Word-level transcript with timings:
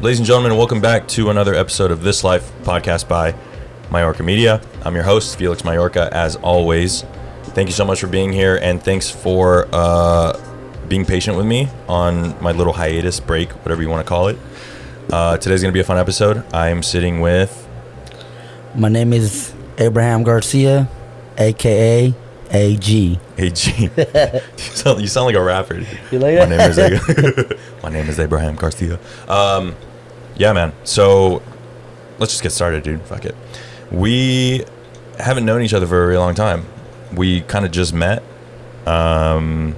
Ladies 0.00 0.18
and 0.18 0.26
gentlemen, 0.26 0.56
welcome 0.56 0.80
back 0.80 1.06
to 1.08 1.28
another 1.28 1.52
episode 1.54 1.90
of 1.90 2.02
This 2.02 2.24
Life 2.24 2.50
podcast 2.62 3.06
by 3.06 3.34
Majorca 3.90 4.22
Media. 4.22 4.62
I'm 4.82 4.94
your 4.94 5.04
host, 5.04 5.36
Felix 5.36 5.62
Majorca, 5.62 6.08
as 6.10 6.36
always. 6.36 7.02
Thank 7.48 7.68
you 7.68 7.74
so 7.74 7.84
much 7.84 8.00
for 8.00 8.06
being 8.06 8.32
here, 8.32 8.58
and 8.62 8.82
thanks 8.82 9.10
for 9.10 9.68
uh, 9.70 10.40
being 10.88 11.04
patient 11.04 11.36
with 11.36 11.44
me 11.44 11.68
on 11.86 12.42
my 12.42 12.52
little 12.52 12.72
hiatus 12.72 13.20
break, 13.20 13.50
whatever 13.62 13.82
you 13.82 13.90
want 13.90 14.02
to 14.02 14.08
call 14.08 14.28
it. 14.28 14.38
Uh, 15.12 15.36
today's 15.36 15.60
going 15.60 15.70
to 15.70 15.76
be 15.76 15.80
a 15.80 15.84
fun 15.84 15.98
episode. 15.98 16.46
I'm 16.54 16.82
sitting 16.82 17.20
with. 17.20 17.68
My 18.74 18.88
name 18.88 19.12
is 19.12 19.52
Abraham 19.76 20.22
Garcia, 20.22 20.88
aka 21.36 22.14
AG. 22.52 23.20
AG. 23.36 23.70
you, 23.86 23.90
sound, 24.56 25.00
you 25.02 25.06
sound 25.08 25.26
like 25.26 25.36
a 25.36 25.42
rapper. 25.42 25.84
You 26.10 26.18
like 26.18 26.38
My 26.38 26.46
name 26.46 26.60
is 26.60 26.78
My 27.82 27.90
name 27.90 28.08
is 28.08 28.18
Abraham 28.18 28.56
Garcia. 28.56 28.98
Um, 29.28 29.76
yeah, 30.40 30.54
man. 30.54 30.72
So 30.84 31.42
let's 32.18 32.32
just 32.32 32.42
get 32.42 32.50
started, 32.50 32.82
dude. 32.82 33.02
Fuck 33.02 33.26
it. 33.26 33.36
We 33.92 34.64
haven't 35.18 35.44
known 35.44 35.60
each 35.60 35.74
other 35.74 35.86
for 35.86 36.02
a 36.02 36.06
very 36.06 36.16
long 36.16 36.34
time. 36.34 36.64
We 37.14 37.42
kind 37.42 37.66
of 37.66 37.72
just 37.72 37.92
met, 37.92 38.22
um, 38.86 39.76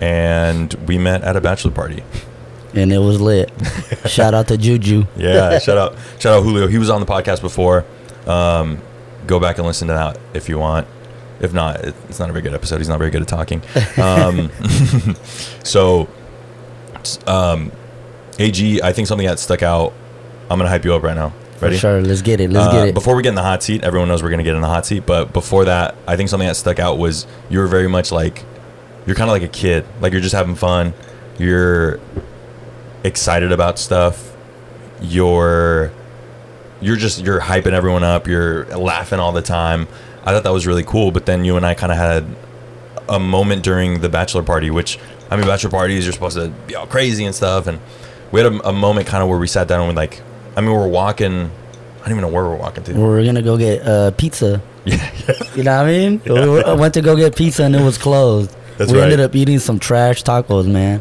and 0.00 0.74
we 0.88 0.98
met 0.98 1.22
at 1.22 1.36
a 1.36 1.40
bachelor 1.40 1.70
party. 1.70 2.02
And 2.74 2.92
it 2.92 2.98
was 2.98 3.20
lit. 3.20 3.52
Shout 4.06 4.34
out 4.34 4.48
to 4.48 4.58
Juju. 4.58 5.04
Yeah, 5.16 5.58
shout 5.60 5.78
out, 5.78 5.96
shout 6.18 6.38
out 6.38 6.42
Julio. 6.42 6.66
He 6.66 6.78
was 6.78 6.90
on 6.90 7.00
the 7.00 7.06
podcast 7.06 7.42
before. 7.42 7.84
Um, 8.26 8.80
go 9.28 9.38
back 9.38 9.58
and 9.58 9.66
listen 9.66 9.86
to 9.86 9.94
that 9.94 10.18
if 10.34 10.48
you 10.48 10.58
want. 10.58 10.88
If 11.38 11.52
not, 11.52 11.84
it's 11.84 12.18
not 12.18 12.28
a 12.28 12.32
very 12.32 12.42
good 12.42 12.54
episode. 12.54 12.78
He's 12.78 12.88
not 12.88 12.98
very 12.98 13.10
good 13.10 13.22
at 13.22 13.28
talking. 13.28 13.62
Um, 13.98 14.50
so, 15.62 16.08
um, 17.26 17.70
AG, 18.38 18.82
I 18.82 18.92
think 18.92 19.08
something 19.08 19.26
that 19.26 19.38
stuck 19.38 19.62
out. 19.62 19.92
I'm 20.50 20.58
gonna 20.58 20.68
hype 20.70 20.84
you 20.84 20.94
up 20.94 21.02
right 21.02 21.14
now. 21.14 21.32
Ready? 21.60 21.76
For 21.76 21.80
sure. 21.80 22.00
Let's 22.02 22.22
get 22.22 22.40
it. 22.40 22.50
Let's 22.50 22.66
Uh, 22.68 22.72
get 22.72 22.88
it. 22.88 22.94
Before 22.94 23.14
we 23.14 23.22
get 23.22 23.30
in 23.30 23.34
the 23.36 23.42
hot 23.42 23.62
seat, 23.62 23.84
everyone 23.84 24.08
knows 24.08 24.22
we're 24.22 24.30
gonna 24.30 24.42
get 24.42 24.54
in 24.54 24.60
the 24.62 24.66
hot 24.68 24.84
seat. 24.86 25.04
But 25.06 25.32
before 25.32 25.64
that, 25.66 25.94
I 26.06 26.16
think 26.16 26.28
something 26.28 26.48
that 26.48 26.56
stuck 26.56 26.78
out 26.78 26.98
was 26.98 27.26
you 27.48 27.58
were 27.58 27.66
very 27.68 27.88
much 27.88 28.10
like 28.12 28.44
you're 29.06 29.16
kind 29.16 29.28
of 29.30 29.32
like 29.34 29.42
a 29.42 29.48
kid. 29.48 29.84
Like 30.00 30.12
you're 30.12 30.20
just 30.22 30.34
having 30.34 30.54
fun. 30.54 30.92
You're 31.38 32.00
excited 33.04 33.52
about 33.52 33.78
stuff. 33.78 34.32
You're 35.00 35.90
you're 36.80 36.96
just 36.96 37.20
you're 37.24 37.40
hyping 37.40 37.72
everyone 37.72 38.02
up. 38.04 38.26
You're 38.26 38.64
laughing 38.76 39.20
all 39.20 39.32
the 39.32 39.42
time. 39.42 39.86
I 40.24 40.32
thought 40.32 40.44
that 40.44 40.52
was 40.52 40.66
really 40.66 40.84
cool. 40.84 41.10
But 41.12 41.26
then 41.26 41.44
you 41.44 41.56
and 41.56 41.64
I 41.66 41.74
kind 41.74 41.92
of 41.92 41.98
had 41.98 42.24
a 43.08 43.18
moment 43.18 43.62
during 43.62 44.00
the 44.00 44.08
bachelor 44.08 44.42
party, 44.42 44.70
which 44.70 44.98
I 45.30 45.36
mean, 45.36 45.46
bachelor 45.46 45.70
parties 45.70 46.04
you're 46.04 46.12
supposed 46.12 46.36
to 46.36 46.48
be 46.66 46.74
all 46.74 46.86
crazy 46.86 47.24
and 47.24 47.34
stuff, 47.34 47.66
and 47.66 47.78
we 48.32 48.40
had 48.40 48.52
a, 48.52 48.68
a 48.68 48.72
moment 48.72 49.06
kind 49.06 49.22
of 49.22 49.28
where 49.28 49.38
we 49.38 49.46
sat 49.46 49.68
down 49.68 49.80
and 49.80 49.88
we 49.88 49.94
like, 49.94 50.20
I 50.56 50.60
mean, 50.60 50.70
we 50.70 50.76
we're 50.76 50.88
walking. 50.88 51.32
I 52.00 52.04
don't 52.08 52.10
even 52.18 52.22
know 52.22 52.28
where 52.34 52.44
we're 52.44 52.56
walking 52.56 52.82
to. 52.84 52.94
We're 52.94 53.24
gonna 53.24 53.42
go 53.42 53.56
get 53.56 53.82
uh, 53.86 54.10
pizza. 54.12 54.60
Yeah, 54.84 54.96
yeah. 55.28 55.34
You 55.54 55.62
know 55.62 55.76
what 55.76 55.86
I 55.86 55.86
mean? 55.86 56.22
We 56.26 56.32
were- 56.48 56.66
I 56.66 56.72
went 56.72 56.94
to 56.94 57.00
go 57.02 57.14
get 57.14 57.36
pizza 57.36 57.62
and 57.62 57.76
it 57.76 57.82
was 57.84 57.96
closed. 57.98 58.50
That's 58.78 58.90
we 58.90 58.98
right. 58.98 59.04
ended 59.04 59.20
up 59.20 59.36
eating 59.36 59.60
some 59.60 59.78
trash 59.78 60.24
tacos, 60.24 60.66
man. 60.66 61.00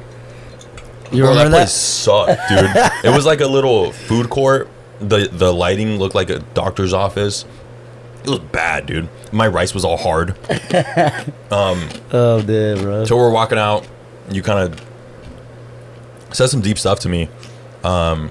You 1.12 1.24
Bro, 1.24 1.34
that 1.34 1.44
remember 1.46 1.58
place 1.58 1.70
that? 1.70 1.70
sucked, 1.72 2.42
dude. 2.50 3.12
it 3.12 3.16
was 3.16 3.26
like 3.26 3.42
a 3.42 3.48
little 3.48 3.92
food 3.92 4.30
court. 4.30 4.70
The 5.00 5.28
the 5.32 5.52
lighting 5.52 5.98
looked 5.98 6.14
like 6.14 6.30
a 6.30 6.40
doctor's 6.54 6.94
office. 6.94 7.44
It 8.24 8.30
was 8.30 8.38
bad, 8.40 8.86
dude. 8.86 9.10
My 9.32 9.48
rice 9.48 9.74
was 9.74 9.84
all 9.84 9.98
hard. 9.98 10.30
um, 11.52 11.90
Oh, 12.12 12.44
dude, 12.46 12.82
bro. 12.82 13.06
So 13.06 13.18
we're 13.18 13.32
walking 13.32 13.58
out. 13.58 13.88
You 14.30 14.44
kind 14.44 14.60
of 14.72 14.80
said 16.34 16.48
some 16.48 16.62
deep 16.62 16.78
stuff 16.80 17.00
to 17.02 17.10
me, 17.10 17.30
um, 17.84 18.30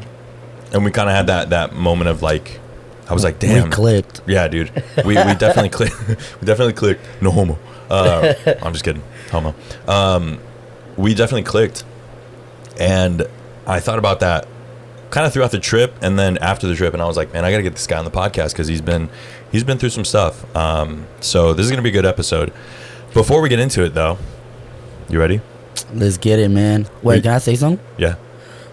and 0.72 0.84
we 0.84 0.90
kind 0.90 1.08
of 1.08 1.14
had 1.14 1.26
that 1.28 1.50
that 1.50 1.74
moment 1.74 2.08
of 2.08 2.22
like, 2.22 2.60
I 3.08 3.14
was 3.14 3.24
like, 3.24 3.38
damn, 3.38 3.64
We 3.64 3.70
clicked. 3.70 4.20
yeah, 4.26 4.46
dude. 4.48 4.70
We, 4.98 5.14
we 5.16 5.34
definitely 5.34 5.70
clicked. 5.70 5.98
we 6.08 6.46
definitely 6.46 6.74
clicked. 6.74 7.00
No 7.20 7.30
homo. 7.30 7.58
Uh, 7.90 8.34
I'm 8.62 8.72
just 8.72 8.84
kidding. 8.84 9.02
Homo. 9.32 9.54
Um, 9.88 10.38
we 10.96 11.14
definitely 11.14 11.42
clicked, 11.44 11.84
and 12.78 13.26
I 13.66 13.80
thought 13.80 13.98
about 13.98 14.20
that 14.20 14.46
kind 15.10 15.26
of 15.26 15.32
throughout 15.32 15.50
the 15.50 15.58
trip, 15.58 15.94
and 16.02 16.16
then 16.18 16.38
after 16.38 16.68
the 16.68 16.74
trip, 16.76 16.92
and 16.94 17.02
I 17.02 17.06
was 17.06 17.16
like, 17.16 17.32
man, 17.32 17.44
I 17.44 17.50
gotta 17.50 17.64
get 17.64 17.72
this 17.74 17.86
guy 17.88 17.98
on 17.98 18.04
the 18.04 18.10
podcast 18.12 18.52
because 18.52 18.68
he's 18.68 18.80
been 18.80 19.08
he's 19.50 19.64
been 19.64 19.76
through 19.78 19.90
some 19.90 20.04
stuff. 20.04 20.44
Um, 20.56 21.06
so 21.20 21.52
this 21.52 21.64
is 21.64 21.70
gonna 21.70 21.82
be 21.82 21.88
a 21.88 21.92
good 21.92 22.06
episode. 22.06 22.52
Before 23.12 23.40
we 23.40 23.48
get 23.48 23.58
into 23.58 23.84
it, 23.84 23.94
though, 23.94 24.18
you 25.08 25.18
ready? 25.18 25.40
Let's 25.94 26.18
get 26.18 26.38
it, 26.38 26.50
man. 26.50 26.86
Wait, 27.02 27.16
We- 27.16 27.22
can 27.22 27.32
I 27.32 27.38
say 27.38 27.56
something? 27.56 27.84
Yeah. 27.98 28.14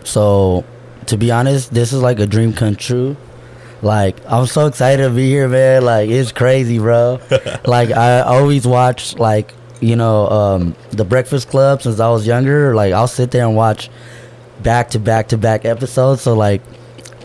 So, 0.03 0.63
to 1.08 1.18
be 1.18 1.31
honest, 1.31 1.74
this 1.74 1.94
is 1.94 2.02
like 2.02 2.19
a 2.19 2.25
dream 2.28 2.53
come 2.53 2.75
true. 2.75 3.18
Like, 3.81 4.18
I'm 4.28 4.47
so 4.47 4.66
excited 4.66 5.03
to 5.03 5.09
be 5.12 5.28
here, 5.30 5.47
man. 5.47 5.84
Like, 5.84 6.09
it's 6.09 6.31
crazy, 6.31 6.80
bro. 6.80 7.19
like, 7.66 7.91
I 7.91 8.22
always 8.22 8.66
watch, 8.66 9.16
like, 9.18 9.53
you 9.81 9.96
know, 9.96 10.28
um, 10.30 10.75
the 10.91 11.06
Breakfast 11.06 11.50
Club 11.50 11.84
since 11.84 12.00
I 12.00 12.09
was 12.09 12.25
younger. 12.25 12.74
Like, 12.74 12.94
I'll 12.94 13.07
sit 13.07 13.30
there 13.31 13.46
and 13.46 13.56
watch 13.56 13.90
back 14.63 14.90
to 14.91 15.00
back 15.00 15.28
to 15.30 15.38
back 15.38 15.63
episodes. 15.66 16.22
So, 16.24 16.34
like, 16.34 16.62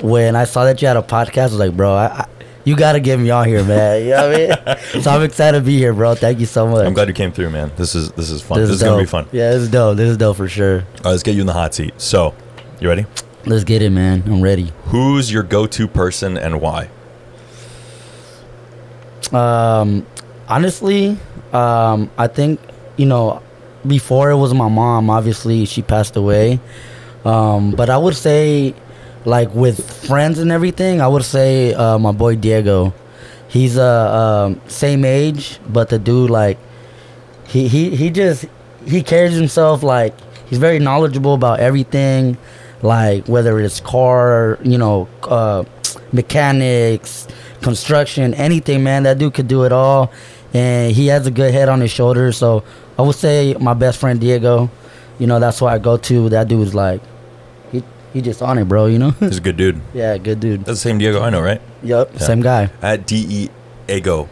when 0.03 0.37
I 0.37 0.45
saw 0.45 0.65
that 0.65 0.83
you 0.83 0.89
had 0.89 0.97
a 0.99 1.03
podcast, 1.03 1.39
I 1.39 1.45
was 1.45 1.55
like, 1.59 1.77
bro, 1.77 1.95
I, 1.95 2.07
I, 2.07 2.27
you 2.65 2.77
got 2.77 2.93
to 2.93 3.01
get 3.01 3.19
me 3.19 3.31
on 3.31 3.47
here, 3.47 3.65
man. 3.65 4.03
You 4.03 4.11
know 4.11 4.29
what 4.29 4.69
I 4.69 4.75
mean? 4.95 5.03
so, 5.03 5.11
I'm 5.11 5.23
excited 5.23 5.59
to 5.59 5.65
be 5.65 5.79
here, 5.79 5.93
bro. 5.93 6.15
Thank 6.15 6.41
you 6.41 6.47
so 6.47 6.67
much. 6.67 6.87
I'm 6.87 6.95
glad 6.95 7.09
you 7.09 7.15
came 7.15 7.33
through, 7.33 7.51
man. 7.51 7.73
This 7.77 7.95
is 7.95 8.13
this 8.13 8.31
is 8.31 8.43
fun. 8.43 8.59
This, 8.59 8.69
This, 8.69 8.77
is 8.77 8.83
gonna 8.83 9.03
be 9.03 9.07
fun. 9.07 9.29
Yeah, 9.33 9.51
this 9.51 9.63
is 9.63 9.71
dope. 9.71 9.97
This 9.97 10.11
is 10.11 10.17
dope 10.17 10.37
for 10.37 10.49
sure. 10.49 10.79
All 10.79 10.83
right, 10.83 11.05
let's 11.07 11.23
get 11.23 11.35
you 11.35 11.41
in 11.41 11.47
the 11.47 11.53
hot 11.53 11.75
seat. 11.75 11.95
So, 11.99 12.35
you 12.81 12.89
ready? 12.89 13.07
Let's 13.45 13.65
get 13.65 13.83
it, 13.83 13.91
man. 13.91 14.23
I'm 14.27 14.41
ready. 14.41 14.73
Who's 14.87 15.33
your 15.33 15.43
go-to 15.43 15.89
person 15.89 16.37
and 16.37 16.61
why? 16.61 16.89
Um, 19.33 20.07
honestly, 20.49 21.19
um, 21.53 22.11
I 22.17 22.29
think 22.29 22.61
you 22.97 23.07
know, 23.07 23.43
before 23.87 24.31
it 24.31 24.37
was 24.37 24.55
my 24.55 24.69
mom. 24.69 25.11
Obviously, 25.11 25.65
she 25.65 25.83
passed 25.83 26.17
away. 26.17 26.61
Um, 27.25 27.73
but 27.73 27.89
I 27.91 27.97
would 27.97 28.17
say, 28.17 28.75
like 29.25 29.55
with 29.55 30.07
friends 30.07 30.39
and 30.39 30.51
everything, 30.51 31.01
I 31.01 31.09
would 31.09 31.25
say 31.25 31.75
uh, 31.75 31.99
my 31.99 32.13
boy 32.13 32.37
Diego. 32.37 32.93
He's 33.49 33.77
uh, 33.77 34.47
um, 34.47 34.61
same 34.69 35.05
age, 35.05 35.59
but 35.69 35.91
the 35.91 35.99
dude 35.99 36.31
like 36.31 36.59
he 37.47 37.69
he 37.69 37.95
he 37.95 38.11
just 38.11 38.47
he 38.87 39.03
carries 39.03 39.35
himself 39.35 39.83
like 39.83 40.15
he's 40.47 40.59
very 40.59 40.79
knowledgeable 40.79 41.35
about 41.35 41.61
everything, 41.61 42.39
like 42.81 43.27
whether 43.29 43.61
it's 43.61 43.79
car, 43.81 44.59
you 44.63 44.79
know, 44.79 45.07
uh, 45.25 45.65
mechanics, 46.13 47.29
construction, 47.61 48.33
anything. 48.35 48.83
Man, 48.83 49.03
that 49.03 49.19
dude 49.19 49.35
could 49.35 49.49
do 49.49 49.65
it 49.65 49.73
all, 49.73 50.11
and 50.55 50.93
he 50.93 51.09
has 51.09 51.27
a 51.27 51.31
good 51.31 51.53
head 51.53 51.69
on 51.69 51.81
his 51.81 51.91
shoulders. 51.91 52.39
So 52.39 52.65
I 52.99 53.03
would 53.03 53.17
say 53.17 53.55
my 53.61 53.75
best 53.75 53.99
friend 53.99 54.19
Diego. 54.21 54.71
You 55.19 55.27
know, 55.27 55.39
that's 55.39 55.61
why 55.61 55.75
I 55.75 55.79
go 55.79 55.99
to. 55.99 56.31
That 56.31 56.49
dude's 56.49 56.75
like, 56.75 57.01
he 58.13 58.21
just 58.21 58.43
on 58.43 58.59
it, 58.59 58.65
bro. 58.69 58.87
You 58.87 58.99
know. 58.99 59.11
He's 59.13 59.39
a 59.39 59.41
good 59.41 59.57
dude. 59.57 59.81
yeah, 59.95 60.17
good 60.19 60.41
dude. 60.41 60.61
That's 60.61 60.83
the 60.83 60.89
same 60.89 60.99
Diego 60.99 61.21
I 61.23 61.31
know, 61.31 61.41
right? 61.41 61.61
Yep, 61.83 62.11
Yeah. 62.15 62.19
same 62.21 62.41
guy. 62.43 62.71
At 62.81 63.07
D 63.07 63.27
E 63.29 63.49
Ego, 63.89 64.29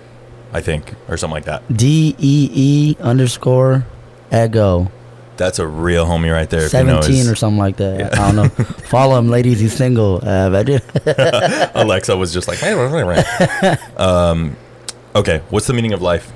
I 0.53 0.61
think, 0.61 0.95
or 1.09 1.17
something 1.17 1.35
like 1.35 1.45
that. 1.45 1.63
D 1.75 2.15
E 2.19 2.51
E 2.55 2.97
underscore 3.01 3.87
ego. 4.33 4.91
That's 5.37 5.59
a 5.59 5.67
real 5.67 6.05
homie 6.05 6.31
right 6.31 6.49
there. 6.51 6.67
if 6.67 6.73
you 6.75 6.85
know 6.85 7.01
Seventeen 7.01 7.27
or 7.31 7.35
something 7.35 7.59
like 7.59 7.79
that. 7.79 7.99
Yeah. 7.99 8.09
I 8.13 8.31
don't 8.33 8.37
know. 8.37 8.49
Follow 8.91 9.19
him, 9.19 9.29
ladies. 9.31 9.59
He's 9.59 9.73
single. 9.75 10.21
Uh, 10.23 10.51
Alexa 11.75 12.15
was 12.17 12.33
just 12.33 12.47
like, 12.47 12.62
um, 13.97 14.57
okay, 15.15 15.41
what's 15.49 15.67
the 15.67 15.73
meaning 15.73 15.94
of 15.94 16.03
life? 16.03 16.31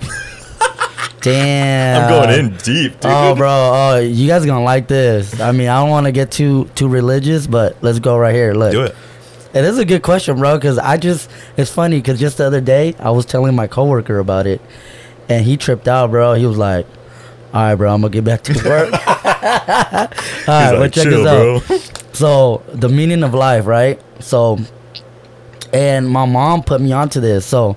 Damn. 1.24 2.02
I'm 2.02 2.10
going 2.10 2.38
in 2.38 2.56
deep, 2.58 2.92
dude. 3.00 3.10
Oh, 3.12 3.34
bro. 3.34 3.48
Oh, 3.48 3.98
you 3.98 4.28
guys 4.28 4.44
are 4.44 4.46
gonna 4.46 4.62
like 4.64 4.88
this. 4.88 5.40
I 5.40 5.52
mean, 5.52 5.68
I 5.68 5.80
don't 5.80 5.90
want 5.90 6.04
to 6.06 6.12
get 6.12 6.30
too 6.30 6.66
too 6.74 6.86
religious, 6.88 7.46
but 7.46 7.76
let's 7.82 7.98
go 7.98 8.16
right 8.18 8.34
here. 8.34 8.52
Look, 8.52 8.72
Do 8.72 8.82
it. 8.82 8.94
And 9.54 9.64
it 9.64 9.68
is 9.68 9.78
a 9.78 9.84
good 9.84 10.02
question, 10.02 10.36
bro. 10.36 10.56
Because 10.56 10.78
I 10.78 10.96
just 10.98 11.30
it's 11.56 11.70
funny 11.70 11.96
because 11.98 12.20
just 12.20 12.36
the 12.38 12.44
other 12.46 12.60
day 12.60 12.94
I 12.98 13.10
was 13.10 13.24
telling 13.24 13.54
my 13.54 13.66
coworker 13.66 14.18
about 14.18 14.46
it, 14.46 14.60
and 15.28 15.44
he 15.46 15.56
tripped 15.56 15.88
out, 15.88 16.10
bro. 16.10 16.34
He 16.34 16.44
was 16.44 16.58
like, 16.58 16.86
"All 17.54 17.62
right, 17.62 17.74
bro, 17.74 17.94
I'm 17.94 18.02
gonna 18.02 18.10
get 18.12 18.24
back 18.24 18.42
to 18.42 18.52
work." 18.68 18.92
All 19.08 19.08
right, 20.04 20.08
He's 20.14 20.46
but 20.46 20.78
like, 20.78 20.92
check 20.92 21.04
this 21.04 21.26
out. 21.26 21.66
bro. 21.66 21.78
So 22.12 22.62
the 22.72 22.88
meaning 22.88 23.22
of 23.22 23.32
life, 23.32 23.66
right? 23.66 24.00
So, 24.20 24.58
and 25.72 26.08
my 26.08 26.26
mom 26.26 26.62
put 26.62 26.80
me 26.80 26.92
onto 26.92 27.20
this. 27.20 27.46
So, 27.46 27.76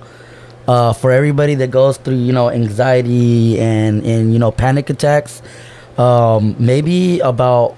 uh, 0.68 0.92
for 0.92 1.10
everybody 1.10 1.54
that 1.56 1.70
goes 1.70 1.96
through, 1.96 2.16
you 2.16 2.32
know, 2.32 2.50
anxiety 2.50 3.58
and 3.58 4.04
and 4.04 4.32
you 4.32 4.38
know 4.38 4.52
panic 4.52 4.90
attacks, 4.90 5.42
um, 5.96 6.54
maybe 6.58 7.18
about 7.20 7.74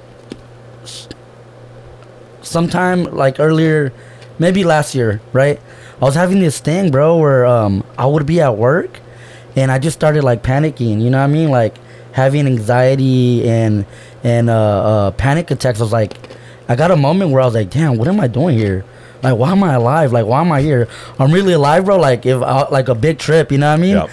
sometime 2.43 3.05
like 3.05 3.39
earlier, 3.39 3.93
maybe 4.41 4.65
last 4.65 4.95
year, 4.95 5.21
right? 5.33 5.61
I 6.03 6.05
was 6.05 6.17
having 6.17 6.41
this 6.41 6.59
thing, 6.59 6.91
bro, 6.91 7.19
where 7.19 7.47
um, 7.47 7.85
I 7.97 8.07
would 8.07 8.27
be 8.27 8.41
at 8.41 8.57
work, 8.57 8.99
and 9.55 9.71
I 9.71 9.79
just 9.79 9.97
started 9.97 10.25
like 10.25 10.43
panicking. 10.43 11.01
You 11.01 11.11
know 11.11 11.19
what 11.19 11.25
I 11.25 11.29
mean? 11.29 11.51
Like 11.51 11.77
having 12.13 12.47
anxiety 12.47 13.49
and 13.49 13.87
and 14.25 14.51
uh, 14.51 14.55
uh, 14.55 15.11
panic 15.13 15.51
attacks. 15.53 15.79
I 15.79 15.85
was 15.85 15.93
like, 15.93 16.17
I 16.69 16.75
got 16.75 16.91
a 16.91 16.97
moment 16.97 17.31
where 17.31 17.41
I 17.41 17.45
was 17.45 17.55
like, 17.55 17.71
damn, 17.71 17.99
what 17.99 18.09
am 18.09 18.19
I 18.19 18.27
doing 18.27 18.59
here? 18.59 18.85
Like, 19.23 19.37
why 19.37 19.53
am 19.53 19.63
I 19.63 19.75
alive? 19.75 20.13
Like, 20.13 20.27
why 20.27 20.41
am 20.41 20.51
I 20.51 20.63
here? 20.63 20.89
I'm 21.19 21.31
really 21.31 21.53
alive, 21.53 21.85
bro. 21.85 21.99
Like, 21.99 22.25
if 22.27 22.41
I, 22.43 22.69
like 22.69 22.89
a 22.89 22.95
big 22.95 23.19
trip, 23.19 23.53
you 23.53 23.59
know 23.59 23.69
what 23.71 23.79
I 23.79 23.83
mean? 23.83 23.97
Yep. 23.97 24.11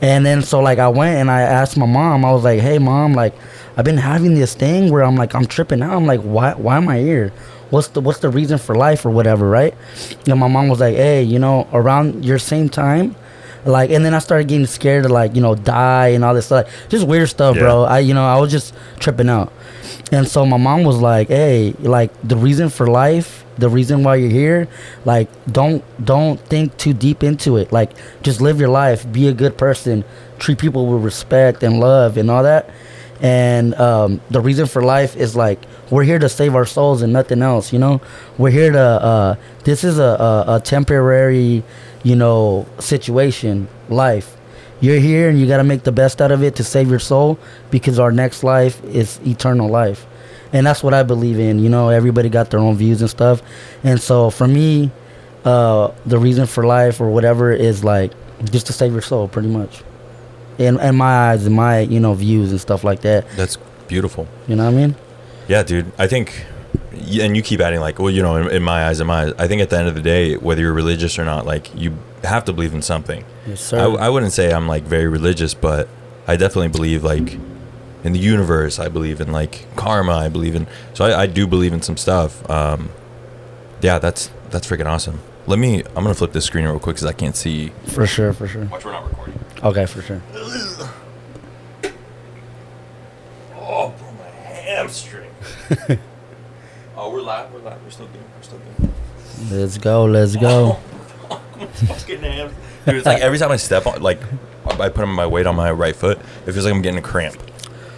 And 0.00 0.26
then 0.26 0.42
so 0.42 0.60
like 0.60 0.78
I 0.78 0.88
went 0.88 1.16
and 1.18 1.30
I 1.30 1.42
asked 1.42 1.76
my 1.76 1.86
mom. 1.86 2.24
I 2.24 2.32
was 2.32 2.44
like, 2.44 2.60
hey 2.60 2.78
mom, 2.78 3.14
like 3.14 3.34
I've 3.76 3.84
been 3.84 3.96
having 3.96 4.34
this 4.34 4.54
thing 4.54 4.90
where 4.90 5.02
I'm 5.02 5.16
like 5.16 5.34
I'm 5.34 5.46
tripping 5.46 5.82
out. 5.82 5.94
I'm 5.94 6.06
like, 6.06 6.20
why 6.20 6.52
why 6.54 6.76
am 6.76 6.88
I 6.88 6.98
here? 6.98 7.32
What's 7.70 7.88
the 7.88 8.00
what's 8.00 8.18
the 8.20 8.28
reason 8.28 8.58
for 8.58 8.74
life 8.74 9.06
or 9.06 9.10
whatever, 9.10 9.48
right? 9.48 9.74
And 10.26 10.38
my 10.38 10.48
mom 10.48 10.68
was 10.68 10.80
like, 10.80 10.96
hey, 10.96 11.22
you 11.22 11.38
know, 11.38 11.66
around 11.72 12.24
your 12.24 12.38
same 12.38 12.68
time. 12.68 13.16
Like 13.64 13.90
and 13.90 14.04
then 14.04 14.12
I 14.14 14.18
started 14.18 14.48
getting 14.48 14.66
scared 14.66 15.04
to 15.04 15.08
like, 15.08 15.34
you 15.34 15.40
know, 15.40 15.54
die 15.54 16.08
and 16.08 16.24
all 16.24 16.34
this 16.34 16.46
stuff. 16.46 16.68
Just 16.90 17.06
weird 17.06 17.28
stuff, 17.30 17.56
bro. 17.56 17.84
I 17.84 18.00
you 18.00 18.12
know, 18.14 18.24
I 18.24 18.38
was 18.38 18.50
just 18.50 18.74
tripping 19.00 19.30
out. 19.30 19.50
And 20.12 20.28
so 20.28 20.44
my 20.44 20.58
mom 20.58 20.84
was 20.84 20.98
like, 20.98 21.28
"Hey, 21.28 21.74
like 21.80 22.12
the 22.22 22.36
reason 22.36 22.68
for 22.68 22.86
life, 22.86 23.44
the 23.58 23.68
reason 23.68 24.02
why 24.02 24.16
you're 24.16 24.30
here, 24.30 24.68
like 25.04 25.28
don't 25.50 25.84
don't 26.04 26.40
think 26.40 26.76
too 26.76 26.92
deep 26.92 27.22
into 27.22 27.56
it. 27.56 27.72
Like 27.72 27.92
just 28.22 28.40
live 28.40 28.60
your 28.60 28.68
life, 28.68 29.10
be 29.10 29.28
a 29.28 29.32
good 29.32 29.56
person, 29.56 30.04
treat 30.38 30.58
people 30.58 30.86
with 30.86 31.04
respect 31.04 31.62
and 31.62 31.80
love 31.80 32.16
and 32.16 32.30
all 32.30 32.42
that. 32.42 32.70
And 33.20 33.74
um, 33.76 34.20
the 34.30 34.40
reason 34.40 34.66
for 34.66 34.82
life 34.82 35.16
is 35.16 35.34
like 35.34 35.64
we're 35.90 36.04
here 36.04 36.18
to 36.18 36.28
save 36.28 36.54
our 36.54 36.66
souls 36.66 37.02
and 37.02 37.12
nothing 37.12 37.42
else. 37.42 37.72
You 37.72 37.78
know, 37.78 38.00
we're 38.38 38.50
here 38.50 38.72
to. 38.72 38.78
Uh, 38.78 39.36
this 39.64 39.84
is 39.84 39.98
a, 39.98 40.02
a, 40.02 40.56
a 40.56 40.60
temporary, 40.60 41.64
you 42.02 42.16
know, 42.16 42.66
situation, 42.78 43.68
life 43.88 44.36
you're 44.80 45.00
here 45.00 45.30
and 45.30 45.40
you 45.40 45.46
got 45.46 45.56
to 45.56 45.64
make 45.64 45.84
the 45.84 45.92
best 45.92 46.20
out 46.20 46.30
of 46.30 46.42
it 46.42 46.56
to 46.56 46.62
save 46.62 46.90
your 46.90 46.98
soul 46.98 47.38
because 47.70 47.98
our 47.98 48.12
next 48.12 48.44
life 48.44 48.84
is 48.84 49.18
eternal 49.26 49.68
life 49.68 50.06
and 50.56 50.66
that's 50.66 50.82
what 50.82 50.94
i 51.00 51.02
believe 51.12 51.38
in 51.48 51.54
you 51.64 51.68
know 51.74 51.84
everybody 52.00 52.28
got 52.38 52.46
their 52.50 52.60
own 52.66 52.74
views 52.76 53.00
and 53.04 53.10
stuff 53.18 53.42
and 53.84 54.00
so 54.00 54.30
for 54.30 54.48
me 54.48 54.90
uh, 55.44 55.92
the 56.12 56.18
reason 56.18 56.44
for 56.54 56.62
life 56.66 57.00
or 57.00 57.08
whatever 57.16 57.52
is 57.52 57.84
like 57.84 58.10
just 58.54 58.66
to 58.66 58.72
save 58.72 58.92
your 58.92 59.02
soul 59.10 59.28
pretty 59.28 59.48
much 59.48 59.82
in, 60.58 60.78
in 60.80 60.94
my 60.96 61.30
eyes 61.30 61.46
and 61.46 61.54
my 61.54 61.80
you 61.94 62.00
know 62.00 62.14
views 62.14 62.50
and 62.50 62.60
stuff 62.60 62.82
like 62.82 63.00
that 63.02 63.20
That's 63.36 63.56
beautiful. 63.86 64.26
you 64.48 64.56
know 64.56 64.64
what 64.64 64.74
i 64.74 64.76
mean 64.76 64.92
Yeah, 65.48 65.62
dude. 65.62 65.86
I 66.04 66.06
think, 66.08 66.28
and 67.22 67.36
you 67.36 67.42
keep 67.50 67.60
adding 67.60 67.78
like, 67.78 68.00
well, 68.00 68.10
you 68.10 68.20
know, 68.26 68.34
in, 68.40 68.44
in 68.56 68.62
my 68.64 68.80
eyes, 68.88 68.98
in 68.98 69.06
my 69.06 69.18
eyes, 69.26 69.32
I 69.38 69.46
think 69.46 69.62
at 69.62 69.70
the 69.70 69.78
end 69.78 69.86
of 69.86 69.94
the 69.94 70.02
day, 70.02 70.34
whether 70.46 70.60
you're 70.60 70.74
religious 70.84 71.20
or 71.20 71.24
not, 71.24 71.46
like 71.46 71.64
you 71.82 71.88
have 72.24 72.44
to 72.46 72.52
believe 72.52 72.74
in 72.74 72.82
something. 72.82 73.22
yes 73.46 73.60
sir 73.60 73.78
I, 73.78 74.06
I 74.06 74.08
wouldn't 74.12 74.32
say 74.32 74.50
I'm 74.56 74.66
like 74.74 74.82
very 74.96 75.06
religious, 75.18 75.54
but 75.54 75.86
I 76.26 76.34
definitely 76.34 76.72
believe 76.78 77.04
like 77.04 77.38
in 78.06 78.12
the 78.12 78.18
universe. 78.18 78.78
I 78.78 78.88
believe 78.88 79.20
in 79.20 79.32
like 79.32 79.66
karma. 79.76 80.12
I 80.14 80.28
believe 80.28 80.54
in 80.54 80.66
so 80.94 81.04
I, 81.04 81.22
I 81.22 81.26
do 81.26 81.46
believe 81.46 81.72
in 81.72 81.82
some 81.82 81.96
stuff. 81.96 82.48
Um, 82.48 82.90
yeah, 83.82 83.98
that's 83.98 84.30
that's 84.50 84.66
freaking 84.66 84.86
awesome. 84.86 85.20
Let 85.46 85.58
me. 85.58 85.82
I'm 85.82 86.02
gonna 86.04 86.14
flip 86.14 86.32
this 86.32 86.44
screen 86.44 86.64
real 86.64 86.78
quick 86.78 86.96
because 86.96 87.06
I 87.08 87.12
can't 87.12 87.36
see. 87.36 87.72
for 87.86 88.06
sure 88.06 88.32
for 88.32 88.46
sure 88.48 88.64
Watch, 88.66 88.84
we're 88.84 88.92
not 88.92 89.04
recording. 89.08 89.38
okay 89.62 89.86
for 89.86 90.02
sure 90.02 90.22
Oh, 93.58 93.92
bro, 93.98 94.12
my 94.12 94.24
hamstring. 94.28 95.30
oh, 96.96 97.10
we're 97.10 97.20
live. 97.20 97.52
We're 97.52 97.60
live. 97.60 97.82
We're 97.82 97.90
still 97.90 98.06
good. 98.06 98.22
We're 98.36 98.42
still 98.42 98.60
good. 98.78 98.90
let's 99.50 99.78
go 99.78 100.04
let's 100.04 100.36
go 100.36 100.74
fucking 101.86 102.20
ham. 102.20 102.54
Dude, 102.86 102.94
it's 102.96 103.06
like 103.06 103.20
every 103.20 103.38
time 103.38 103.50
I 103.50 103.56
step 103.56 103.86
on, 103.86 104.00
like, 104.00 104.20
I 104.64 104.88
put 104.88 105.06
my 105.06 105.26
weight 105.26 105.46
on 105.46 105.56
my 105.56 105.72
right 105.72 105.96
foot, 105.96 106.18
it 106.46 106.52
feels 106.52 106.64
like 106.64 106.72
I'm 106.72 106.82
getting 106.82 106.98
a 107.00 107.02
cramp. 107.02 107.36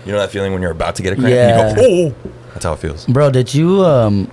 You 0.08 0.14
know 0.14 0.20
that 0.20 0.30
feeling 0.30 0.54
when 0.54 0.62
you're 0.62 0.70
about 0.70 0.94
to 0.94 1.02
get 1.02 1.12
a 1.12 1.16
cramp? 1.16 1.34
And 1.34 1.76
you 1.76 2.08
go, 2.08 2.14
oh! 2.24 2.30
That's 2.54 2.64
how 2.64 2.72
it 2.72 2.78
feels. 2.78 3.04
Bro, 3.04 3.32
did 3.32 3.52
you 3.52 3.84
um, 3.84 4.32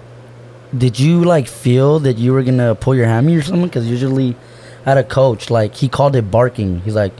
did 0.77 0.97
you 0.97 1.21
like 1.25 1.49
feel 1.49 1.99
that 1.99 2.17
you 2.17 2.31
were 2.31 2.43
gonna 2.43 2.75
pull 2.75 2.95
your 2.95 3.07
hammy 3.07 3.35
or 3.35 3.41
something? 3.41 3.65
Because 3.65 3.85
usually, 3.85 4.37
I 4.85 4.91
had 4.91 4.97
a 4.97 5.03
coach 5.03 5.49
like 5.49 5.75
he 5.75 5.89
called 5.89 6.15
it 6.15 6.31
barking. 6.31 6.79
He's 6.79 6.95
like, 6.95 7.11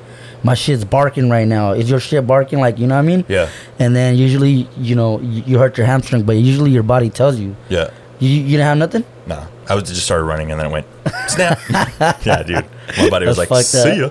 my 0.42 0.54
shit's 0.54 0.86
barking 0.86 1.30
right 1.30 1.46
now. 1.46 1.74
Is 1.74 1.90
your 1.90 2.00
shit 2.00 2.26
barking? 2.26 2.60
Like 2.60 2.80
you 2.80 2.88
know 2.88 2.96
what 2.96 3.02
I 3.02 3.06
mean? 3.06 3.26
Yeah. 3.28 3.50
And 3.78 3.94
then 3.94 4.16
usually, 4.16 4.70
you 4.78 4.96
know, 4.96 5.20
you, 5.20 5.44
you 5.46 5.60
hurt 5.60 5.78
your 5.78 5.86
hamstring, 5.86 6.24
but 6.24 6.38
usually 6.38 6.72
your 6.72 6.84
body 6.84 7.10
tells 7.10 7.38
you. 7.38 7.58
Yeah. 7.68 7.92
You, 8.20 8.30
you 8.30 8.52
didn't 8.52 8.68
have 8.68 8.78
nothing. 8.78 9.04
Nah. 9.28 9.48
I 9.68 9.76
was 9.76 9.84
just 9.84 10.06
started 10.06 10.24
running 10.24 10.52
and 10.52 10.62
then 10.62 10.68
it 10.68 10.72
went, 10.72 10.88
snap. 11.28 11.60
yeah, 12.26 12.42
dude. 12.44 12.66
My 12.98 13.10
body 13.10 13.26
was 13.26 13.38
like, 13.38 13.50
see 13.66 14.00
ya. 14.00 14.10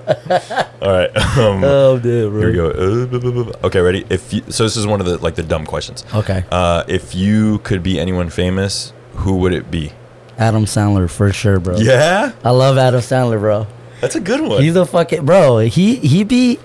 All 0.83 0.91
right. 0.93 1.11
Um, 1.35 1.65
Oh, 1.65 1.99
dude, 1.99 2.31
bro. 2.33 2.41
here 2.41 2.49
we 2.51 2.55
go. 2.55 3.51
Uh, 3.51 3.67
okay, 3.67 3.81
ready? 3.81 4.05
If 4.11 4.33
you, 4.33 4.43
So 4.51 4.63
this 4.65 4.77
is 4.77 4.87
one 4.87 5.01
of 5.01 5.07
the, 5.07 5.19
like, 5.19 5.35
the 5.35 5.43
dumb 5.43 5.67
questions. 5.67 6.05
Okay. 6.15 6.45
Uh, 6.51 6.85
if 6.89 7.15
you 7.15 7.59
could 7.61 7.83
be 7.83 7.99
anyone 7.99 8.31
famous, 8.31 8.93
who 9.15 9.37
would 9.39 9.53
it 9.53 9.71
be? 9.71 9.93
Adam 10.39 10.65
Sandler 10.65 11.09
for 11.11 11.33
sure, 11.33 11.59
bro. 11.61 11.77
Yeah? 11.79 12.33
I 12.45 12.51
love 12.51 12.79
Adam 12.79 13.01
Sandler, 13.01 13.39
bro. 13.41 13.67
That's 14.01 14.17
a 14.17 14.21
good 14.21 14.41
one. 14.41 14.63
He's 14.63 14.77
a 14.77 14.85
fucking 14.85 15.25
bro. 15.25 15.59
He 15.59 15.95
he 15.97 16.25
be 16.25 16.59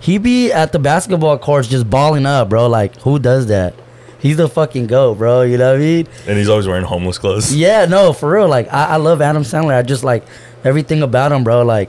he 0.00 0.16
be 0.18 0.50
at 0.52 0.72
the 0.72 0.78
basketball 0.78 1.36
courts 1.38 1.68
just 1.68 1.90
balling 1.90 2.24
up, 2.24 2.48
bro. 2.48 2.68
Like 2.68 2.96
who 3.02 3.18
does 3.18 3.48
that? 3.48 3.74
He's 4.18 4.38
the 4.38 4.48
fucking 4.48 4.86
goat, 4.86 5.18
bro. 5.18 5.42
You 5.42 5.58
know 5.58 5.72
what 5.72 5.76
I 5.80 5.84
mean? 5.84 6.08
and 6.26 6.38
he's 6.38 6.48
always 6.48 6.66
wearing 6.66 6.84
homeless 6.84 7.18
clothes. 7.18 7.54
Yeah, 7.54 7.84
no, 7.84 8.12
for 8.14 8.30
real. 8.30 8.48
Like 8.48 8.72
I, 8.72 8.86
I 8.90 8.96
love 8.96 9.20
Adam 9.20 9.42
Sandler. 9.42 9.74
I 9.76 9.82
just 9.82 10.04
like 10.04 10.24
everything 10.66 11.02
about 11.02 11.32
him, 11.32 11.44
bro. 11.44 11.62
Like, 11.62 11.88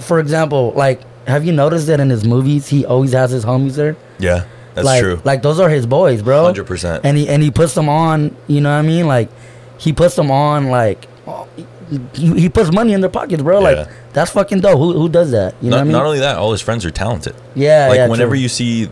for 0.00 0.20
example, 0.20 0.72
like 0.76 1.00
have 1.26 1.44
you 1.44 1.52
noticed 1.52 1.86
that 1.86 2.00
in 2.00 2.10
his 2.10 2.24
movies 2.24 2.68
he 2.68 2.84
always 2.84 3.12
has 3.12 3.30
his 3.30 3.44
homies 3.44 3.74
there? 3.76 3.96
Yeah, 4.18 4.46
that's 4.74 4.84
like, 4.86 5.02
true. 5.02 5.20
Like 5.24 5.42
those 5.42 5.58
are 5.60 5.68
his 5.68 5.86
boys, 5.86 6.22
bro. 6.22 6.52
100%. 6.52 7.00
And 7.04 7.16
he 7.16 7.28
and 7.28 7.42
he 7.42 7.50
puts 7.50 7.74
them 7.74 7.88
on. 7.88 8.36
You 8.46 8.60
know 8.60 8.70
what 8.70 8.78
I 8.78 8.82
mean? 8.82 9.06
Like 9.06 9.28
he 9.78 9.92
puts 9.92 10.14
them 10.16 10.30
on. 10.30 10.68
Like 10.68 11.06
he, 12.14 12.40
he 12.40 12.48
puts 12.48 12.72
money 12.72 12.92
in 12.92 13.00
their 13.00 13.10
pockets, 13.10 13.42
bro. 13.42 13.60
Yeah. 13.60 13.70
Like 13.70 13.88
that's 14.12 14.30
fucking 14.32 14.60
dope. 14.60 14.78
Who 14.78 14.92
who 14.92 15.08
does 15.08 15.30
that? 15.32 15.54
You 15.62 15.70
know 15.70 15.76
not, 15.76 15.76
what 15.76 15.80
I 15.80 15.84
mean? 15.84 15.92
not 15.92 16.06
only 16.06 16.18
that, 16.20 16.36
all 16.36 16.52
his 16.52 16.60
friends 16.60 16.84
are 16.84 16.90
talented. 16.90 17.34
yeah, 17.54 17.88
like 17.88 17.96
yeah. 17.96 18.08
whenever 18.08 18.32
true. 18.32 18.40
you 18.40 18.48
see, 18.48 18.88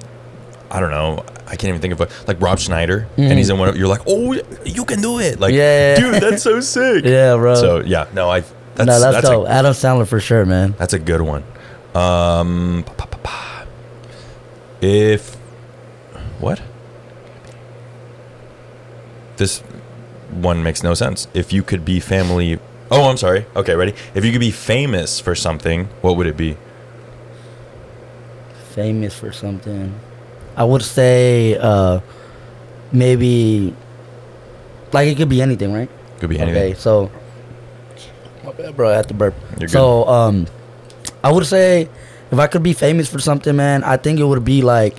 I 0.70 0.80
don't 0.80 0.90
know, 0.90 1.24
I 1.46 1.56
can't 1.56 1.70
even 1.70 1.80
think 1.80 1.92
of 1.94 2.00
it. 2.00 2.10
Like 2.28 2.40
Rob 2.40 2.58
Schneider, 2.58 3.08
Mhm. 3.16 3.30
and 3.30 3.38
he's 3.38 3.50
in 3.50 3.58
one. 3.58 3.68
Of, 3.68 3.76
you're 3.76 3.88
like, 3.88 4.02
oh, 4.06 4.34
you 4.64 4.84
can 4.84 5.00
do 5.00 5.18
it. 5.18 5.40
Like, 5.40 5.54
Yeah. 5.54 5.96
dude, 5.96 6.22
that's 6.22 6.42
so 6.42 6.60
sick. 6.60 7.04
Yeah, 7.18 7.36
bro. 7.36 7.54
So 7.54 7.80
yeah, 7.80 8.06
no, 8.14 8.28
I. 8.30 8.42
That's, 8.78 8.86
no, 8.86 9.00
that's, 9.00 9.16
that's 9.16 9.28
dope. 9.28 9.46
A, 9.46 9.50
Adam 9.50 9.72
Sandler 9.72 10.06
for 10.06 10.20
sure, 10.20 10.44
man. 10.44 10.74
that's 10.78 10.92
a 10.92 10.98
good 10.98 11.20
one. 11.20 11.42
Um, 11.94 12.84
if 14.80 15.34
what? 16.38 16.62
This 19.36 19.60
one 20.30 20.62
makes 20.62 20.82
no 20.82 20.94
sense. 20.94 21.26
If 21.34 21.52
you 21.52 21.62
could 21.62 21.84
be 21.84 21.98
family. 21.98 22.60
Oh, 22.90 23.10
I'm 23.10 23.16
sorry. 23.16 23.46
Okay, 23.56 23.74
ready. 23.74 23.94
If 24.14 24.24
you 24.24 24.30
could 24.30 24.40
be 24.40 24.52
famous 24.52 25.20
for 25.20 25.34
something, 25.34 25.86
what 26.00 26.16
would 26.16 26.26
it 26.26 26.36
be? 26.36 26.56
Famous 28.70 29.18
for 29.18 29.32
something. 29.32 29.98
I 30.56 30.64
would 30.64 30.82
say 30.82 31.56
uh 31.60 32.00
maybe 32.92 33.74
like 34.92 35.08
it 35.08 35.16
could 35.16 35.28
be 35.28 35.42
anything, 35.42 35.72
right? 35.72 35.90
Could 36.20 36.30
be 36.30 36.38
anything. 36.38 36.62
Okay, 36.62 36.74
so 36.74 37.10
my 38.48 38.62
bad, 38.62 38.76
bro. 38.76 38.90
I 38.90 38.96
had 38.96 39.08
to 39.08 39.14
burp. 39.14 39.34
You're 39.58 39.68
so 39.68 40.06
um, 40.08 40.46
I 41.22 41.32
would 41.32 41.46
say 41.46 41.88
if 42.30 42.38
I 42.38 42.46
could 42.46 42.62
be 42.62 42.72
famous 42.72 43.08
for 43.08 43.18
something, 43.18 43.54
man, 43.56 43.84
I 43.84 43.96
think 43.96 44.20
it 44.20 44.24
would 44.24 44.44
be 44.44 44.62
like 44.62 44.96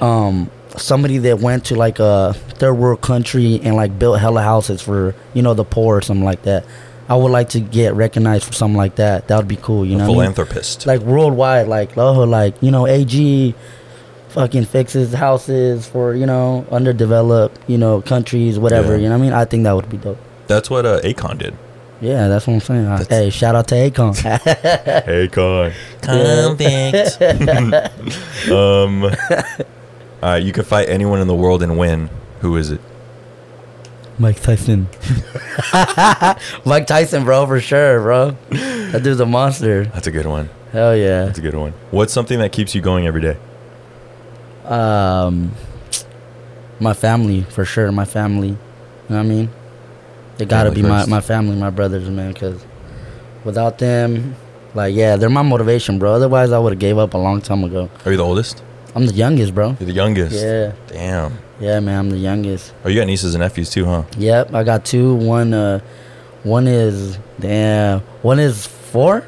um 0.00 0.50
somebody 0.76 1.18
that 1.18 1.38
went 1.38 1.66
to 1.66 1.76
like 1.76 1.98
a 2.00 2.34
third 2.34 2.74
world 2.74 3.00
country 3.00 3.60
and 3.62 3.76
like 3.76 3.96
built 3.98 4.18
hella 4.18 4.42
houses 4.42 4.82
for 4.82 5.14
you 5.32 5.42
know 5.42 5.54
the 5.54 5.64
poor 5.64 5.98
or 5.98 6.02
something 6.02 6.24
like 6.24 6.42
that. 6.42 6.64
I 7.06 7.16
would 7.16 7.30
like 7.30 7.50
to 7.50 7.60
get 7.60 7.94
recognized 7.94 8.46
for 8.46 8.54
something 8.54 8.78
like 8.78 8.96
that. 8.96 9.28
That 9.28 9.36
would 9.36 9.48
be 9.48 9.56
cool, 9.56 9.84
you 9.84 9.96
a 9.96 9.98
know. 9.98 10.04
what 10.04 10.04
I 10.04 10.06
mean? 10.08 10.34
philanthropist. 10.34 10.86
like 10.86 11.00
worldwide, 11.02 11.68
like 11.68 11.96
oh, 11.98 12.24
like 12.24 12.54
you 12.62 12.70
know, 12.70 12.86
AG 12.86 13.54
fucking 14.28 14.64
fixes 14.64 15.12
houses 15.12 15.86
for 15.86 16.14
you 16.14 16.26
know 16.26 16.66
underdeveloped 16.70 17.58
you 17.68 17.78
know 17.78 18.00
countries, 18.00 18.58
whatever. 18.58 18.96
Yeah. 18.96 19.02
You 19.02 19.08
know 19.10 19.18
what 19.18 19.24
I 19.24 19.26
mean? 19.26 19.32
I 19.32 19.44
think 19.44 19.64
that 19.64 19.72
would 19.72 19.90
be 19.90 19.98
dope. 19.98 20.18
That's 20.46 20.70
what 20.70 20.86
uh, 20.86 21.00
Akon 21.00 21.38
did. 21.38 21.56
Yeah, 22.04 22.28
that's 22.28 22.46
what 22.46 22.52
I'm 22.54 22.60
saying. 22.60 22.84
That's- 22.84 23.08
hey, 23.08 23.30
shout 23.30 23.54
out 23.54 23.66
to 23.68 23.76
Akon. 23.76 24.12
Akon. 25.32 25.72
Convict. 26.02 27.22
um, 28.52 29.10
uh, 30.22 30.34
you 30.34 30.52
could 30.52 30.66
fight 30.66 30.90
anyone 30.90 31.22
in 31.22 31.28
the 31.28 31.34
world 31.34 31.62
and 31.62 31.78
win. 31.78 32.10
Who 32.40 32.56
is 32.56 32.70
it? 32.70 32.82
Mike 34.18 34.42
Tyson. 34.42 34.88
Mike 36.66 36.86
Tyson, 36.86 37.24
bro, 37.24 37.46
for 37.46 37.58
sure, 37.58 38.00
bro. 38.00 38.36
That 38.50 39.02
dude's 39.02 39.20
a 39.20 39.26
monster. 39.26 39.86
That's 39.86 40.06
a 40.06 40.10
good 40.12 40.26
one. 40.26 40.50
Hell 40.72 40.94
yeah. 40.94 41.24
That's 41.24 41.38
a 41.38 41.42
good 41.42 41.54
one. 41.54 41.72
What's 41.90 42.12
something 42.12 42.38
that 42.38 42.52
keeps 42.52 42.74
you 42.74 42.82
going 42.82 43.06
every 43.06 43.22
day? 43.22 43.38
Um, 44.66 45.52
my 46.80 46.92
family, 46.92 47.44
for 47.44 47.64
sure. 47.64 47.90
My 47.92 48.04
family. 48.04 48.48
You 48.48 48.56
know 49.08 49.16
what 49.16 49.20
I 49.20 49.22
mean? 49.22 49.50
They 50.38 50.44
gotta 50.46 50.70
Family 50.70 50.82
be 50.82 50.88
my, 50.88 51.06
my 51.06 51.20
family, 51.20 51.56
my 51.56 51.70
brothers, 51.70 52.08
man. 52.08 52.32
Because 52.32 52.64
without 53.44 53.78
them, 53.78 54.34
like, 54.74 54.94
yeah, 54.94 55.16
they're 55.16 55.30
my 55.30 55.42
motivation, 55.42 55.98
bro. 55.98 56.12
Otherwise, 56.14 56.50
I 56.52 56.58
would 56.58 56.72
have 56.72 56.80
gave 56.80 56.98
up 56.98 57.14
a 57.14 57.18
long 57.18 57.40
time 57.40 57.62
ago. 57.64 57.88
Are 58.04 58.10
you 58.10 58.16
the 58.16 58.24
oldest? 58.24 58.62
I'm 58.96 59.06
the 59.06 59.14
youngest, 59.14 59.54
bro. 59.54 59.76
You're 59.80 59.86
the 59.86 59.92
youngest. 59.92 60.34
Yeah. 60.42 60.72
Damn. 60.88 61.38
Yeah, 61.60 61.78
man, 61.80 61.98
I'm 61.98 62.10
the 62.10 62.16
youngest. 62.18 62.74
Oh, 62.84 62.88
you 62.88 62.98
got 63.00 63.06
nieces 63.06 63.34
and 63.34 63.42
nephews 63.42 63.70
too, 63.70 63.84
huh? 63.84 64.02
Yep, 64.18 64.54
I 64.54 64.64
got 64.64 64.84
two. 64.84 65.14
One, 65.14 65.54
uh, 65.54 65.78
one 66.42 66.66
is 66.66 67.16
damn. 67.38 68.00
One 68.22 68.38
is 68.40 68.66
four. 68.66 69.24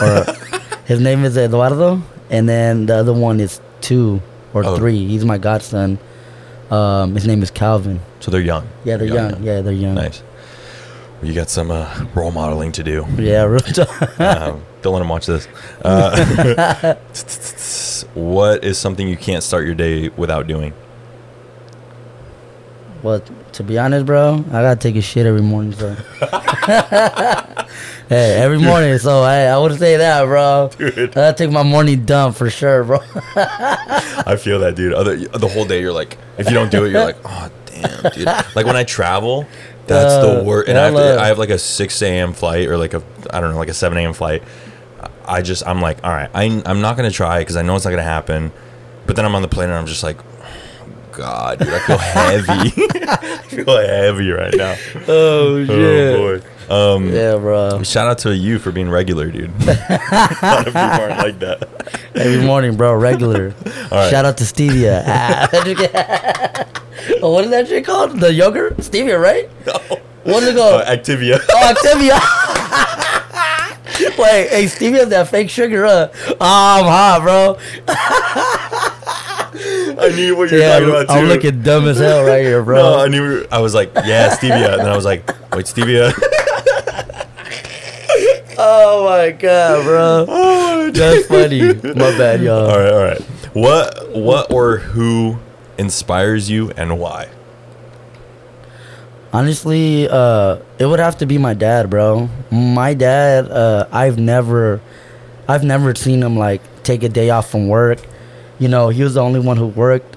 Or 0.00 0.24
his 0.86 1.00
name 1.00 1.24
is 1.24 1.36
Eduardo, 1.36 2.02
and 2.30 2.48
then 2.48 2.86
the 2.86 2.94
other 2.96 3.12
one 3.12 3.40
is 3.40 3.60
two 3.82 4.22
or 4.54 4.64
Oh. 4.64 4.76
three. 4.76 5.06
He's 5.06 5.24
my 5.24 5.36
godson. 5.38 5.98
Um, 6.70 7.14
his 7.14 7.26
name 7.26 7.42
is 7.42 7.50
Calvin. 7.50 8.00
So 8.20 8.30
they're 8.30 8.40
young. 8.40 8.68
Yeah, 8.84 8.96
they're 8.96 9.08
young. 9.08 9.42
Yeah, 9.42 9.60
they're 9.60 9.72
young. 9.72 9.94
Nice. 9.94 10.22
Well, 11.20 11.28
you 11.28 11.34
got 11.34 11.50
some 11.50 11.70
uh, 11.70 12.06
role 12.14 12.30
modeling 12.30 12.72
to 12.72 12.82
do. 12.82 13.06
Yeah, 13.18 13.42
really. 13.44 13.70
um, 14.18 14.62
don't 14.82 14.94
let 14.94 15.00
them 15.00 15.08
watch 15.08 15.26
this. 15.26 15.48
Uh, 15.84 16.94
what 18.14 18.64
is 18.64 18.78
something 18.78 19.06
you 19.06 19.16
can't 19.16 19.42
start 19.42 19.66
your 19.66 19.74
day 19.74 20.08
without 20.10 20.46
doing? 20.46 20.72
Well, 23.02 23.20
to 23.52 23.62
be 23.62 23.78
honest, 23.78 24.06
bro, 24.06 24.44
I 24.48 24.62
gotta 24.62 24.78
take 24.78 24.96
a 24.96 25.00
shit 25.00 25.26
every 25.26 25.42
morning. 25.42 25.72
So, 25.72 25.96
hey, 28.10 28.34
every 28.36 28.58
morning. 28.58 28.98
So 28.98 29.22
I, 29.22 29.44
I 29.44 29.56
would 29.56 29.78
say 29.78 29.96
that, 29.96 30.24
bro. 30.26 30.70
Dude. 30.76 31.16
I 31.16 31.32
take 31.32 31.50
my 31.50 31.62
morning 31.62 32.04
dump 32.04 32.36
for 32.36 32.50
sure, 32.50 32.84
bro. 32.84 32.98
I 33.36 34.36
feel 34.38 34.58
that, 34.60 34.74
dude. 34.76 34.92
Other 34.92 35.16
the 35.16 35.48
whole 35.48 35.64
day, 35.64 35.80
you're 35.80 35.92
like, 35.94 36.18
if 36.36 36.46
you 36.48 36.52
don't 36.54 36.70
do 36.70 36.84
it, 36.84 36.90
you're 36.90 37.04
like, 37.04 37.16
oh 37.24 37.50
damn, 37.66 38.12
dude. 38.12 38.26
Like 38.54 38.66
when 38.66 38.76
I 38.76 38.84
travel, 38.84 39.46
that's 39.86 40.14
the 40.16 40.40
Uh, 40.40 40.44
worst. 40.44 40.68
And 40.68 40.76
I 40.78 40.84
have, 40.86 40.94
to, 40.94 41.20
I 41.20 41.26
have 41.28 41.38
like 41.38 41.50
a 41.50 41.58
six 41.58 42.02
a.m. 42.02 42.34
flight 42.34 42.68
or 42.68 42.76
like 42.76 42.92
a 42.94 43.02
I 43.30 43.40
don't 43.40 43.52
know, 43.52 43.58
like 43.58 43.68
a 43.70 43.74
seven 43.74 43.96
a.m. 43.98 44.12
flight. 44.12 44.42
I 45.26 45.40
just 45.42 45.66
I'm 45.66 45.80
like, 45.80 46.02
all 46.04 46.10
right, 46.10 46.28
I 46.34 46.62
I'm 46.66 46.80
not 46.82 46.96
gonna 46.96 47.10
try 47.10 47.38
because 47.38 47.56
I 47.56 47.62
know 47.62 47.76
it's 47.76 47.84
not 47.86 47.90
gonna 47.92 48.02
happen. 48.02 48.52
But 49.06 49.16
then 49.16 49.24
I'm 49.24 49.34
on 49.34 49.42
the 49.42 49.48
plane 49.48 49.70
and 49.70 49.78
I'm 49.78 49.86
just 49.86 50.02
like, 50.02 50.18
God, 51.12 51.58
dude, 51.58 51.68
I 51.72 51.78
feel 51.80 51.98
heavy. 51.98 52.72
I 53.08 53.38
feel 53.48 53.76
heavy 53.78 54.30
right 54.30 54.54
now. 54.56 54.76
oh 55.08 55.64
Oh 55.68 56.38
boy. 56.38 56.46
Um, 56.70 57.12
Yeah, 57.12 57.36
bro. 57.36 57.82
Shout 57.82 58.06
out 58.08 58.18
to 58.18 58.34
you 58.34 58.58
for 58.60 58.70
being 58.70 58.88
regular, 58.88 59.30
dude. 59.30 59.50
a 59.62 60.38
lot 60.42 60.58
of 60.60 60.64
people 60.66 60.80
aren't 60.80 61.18
like 61.18 61.38
that. 61.40 61.68
Every 62.14 62.44
morning, 62.46 62.76
bro. 62.76 62.94
Regular. 62.94 63.48
right. 63.90 64.08
Shout 64.10 64.24
out 64.24 64.36
to 64.38 64.44
Stevia. 64.44 65.02
Ah, 67.12 67.18
oh, 67.22 67.32
what 67.32 67.44
is 67.44 67.50
that 67.50 67.66
shit 67.66 67.84
called? 67.84 68.20
The 68.20 68.32
yogurt? 68.32 68.76
Stevia, 68.78 69.20
right? 69.20 69.48
No. 69.66 69.72
What's 70.24 70.46
it 70.46 70.56
Uh, 70.56 70.60
called? 70.60 70.82
Activia. 70.84 71.40
Oh, 71.50 71.72
Activia. 71.74 72.18
Wait, 74.18 74.48
hey, 74.50 74.64
Stevia, 74.66 75.08
that 75.08 75.28
fake 75.28 75.50
sugar, 75.50 75.86
uh. 75.86 76.08
Oh, 76.28 76.36
I'm 76.40 76.84
hot, 76.84 77.20
bro. 77.22 77.56
I 79.98 80.08
knew 80.14 80.36
what 80.36 80.50
you 80.50 80.56
were 80.58 80.62
Yeah, 80.62 80.72
talking 80.78 80.88
about 80.90 81.06
too. 81.08 81.12
I'm 81.14 81.26
looking 81.26 81.62
dumb 81.62 81.88
as 81.88 81.98
hell 81.98 82.22
right 82.24 82.42
here, 82.42 82.62
bro. 82.62 82.76
No, 82.76 82.98
I 83.00 83.08
knew. 83.08 83.46
I 83.50 83.58
was 83.60 83.74
like, 83.74 83.90
yeah, 84.04 84.36
stevia, 84.36 84.72
and 84.74 84.80
then 84.82 84.88
I 84.88 84.96
was 84.96 85.04
like, 85.04 85.26
wait, 85.54 85.66
stevia. 85.66 86.12
oh 88.58 89.04
my 89.08 89.30
god, 89.32 89.84
bro. 89.84 90.26
oh, 90.28 90.90
That's 90.90 91.26
funny. 91.26 91.74
My 91.74 92.16
bad, 92.18 92.42
y'all. 92.42 92.70
All 92.70 92.78
right, 92.78 92.92
all 92.92 93.02
right. 93.02 93.20
What, 93.52 94.14
what, 94.16 94.52
or 94.52 94.78
who 94.78 95.38
inspires 95.78 96.50
you, 96.50 96.70
and 96.72 96.98
why? 96.98 97.28
Honestly, 99.32 100.08
uh, 100.08 100.58
it 100.78 100.86
would 100.86 100.98
have 100.98 101.18
to 101.18 101.26
be 101.26 101.38
my 101.38 101.54
dad, 101.54 101.88
bro. 101.88 102.28
My 102.50 102.94
dad, 102.94 103.48
uh, 103.50 103.86
I've 103.92 104.18
never, 104.18 104.80
I've 105.48 105.62
never 105.62 105.94
seen 105.94 106.22
him 106.22 106.36
like 106.36 106.60
take 106.82 107.02
a 107.04 107.08
day 107.08 107.30
off 107.30 107.50
from 107.50 107.68
work. 107.68 108.00
You 108.58 108.68
know, 108.68 108.88
he 108.88 109.02
was 109.04 109.14
the 109.14 109.22
only 109.22 109.40
one 109.40 109.56
who 109.56 109.66
worked. 109.68 110.16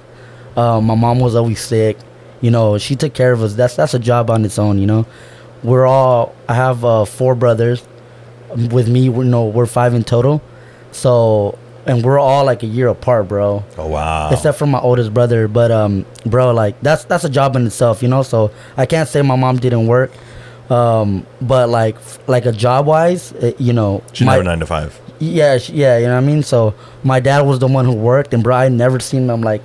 Uh, 0.57 0.81
my 0.81 0.95
mom 0.95 1.19
was 1.19 1.35
always 1.35 1.61
sick. 1.61 1.97
You 2.41 2.51
know, 2.51 2.77
she 2.77 2.95
took 2.95 3.13
care 3.13 3.31
of 3.31 3.41
us. 3.41 3.53
That's 3.53 3.75
that's 3.75 3.93
a 3.93 3.99
job 3.99 4.29
on 4.29 4.43
its 4.45 4.57
own. 4.59 4.79
You 4.79 4.87
know, 4.87 5.05
we're 5.63 5.85
all. 5.85 6.35
I 6.47 6.53
have 6.55 6.83
uh, 6.85 7.05
four 7.05 7.35
brothers. 7.35 7.85
With 8.71 8.87
me, 8.87 9.09
we're 9.09 9.23
no, 9.23 9.45
we're 9.47 9.65
five 9.65 9.93
in 9.95 10.03
total. 10.03 10.41
So, 10.91 11.57
and 11.87 12.03
we're 12.05 12.19
all 12.19 12.45
like 12.45 12.61
a 12.61 12.67
year 12.67 12.87
apart, 12.87 13.27
bro 13.27 13.63
Oh 13.77 13.87
wow. 13.87 14.29
except 14.31 14.59
for 14.59 14.67
my 14.67 14.79
oldest 14.79 15.13
brother. 15.13 15.47
But 15.47 15.71
um, 15.71 16.05
bro, 16.25 16.51
like 16.53 16.79
that's 16.81 17.03
that's 17.05 17.23
a 17.23 17.29
job 17.29 17.55
in 17.55 17.65
itself, 17.65 18.03
you 18.03 18.09
know. 18.09 18.21
So 18.21 18.51
I 18.77 18.85
can't 18.85 19.09
say 19.09 19.21
my 19.23 19.35
mom 19.35 19.57
didn't 19.57 19.87
work, 19.87 20.11
um, 20.69 21.25
but 21.41 21.69
like 21.69 21.95
f- 21.95 22.19
like 22.27 22.45
a 22.45 22.51
job 22.51 22.85
wise, 22.85 23.33
uh, 23.33 23.53
you 23.57 23.73
know, 23.73 24.03
She 24.13 24.23
my, 24.23 24.33
never 24.33 24.43
nine 24.43 24.59
to 24.59 24.65
five. 24.67 24.99
yeah, 25.19 25.57
yeah, 25.69 25.97
you 25.97 26.05
know 26.05 26.13
what 26.15 26.23
I 26.23 26.25
mean. 26.27 26.43
So 26.43 26.75
my 27.03 27.19
dad 27.19 27.41
was 27.41 27.57
the 27.57 27.67
one 27.67 27.85
who 27.85 27.93
worked, 27.93 28.33
and 28.35 28.43
bro, 28.43 28.55
I 28.55 28.69
never 28.69 28.99
seen 28.99 29.27
him 29.29 29.41
like 29.41 29.63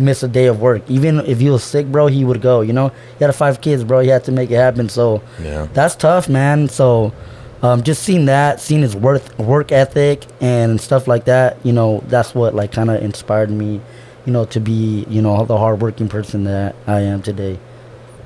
miss 0.00 0.22
a 0.22 0.28
day 0.28 0.46
of 0.46 0.60
work. 0.60 0.82
Even 0.88 1.20
if 1.20 1.38
he 1.40 1.50
was 1.50 1.62
sick, 1.62 1.86
bro, 1.86 2.06
he 2.08 2.24
would 2.24 2.40
go. 2.40 2.60
You 2.62 2.72
know, 2.72 2.88
he 3.18 3.24
had 3.24 3.34
five 3.34 3.60
kids, 3.60 3.84
bro. 3.84 4.00
He 4.00 4.08
had 4.08 4.24
to 4.24 4.32
make 4.32 4.50
it 4.50 4.56
happen. 4.56 4.88
So 4.88 5.22
Yeah. 5.42 5.68
that's 5.74 5.94
tough, 5.94 6.28
man. 6.28 6.68
So 6.68 7.12
um, 7.62 7.82
just 7.82 8.02
seeing 8.02 8.24
that, 8.26 8.58
seeing 8.60 8.82
his 8.82 8.96
worth 8.96 9.38
work 9.38 9.70
ethic 9.70 10.24
and 10.40 10.80
stuff 10.80 11.06
like 11.06 11.26
that, 11.26 11.58
you 11.62 11.72
know, 11.72 12.02
that's 12.08 12.34
what 12.34 12.54
like 12.54 12.72
kind 12.72 12.90
of 12.90 13.02
inspired 13.02 13.50
me, 13.50 13.80
you 14.26 14.32
know, 14.32 14.44
to 14.46 14.60
be 14.60 15.04
you 15.08 15.20
know 15.22 15.44
the 15.44 15.58
hardworking 15.58 16.08
person 16.08 16.44
that 16.44 16.74
I 16.86 17.00
am 17.00 17.20
today. 17.22 17.58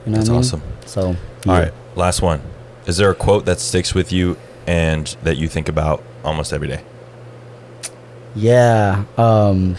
You 0.06 0.12
know 0.12 0.18
That's 0.18 0.28
what 0.28 0.34
I 0.34 0.38
mean? 0.38 0.38
awesome. 0.40 0.62
So 0.86 1.00
All 1.08 1.16
yeah. 1.46 1.58
right, 1.58 1.72
last 1.96 2.22
one. 2.22 2.40
Is 2.86 2.96
there 2.98 3.10
a 3.10 3.14
quote 3.14 3.44
that 3.46 3.58
sticks 3.58 3.94
with 3.94 4.12
you 4.12 4.36
and 4.66 5.16
that 5.22 5.36
you 5.36 5.48
think 5.48 5.68
about 5.68 6.02
almost 6.22 6.52
every 6.52 6.68
day? 6.68 6.82
Yeah. 8.34 9.04
Um 9.16 9.76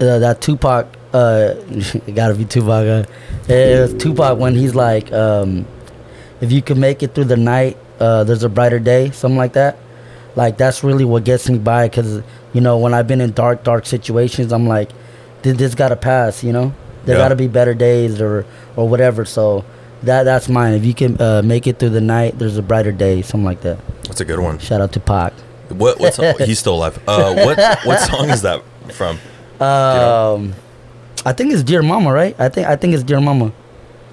uh, 0.00 0.18
that 0.20 0.40
Tupac 0.40 0.86
uh 1.12 1.54
it 2.06 2.14
gotta 2.14 2.34
be 2.34 2.44
Tupac. 2.44 2.86
Uh, 2.86 3.04
it 3.48 3.98
Tupac 4.00 4.38
when 4.38 4.54
he's 4.54 4.74
like, 4.74 5.12
um 5.12 5.66
if 6.40 6.50
you 6.52 6.62
can 6.62 6.80
make 6.80 7.02
it 7.02 7.14
through 7.14 7.24
the 7.24 7.36
night, 7.36 7.76
uh 7.98 8.24
there's 8.24 8.42
a 8.44 8.48
brighter 8.48 8.78
day, 8.78 9.10
something 9.10 9.36
like 9.38 9.52
that. 9.54 9.76
Like 10.36 10.56
that's 10.56 10.84
really 10.84 11.04
what 11.04 11.24
gets 11.24 11.48
me 11.50 11.58
by 11.58 11.88
cuz 11.88 12.22
you 12.52 12.60
know, 12.60 12.78
when 12.78 12.94
I've 12.94 13.06
been 13.06 13.20
in 13.20 13.32
dark 13.32 13.62
dark 13.64 13.86
situations, 13.86 14.52
I'm 14.52 14.66
like 14.68 14.90
this, 15.42 15.56
this 15.56 15.74
got 15.74 15.88
to 15.88 15.96
pass, 15.96 16.42
you 16.44 16.52
know? 16.52 16.72
There 17.06 17.16
Yeah. 17.16 17.22
got 17.24 17.28
to 17.28 17.36
be 17.36 17.46
better 17.48 17.74
days 17.74 18.20
or 18.20 18.44
or 18.76 18.88
whatever. 18.88 19.24
So 19.24 19.64
that 20.02 20.24
that's 20.24 20.48
mine. 20.48 20.74
If 20.74 20.84
you 20.84 20.94
can 20.94 21.20
uh, 21.20 21.42
make 21.42 21.66
it 21.66 21.78
through 21.78 21.90
the 21.90 22.00
night, 22.00 22.38
there's 22.38 22.56
a 22.58 22.62
brighter 22.62 22.92
day, 22.92 23.22
something 23.22 23.44
like 23.44 23.62
that. 23.62 23.78
That's 24.04 24.20
a 24.20 24.24
good 24.24 24.38
one. 24.40 24.58
Shout 24.58 24.80
out 24.80 24.92
to 24.92 25.00
Pac. 25.00 25.32
What? 25.70 25.98
What? 26.00 26.14
Song, 26.14 26.34
he's 26.44 26.58
still 26.58 26.74
alive. 26.74 26.98
Uh, 27.08 27.34
what? 27.46 27.58
What 27.84 28.00
song 28.00 28.28
is 28.30 28.42
that 28.42 28.62
from? 28.92 29.18
Um, 29.60 30.54
I 31.26 31.32
think 31.32 31.52
it's 31.52 31.62
Dear 31.62 31.82
Mama, 31.82 32.12
right? 32.12 32.34
I 32.38 32.48
think 32.48 32.66
I 32.66 32.76
think 32.76 32.94
it's 32.94 33.02
Dear 33.02 33.20
Mama. 33.20 33.52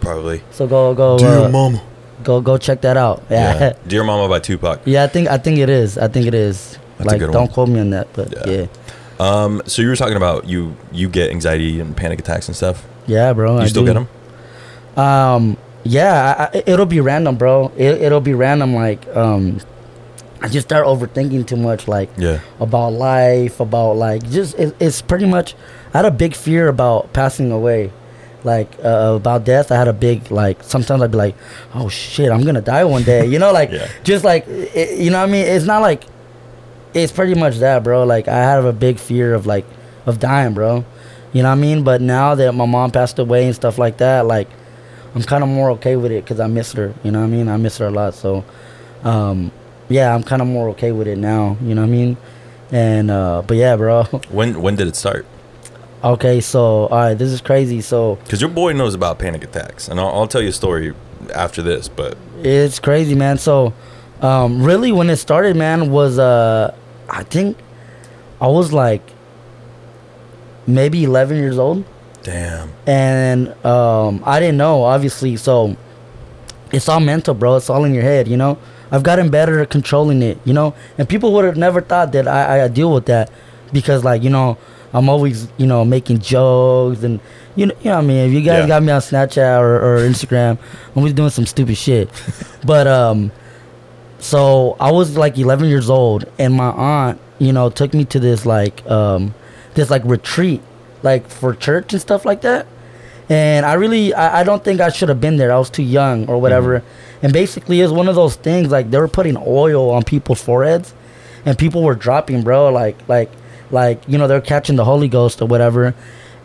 Probably. 0.01 0.41
So 0.51 0.67
go 0.67 0.93
go 0.93 1.15
uh, 1.17 1.49
Mama. 1.49 1.81
go 2.23 2.41
go 2.41 2.57
check 2.57 2.81
that 2.81 2.97
out. 2.97 3.23
Yeah. 3.29 3.53
Yeah. 3.53 3.59
yeah, 3.59 3.73
Dear 3.87 4.03
Mama 4.03 4.27
by 4.29 4.39
Tupac. 4.39 4.81
Yeah, 4.85 5.03
I 5.03 5.07
think 5.07 5.27
I 5.29 5.37
think 5.37 5.57
it 5.59 5.69
is. 5.69 5.97
I 5.97 6.07
think 6.07 6.27
it 6.27 6.33
is. 6.33 6.77
That's 6.97 7.09
a 7.09 7.11
like 7.13 7.19
good 7.19 7.31
don't 7.31 7.43
one. 7.43 7.51
quote 7.53 7.69
me 7.69 7.79
on 7.79 7.91
that, 7.91 8.07
but 8.13 8.33
Yeah. 8.47 8.51
yeah, 8.61 8.65
Um. 9.19 9.61
So 9.67 9.81
you 9.81 9.87
were 9.89 9.95
talking 9.95 10.17
about 10.17 10.47
you 10.47 10.75
you 10.91 11.07
get 11.09 11.29
anxiety 11.31 11.79
and 11.79 11.95
panic 11.95 12.19
attacks 12.19 12.47
and 12.47 12.55
stuff. 12.55 12.85
yeah, 13.07 13.31
bro. 13.33 13.55
You 13.57 13.61
I 13.61 13.67
still 13.67 13.83
do. 13.85 13.93
get 13.93 13.93
them? 13.93 14.07
Um, 15.03 15.57
yeah, 15.83 16.49
I, 16.53 16.57
I, 16.57 16.63
it'll 16.65 16.85
be 16.87 16.99
random, 16.99 17.35
bro. 17.37 17.71
It, 17.77 18.01
it'll 18.01 18.19
be 18.19 18.33
random. 18.33 18.73
Like, 18.75 19.05
um, 19.15 19.59
I 20.41 20.47
just 20.49 20.67
start 20.67 20.85
overthinking 20.85 21.47
too 21.47 21.55
much, 21.57 21.87
like 21.87 22.09
Yeah. 22.17 22.39
about 22.59 22.93
life, 22.93 23.59
about 23.59 23.93
like 23.97 24.29
just 24.29 24.57
it, 24.59 24.75
it's 24.79 25.01
pretty 25.01 25.25
much. 25.25 25.55
I 25.93 25.97
had 25.99 26.05
a 26.05 26.11
big 26.11 26.35
fear 26.35 26.67
about 26.67 27.11
passing 27.13 27.51
away, 27.51 27.91
like 28.43 28.69
uh, 28.83 29.13
about 29.15 29.45
death. 29.45 29.71
I 29.71 29.75
had 29.77 29.87
a 29.87 29.93
big 29.93 30.29
like. 30.31 30.63
Sometimes 30.63 31.01
I'd 31.01 31.11
be 31.11 31.17
like, 31.17 31.35
"Oh 31.73 31.89
shit, 31.89 32.29
I'm 32.31 32.43
gonna 32.43 32.61
die 32.61 32.83
one 32.85 33.03
day," 33.03 33.25
you 33.25 33.39
know, 33.39 33.51
like 33.51 33.71
Yeah. 33.77 33.87
just 34.03 34.23
like 34.23 34.45
it, 34.47 34.99
you 34.99 35.09
know 35.09 35.19
what 35.19 35.29
I 35.29 35.31
mean. 35.31 35.45
It's 35.45 35.65
not 35.65 35.81
like 35.81 36.03
it's 36.93 37.11
pretty 37.11 37.35
much 37.35 37.57
that, 37.57 37.83
bro. 37.83 38.03
Like 38.03 38.27
I 38.27 38.37
have 38.37 38.65
a 38.65 38.73
big 38.73 38.99
fear 38.99 39.33
of 39.33 39.45
like 39.47 39.65
of 40.05 40.19
dying, 40.19 40.53
bro. 40.53 40.85
You 41.33 41.43
know 41.43 41.49
what 41.49 41.57
I 41.57 41.61
mean? 41.61 41.83
But 41.83 42.01
now 42.01 42.35
that 42.35 42.53
my 42.53 42.65
mom 42.65 42.91
passed 42.91 43.17
away 43.19 43.45
and 43.45 43.55
stuff 43.55 43.77
like 43.77 43.97
that, 43.97 44.25
like 44.25 44.47
I'm 45.15 45.23
kind 45.23 45.43
of 45.43 45.49
more 45.49 45.71
okay 45.71 45.95
with 45.95 46.11
it 46.11 46.23
because 46.23 46.39
I 46.39 46.47
miss 46.47 46.73
her. 46.73 46.93
You 47.03 47.11
know 47.11 47.19
what 47.21 47.25
I 47.27 47.29
mean? 47.29 47.47
I 47.49 47.57
miss 47.57 47.77
her 47.79 47.87
a 47.87 47.91
lot. 47.91 48.13
So, 48.13 48.43
um, 49.03 49.51
yeah, 49.89 50.13
I'm 50.13 50.23
kind 50.23 50.41
of 50.41 50.47
more 50.47 50.69
okay 50.69 50.91
with 50.91 51.07
it 51.07 51.17
now. 51.17 51.57
You 51.61 51.75
know 51.75 51.81
what 51.81 51.87
I 51.87 51.91
mean? 51.91 52.17
And 52.71 53.09
uh, 53.11 53.43
but 53.47 53.57
yeah, 53.57 53.75
bro. 53.75 54.03
When 54.29 54.61
when 54.61 54.75
did 54.75 54.87
it 54.87 54.95
start? 54.95 55.25
okay, 56.03 56.39
so 56.41 56.87
all 56.87 56.89
right, 56.89 57.13
this 57.17 57.31
is 57.31 57.41
crazy. 57.41 57.81
So 57.81 58.15
Because 58.23 58.41
your 58.41 58.49
boy 58.51 58.73
knows 58.73 58.93
about 58.93 59.19
panic 59.19 59.43
attacks, 59.43 59.87
and 59.87 59.99
I'll, 59.99 60.09
I'll 60.09 60.27
tell 60.27 60.41
you 60.41 60.49
a 60.49 60.53
story 60.53 60.93
after 61.33 61.61
this. 61.61 61.87
But 61.87 62.17
It's 62.43 62.79
crazy, 62.79 63.15
man. 63.15 63.37
So, 63.37 63.73
um, 64.21 64.63
really, 64.63 64.91
when 64.91 65.09
it 65.09 65.17
started, 65.17 65.55
man, 65.55 65.89
was 65.91 66.19
uh, 66.19 66.75
I 67.09 67.23
think 67.23 67.57
I 68.39 68.47
was 68.47 68.71
like 68.73 69.01
maybe 70.67 71.03
11 71.03 71.37
years 71.37 71.57
old, 71.57 71.85
damn. 72.23 72.69
and 72.85 73.49
um, 73.65 74.21
I 74.25 74.39
didn't 74.39 74.57
know, 74.57 74.83
obviously. 74.83 75.37
So, 75.37 75.75
it's 76.71 76.89
all 76.89 76.99
mental, 76.99 77.33
bro. 77.33 77.55
It's 77.55 77.69
all 77.69 77.85
in 77.85 77.93
your 77.93 78.03
head, 78.03 78.27
you 78.27 78.37
know. 78.37 78.57
I've 78.91 79.03
gotten 79.03 79.29
better 79.29 79.59
at 79.59 79.69
controlling 79.69 80.21
it, 80.21 80.37
you 80.45 80.53
know. 80.53 80.73
And 80.97 81.07
people 81.09 81.33
would 81.33 81.45
have 81.45 81.57
never 81.57 81.81
thought 81.81 82.11
that 82.13 82.27
I, 82.27 82.63
I 82.63 82.67
deal 82.67 82.93
with 82.93 83.05
that 83.07 83.29
because, 83.73 84.03
like, 84.03 84.23
you 84.23 84.29
know, 84.29 84.57
I'm 84.93 85.09
always, 85.09 85.47
you 85.57 85.67
know, 85.67 85.83
making 85.83 86.19
jokes 86.19 87.03
and 87.03 87.19
you 87.55 87.65
know, 87.65 87.75
you 87.81 87.85
know 87.89 87.95
what 87.97 88.03
I 88.03 88.07
mean. 88.07 88.27
If 88.27 88.33
you 88.33 88.41
guys 88.41 88.61
Yeah. 88.61 88.67
got 88.67 88.83
me 88.83 88.91
on 88.91 89.01
Snapchat 89.01 89.59
or, 89.59 89.75
or 89.75 89.97
Instagram, 89.99 90.51
I'm 90.59 90.97
always 90.97 91.13
doing 91.13 91.29
some 91.31 91.45
stupid 91.45 91.75
shit. 91.75 92.09
but 92.65 92.87
um, 92.87 93.31
so 94.19 94.75
I 94.79 94.91
was 94.91 95.17
like 95.17 95.37
11 95.37 95.67
years 95.67 95.89
old, 95.89 96.25
and 96.39 96.53
my 96.53 96.69
aunt, 96.69 97.19
you 97.39 97.53
know, 97.53 97.69
took 97.69 97.93
me 97.93 98.05
to 98.05 98.19
this 98.19 98.45
like 98.45 98.85
um, 98.89 99.33
this 99.75 99.89
like 99.89 100.03
retreat, 100.05 100.61
like 101.03 101.27
for 101.29 101.53
church 101.53 101.93
and 101.93 102.01
stuff 102.01 102.25
like 102.25 102.41
that. 102.41 102.65
And 103.29 103.65
I 103.65 103.73
really, 103.73 104.13
I, 104.13 104.39
I 104.41 104.43
don't 104.43 104.63
think 104.63 104.79
I 104.79 104.89
should 104.89 105.09
have 105.09 105.19
been 105.19 105.37
there. 105.37 105.51
I 105.51 105.57
was 105.57 105.69
too 105.69 105.83
young 105.83 106.27
or 106.29 106.39
whatever. 106.39 106.81
And 107.21 107.33
basically, 107.33 107.81
it's 107.81 107.91
one 107.91 108.07
of 108.07 108.15
those 108.15 108.35
things 108.35 108.69
like 108.69 108.91
they 108.91 108.99
were 108.99 109.07
putting 109.07 109.37
oil 109.37 109.89
on 109.89 110.03
people's 110.03 110.41
foreheads, 110.41 110.93
and 111.45 111.57
people 111.57 111.83
were 111.83 111.95
dropping, 111.95 112.43
bro. 112.43 112.71
Like, 112.71 112.97
like, 113.07 113.31
like 113.71 114.01
you 114.07 114.17
know, 114.17 114.27
they're 114.27 114.41
catching 114.41 114.75
the 114.75 114.85
Holy 114.85 115.07
Ghost 115.07 115.41
or 115.41 115.45
whatever, 115.47 115.95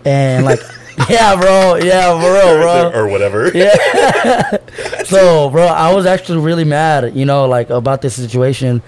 and 0.04 0.44
like, 0.44 0.60
yeah, 1.10 1.36
bro, 1.36 1.76
yeah, 1.76 2.10
bro, 2.18 2.58
real, 2.58 2.90
bro. 2.90 3.00
or 3.00 3.08
whatever. 3.08 3.50
Yeah. 3.54 4.56
so, 5.04 5.50
bro, 5.50 5.66
I 5.66 5.92
was 5.94 6.06
actually 6.06 6.38
really 6.38 6.64
mad, 6.64 7.14
you 7.14 7.24
know, 7.24 7.46
like 7.46 7.70
about 7.70 8.02
this 8.02 8.14
situation. 8.14 8.82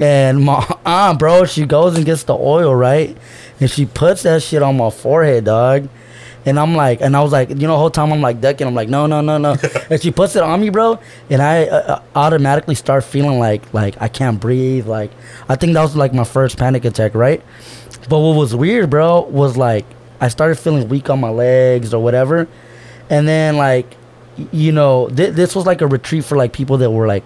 And 0.00 0.44
my 0.44 0.64
aunt, 0.84 1.18
bro, 1.18 1.44
she 1.44 1.66
goes 1.66 1.96
and 1.96 2.04
gets 2.04 2.24
the 2.24 2.34
oil, 2.34 2.74
right? 2.74 3.16
And 3.60 3.70
she 3.70 3.86
puts 3.86 4.22
that 4.22 4.42
shit 4.42 4.62
on 4.62 4.76
my 4.76 4.90
forehead, 4.90 5.44
dog. 5.44 5.88
And 6.46 6.58
I'm 6.58 6.74
like, 6.74 7.00
and 7.00 7.16
I 7.16 7.22
was 7.22 7.32
like, 7.32 7.48
you 7.48 7.54
know, 7.54 7.72
the 7.72 7.78
whole 7.78 7.90
time 7.90 8.12
I'm 8.12 8.20
like 8.20 8.40
ducking. 8.40 8.66
I'm 8.66 8.74
like, 8.74 8.88
no, 8.88 9.06
no, 9.06 9.20
no, 9.20 9.38
no. 9.38 9.56
and 9.90 10.00
she 10.02 10.10
puts 10.10 10.36
it 10.36 10.42
on 10.42 10.60
me, 10.60 10.68
bro. 10.70 10.98
And 11.30 11.40
I 11.40 11.66
uh, 11.66 11.76
uh, 11.76 12.02
automatically 12.14 12.74
start 12.74 13.04
feeling 13.04 13.38
like, 13.38 13.72
like 13.72 14.00
I 14.00 14.08
can't 14.08 14.38
breathe. 14.38 14.86
Like, 14.86 15.10
I 15.48 15.56
think 15.56 15.74
that 15.74 15.82
was 15.82 15.96
like 15.96 16.12
my 16.12 16.24
first 16.24 16.58
panic 16.58 16.84
attack, 16.84 17.14
right? 17.14 17.42
But 18.08 18.18
what 18.18 18.36
was 18.36 18.54
weird, 18.54 18.90
bro, 18.90 19.22
was 19.22 19.56
like 19.56 19.86
I 20.20 20.28
started 20.28 20.56
feeling 20.56 20.88
weak 20.88 21.08
on 21.08 21.20
my 21.20 21.30
legs 21.30 21.94
or 21.94 22.02
whatever. 22.02 22.46
And 23.08 23.26
then 23.26 23.56
like 23.56 23.96
you 24.52 24.72
know, 24.72 25.08
th- 25.08 25.34
this 25.34 25.54
was 25.54 25.66
like 25.66 25.80
a 25.80 25.86
retreat 25.86 26.24
for 26.24 26.36
like 26.36 26.52
people 26.52 26.78
that 26.78 26.90
were 26.90 27.06
like 27.06 27.24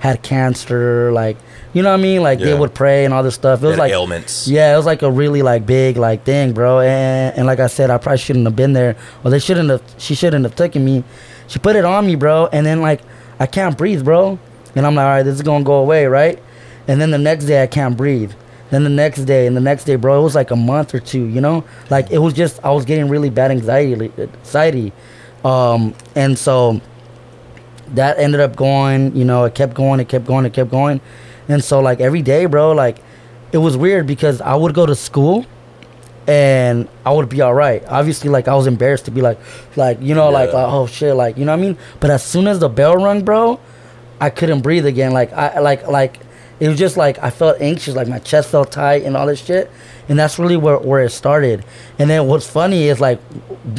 had 0.00 0.22
cancer, 0.22 1.12
like 1.12 1.36
you 1.72 1.82
know 1.82 1.90
what 1.90 2.00
I 2.00 2.02
mean? 2.02 2.22
Like 2.22 2.40
they 2.40 2.54
would 2.54 2.74
pray 2.74 3.04
and 3.04 3.14
all 3.14 3.22
this 3.22 3.34
stuff. 3.34 3.62
It 3.62 3.66
was 3.66 3.78
like 3.78 3.92
ailments. 3.92 4.48
Yeah, 4.48 4.74
it 4.74 4.76
was 4.76 4.86
like 4.86 5.02
a 5.02 5.10
really 5.10 5.42
like 5.42 5.66
big 5.66 5.96
like 5.96 6.24
thing, 6.24 6.52
bro. 6.52 6.80
And 6.80 7.36
and 7.36 7.46
like 7.46 7.60
I 7.60 7.68
said, 7.68 7.90
I 7.90 7.98
probably 7.98 8.18
shouldn't 8.18 8.44
have 8.44 8.56
been 8.56 8.72
there. 8.72 8.96
Or 9.24 9.30
they 9.30 9.38
shouldn't 9.38 9.70
have 9.70 9.82
she 9.96 10.14
shouldn't 10.14 10.44
have 10.44 10.56
taken 10.56 10.84
me. 10.84 11.04
She 11.46 11.58
put 11.58 11.76
it 11.76 11.84
on 11.84 12.06
me, 12.06 12.16
bro, 12.16 12.48
and 12.52 12.66
then 12.66 12.80
like 12.80 13.02
I 13.38 13.46
can't 13.46 13.78
breathe, 13.78 14.04
bro. 14.04 14.38
And 14.74 14.86
I'm 14.86 14.94
like, 14.94 15.04
all 15.04 15.10
right, 15.10 15.22
this 15.22 15.34
is 15.34 15.42
gonna 15.42 15.64
go 15.64 15.74
away, 15.74 16.06
right? 16.06 16.42
And 16.88 17.00
then 17.00 17.10
the 17.12 17.18
next 17.18 17.44
day 17.44 17.62
I 17.62 17.66
can't 17.66 17.96
breathe. 17.96 18.32
Then 18.70 18.84
the 18.84 18.90
next 18.90 19.24
day 19.24 19.46
and 19.46 19.56
the 19.56 19.60
next 19.60 19.84
day, 19.84 19.96
bro, 19.96 20.20
it 20.20 20.22
was 20.22 20.34
like 20.34 20.50
a 20.50 20.56
month 20.56 20.94
or 20.94 21.00
two, 21.00 21.24
you 21.24 21.40
know? 21.40 21.64
Like 21.88 22.10
it 22.10 22.18
was 22.18 22.34
just 22.34 22.64
I 22.64 22.70
was 22.70 22.84
getting 22.84 23.08
really 23.08 23.30
bad 23.30 23.50
anxiety 23.50 24.12
anxiety. 24.18 24.92
Um 25.44 25.94
and 26.14 26.38
so 26.38 26.80
that 27.94 28.18
ended 28.18 28.40
up 28.40 28.54
going, 28.54 29.14
you 29.16 29.24
know, 29.24 29.44
it 29.44 29.54
kept 29.54 29.74
going, 29.74 29.98
it 30.00 30.08
kept 30.08 30.24
going, 30.24 30.46
it 30.46 30.52
kept 30.52 30.70
going. 30.70 31.00
And 31.48 31.62
so 31.64 31.80
like 31.80 32.00
every 32.00 32.22
day, 32.22 32.46
bro, 32.46 32.72
like 32.72 32.98
it 33.52 33.58
was 33.58 33.76
weird 33.76 34.06
because 34.06 34.40
I 34.40 34.54
would 34.54 34.74
go 34.74 34.86
to 34.86 34.94
school 34.94 35.44
and 36.26 36.88
I 37.04 37.12
would 37.12 37.28
be 37.28 37.40
all 37.40 37.54
right. 37.54 37.82
Obviously, 37.88 38.30
like 38.30 38.46
I 38.46 38.54
was 38.54 38.66
embarrassed 38.66 39.06
to 39.06 39.10
be 39.10 39.20
like, 39.20 39.38
like 39.76 40.00
you 40.00 40.14
know, 40.14 40.30
like 40.30 40.50
Yeah. 40.52 40.66
oh 40.66 40.86
shit, 40.86 41.14
like 41.16 41.36
you 41.36 41.44
know 41.44 41.52
what 41.52 41.58
I 41.58 41.62
mean. 41.62 41.78
But 41.98 42.10
as 42.10 42.22
soon 42.22 42.46
as 42.46 42.58
the 42.60 42.68
bell 42.68 42.96
rung, 42.96 43.24
bro, 43.24 43.58
I 44.20 44.30
couldn't 44.30 44.60
breathe 44.60 44.86
again. 44.86 45.12
Like 45.12 45.32
I 45.32 45.58
like 45.60 45.88
like 45.88 46.18
it 46.60 46.68
was 46.68 46.78
just 46.78 46.96
like 46.96 47.18
I 47.22 47.30
felt 47.30 47.60
anxious, 47.60 47.96
like 47.96 48.06
my 48.06 48.18
chest 48.18 48.50
felt 48.50 48.70
tight 48.70 49.02
and 49.02 49.16
all 49.16 49.26
this 49.26 49.44
shit. 49.44 49.70
And 50.08 50.18
that's 50.18 50.38
really 50.38 50.56
where 50.56 50.78
where 50.78 51.00
it 51.02 51.10
started. 51.10 51.64
And 51.98 52.08
then 52.10 52.26
what's 52.26 52.48
funny 52.48 52.88
is 52.88 53.00
like 53.00 53.18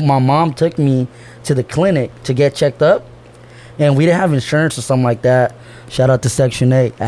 my 0.02 0.20
mom 0.20 0.54
took 0.54 0.78
me 0.78 1.08
to 1.44 1.54
the 1.54 1.64
clinic 1.64 2.12
to 2.24 2.34
get 2.34 2.56
checked 2.56 2.82
up, 2.82 3.06
and 3.80 3.96
we 3.96 4.06
didn't 4.06 4.20
have 4.20 4.34
insurance 4.34 4.78
or 4.78 4.82
something 4.82 5.04
like 5.04 5.22
that. 5.22 5.56
Shout 5.92 6.10
out 6.10 6.22
to 6.22 6.30
Section 6.30 6.72
Eight. 6.72 6.94
so 7.02 7.06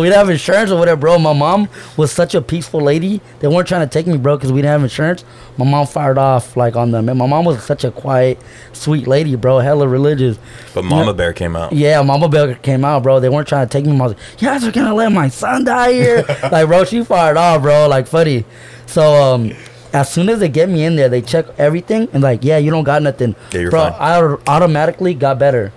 we 0.00 0.08
didn't 0.08 0.18
have 0.18 0.28
insurance 0.28 0.72
or 0.72 0.78
whatever, 0.78 0.98
bro. 1.00 1.16
My 1.16 1.32
mom 1.32 1.68
was 1.96 2.10
such 2.10 2.34
a 2.34 2.42
peaceful 2.42 2.80
lady. 2.80 3.20
They 3.38 3.46
weren't 3.46 3.68
trying 3.68 3.88
to 3.88 3.92
take 3.92 4.08
me, 4.08 4.18
bro, 4.18 4.36
because 4.36 4.50
we 4.50 4.60
didn't 4.60 4.72
have 4.72 4.82
insurance. 4.82 5.24
My 5.56 5.64
mom 5.64 5.86
fired 5.86 6.18
off 6.18 6.56
like 6.56 6.74
on 6.74 6.90
them. 6.90 7.08
And 7.08 7.16
my 7.16 7.28
mom 7.28 7.44
was 7.44 7.62
such 7.62 7.84
a 7.84 7.92
quiet, 7.92 8.40
sweet 8.72 9.06
lady, 9.06 9.36
bro. 9.36 9.60
Hella 9.60 9.86
religious. 9.86 10.36
But 10.74 10.84
Mama 10.84 11.14
Bear 11.14 11.32
came 11.32 11.54
out. 11.54 11.72
Yeah, 11.72 12.02
Mama 12.02 12.28
Bear 12.28 12.56
came 12.56 12.84
out, 12.84 13.04
bro. 13.04 13.20
They 13.20 13.28
weren't 13.28 13.46
trying 13.46 13.68
to 13.68 13.72
take 13.72 13.86
me. 13.86 13.92
I 13.92 14.02
was 14.02 14.14
like, 14.14 14.42
you 14.42 14.48
guys 14.48 14.64
are 14.64 14.72
gonna 14.72 14.94
let 14.94 15.12
my 15.12 15.28
son 15.28 15.62
die 15.62 15.92
here? 15.92 16.24
like, 16.50 16.66
bro, 16.66 16.84
she 16.84 17.04
fired 17.04 17.36
off, 17.36 17.62
bro. 17.62 17.86
Like, 17.86 18.08
funny. 18.08 18.44
So, 18.86 19.34
um, 19.34 19.52
as 19.92 20.12
soon 20.12 20.28
as 20.28 20.40
they 20.40 20.48
get 20.48 20.68
me 20.68 20.84
in 20.84 20.96
there, 20.96 21.08
they 21.08 21.22
check 21.22 21.46
everything 21.56 22.08
and 22.12 22.20
like, 22.22 22.42
yeah, 22.42 22.58
you 22.58 22.72
don't 22.72 22.84
got 22.84 23.00
nothing, 23.00 23.36
Yeah, 23.52 23.68
bro. 23.70 23.90
fine. 23.90 23.94
I 23.94 24.20
automatically 24.48 25.14
got 25.14 25.38
better. 25.38 25.72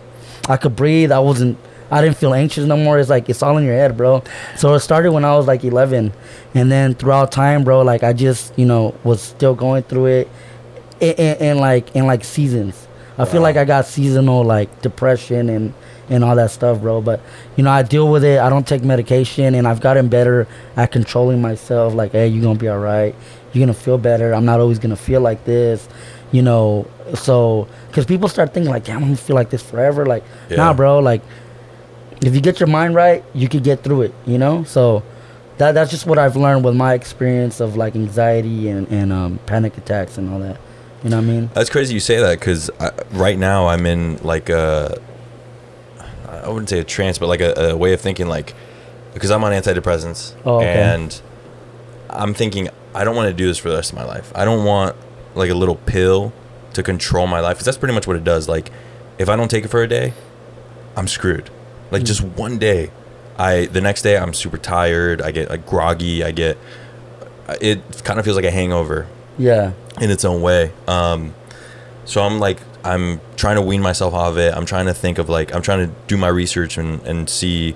I 0.48 0.58
could 0.58 0.76
breathe. 0.76 1.12
I 1.12 1.20
wasn't. 1.20 1.58
I 1.90 2.02
didn't 2.02 2.18
feel 2.18 2.34
anxious 2.34 2.66
no 2.66 2.78
more. 2.78 3.00
It's 3.00 3.10
like 3.10 3.30
it's 3.30 3.44
all 3.44 3.58
in 3.58 3.66
your 3.66 3.74
head, 3.74 3.98
bro. 3.98 4.24
So 4.56 4.74
it 4.74 4.80
started 4.80 5.12
when 5.12 5.26
I 5.26 5.36
was 5.36 5.46
like 5.46 5.64
11, 5.64 6.14
and 6.56 6.72
then 6.72 6.94
throughout 6.96 7.32
time, 7.32 7.64
bro, 7.64 7.82
like 7.82 8.04
I 8.04 8.14
just, 8.14 8.58
you 8.58 8.66
know, 8.66 8.96
was 9.04 9.22
still 9.22 9.56
going 9.56 9.84
through 9.84 10.06
it, 10.06 10.30
in, 11.02 11.14
in, 11.16 11.38
in 11.38 11.58
like 11.58 11.94
in 11.96 12.06
like 12.08 12.24
seasons. 12.24 12.88
I 13.18 13.26
feel 13.26 13.42
like 13.42 13.58
I 13.58 13.66
got 13.66 13.86
seasonal 13.86 14.44
like 14.44 14.82
depression 14.82 15.50
and 15.50 15.74
and 16.10 16.24
all 16.24 16.36
that 16.36 16.52
stuff, 16.52 16.82
bro. 16.82 17.02
But 17.02 17.22
you 17.56 17.64
know, 17.64 17.72
I 17.72 17.84
deal 17.84 18.12
with 18.12 18.24
it. 18.24 18.40
I 18.40 18.50
don't 18.50 18.68
take 18.68 18.84
medication, 18.84 19.56
and 19.56 19.68
I've 19.68 19.82
gotten 19.82 20.10
better 20.10 20.48
at 20.76 20.92
controlling 20.92 21.42
myself. 21.42 21.94
Like, 21.94 22.12
hey, 22.12 22.28
you're 22.28 22.44
gonna 22.44 22.60
be 22.60 22.68
all 22.68 22.80
right. 22.80 23.16
You're 23.54 23.66
gonna 23.66 23.74
feel 23.74 23.98
better. 23.98 24.34
I'm 24.34 24.46
not 24.46 24.60
always 24.60 24.80
gonna 24.80 24.96
feel 24.96 25.22
like 25.22 25.46
this. 25.46 25.88
You 26.32 26.42
know, 26.42 26.88
so 27.16 27.68
because 27.88 28.06
people 28.06 28.28
start 28.30 28.54
thinking 28.54 28.72
like, 28.72 28.84
damn, 28.86 28.98
I'm 28.98 29.02
gonna 29.04 29.16
feel 29.18 29.36
like 29.36 29.50
this 29.50 29.62
forever. 29.64 30.06
Like, 30.06 30.24
Yeah. 30.50 30.58
nah, 30.58 30.74
bro. 30.74 31.00
Like, 31.00 31.22
if 32.22 32.34
you 32.36 32.42
get 32.42 32.60
your 32.60 32.68
mind 32.68 32.96
right, 32.96 33.24
you 33.34 33.48
could 33.50 33.64
get 33.64 33.84
through 33.84 34.04
it. 34.04 34.14
You 34.26 34.38
know, 34.38 34.64
so. 34.64 35.04
That, 35.58 35.74
that's 35.74 35.92
just 35.92 36.08
what 36.08 36.18
I've 36.18 36.36
learned 36.36 36.66
with 36.66 36.76
my 36.76 36.96
experience 36.96 37.60
of 37.60 37.76
like 37.78 37.94
anxiety 37.96 38.68
and, 38.70 38.88
and 38.88 39.14
um, 39.14 39.40
panic 39.46 39.78
attacks 39.78 40.18
and 40.18 40.34
all 40.34 40.40
that. 40.40 40.60
You 41.04 41.12
know 41.12 41.18
what 41.18 41.24
I 41.24 41.28
mean? 41.28 41.50
That's 41.54 41.70
crazy 41.70 41.94
you 41.94 42.00
say 42.00 42.20
that 42.20 42.40
because 42.40 42.72
right 43.12 43.38
now 43.38 43.68
I'm 43.68 43.86
in 43.86 44.18
like 44.24 44.50
a, 44.50 45.00
I 46.28 46.48
wouldn't 46.50 46.70
say 46.70 46.80
a 46.80 46.84
trance, 46.84 47.20
but 47.20 47.28
like 47.28 47.42
a, 47.42 47.54
a 47.74 47.78
way 47.78 47.94
of 47.94 48.02
thinking 48.02 48.28
like, 48.28 48.56
because 49.14 49.30
I'm 49.30 49.44
on 49.44 49.52
antidepressants 49.52 50.34
Oh, 50.46 50.56
okay. 50.62 50.82
and 50.82 51.22
I'm 52.10 52.34
thinking 52.34 52.70
I 52.96 53.04
don't 53.04 53.16
want 53.16 53.28
to 53.28 53.34
do 53.34 53.46
this 53.46 53.60
for 53.60 53.70
the 53.70 53.76
rest 53.76 53.92
of 53.92 53.98
my 54.00 54.06
life. 54.06 54.32
I 54.34 54.46
don't 54.46 54.66
want 54.66 54.96
like 55.36 55.52
a 55.52 55.56
little 55.56 55.76
pill 55.76 56.34
to 56.74 56.84
control 56.84 57.28
my 57.28 57.40
life 57.40 57.56
because 57.58 57.66
that's 57.66 57.78
pretty 57.78 57.94
much 57.94 58.08
what 58.08 58.16
it 58.16 58.24
does. 58.24 58.48
Like, 58.50 58.72
if 59.18 59.30
I 59.30 59.36
don't 59.36 59.50
take 59.50 59.66
it 59.66 59.68
for 59.70 59.82
a 59.84 59.88
day, 59.88 60.14
I'm 60.96 61.08
screwed. 61.08 61.50
Like 61.92 62.04
just 62.04 62.22
one 62.22 62.58
day, 62.58 62.92
I 63.38 63.66
the 63.66 63.82
next 63.82 64.02
day 64.04 64.18
I'm 64.18 64.34
super 64.34 64.58
tired. 64.58 65.22
I 65.22 65.32
get 65.32 65.50
like 65.50 65.66
groggy. 65.66 66.24
I 66.24 66.32
get 66.32 66.58
it 67.60 67.82
kind 68.04 68.18
of 68.20 68.24
feels 68.26 68.38
like 68.38 68.46
a 68.46 68.52
hangover 68.52 69.08
Yeah. 69.38 69.74
in 70.00 70.10
its 70.10 70.24
own 70.24 70.42
way. 70.42 70.72
Um, 70.88 71.34
so 72.06 72.22
I'm 72.22 72.40
like, 72.40 72.60
I'm 72.84 73.20
trying 73.36 73.56
to 73.58 73.62
wean 73.62 73.82
myself 73.82 74.14
off 74.14 74.30
of 74.32 74.38
it. 74.38 74.54
I'm 74.56 74.66
trying 74.66 74.86
to 74.86 74.94
think 74.94 75.18
of 75.18 75.28
like, 75.28 75.54
I'm 75.54 75.62
trying 75.62 75.88
to 75.90 75.94
do 76.08 76.16
my 76.18 76.30
research 76.30 76.78
and, 76.78 77.02
and 77.02 77.30
see, 77.30 77.76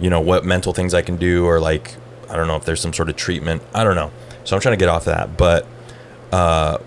you 0.00 0.08
know, 0.08 0.20
what 0.20 0.44
mental 0.46 0.72
things 0.72 0.94
I 0.94 1.02
can 1.02 1.16
do 1.16 1.44
or 1.44 1.60
like, 1.60 1.94
I 2.30 2.36
don't 2.36 2.46
know 2.46 2.56
if 2.56 2.64
there's 2.64 2.80
some 2.80 2.92
sort 2.94 3.10
of 3.10 3.16
treatment. 3.16 3.62
I 3.74 3.84
don't 3.84 3.94
know. 3.96 4.10
So 4.44 4.56
I'm 4.56 4.62
trying 4.62 4.72
to 4.72 4.78
get 4.78 4.88
off 4.88 5.02
of 5.06 5.14
that. 5.14 5.36
But 5.36 5.66
uh, 6.32 6.78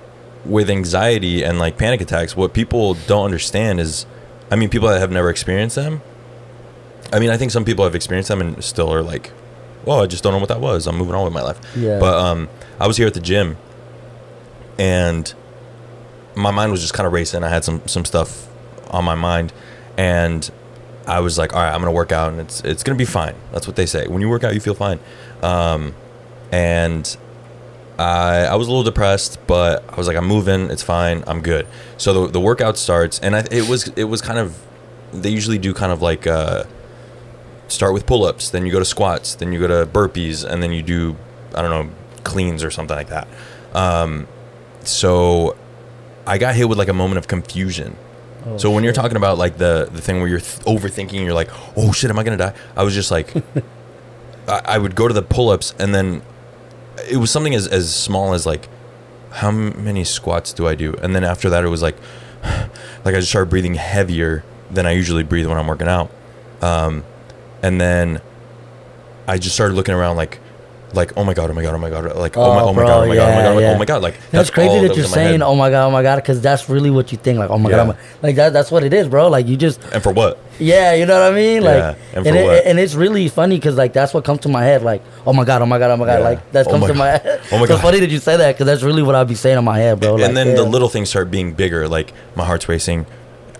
with 0.46 0.70
anxiety 0.70 1.44
and 1.44 1.60
like 1.60 1.78
panic 1.78 2.02
attacks, 2.02 2.36
what 2.36 2.54
people 2.54 2.94
don't 3.08 3.26
understand 3.26 3.80
is, 3.80 4.06
I 4.52 4.56
mean, 4.56 4.70
people 4.70 4.88
that 4.90 5.00
have 5.00 5.12
never 5.12 5.30
experienced 5.30 5.76
them. 5.76 6.02
I 7.12 7.20
mean, 7.20 7.30
I 7.30 7.38
think 7.38 7.52
some 7.52 7.66
people 7.66 7.84
have 7.86 7.96
experienced 7.96 8.30
them 8.30 8.42
and 8.42 8.64
still 8.64 8.94
are 8.94 9.04
like, 9.04 9.32
well, 9.86 10.02
I 10.02 10.08
just 10.08 10.24
don't 10.24 10.34
know 10.34 10.40
what 10.40 10.50
that 10.50 10.62
was. 10.62 10.88
I'm 10.88 10.98
moving 10.98 11.16
on 11.16 11.24
with 11.24 11.34
my 11.34 11.42
life. 11.42 11.60
Yeah. 11.76 12.00
But 12.00 12.16
um, 12.18 12.50
I 12.80 12.88
was 12.88 12.98
here 12.98 13.08
at 13.08 13.14
the 13.14 13.20
gym, 13.20 13.58
and 14.80 15.34
my 16.36 16.52
mind 16.52 16.72
was 16.72 16.82
just 16.82 16.94
kind 16.94 17.08
of 17.08 17.14
racing. 17.14 17.44
I 17.44 17.50
had 17.50 17.64
some 17.64 17.88
some 17.88 18.04
stuff 18.04 18.48
on 18.90 19.06
my 19.06 19.16
mind, 19.16 19.54
and 19.98 20.50
I 21.08 21.20
was 21.20 21.38
like, 21.38 21.54
all 21.54 21.62
right, 21.62 21.72
I'm 21.72 21.80
gonna 21.80 21.92
work 21.92 22.12
out, 22.12 22.32
and 22.32 22.42
it's 22.42 22.62
it's 22.62 22.84
gonna 22.84 22.98
be 22.98 23.06
fine. 23.06 23.36
That's 23.52 23.68
what 23.68 23.76
they 23.76 23.86
say. 23.86 24.08
When 24.08 24.22
you 24.22 24.30
work 24.30 24.44
out, 24.44 24.54
you 24.54 24.60
feel 24.60 24.76
fine. 24.76 25.00
Um, 25.44 25.94
and 26.52 27.16
I 27.98 28.46
I 28.46 28.56
was 28.56 28.68
a 28.68 28.72
little 28.72 28.84
depressed, 28.84 29.40
but 29.48 29.84
I 29.90 29.96
was 29.96 30.08
like, 30.08 30.18
I'm 30.18 30.28
moving. 30.28 30.70
It's 30.70 30.84
fine. 30.84 31.24
I'm 31.28 31.42
good. 31.42 31.68
So 31.98 32.26
the 32.26 32.32
the 32.34 32.42
workout 32.42 32.78
starts, 32.78 33.20
and 33.20 33.36
I, 33.36 33.46
it 33.52 33.70
was 33.70 33.88
it 33.90 34.06
was 34.06 34.22
kind 34.22 34.40
of 34.40 34.58
they 35.12 35.30
usually 35.30 35.58
do 35.58 35.74
kind 35.74 35.92
of 35.92 36.02
like 36.02 36.28
uh, 36.28 36.64
start 37.68 37.94
with 37.94 38.06
pull 38.06 38.26
ups, 38.26 38.50
then 38.50 38.66
you 38.66 38.72
go 38.72 38.80
to 38.80 38.86
squats, 38.86 39.36
then 39.36 39.52
you 39.52 39.60
go 39.60 39.68
to 39.68 39.90
burpees, 39.90 40.44
and 40.44 40.62
then 40.62 40.72
you 40.72 40.82
do 40.84 41.16
I 41.54 41.62
don't 41.62 41.72
know 41.72 41.96
cleans 42.24 42.64
or 42.64 42.72
something 42.72 42.96
like 42.96 43.10
that. 43.10 43.28
Um, 43.74 44.28
so 44.82 45.56
I 46.28 46.38
got 46.38 46.56
hit 46.56 46.68
with 46.68 46.78
like 46.78 46.88
a 46.90 46.94
moment 46.94 47.18
of 47.18 47.28
confusion. 47.28 47.96
Oh, 48.46 48.58
so 48.58 48.72
when 48.72 48.84
you're 48.84 48.94
talking 48.94 49.18
about 49.18 49.38
like 49.38 49.58
the 49.58 49.90
the 49.92 50.02
thing 50.02 50.20
where 50.20 50.28
you're 50.28 50.40
th- 50.40 50.66
overthinking, 50.66 51.24
you're 51.24 51.34
like, 51.34 51.50
oh 51.78 51.92
shit, 51.92 52.10
am 52.10 52.20
I 52.20 52.24
gonna 52.24 52.38
die? 52.38 52.54
I 52.76 52.84
was 52.84 52.94
just 52.94 53.12
like, 53.12 53.34
I, 54.48 54.62
I 54.66 54.78
would 54.78 54.96
go 54.96 55.08
to 55.08 55.14
the 55.14 55.22
pull 55.24 55.50
ups 55.50 55.74
and 55.80 55.96
then 55.96 56.22
it 57.10 57.18
was 57.18 57.32
something 57.32 57.56
as 57.56 57.68
as 57.68 57.94
small 57.94 58.34
as 58.34 58.46
like 58.46 58.68
how 59.32 59.52
many 59.52 60.04
squats 60.04 60.54
do 60.54 60.68
I 60.68 60.76
do? 60.76 60.94
And 61.02 61.16
then 61.16 61.24
after 61.24 61.50
that, 61.50 61.64
it 61.64 61.70
was 61.70 61.82
like 61.82 61.98
like 62.44 63.16
I 63.16 63.20
just 63.20 63.30
started 63.30 63.50
breathing 63.50 63.76
heavier 63.76 64.44
than 64.72 64.86
I 64.86 64.92
usually 64.92 65.24
breathe 65.24 65.48
when 65.48 65.58
I'm 65.58 65.68
working 65.68 65.88
out. 65.88 66.12
Um, 66.62 67.04
and 67.62 67.80
then 67.80 68.22
I 69.28 69.38
just 69.38 69.56
started 69.56 69.76
looking 69.76 69.94
around 69.96 70.18
like 70.18 70.40
like 70.96 71.14
oh 71.18 71.24
my 71.24 71.34
god, 71.34 71.50
oh 71.50 71.54
my 71.54 71.62
god, 71.62 71.76
oh 71.76 71.78
my 71.78 71.90
god, 71.90 72.16
like 72.16 72.36
oh, 72.38 72.54
my 72.56 72.62
Oh, 72.62 72.70
oh 72.70 72.74
my 72.74 72.80
bro, 72.82 72.88
god, 72.88 73.04
oh 73.04 73.08
my 73.08 73.16
god, 73.16 73.30
oh 73.30 73.36
my 73.36 73.44
god, 73.44 73.60
yeah. 73.62 73.72
oh 73.74 73.78
my 73.78 73.86
god, 73.86 74.02
like 74.02 74.16
That's, 74.32 74.50
crazy 74.50 74.70
all 74.70 74.82
that 74.82 74.96
you're 74.96 75.06
in 75.06 75.12
my 75.12 75.18
head. 75.18 75.30
saying, 75.30 75.42
"Oh 75.42 75.56
my 75.56 75.70
god, 75.70 75.86
oh 75.88 75.92
my 75.92 76.02
god," 76.02 76.16
because 76.18 76.42
that's 76.42 76.70
really 76.70 76.90
what 76.90 77.12
you 77.12 77.18
think. 77.18 77.38
Like, 77.40 77.50
"Oh 77.50 77.58
my 77.58 77.70
god, 77.70 77.76
Yeah. 77.78 77.84
oh 77.84 77.88
my-" 77.88 77.98
like 78.28 78.36
that. 78.38 78.54
That's 78.54 78.72
what 78.72 78.84
it 78.84 78.94
is, 78.94 79.08
bro. 79.08 79.28
Like 79.30 79.48
you 79.48 79.58
just, 79.58 79.82
and 79.94 80.02
for 80.02 80.12
what? 80.14 80.40
yeah, 80.60 80.94
you 80.94 81.06
know 81.06 81.20
what 81.20 81.32
I 81.32 81.36
mean? 81.36 81.64
Like, 81.64 81.78
Yeah, 81.78 81.96
and 82.16 82.26
and, 82.28 82.36
for 82.36 82.42
it, 82.42 82.46
what? 82.46 82.66
and 82.66 82.80
it's 82.80 82.96
really 82.96 83.28
funny 83.30 83.58
because 83.58 83.76
like 83.76 83.94
that's 83.94 84.14
what 84.14 84.24
comes 84.26 84.40
to 84.42 84.50
my 84.50 84.64
head. 84.64 84.82
Like, 84.84 85.02
"Oh 85.28 85.34
my 85.34 85.44
god, 85.44 85.62
oh 85.62 85.66
my 85.66 85.78
god, 85.80 85.92
oh 85.92 85.98
my 85.98 86.06
god," 86.06 86.20
Yeah. 86.20 86.30
like 86.30 86.52
that 86.54 86.68
Oh 86.68 86.72
comes 86.72 86.82
my 86.82 86.88
to 86.88 86.94
my 86.94 87.08
head. 87.10 87.42
Oh 87.52 87.60
my 87.60 87.66
so 87.68 87.76
God. 87.76 87.82
funny 87.82 88.00
that 88.00 88.10
you 88.10 88.20
say 88.20 88.38
that 88.38 88.54
because 88.56 88.66
that's 88.66 88.84
really 88.84 89.04
what 89.04 89.16
I'd 89.16 89.28
be 89.28 89.36
saying 89.36 89.58
in 89.58 89.64
my 89.66 89.78
head, 89.78 90.00
bro. 90.00 90.16
Like, 90.16 90.24
and 90.28 90.36
then 90.38 90.56
the 90.56 90.64
little 90.64 90.90
things 90.90 91.10
start 91.10 91.30
being 91.30 91.54
bigger 91.54 91.88
like 91.88 92.14
my 92.36 92.46
heart's 92.46 92.68
racing 92.70 93.06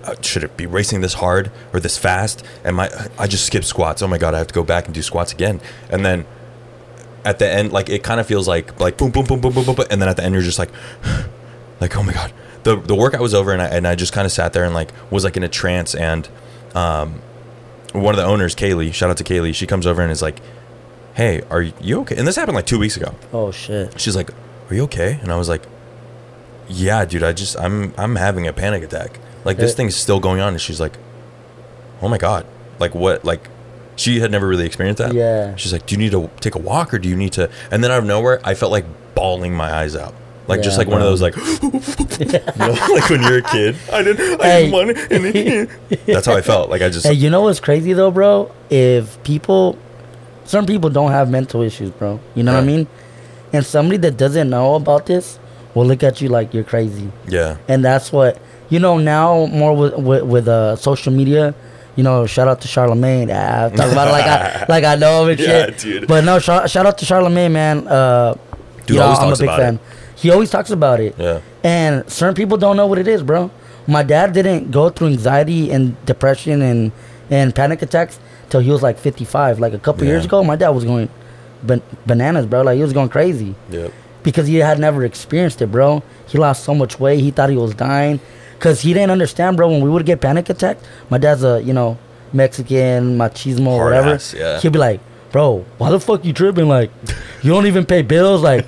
uh, 0.04 0.14
should 0.22 0.44
it 0.44 0.56
be 0.56 0.68
racing 0.68 1.02
this 1.02 1.16
hard 1.16 1.52
or 1.74 1.80
this 1.80 1.98
fast 1.98 2.44
and 2.64 2.76
my 2.76 2.88
i 3.18 3.26
just 3.26 3.44
skip 3.44 3.64
squats 3.64 4.04
oh 4.04 4.08
my 4.08 4.20
god 4.20 4.36
i 4.36 4.38
have 4.38 4.46
to 4.46 4.54
go 4.54 4.64
back 4.64 4.86
and 4.86 4.94
do 4.94 5.02
squats 5.02 5.34
again 5.34 5.60
and 5.90 6.06
then 6.06 6.24
at 7.26 7.40
the 7.40 7.50
end 7.52 7.72
like 7.74 7.90
it 7.90 8.04
kind 8.04 8.20
of 8.20 8.28
feels 8.28 8.48
like 8.48 8.80
like 8.80 8.98
boom 8.98 9.12
boom 9.12 9.26
boom 9.26 9.42
boom 9.42 9.52
boom 9.54 9.66
boom 9.66 9.76
boom, 9.76 9.86
and 9.90 10.02
then 10.02 10.08
at 10.08 10.16
the 10.16 10.24
end 10.24 10.34
you're 10.34 10.44
just 10.44 10.60
like 10.60 10.70
like 11.82 11.96
oh 11.98 12.04
my 12.04 12.14
god 12.14 12.32
the 12.64 12.76
the 12.78 12.96
workout 12.96 13.20
was 13.22 13.34
over 13.34 13.52
and 13.52 13.62
i 13.62 13.66
and 13.68 13.88
i 13.88 13.96
just 13.96 14.14
kind 14.14 14.26
of 14.26 14.32
sat 14.32 14.54
there 14.54 14.64
and 14.64 14.74
like 14.74 14.92
was 15.12 15.24
like 15.24 15.36
in 15.36 15.44
a 15.44 15.50
trance 15.50 15.94
and 15.96 16.30
um 16.76 17.22
one 17.94 18.14
of 18.14 18.18
the 18.18 18.26
owners 18.26 18.56
kaylee 18.56 18.94
shout 18.94 19.10
out 19.10 19.18
to 19.18 19.24
kaylee 19.24 19.54
she 19.54 19.68
comes 19.68 19.86
over 19.86 20.02
and 20.02 20.12
is 20.12 20.22
like 20.22 20.40
hey 21.16 21.42
are 21.50 21.62
you 21.62 22.02
okay 22.02 22.16
and 22.16 22.28
this 22.28 22.36
happened 22.36 22.56
like 22.56 22.66
two 22.66 22.80
weeks 22.80 22.96
ago 22.98 23.14
oh 23.34 23.52
shit, 23.52 24.00
she's 24.00 24.16
like, 24.16 24.30
"Are 24.70 24.76
you 24.76 24.84
okay?" 24.84 25.20
And 25.22 25.32
I 25.32 25.38
was 25.38 25.48
like, 25.48 25.64
"Yeah, 26.68 27.06
dude. 27.06 27.24
I 27.24 27.32
just 27.34 27.58
I'm 27.58 27.94
I'm 27.98 28.16
having 28.16 28.48
a 28.48 28.54
panic 28.54 28.84
attack. 28.84 29.20
Like 29.44 29.58
this 29.58 29.74
thing's 29.76 29.96
still 29.96 30.20
going 30.20 30.42
on." 30.42 30.50
And 30.54 30.62
she's 30.62 30.80
like, 30.82 30.98
"Oh 32.02 32.10
my 32.10 32.18
god! 32.18 32.46
Like 32.80 32.96
what? 32.96 33.24
Like." 33.24 33.48
She 33.96 34.20
had 34.20 34.32
never 34.32 34.48
really 34.48 34.66
experienced 34.66 34.98
that. 35.02 35.14
Yeah. 35.14 35.56
She's 35.56 35.72
like, 35.74 35.86
"Do 35.86 35.96
you 35.96 36.00
need 36.00 36.12
to 36.12 36.30
take 36.42 36.56
a 36.56 36.60
walk, 36.60 36.94
or 36.94 37.00
do 37.00 37.08
you 37.10 37.16
need 37.16 37.34
to?" 37.34 37.50
And 37.72 37.84
then 37.84 37.92
out 37.92 38.00
of 38.00 38.06
nowhere, 38.06 38.40
I 38.44 38.54
felt 38.54 38.72
like 38.72 38.86
bawling 39.16 39.54
my 39.56 39.72
eyes 39.74 39.96
out, 39.96 40.14
like 40.48 40.62
just 40.62 40.74
Yeah, 40.76 40.80
like 40.80 40.88
one 40.90 41.02
of 41.02 41.08
those 41.08 41.22
like, 41.22 41.36
you 41.64 42.26
know, 42.60 42.72
like 42.94 43.10
when 43.10 43.22
you're 43.24 43.38
a 43.38 43.42
kid. 43.42 43.76
I 43.94 44.04
didn't. 44.04 44.42
I 44.42 44.46
Hey. 44.46 44.60
didn't 44.70 44.72
want 44.74 44.90
it. 44.92 46.06
That's 46.06 46.26
how 46.26 46.36
I 46.36 46.42
felt. 46.42 46.70
Like 46.70 46.82
I 46.82 46.90
just. 46.90 47.06
Hey, 47.06 47.14
you 47.14 47.30
know 47.30 47.42
what's 47.44 47.60
crazy 47.62 47.94
though, 47.94 48.12
bro? 48.12 48.52
If 48.70 49.22
people, 49.24 49.78
some 50.44 50.66
people 50.66 50.90
don't 50.90 51.12
have 51.12 51.30
mental 51.30 51.62
issues, 51.62 51.90
bro. 51.92 52.20
You 52.36 52.44
know 52.44 52.54
what 52.54 52.64
I 52.64 52.66
mean? 52.66 52.88
And 53.54 53.66
somebody 53.66 53.98
that 54.00 54.18
doesn't 54.18 54.50
know 54.50 54.76
about 54.76 55.06
this 55.06 55.40
will 55.74 55.86
look 55.86 56.04
at 56.04 56.22
you 56.22 56.28
like 56.30 56.54
you're 56.54 56.64
crazy. 56.64 57.10
yeah. 57.28 57.58
and 57.68 57.84
that's 57.86 58.12
what 58.12 58.42
you 58.70 58.80
know 58.80 58.98
now 58.98 59.46
more 59.48 59.74
with 59.76 59.94
with, 59.98 60.24
with 60.24 60.48
uh, 60.50 60.76
social 60.76 61.14
media. 61.14 61.56
You 61.96 62.04
know, 62.04 62.26
shout 62.26 62.48
out 62.48 62.60
to 62.62 62.68
Charlamagne. 62.68 63.30
I 63.32 63.70
talk 63.76 63.92
about 63.92 64.08
it 64.10 64.12
like 64.12 64.26
I 64.26 64.66
like 64.70 64.84
I 64.84 64.96
know 64.96 65.24
him 65.24 65.30
and 65.32 65.40
Yeah, 65.40 65.66
shit. 65.68 65.78
dude. 65.80 66.08
But 66.08 66.24
no, 66.26 66.40
shout, 66.40 66.70
shout 66.70 66.86
out 66.86 66.98
to 66.98 67.06
Charlamagne, 67.06 67.52
man. 67.52 67.88
Uh, 67.88 68.36
Dude 68.86 68.90
you 68.90 68.96
know, 69.00 69.08
I'm 69.14 69.34
a 69.34 69.38
big 69.38 69.48
fan. 69.50 69.76
it. 69.76 69.82
He 70.16 70.30
always 70.30 70.50
talks 70.50 70.70
about 70.70 71.00
it. 71.00 71.16
Yeah. 71.18 71.42
And 71.64 72.10
certain 72.12 72.36
people 72.36 72.58
don't 72.58 72.76
know 72.78 72.86
what 72.88 72.98
it 73.00 73.08
is, 73.08 73.24
bro. 73.24 73.50
My 73.88 74.04
dad 74.04 74.34
didn't 74.34 74.72
go 74.72 74.90
through 74.90 75.08
anxiety 75.08 75.72
and 75.72 75.96
depression 76.06 76.62
and 76.62 76.92
and 77.32 77.56
panic 77.56 77.82
attacks 77.82 78.20
till 78.50 78.60
he 78.60 78.70
was 78.70 78.84
like 78.84 78.98
55. 79.00 79.60
Like 79.60 79.74
a 79.74 79.80
couple 79.80 80.04
Yeah. 80.04 80.12
years 80.12 80.26
ago, 80.26 80.44
my 80.44 80.56
dad 80.56 80.70
was 80.70 80.84
going 80.84 81.10
ban- 81.64 81.82
bananas, 82.06 82.46
bro. 82.46 82.62
Like 82.62 82.76
he 82.78 82.84
was 82.84 82.94
going 82.94 83.10
crazy 83.10 83.56
Yep. 83.72 83.92
because 84.24 84.48
he 84.48 84.56
had 84.56 84.80
never 84.80 85.04
experienced 85.06 85.62
it, 85.62 85.72
bro. 85.72 86.04
He 86.28 86.38
lost 86.38 86.64
so 86.64 86.76
much 86.76 87.00
weight. 87.00 87.22
He 87.22 87.32
thought 87.32 87.50
he 87.50 87.58
was 87.58 87.74
dying 87.74 88.20
because 88.58 88.82
he 88.82 88.94
didn't 88.94 89.12
understand, 89.12 89.58
bro. 89.58 89.70
When 89.70 89.82
we 89.82 89.90
would 89.90 90.06
get 90.06 90.22
panic 90.22 90.50
attacks, 90.50 90.84
my 91.10 91.18
dad's 91.18 91.44
a 91.44 91.62
you 91.62 91.74
know 91.74 91.98
Mexican 92.34 93.18
machismo 93.18 93.68
or 93.68 93.80
Hard 93.80 93.94
whatever. 93.94 94.16
ass, 94.16 94.34
yeah. 94.34 94.60
He'd 94.60 94.72
be 94.74 94.80
like, 94.80 95.00
"Bro, 95.32 95.66
why 95.78 95.90
the 95.92 96.00
fuck 96.00 96.26
you 96.26 96.34
tripping? 96.34 96.68
Like, 96.68 96.92
you 97.44 97.52
don't 97.52 97.66
even 97.68 97.86
pay 97.86 98.02
bills. 98.02 98.42
Like, 98.42 98.66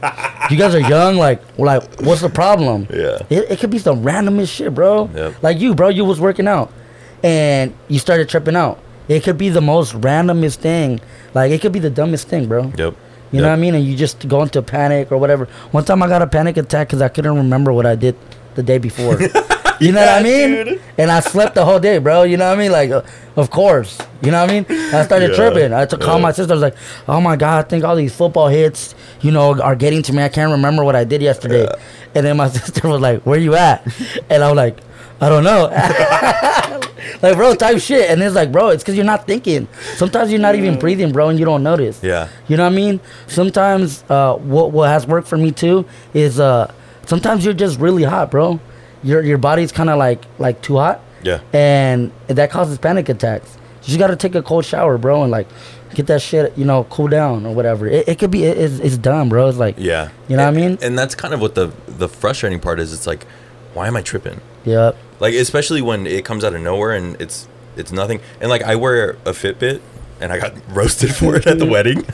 you 0.49 0.57
guys 0.57 0.73
are 0.75 0.79
young. 0.79 1.17
Like, 1.17 1.41
like 1.57 1.83
what's 2.01 2.21
the 2.21 2.29
problem? 2.29 2.87
Yeah. 2.89 3.19
It, 3.29 3.51
it 3.51 3.59
could 3.59 3.69
be 3.71 3.79
some 3.79 4.03
randomest 4.03 4.53
shit, 4.53 4.73
bro. 4.73 5.09
Yep. 5.13 5.43
Like 5.43 5.59
you, 5.59 5.75
bro. 5.75 5.89
You 5.89 6.05
was 6.05 6.19
working 6.19 6.47
out, 6.47 6.71
and 7.23 7.73
you 7.87 7.99
started 7.99 8.29
tripping 8.29 8.55
out. 8.55 8.79
It 9.07 9.23
could 9.23 9.37
be 9.37 9.49
the 9.49 9.61
most 9.61 9.93
randomest 9.93 10.57
thing. 10.57 10.99
Like, 11.33 11.51
it 11.51 11.61
could 11.61 11.71
be 11.71 11.79
the 11.79 11.89
dumbest 11.89 12.27
thing, 12.27 12.47
bro. 12.47 12.73
Yep. 12.77 12.95
You 13.31 13.41
know 13.41 13.47
what 13.47 13.53
I 13.53 13.57
mean? 13.57 13.75
And 13.75 13.83
you 13.85 13.95
just 13.95 14.27
go 14.27 14.41
into 14.41 14.61
panic 14.61 15.11
or 15.11 15.17
whatever. 15.17 15.45
One 15.71 15.83
time 15.83 16.01
I 16.01 16.07
got 16.07 16.21
a 16.21 16.27
panic 16.27 16.55
attack 16.57 16.87
because 16.87 17.01
I 17.01 17.09
couldn't 17.09 17.35
remember 17.35 17.73
what 17.73 17.85
I 17.85 17.95
did 17.95 18.15
the 18.55 18.63
day 18.63 18.77
before. 18.77 19.17
you 19.79 19.91
know 19.91 19.99
what 20.01 20.09
I 20.19 20.23
mean? 20.23 20.51
dude. 20.65 20.81
And 20.97 21.11
I 21.11 21.19
slept 21.19 21.55
the 21.55 21.65
whole 21.65 21.79
day, 21.79 21.97
bro. 21.97 22.23
You 22.23 22.37
know 22.37 22.47
what 22.49 22.57
I 22.57 22.61
mean? 22.61 22.71
Like, 22.71 22.89
uh, 22.91 23.01
of 23.35 23.49
course. 23.49 23.97
You 24.21 24.31
know 24.31 24.41
what 24.41 24.49
I 24.49 24.53
mean? 24.61 24.65
I 24.93 25.03
started 25.03 25.31
Yeah, 25.31 25.35
tripping. 25.35 25.73
I 25.73 25.79
had 25.79 25.89
to 25.91 25.97
call 25.97 26.17
yeah. 26.17 26.23
my 26.23 26.31
sister. 26.31 26.53
I 26.53 26.55
was 26.55 26.61
like, 26.63 26.75
oh 27.07 27.21
my 27.21 27.35
God, 27.35 27.65
I 27.65 27.67
think 27.67 27.83
all 27.83 27.95
these 27.95 28.15
football 28.15 28.47
hits, 28.47 28.95
you 29.21 29.31
know, 29.31 29.59
are 29.61 29.75
getting 29.75 30.01
to 30.03 30.13
me. 30.13 30.23
I 30.23 30.29
can't 30.29 30.51
remember 30.51 30.83
what 30.83 30.95
I 30.95 31.03
did 31.03 31.21
yesterday. 31.21 31.63
Yeah. 31.63 31.75
And 32.15 32.25
then 32.25 32.37
my 32.37 32.49
sister 32.57 32.87
was 32.87 33.01
like, 33.01 33.21
where 33.23 33.39
you 33.39 33.55
at? 33.55 33.85
And 34.29 34.43
I 34.43 34.47
was 34.51 34.57
like, 34.57 34.77
I 35.19 35.29
don't 35.29 35.43
know. 35.43 35.65
like, 37.21 37.35
bro, 37.35 37.55
type 37.55 37.79
shit. 37.79 38.09
And 38.09 38.21
it's 38.21 38.35
like, 38.35 38.51
bro, 38.51 38.69
it's 38.69 38.83
because 38.83 38.95
you're 38.95 39.05
not 39.05 39.25
thinking. 39.27 39.67
Sometimes 39.95 40.31
you're 40.31 40.41
not 40.41 40.55
even 40.55 40.77
breathing, 40.79 41.11
bro, 41.11 41.29
and 41.29 41.39
you 41.39 41.45
don't 41.45 41.63
notice. 41.63 42.01
Yeah. 42.03 42.27
You 42.47 42.57
know 42.57 42.63
what 42.65 42.73
I 42.73 42.75
mean? 42.75 42.99
Sometimes 43.27 44.03
uh, 44.09 44.35
what 44.35 44.71
what 44.71 44.89
has 44.89 45.07
worked 45.07 45.27
for 45.27 45.37
me 45.37 45.51
too 45.51 45.85
is 46.13 46.39
uh, 46.39 46.71
sometimes 47.05 47.45
you're 47.45 47.53
just 47.53 47.79
really 47.79 48.03
hot, 48.03 48.29
bro. 48.31 48.59
Your 49.03 49.21
your 49.21 49.37
body's 49.37 49.71
kind 49.71 49.89
of 49.89 49.97
like 49.97 50.23
like 50.39 50.61
too 50.61 50.77
hot, 50.77 51.01
Yeah. 51.23 51.39
and 51.53 52.11
that 52.27 52.49
causes 52.51 52.77
panic 52.77 53.09
attacks. 53.09 53.55
You 53.83 53.87
just 53.87 53.99
gotta 53.99 54.15
take 54.15 54.35
a 54.35 54.41
cold 54.41 54.65
shower, 54.65 54.97
bro, 54.97 55.23
and 55.23 55.31
like 55.31 55.47
get 55.93 56.07
that 56.07 56.21
shit, 56.21 56.57
you 56.57 56.65
know, 56.65 56.83
cool 56.85 57.07
down 57.07 57.45
or 57.45 57.53
whatever. 57.55 57.87
It, 57.87 58.07
it 58.09 58.19
could 58.19 58.31
be 58.31 58.43
it, 58.43 58.57
it's, 58.57 58.79
it's 58.79 58.97
dumb, 58.97 59.29
bro. 59.29 59.47
It's 59.47 59.57
like 59.57 59.75
Yeah. 59.77 60.09
You 60.27 60.35
know 60.37 60.43
what 60.45 60.53
I 60.53 60.57
mean? 60.57 60.77
And 60.81 60.97
that's 60.99 61.15
kind 61.15 61.33
of 61.33 61.39
what 61.41 61.55
the 61.55 61.71
the 61.87 62.09
frustrating 62.09 62.59
part 62.59 62.79
is. 62.79 62.91
It's 62.93 63.07
like, 63.07 63.25
why 63.73 63.87
am 63.87 63.95
I 63.95 64.01
tripping? 64.01 64.41
yep, 64.65 64.97
Like 65.21 65.33
especially 65.35 65.81
when 65.81 66.05
it 66.05 66.25
comes 66.25 66.43
out 66.43 66.53
of 66.53 66.61
nowhere 66.61 66.91
and 66.91 67.15
it's 67.21 67.47
it's 67.77 67.91
nothing. 67.91 68.19
And 68.41 68.49
like 68.49 68.63
I 68.63 68.75
wear 68.75 69.11
a 69.25 69.31
Fitbit 69.31 69.79
and 70.19 70.31
I 70.31 70.39
got 70.39 70.53
roasted 70.69 71.13
for 71.15 71.35
it 71.35 71.47
at 71.47 71.59
the 71.59 71.65
wedding. 71.65 72.03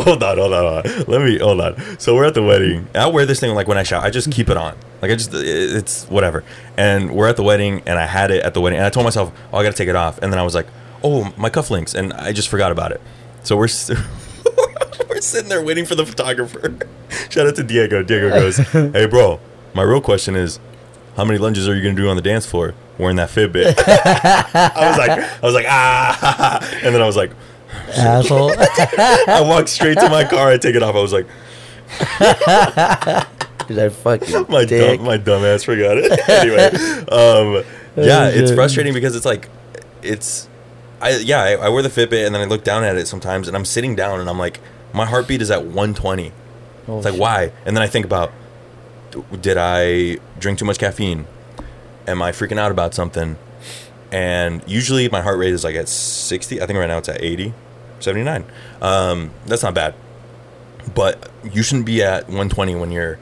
hold 0.02 0.22
on, 0.22 0.38
hold 0.38 0.52
on, 0.52 0.84
hold 0.84 0.86
on. 0.86 1.04
Let 1.06 1.22
me 1.22 1.38
hold 1.38 1.60
on. 1.60 1.98
So 1.98 2.14
we're 2.14 2.24
at 2.24 2.34
the 2.34 2.42
wedding. 2.42 2.88
I 2.94 3.06
wear 3.08 3.26
this 3.26 3.40
thing 3.40 3.54
like 3.54 3.68
when 3.68 3.78
I 3.78 3.82
shower. 3.82 4.02
I 4.02 4.10
just 4.10 4.30
keep 4.30 4.48
it 4.48 4.56
on. 4.56 4.76
Like 5.00 5.10
I 5.10 5.14
just 5.14 5.32
it's 5.34 6.04
whatever. 6.06 6.44
And 6.76 7.14
we're 7.14 7.28
at 7.28 7.36
the 7.36 7.42
wedding 7.42 7.82
and 7.86 7.98
I 7.98 8.06
had 8.06 8.30
it 8.30 8.44
at 8.44 8.54
the 8.54 8.60
wedding 8.60 8.78
and 8.78 8.86
I 8.86 8.90
told 8.90 9.04
myself, 9.04 9.32
"Oh, 9.52 9.58
I 9.58 9.62
got 9.62 9.70
to 9.70 9.76
take 9.76 9.88
it 9.88 9.96
off." 9.96 10.18
And 10.22 10.32
then 10.32 10.38
I 10.38 10.42
was 10.42 10.54
like, 10.54 10.66
"Oh, 11.02 11.32
my 11.36 11.50
cufflinks." 11.50 11.94
And 11.94 12.12
I 12.12 12.32
just 12.32 12.48
forgot 12.48 12.72
about 12.72 12.92
it. 12.92 13.00
So 13.42 13.56
we're 13.56 13.62
we're 15.08 15.20
sitting 15.20 15.48
there 15.48 15.62
waiting 15.62 15.84
for 15.84 15.94
the 15.94 16.06
photographer. 16.06 16.76
Shout 17.30 17.46
out 17.46 17.56
to 17.56 17.64
Diego. 17.64 18.02
Diego 18.02 18.30
goes, 18.30 18.56
"Hey, 18.56 19.06
bro, 19.06 19.40
my 19.74 19.82
real 19.82 20.00
question 20.00 20.36
is, 20.36 20.60
how 21.16 21.24
many 21.24 21.38
lunges 21.38 21.68
are 21.68 21.74
you 21.74 21.82
gonna 21.82 21.94
do 21.94 22.08
on 22.08 22.16
the 22.16 22.22
dance 22.22 22.46
floor 22.46 22.74
wearing 23.02 23.16
that 23.16 23.28
Fitbit?" 23.28 23.74
I 23.86 24.88
was 24.88 24.96
like, 24.98 25.10
I 25.10 25.40
was 25.46 25.54
like, 25.54 25.66
ah, 25.68 26.70
and 26.82 26.94
then 26.94 27.02
I 27.02 27.06
was 27.06 27.16
like, 27.16 27.32
asshole. 27.96 28.52
I 28.58 29.40
walked 29.44 29.68
straight 29.68 29.98
to 29.98 30.08
my 30.08 30.24
car. 30.24 30.48
I 30.48 30.56
take 30.58 30.74
it 30.76 30.82
off. 30.82 30.94
I 30.94 31.00
was 31.02 31.12
like, 31.12 31.26
He's 33.68 33.78
I 33.78 33.88
fucking 33.90 34.46
my 34.48 34.64
dick. 34.64 34.96
dumb, 34.98 35.06
my 35.06 35.16
dumb 35.16 35.44
ass 35.44 35.62
forgot 35.62 35.96
it. 35.98 36.28
anyway, 36.28 36.66
um, 37.12 37.64
yeah, 37.96 38.28
it's 38.28 38.50
frustrating 38.52 38.92
because 38.92 39.14
it's 39.14 39.24
like, 39.26 39.48
it's, 40.02 40.48
I 41.00 41.10
yeah, 41.18 41.42
I, 41.42 41.52
I 41.54 41.68
wear 41.68 41.82
the 41.82 41.88
Fitbit 41.88 42.26
and 42.26 42.34
then 42.34 42.42
I 42.42 42.46
look 42.46 42.64
down 42.64 42.82
at 42.84 42.96
it 42.96 43.06
sometimes 43.06 43.46
and 43.48 43.56
I'm 43.56 43.64
sitting 43.64 43.94
down 43.94 44.20
and 44.20 44.28
I'm 44.28 44.38
like, 44.38 44.60
my 44.92 45.06
heartbeat 45.06 45.40
is 45.42 45.50
at 45.50 45.62
120. 45.64 46.32
Oh, 46.88 46.96
It's 46.96 47.04
like 47.04 47.12
shit. 47.14 47.20
why? 47.20 47.52
And 47.64 47.76
then 47.76 47.82
I 47.82 47.86
think 47.86 48.04
about, 48.04 48.32
did 49.40 49.56
I 49.58 50.18
drink 50.38 50.58
too 50.58 50.64
much 50.64 50.78
caffeine? 50.78 51.26
Am 52.06 52.22
I 52.22 52.32
freaking 52.32 52.58
out 52.58 52.70
about 52.70 52.94
something? 52.94 53.36
And 54.10 54.62
usually 54.66 55.08
my 55.08 55.22
heart 55.22 55.38
rate 55.38 55.52
is 55.54 55.64
like 55.64 55.74
at 55.76 55.88
60. 55.88 56.60
I 56.60 56.66
think 56.66 56.78
right 56.78 56.86
now 56.86 56.98
it's 56.98 57.08
at 57.08 57.22
80, 57.22 57.54
79. 58.00 58.44
Um, 58.80 59.30
that's 59.46 59.62
not 59.62 59.74
bad. 59.74 59.94
But 60.94 61.30
you 61.50 61.62
shouldn't 61.62 61.86
be 61.86 62.02
at 62.02 62.24
120 62.24 62.74
when 62.74 62.90
you're 62.90 63.18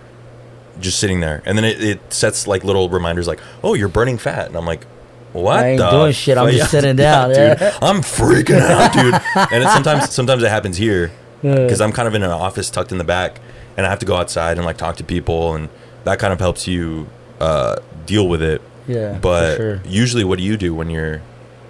just 0.81 0.99
sitting 0.99 1.21
there. 1.21 1.43
And 1.45 1.57
then 1.57 1.64
it, 1.64 1.83
it 1.83 2.12
sets 2.12 2.47
like 2.47 2.64
little 2.64 2.88
reminders 2.88 3.29
like, 3.29 3.40
oh, 3.62 3.75
you're 3.75 3.88
burning 3.88 4.19
fat. 4.19 4.47
And 4.49 4.57
I'm 4.57 4.64
like, 4.64 4.85
what? 5.33 5.61
I 5.61 5.69
ain't 5.71 5.79
the 5.79 5.90
doing 5.90 6.12
shit, 6.12 6.37
I'm 6.38 6.51
just 6.51 6.71
sitting 6.71 6.97
down, 6.97 7.29
dude. 7.29 7.61
I'm 7.83 8.01
freaking 8.01 8.61
out, 8.61 8.93
dude. 8.95 9.14
And 9.53 9.62
it, 9.62 9.69
sometimes, 9.69 10.11
sometimes 10.12 10.43
it 10.43 10.49
happens 10.49 10.77
here 10.77 11.12
because 11.43 11.81
I'm 11.81 11.93
kind 11.93 12.09
of 12.09 12.14
in 12.14 12.23
an 12.23 12.31
office 12.31 12.69
tucked 12.69 12.90
in 12.93 12.99
the 12.99 13.05
back, 13.05 13.40
and 13.77 13.87
I 13.87 13.90
have 13.90 14.01
to 14.01 14.07
go 14.07 14.16
outside 14.16 14.57
and 14.57 14.66
like 14.66 14.77
talk 14.77 14.97
to 14.97 15.05
people, 15.05 15.55
and 15.55 15.69
that 16.05 16.19
kind 16.19 16.33
of 16.33 16.40
helps 16.40 16.66
you 16.66 17.09
uh, 17.40 17.77
deal 18.07 18.27
with 18.29 18.43
it. 18.43 18.61
Yeah, 18.90 19.18
But 19.20 19.57
sure. 19.57 19.81
usually, 19.87 20.24
what 20.24 20.38
do 20.38 20.44
you 20.44 20.57
do 20.57 20.74
when 20.74 20.90
you're 20.90 21.18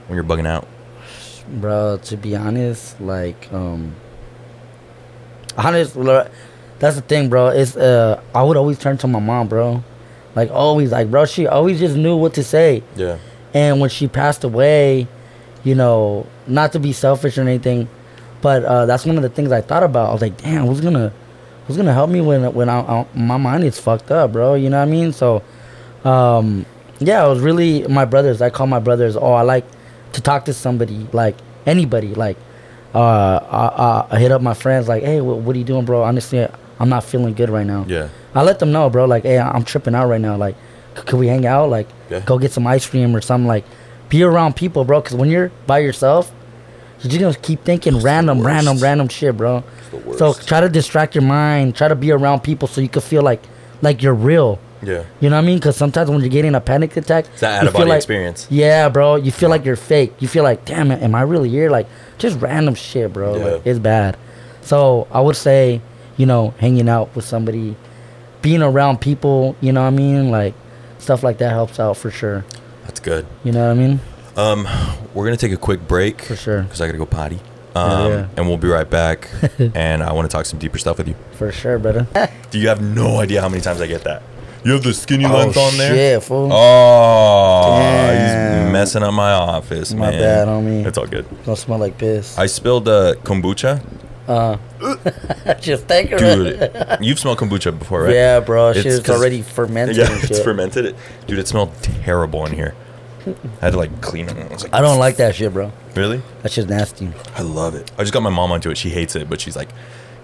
when 0.07 0.15
you're 0.17 0.25
bugging 0.25 0.47
out? 0.47 0.67
bro 1.53 1.99
to 2.05 2.17
be 2.17 2.37
honest 2.37 3.01
like 3.01 3.53
um 3.53 3.93
honestly, 5.57 6.05
that's 6.79 6.97
the 6.97 7.03
thing, 7.03 7.29
bro. 7.29 7.49
It's 7.49 7.77
uh, 7.77 8.21
I 8.35 8.43
would 8.43 8.57
always 8.57 8.79
turn 8.79 8.97
to 8.99 9.07
my 9.07 9.19
mom, 9.21 9.49
bro. 9.49 9.83
Like 10.35 10.51
always, 10.51 10.93
like 10.93 11.11
bro, 11.11 11.27
she 11.27 11.47
always 11.47 11.79
just 11.79 11.97
knew 11.97 12.17
what 12.17 12.35
to 12.35 12.45
say. 12.45 12.83
Yeah. 12.97 13.19
And 13.53 13.81
when 13.81 13.91
she 13.91 14.07
passed 14.09 14.45
away, 14.45 15.09
you 15.65 15.75
know, 15.75 16.27
not 16.47 16.73
to 16.73 16.79
be 16.81 16.93
selfish 16.93 17.37
or 17.37 17.43
anything, 17.43 17.89
but 18.41 18.65
uh, 18.65 18.87
that's 18.87 19.05
one 19.05 19.17
of 19.17 19.23
the 19.23 19.29
things 19.29 19.51
I 19.53 19.61
thought 19.61 19.83
about. 19.83 20.11
I 20.11 20.13
was 20.13 20.23
like, 20.23 20.37
damn, 20.41 20.67
who's 20.67 20.81
gonna, 20.81 21.13
who's 21.67 21.77
gonna 21.77 21.93
help 21.93 22.11
me 22.11 22.21
when 22.21 22.55
when 22.55 22.69
I, 22.69 22.81
I, 22.81 23.07
my 23.15 23.37
mind 23.37 23.65
is 23.65 23.79
fucked 23.79 24.11
up, 24.11 24.33
bro? 24.33 24.55
You 24.55 24.71
know 24.71 24.79
what 24.79 24.89
I 24.89 24.91
mean? 24.91 25.13
So, 25.13 25.43
um, 26.05 26.65
yeah, 27.01 27.25
it 27.25 27.29
was 27.29 27.41
really 27.41 27.83
my 27.89 28.05
brothers. 28.05 28.41
I 28.41 28.51
call 28.51 28.67
my 28.67 28.79
brothers. 28.79 29.17
Oh, 29.17 29.33
I 29.33 29.43
like 29.43 29.65
to 30.13 30.21
talk 30.21 30.45
to 30.47 30.53
somebody, 30.55 31.07
like 31.13 31.37
anybody, 31.67 32.15
like. 32.15 32.37
Uh, 32.93 32.99
I, 33.49 33.85
I, 33.85 34.17
I 34.17 34.19
hit 34.19 34.33
up 34.33 34.43
my 34.43 34.53
friends 34.55 34.89
like, 34.89 35.05
hey, 35.05 35.21
what, 35.21 35.39
what 35.39 35.55
are 35.55 35.59
you 35.61 35.65
doing, 35.65 35.85
bro? 35.85 36.03
Honestly, 36.03 36.45
I'm 36.81 36.89
not 36.89 37.05
feeling 37.05 37.35
good 37.35 37.49
right 37.49 37.65
now. 37.65 37.85
Yeah. 37.87 38.09
I 38.35 38.43
let 38.43 38.59
them 38.59 38.73
know, 38.73 38.91
bro. 38.91 39.05
Like, 39.05 39.23
hey, 39.23 39.39
I'm 39.39 39.63
tripping 39.65 39.95
out 39.95 40.09
right 40.09 40.21
now. 40.21 40.37
Like, 40.37 40.57
c- 40.97 41.03
could 41.05 41.21
we 41.21 41.29
hang 41.29 41.47
out? 41.47 41.71
Like, 41.71 41.87
Yeah. 42.11 42.19
go 42.19 42.37
get 42.37 42.51
some 42.51 42.67
ice 42.67 42.85
cream 42.91 43.15
or 43.15 43.21
something. 43.21 43.47
Like, 43.47 43.65
be 44.09 44.25
around 44.25 44.57
people, 44.57 44.85
bro. 44.85 45.01
Because 45.01 45.15
when 45.17 45.29
you're 45.31 45.53
by 45.69 45.79
yourself, 45.79 46.33
you're 47.01 47.11
just 47.13 47.21
gonna 47.21 47.35
keep 47.35 47.63
thinking 47.65 48.01
random, 48.03 48.41
random, 48.45 48.79
random 48.79 49.07
shit, 49.07 49.37
bro. 49.37 49.63
So 50.17 50.33
try 50.33 50.59
to 50.61 50.69
distract 50.69 51.15
your 51.15 51.23
mind. 51.23 51.77
Try 51.77 51.87
to 51.87 51.95
be 51.95 52.11
around 52.11 52.41
people 52.41 52.67
so 52.67 52.81
you 52.81 52.89
can 52.89 53.03
feel 53.03 53.23
like, 53.23 53.41
like 53.83 54.03
you're 54.03 54.15
real. 54.15 54.59
Yeah. 54.83 55.05
You 55.21 55.31
know 55.31 55.37
what 55.37 55.43
I 55.43 55.47
mean? 55.47 55.59
Because 55.59 55.77
sometimes 55.77 56.11
when 56.11 56.21
you're 56.21 56.29
getting 56.29 56.55
a 56.55 56.61
panic 56.61 56.97
attack, 56.97 57.27
It's 57.27 57.41
that 57.41 57.63
out 57.63 57.69
of 57.69 57.75
body 57.75 57.91
like, 57.91 57.97
experience. 57.99 58.47
Yeah, 58.51 58.89
bro. 58.89 59.17
You 59.17 59.31
feel 59.31 59.51
like 59.51 59.65
you're 59.65 59.77
fake. 59.77 60.15
You 60.21 60.29
feel 60.29 60.43
like, 60.43 60.65
damn 60.65 60.91
it, 60.91 61.03
am 61.03 61.15
I 61.15 61.23
really 61.23 61.49
here? 61.51 61.71
Like, 61.71 61.87
just 62.19 62.41
random 62.41 62.75
shit, 62.75 63.13
bro. 63.13 63.37
Yeah. 63.37 63.45
Like, 63.45 63.67
it's 63.67 63.79
bad. 63.79 64.17
So 64.63 65.07
I 65.11 65.21
would 65.21 65.37
say, 65.37 65.81
you 66.17 66.27
know, 66.27 66.55
hanging 66.59 66.89
out 66.89 67.15
with 67.15 67.25
somebody, 67.25 67.77
being 68.43 68.63
around 68.63 69.01
people. 69.01 69.57
You 69.61 69.73
know 69.73 69.83
what 69.83 69.89
I 69.89 69.97
mean? 69.97 70.31
Like, 70.31 70.55
stuff 70.99 71.23
like 71.23 71.39
that 71.39 71.51
helps 71.51 71.79
out 71.81 71.97
for 71.97 72.11
sure. 72.11 72.45
That's 72.85 73.01
good. 73.01 73.27
You 73.45 73.53
know 73.53 73.67
what 73.67 73.71
I 73.73 73.75
mean? 73.75 74.01
Um, 74.37 74.67
we're 75.15 75.25
gonna 75.25 75.37
take 75.37 75.53
a 75.53 75.57
quick 75.57 75.87
break 75.87 76.23
For 76.23 76.37
sure. 76.37 76.63
because 76.63 76.81
I 76.81 76.87
gotta 76.87 76.99
go 76.99 77.07
potty. 77.07 77.41
Um, 77.75 78.11
yeah. 78.11 78.29
and 78.37 78.49
we'll 78.49 78.57
be 78.57 78.69
right 78.69 78.89
back. 78.89 79.29
and 79.75 80.03
I 80.03 80.13
want 80.13 80.29
to 80.31 80.35
talk 80.35 80.45
some 80.47 80.59
deeper 80.59 80.79
stuff 80.79 80.99
with 80.99 81.09
you. 81.09 81.15
For 81.33 81.53
sure, 81.53 81.79
brother. 81.79 82.07
Do 82.51 82.59
you 82.59 82.69
have 82.69 82.81
no 82.83 83.19
idea 83.21 83.41
how 83.41 83.49
many 83.49 83.61
times 83.63 83.81
I 83.81 83.87
get 83.87 84.03
that? 84.05 84.23
You 84.65 84.73
have 84.73 84.83
the 84.83 84.93
skinny 84.93 85.25
oh 85.25 85.33
length 85.33 85.57
on 85.57 85.77
there. 85.79 85.95
shit, 85.95 86.23
fool. 86.23 86.51
Oh, 86.53 87.79
Damn. 87.79 88.65
he's 88.67 88.73
messing 88.73 89.03
up 89.03 89.15
my 89.15 89.33
office, 89.33 89.93
My 89.95 90.11
man. 90.11 90.21
bad, 90.21 90.49
homie. 90.49 90.85
It's 90.87 90.99
all 90.99 91.07
good. 91.07 91.27
Don't 91.45 91.57
smell 91.57 91.79
like 91.79 91.97
piss. 91.97 92.37
I 92.39 92.47
spilled 92.47 92.87
uh, 92.89 93.15
kombucha, 93.25 93.83
Uh, 94.29 94.57
just 95.61 95.87
think 95.87 96.13
of 96.13 96.19
dude. 96.21 96.47
it. 96.61 96.99
you've 97.03 97.19
smelled 97.19 97.39
kombucha 97.39 97.77
before, 97.79 98.03
right? 98.05 98.15
Yeah, 98.15 98.41
bro. 98.41 98.69
It's 98.71 99.01
'cause- 99.01 99.09
already 99.19 99.43
fermented. 99.43 99.97
Yeah, 99.97 100.07
it's 100.11 100.29
shit. 100.29 100.45
fermented. 100.45 100.95
Dude, 101.27 101.39
it 101.39 101.49
smelled 101.49 101.73
terrible 101.83 102.45
in 102.47 102.53
here. 102.53 102.75
I 103.27 103.65
had 103.67 103.73
to 103.73 103.79
like 103.79 104.01
clean 104.01 104.29
it. 104.29 104.37
I 104.37 104.49
like, 104.57 104.75
I 104.75 104.81
don't 104.81 104.99
like 104.99 105.17
that 105.17 105.35
shit, 105.35 105.53
bro. 105.53 105.73
Really? 105.95 106.23
That 106.43 106.53
shit's 106.53 106.69
nasty. 106.69 107.11
I 107.37 107.43
love 107.43 107.75
it. 107.75 107.91
I 107.99 108.03
just 108.03 108.13
got 108.15 108.23
my 108.23 108.31
mom 108.31 108.51
onto 108.53 108.71
it. 108.71 108.79
She 108.79 108.89
hates 108.91 109.15
it, 109.17 109.29
but 109.29 109.41
she's 109.41 109.57
like, 109.57 109.69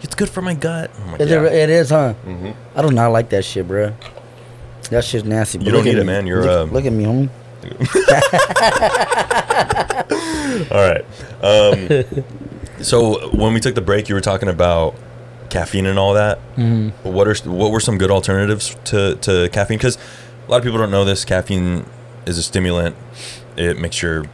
it's 0.02 0.14
good 0.14 0.28
for 0.30 0.40
my 0.40 0.54
gut. 0.54 0.90
Like, 1.10 1.20
Is 1.20 1.30
yeah. 1.30 1.42
it, 1.44 1.52
it 1.52 1.70
is, 1.70 1.90
huh? 1.90 2.14
Mhm. 2.26 2.54
I 2.74 2.82
do 2.82 2.90
not 2.90 3.08
like 3.08 3.28
that 3.30 3.44
shit, 3.44 3.66
bro. 3.68 3.92
That 4.88 5.04
shit's 5.04 5.24
nasty. 5.24 5.58
You 5.58 5.72
don't 5.72 5.84
need 5.84 5.98
it, 5.98 6.04
man. 6.04 6.26
You're, 6.26 6.42
look, 6.42 6.68
um, 6.68 6.72
look 6.72 6.84
at 6.84 6.92
me, 6.92 7.04
homie. 7.04 7.30
All 10.70 10.90
right. 10.90 11.04
Um, 11.42 11.88
so 12.82 13.28
when 13.36 13.54
we 13.54 13.60
took 13.60 13.74
the 13.74 13.80
break, 13.80 14.08
you 14.08 14.14
were 14.14 14.20
talking 14.20 14.48
about 14.48 14.94
caffeine 15.50 15.86
and 15.86 15.98
all 15.98 16.14
that. 16.14 16.38
Mhm. 16.56 16.92
What 17.04 17.28
are 17.28 17.34
what 17.50 17.70
were 17.70 17.80
some 17.80 17.98
good 17.98 18.10
alternatives 18.10 18.76
to 18.84 19.16
to 19.16 19.48
caffeine? 19.52 19.78
Because 19.78 19.96
a 20.46 20.50
lot 20.50 20.58
of 20.58 20.64
people 20.64 20.78
don't 20.78 20.90
know 20.90 21.04
this. 21.04 21.24
Caffeine 21.24 21.86
is 22.26 22.38
a 22.38 22.42
stimulant. 22.42 22.96
It 23.56 23.78
makes 23.78 24.02
your 24.02 24.24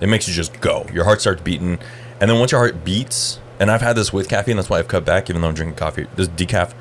it 0.00 0.08
makes 0.08 0.28
you 0.28 0.34
just 0.34 0.60
go. 0.60 0.86
Your 0.92 1.04
heart 1.04 1.20
starts 1.20 1.42
beating, 1.42 1.78
and 2.20 2.30
then 2.30 2.38
once 2.38 2.52
your 2.52 2.60
heart 2.60 2.84
beats, 2.84 3.38
and 3.60 3.70
I've 3.70 3.82
had 3.82 3.96
this 3.96 4.12
with 4.12 4.28
caffeine. 4.28 4.56
That's 4.56 4.70
why 4.70 4.78
I've 4.78 4.88
cut 4.88 5.04
back, 5.04 5.28
even 5.30 5.42
though 5.42 5.48
I'm 5.48 5.54
drinking 5.54 5.76
coffee. 5.76 6.06
This 6.16 6.28
decaf. 6.28 6.72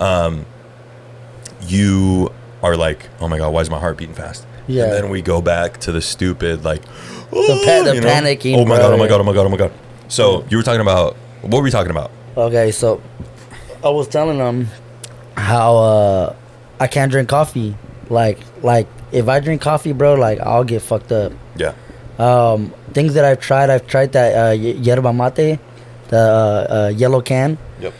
Um, 0.00 0.46
you 1.66 2.32
are 2.62 2.76
like, 2.76 3.08
oh 3.20 3.28
my 3.28 3.38
god, 3.38 3.52
why 3.52 3.60
is 3.60 3.70
my 3.70 3.78
heart 3.78 3.98
beating 3.98 4.14
fast? 4.14 4.46
Yeah. 4.68 4.84
And 4.84 4.92
then 4.92 5.10
we 5.10 5.22
go 5.22 5.40
back 5.40 5.78
to 5.80 5.92
the 5.92 6.00
stupid 6.00 6.64
like, 6.64 6.84
pa- 6.84 7.30
the 7.30 7.92
you 7.94 8.00
know? 8.00 8.08
panicking, 8.08 8.56
Oh 8.56 8.64
my 8.64 8.76
god! 8.76 8.92
Oh 8.92 8.96
my 8.96 9.08
god! 9.08 9.20
Oh 9.20 9.24
my 9.24 9.32
god! 9.32 9.46
Oh 9.46 9.48
my 9.48 9.56
god! 9.56 9.72
So 10.08 10.44
you 10.48 10.56
were 10.56 10.62
talking 10.62 10.80
about 10.80 11.16
what 11.42 11.58
were 11.58 11.64
we 11.64 11.70
talking 11.70 11.90
about? 11.90 12.10
Okay, 12.36 12.70
so 12.70 13.02
I 13.84 13.88
was 13.88 14.08
telling 14.08 14.38
them 14.38 14.68
how 15.36 15.76
uh, 15.76 16.36
I 16.78 16.86
can't 16.86 17.10
drink 17.10 17.28
coffee. 17.28 17.74
Like, 18.08 18.38
like 18.62 18.86
if 19.10 19.28
I 19.28 19.40
drink 19.40 19.60
coffee, 19.62 19.92
bro, 19.92 20.14
like 20.14 20.38
I'll 20.40 20.64
get 20.64 20.82
fucked 20.82 21.12
up. 21.12 21.32
Yeah. 21.56 21.74
Um, 22.18 22.72
things 22.92 23.14
that 23.14 23.24
I've 23.24 23.40
tried, 23.40 23.70
I've 23.70 23.86
tried 23.86 24.12
that 24.12 24.50
uh, 24.50 24.52
yerba 24.52 25.12
mate, 25.12 25.58
the 26.08 26.18
uh, 26.18 26.74
uh, 26.74 26.92
yellow 26.94 27.20
can. 27.20 27.58
Yep. 27.80 27.94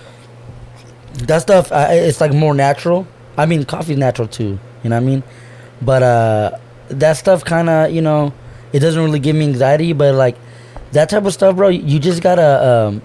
that 1.26 1.42
stuff 1.42 1.68
it's 1.72 2.20
like 2.20 2.32
more 2.32 2.54
natural 2.54 3.06
i 3.36 3.46
mean 3.46 3.64
coffee's 3.64 3.96
natural 3.96 4.28
too 4.28 4.58
you 4.82 4.90
know 4.90 4.96
what 4.96 5.02
i 5.02 5.06
mean? 5.06 5.22
But 5.80 6.02
uh 6.02 6.58
that 6.88 7.14
stuff 7.14 7.44
kind 7.44 7.68
of 7.68 7.90
you 7.90 8.02
know 8.02 8.32
it 8.72 8.80
doesn't 8.80 9.02
really 9.02 9.20
give 9.20 9.34
me 9.36 9.44
anxiety 9.46 9.92
but 9.92 10.14
like 10.14 10.36
that 10.92 11.08
type 11.08 11.24
of 11.24 11.32
stuff 11.32 11.56
bro 11.56 11.68
you 11.68 11.98
just 11.98 12.22
gotta 12.22 12.68
um 12.68 13.02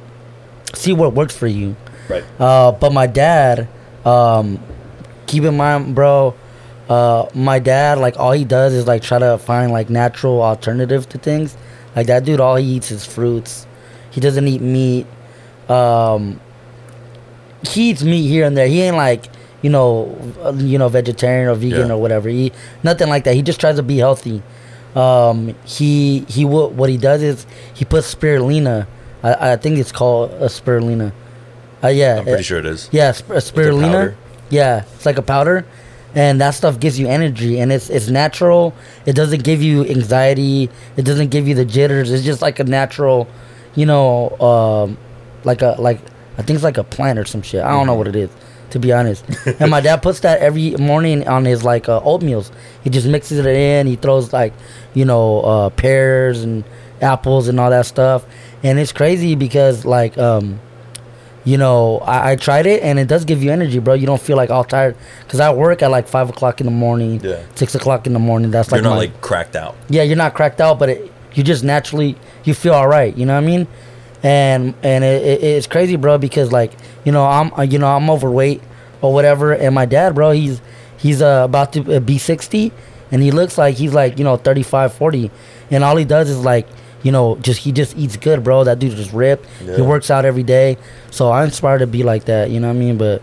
see 0.74 0.94
what 0.94 1.14
works 1.14 1.36
for 1.36 1.48
you. 1.48 1.76
Right. 2.10 2.24
uh 2.40 2.72
but 2.72 2.94
my 2.94 3.08
dad 3.08 3.68
um 4.06 4.60
keep 5.26 5.44
in 5.44 5.58
mind 5.58 5.94
bro 5.96 6.36
uh 6.90 7.28
my 7.34 7.60
dad 7.60 7.98
like 7.98 8.18
all 8.18 8.32
he 8.32 8.46
does 8.46 8.74
is 8.74 8.88
like 8.88 9.02
try 9.02 9.20
to 9.20 9.38
find 9.38 9.72
like 9.72 9.90
natural 9.90 10.42
alternative 10.42 11.08
to 11.10 11.18
things. 11.18 11.56
Like 11.96 12.08
that 12.08 12.26
dude 12.26 12.40
all 12.40 12.56
he 12.56 12.66
eats 12.66 12.92
is 12.92 13.06
fruits. 13.06 13.66
He 14.12 14.22
doesn't 14.22 14.48
eat 14.48 14.62
meat. 14.62 15.06
Um 15.70 16.40
he 17.68 17.90
eats 17.90 18.04
meat 18.04 18.28
here 18.28 18.46
and 18.46 18.56
there. 18.56 18.68
He 18.68 18.82
ain't 18.82 18.98
like 18.98 19.26
you 19.62 19.70
know, 19.70 20.16
uh, 20.44 20.54
you 20.54 20.78
know, 20.78 20.88
vegetarian 20.90 21.48
or 21.50 21.56
vegan 21.56 21.88
Yeah. 21.88 21.94
or 21.94 21.98
whatever. 22.02 22.30
He 22.30 22.52
nothing 22.84 23.10
like 23.10 23.24
that. 23.26 23.34
He 23.36 23.42
just 23.42 23.60
tries 23.60 23.76
to 23.78 23.84
be 23.84 23.98
healthy. 23.98 24.42
Um, 24.96 25.56
he 25.66 26.22
he 26.30 26.46
what 26.46 26.90
he 26.90 26.98
does 26.98 27.22
is 27.22 27.46
he 27.74 27.86
puts 27.86 28.14
spirulina. 28.14 28.88
I, 29.24 29.54
I 29.54 29.56
think 29.58 29.78
it's 29.78 29.92
called 29.92 30.32
a 30.32 30.46
spirulina. 30.46 31.12
Uh, 31.84 31.90
yeah, 31.90 32.18
I'm 32.18 32.24
pretty 32.24 32.40
uh, 32.40 32.42
sure 32.44 32.60
it 32.60 32.66
is. 32.66 32.90
Yeah, 32.92 33.12
sp- 33.14 33.32
a 33.32 33.42
spirulina. 33.42 34.16
Yeah, 34.50 34.84
it's 34.96 35.06
like 35.06 35.18
a 35.18 35.22
powder, 35.22 35.66
and 36.16 36.40
that 36.42 36.52
stuff 36.52 36.80
gives 36.80 36.98
you 37.00 37.08
energy, 37.08 37.60
and 37.60 37.72
it's 37.72 37.90
it's 37.90 38.10
natural. 38.10 38.74
It 39.06 39.14
doesn't 39.14 39.44
give 39.44 39.62
you 39.62 39.86
anxiety. 39.86 40.70
It 40.96 41.04
doesn't 41.04 41.30
give 41.30 41.48
you 41.48 41.54
the 41.54 41.66
jitters. 41.66 42.12
It's 42.12 42.24
just 42.24 42.42
like 42.42 42.60
a 42.60 42.64
natural, 42.64 43.28
you 43.76 43.86
know, 43.86 44.30
um, 44.40 44.98
like 45.44 45.62
a 45.62 45.76
like 45.78 46.00
I 46.38 46.42
think 46.42 46.56
it's 46.56 46.64
like 46.64 46.78
a 46.78 46.84
plant 46.84 47.20
or 47.20 47.26
some 47.26 47.42
shit. 47.44 47.62
I 47.64 47.70
don't 47.72 47.86
know 47.86 47.94
what 47.96 48.08
it 48.08 48.16
is, 48.16 48.30
to 48.72 48.80
be 48.80 48.92
honest. 48.92 49.26
and 49.60 49.70
my 49.72 49.82
dad 49.82 50.02
puts 50.02 50.20
that 50.22 50.40
every 50.40 50.72
morning 50.78 51.28
on 51.28 51.46
his 51.46 51.64
like 51.64 51.88
uh, 51.90 52.02
oatmeals. 52.02 52.52
He 52.84 52.90
just 52.90 53.08
mixes 53.08 53.40
it 53.40 53.46
in. 53.46 53.88
He 53.88 53.96
throws 53.96 54.34
like, 54.34 54.54
you 54.94 55.06
know, 55.06 55.42
uh, 55.42 55.70
pears 55.70 56.44
and 56.44 56.64
apples 57.02 57.48
and 57.48 57.60
all 57.60 57.70
that 57.70 57.86
stuff. 57.86 58.26
And 58.64 58.80
it's 58.80 58.92
crazy 58.92 59.36
because 59.36 59.86
like 59.86 60.18
um, 60.18 60.60
you 61.46 61.58
know, 61.58 62.00
I, 62.00 62.32
I 62.32 62.36
tried 62.36 62.66
it 62.66 62.84
and 62.84 63.00
it 63.00 63.08
does 63.08 63.24
give 63.24 63.42
you 63.42 63.52
energy, 63.52 63.80
bro. 63.80 63.94
You 63.94 64.06
don't 64.06 64.22
feel 64.22 64.36
like 64.36 64.50
all 64.50 64.66
tired 64.66 64.98
because 65.24 65.40
I 65.40 65.54
work 65.54 65.82
at 65.82 65.90
like 65.92 66.08
five 66.08 66.30
o'clock 66.30 66.60
in 66.60 66.66
the 66.66 66.72
morning, 66.72 67.22
Yeah. 67.24 67.42
six 67.56 67.74
o'clock 67.74 68.06
in 68.06 68.12
the 68.14 68.20
morning. 68.20 68.52
That's 68.52 68.70
like 68.72 68.80
You're 68.80 68.84
not 68.90 68.96
my, 68.96 68.98
like 68.98 69.22
cracked 69.22 69.56
out. 69.56 69.76
yeah, 69.88 70.04
you're 70.04 70.18
not 70.18 70.34
cracked 70.34 70.60
out, 70.60 70.78
but 70.78 70.90
it, 70.90 71.12
you 71.34 71.44
just 71.44 71.64
naturally 71.64 72.18
you 72.44 72.54
feel 72.54 72.74
all 72.74 72.88
right. 72.88 73.16
You 73.16 73.26
know 73.26 73.36
what 73.36 73.44
I 73.44 73.48
mean? 73.48 73.68
And 74.24 74.74
and 74.84 75.04
it, 75.04 75.24
it, 75.24 75.44
it's 75.44 75.68
crazy, 75.68 75.96
bro, 75.96 76.18
because 76.18 76.52
like 76.52 76.72
you 77.06 77.12
know 77.12 77.26
I'm 77.26 77.54
uh, 77.54 77.62
you 77.62 77.78
know 77.80 77.88
I'm 77.88 78.10
overweight 78.10 78.62
or 79.02 79.14
whatever, 79.14 79.54
and 79.54 79.76
my 79.76 79.86
dad, 79.86 80.16
bro, 80.16 80.32
he's 80.32 80.62
he's 80.98 81.22
uh, 81.22 81.44
about 81.46 81.74
to 81.74 81.98
uh, 81.98 82.00
be 82.00 82.18
sixty, 82.18 82.72
and 83.12 83.22
he 83.22 83.32
looks 83.32 83.58
like 83.58 83.76
he's 83.76 83.94
like 83.94 84.18
you 84.18 84.24
know 84.24 84.38
35, 84.38 84.94
40, 84.94 85.32
and 85.70 85.84
all 85.84 85.96
he 85.96 86.06
does 86.06 86.30
is 86.30 86.44
like 86.44 86.68
you 87.04 87.12
know 87.12 87.36
just 87.38 87.60
he 87.60 87.72
just 87.72 87.96
eats 87.96 88.18
good, 88.18 88.44
bro. 88.44 88.64
That 88.64 88.80
dude 88.80 88.96
just 88.96 89.14
ripped. 89.14 89.48
He 89.60 89.82
works 89.82 90.10
out 90.10 90.26
every 90.26 90.44
day, 90.44 90.78
so 91.12 91.32
I'm 91.32 91.46
inspired 91.46 91.80
to 91.80 91.88
be 91.88 92.02
like 92.04 92.26
that. 92.26 92.50
You 92.50 92.60
know 92.60 92.70
what 92.70 92.76
I 92.76 92.80
mean? 92.80 92.98
But 92.98 93.22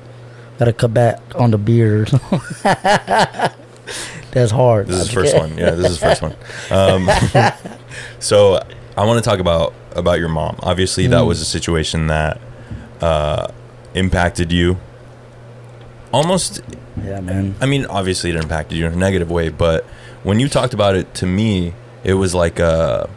gotta 0.59 0.73
cut 0.73 0.95
back 0.95 1.21
on 1.35 1.51
the 1.51 1.59
beer. 1.59 2.05
That's 4.31 4.51
hard. 4.51 4.89
This 4.89 5.01
is 5.01 5.07
the 5.09 5.13
first 5.15 5.37
one. 5.37 5.57
Yeah, 5.57 5.71
this 5.73 5.91
is 5.91 6.01
the 6.01 6.07
first 6.07 6.23
one. 6.23 6.37
Um, 6.71 7.09
so 8.19 8.61
I 8.97 9.05
want 9.05 9.23
to 9.23 9.29
talk 9.29 9.39
about 9.39 9.75
about 9.95 10.19
your 10.19 10.29
mom. 10.29 10.57
Obviously, 10.63 11.07
that 11.09 11.23
Mm. 11.23 11.27
was 11.27 11.41
a 11.41 11.45
situation 11.45 12.07
that 12.09 12.41
uh, 13.01 13.49
impacted 13.95 14.51
you. 14.53 14.79
Almost, 16.13 16.63
Yeah, 17.05 17.21
man. 17.21 17.55
I 17.61 17.67
mean, 17.67 17.87
obviously 17.87 18.31
it 18.31 18.37
impacted 18.37 18.79
you 18.79 18.87
in 18.87 18.93
a 18.93 18.97
negative 18.97 19.31
way, 19.31 19.49
but 19.49 19.85
when 20.23 20.39
you 20.41 20.49
talked 20.49 20.73
about 20.75 20.95
it 20.95 21.13
to 21.15 21.27
me, 21.27 21.75
it 22.05 22.15
was 22.15 22.35
like 22.35 22.59
a, 22.61 23.09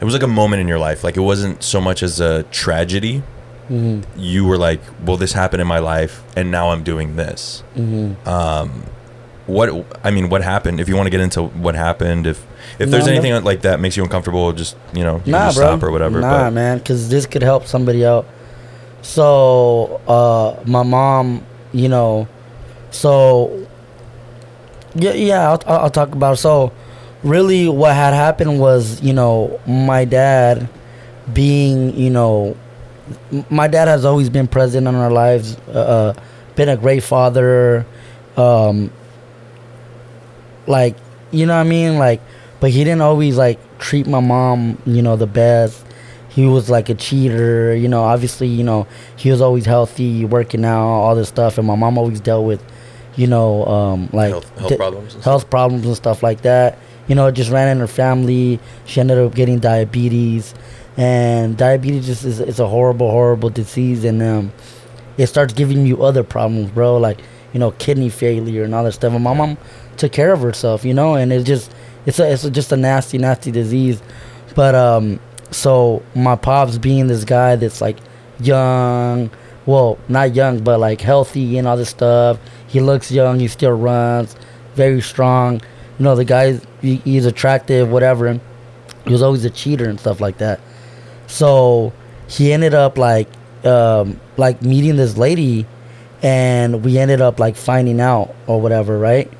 it 0.00 0.04
was 0.04 0.12
like 0.12 0.24
a 0.24 0.26
moment 0.28 0.60
in 0.60 0.68
your 0.68 0.78
life. 0.80 1.04
Like 1.04 1.16
it 1.16 1.20
wasn't 1.20 1.62
so 1.62 1.80
much 1.80 2.02
as 2.02 2.20
a 2.20 2.42
tragedy, 2.44 3.22
Mhm. 3.70 4.02
you 4.16 4.44
were 4.44 4.58
like, 4.58 4.80
well, 5.06 5.16
this 5.16 5.32
happened 5.34 5.60
in 5.62 5.68
my 5.68 5.78
life, 5.78 6.22
and 6.36 6.50
now 6.50 6.70
I'm 6.70 6.82
doing 6.82 7.14
this. 7.16 7.62
Mhm. 7.76 8.26
Um, 8.26 8.84
what 9.52 9.86
I 10.04 10.10
mean, 10.10 10.28
what 10.28 10.42
happened? 10.42 10.80
If 10.80 10.88
you 10.88 10.96
want 10.96 11.06
to 11.06 11.10
get 11.10 11.20
into 11.20 11.42
what 11.42 11.74
happened, 11.74 12.26
if 12.26 12.44
if 12.78 12.90
there's 12.90 13.06
no. 13.06 13.12
anything 13.12 13.44
like 13.44 13.62
that 13.62 13.80
makes 13.80 13.96
you 13.96 14.02
uncomfortable, 14.02 14.52
just 14.52 14.76
you 14.92 15.04
know, 15.04 15.16
you 15.16 15.22
can 15.22 15.32
Nah, 15.32 15.46
just 15.46 15.56
stop 15.58 15.82
or 15.82 15.90
whatever. 15.90 16.20
Nah, 16.20 16.44
but 16.44 16.50
man, 16.52 16.78
because 16.78 17.08
this 17.08 17.26
could 17.26 17.42
help 17.42 17.66
somebody 17.66 18.04
out. 18.04 18.26
So, 19.02 20.00
uh, 20.06 20.62
my 20.64 20.82
mom, 20.82 21.44
you 21.72 21.88
know, 21.88 22.28
so 22.90 23.66
yeah, 24.94 25.12
yeah, 25.12 25.50
I'll, 25.50 25.62
I'll 25.66 25.78
I'll 25.84 25.90
talk 25.90 26.12
about. 26.12 26.34
It. 26.34 26.36
So, 26.38 26.72
really, 27.22 27.68
what 27.68 27.94
had 27.94 28.14
happened 28.14 28.60
was, 28.60 29.00
you 29.02 29.12
know, 29.12 29.60
my 29.66 30.04
dad 30.04 30.68
being, 31.32 31.96
you 31.96 32.10
know, 32.10 32.56
my 33.50 33.68
dad 33.68 33.88
has 33.88 34.04
always 34.04 34.30
been 34.30 34.46
present 34.46 34.86
in 34.86 34.94
our 34.94 35.10
lives, 35.10 35.56
uh, 35.68 36.14
been 36.54 36.68
a 36.68 36.76
great 36.76 37.02
father, 37.02 37.86
um, 38.36 38.90
like, 40.66 40.96
you 41.30 41.46
know 41.46 41.54
what 41.54 41.66
I 41.66 41.68
mean, 41.68 41.98
like, 41.98 42.20
but 42.60 42.70
he 42.70 42.84
didn't 42.84 43.02
always 43.02 43.36
like 43.36 43.58
treat 43.78 44.06
my 44.06 44.20
mom, 44.20 44.78
you 44.86 45.02
know, 45.02 45.16
the 45.16 45.26
best. 45.26 45.84
He 46.28 46.46
was 46.46 46.70
like 46.70 46.88
a 46.88 46.94
cheater, 46.94 47.74
you 47.74 47.88
know. 47.88 48.04
Obviously, 48.04 48.46
you 48.46 48.64
know, 48.64 48.86
he 49.16 49.30
was 49.30 49.40
always 49.40 49.66
healthy, 49.66 50.24
working 50.24 50.64
out, 50.64 50.80
all 50.80 51.14
this 51.14 51.28
stuff, 51.28 51.58
and 51.58 51.66
my 51.66 51.74
mom 51.74 51.98
always 51.98 52.20
dealt 52.20 52.46
with, 52.46 52.64
you 53.16 53.26
know, 53.26 53.66
um, 53.66 54.08
like 54.12 54.30
health, 54.30 54.58
health 54.58 54.76
problems. 54.76 55.14
and 55.14 55.24
health 55.24 55.50
problems 55.50 55.86
and 55.86 55.96
stuff 55.96 56.22
like 56.22 56.42
that. 56.42 56.78
You 57.08 57.16
know, 57.16 57.26
it 57.26 57.32
just 57.32 57.50
ran 57.50 57.68
in 57.68 57.80
her 57.80 57.86
family. 57.86 58.60
She 58.86 59.00
ended 59.00 59.18
up 59.18 59.34
getting 59.34 59.58
diabetes, 59.58 60.54
and 60.96 61.56
diabetes 61.56 62.06
just 62.06 62.24
is 62.24 62.40
it's 62.40 62.60
a 62.60 62.68
horrible, 62.68 63.10
horrible 63.10 63.50
disease, 63.50 64.04
and 64.04 64.22
um, 64.22 64.52
it 65.18 65.26
starts 65.26 65.52
giving 65.52 65.84
you 65.84 66.02
other 66.02 66.22
problems, 66.22 66.70
bro. 66.70 66.96
Like 66.96 67.18
you 67.52 67.60
know, 67.60 67.72
kidney 67.72 68.08
failure 68.08 68.64
and 68.64 68.74
all 68.74 68.84
that 68.84 68.92
stuff. 68.92 69.12
And 69.12 69.22
my 69.22 69.34
mom 69.34 69.58
took 69.96 70.12
care 70.12 70.32
of 70.32 70.40
herself, 70.40 70.84
you 70.84 70.94
know, 70.94 71.14
and 71.14 71.32
it's 71.32 71.44
just 71.44 71.72
it's 72.06 72.18
a 72.18 72.32
it's 72.32 72.48
just 72.50 72.72
a 72.72 72.76
nasty, 72.76 73.18
nasty 73.18 73.50
disease. 73.50 74.02
But 74.54 74.74
um, 74.74 75.20
so 75.50 76.02
my 76.14 76.36
pops 76.36 76.78
being 76.78 77.06
this 77.06 77.24
guy 77.24 77.56
that's 77.56 77.80
like 77.80 77.98
young, 78.40 79.30
well, 79.66 79.98
not 80.08 80.34
young, 80.34 80.62
but 80.62 80.80
like 80.80 81.00
healthy 81.00 81.58
and 81.58 81.68
all 81.68 81.76
this 81.76 81.90
stuff. 81.90 82.38
He 82.66 82.80
looks 82.80 83.10
young. 83.10 83.38
He 83.38 83.48
still 83.48 83.72
runs, 83.72 84.36
very 84.74 85.00
strong. 85.00 85.60
You 85.98 86.04
know, 86.04 86.16
the 86.16 86.24
guy 86.24 86.58
he, 86.80 86.96
he's 86.96 87.26
attractive, 87.26 87.90
whatever. 87.90 88.40
He 89.04 89.10
was 89.10 89.22
always 89.22 89.44
a 89.44 89.50
cheater 89.50 89.88
and 89.88 89.98
stuff 89.98 90.20
like 90.20 90.38
that. 90.38 90.60
So 91.26 91.92
he 92.28 92.52
ended 92.52 92.74
up 92.74 92.98
like 92.98 93.28
um, 93.64 94.20
like 94.36 94.62
meeting 94.62 94.96
this 94.96 95.16
lady, 95.16 95.66
and 96.22 96.84
we 96.84 96.98
ended 96.98 97.20
up 97.20 97.38
like 97.38 97.56
finding 97.56 98.00
out 98.00 98.34
or 98.46 98.60
whatever, 98.60 98.98
right? 98.98 99.30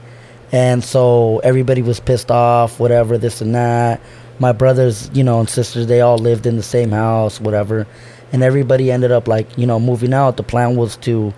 And 0.53 0.85
so 0.85 1.39
everybody 1.39 1.81
was 1.83 1.99
pissed 1.99 2.31
off, 2.31 2.79
whatever, 2.79 3.17
this 3.19 3.41
and 3.41 3.55
that. 3.55 4.01
My 4.39 4.53
brothers, 4.53 5.11
you 5.15 5.25
know, 5.25 5.41
and 5.41 5.49
sisters, 5.49 5.87
they 5.87 6.01
all 6.03 6.19
lived 6.19 6.47
in 6.47 6.57
the 6.57 6.63
same 6.63 6.91
house, 6.91 7.41
whatever. 7.41 7.87
And 8.33 8.43
everybody 8.43 8.91
ended 8.91 9.13
up 9.13 9.29
like, 9.29 9.57
you 9.57 9.67
know, 9.67 9.81
moving 9.81 10.13
out. 10.13 10.37
The 10.37 10.43
plan 10.43 10.77
was 10.77 10.97
to, 10.99 11.33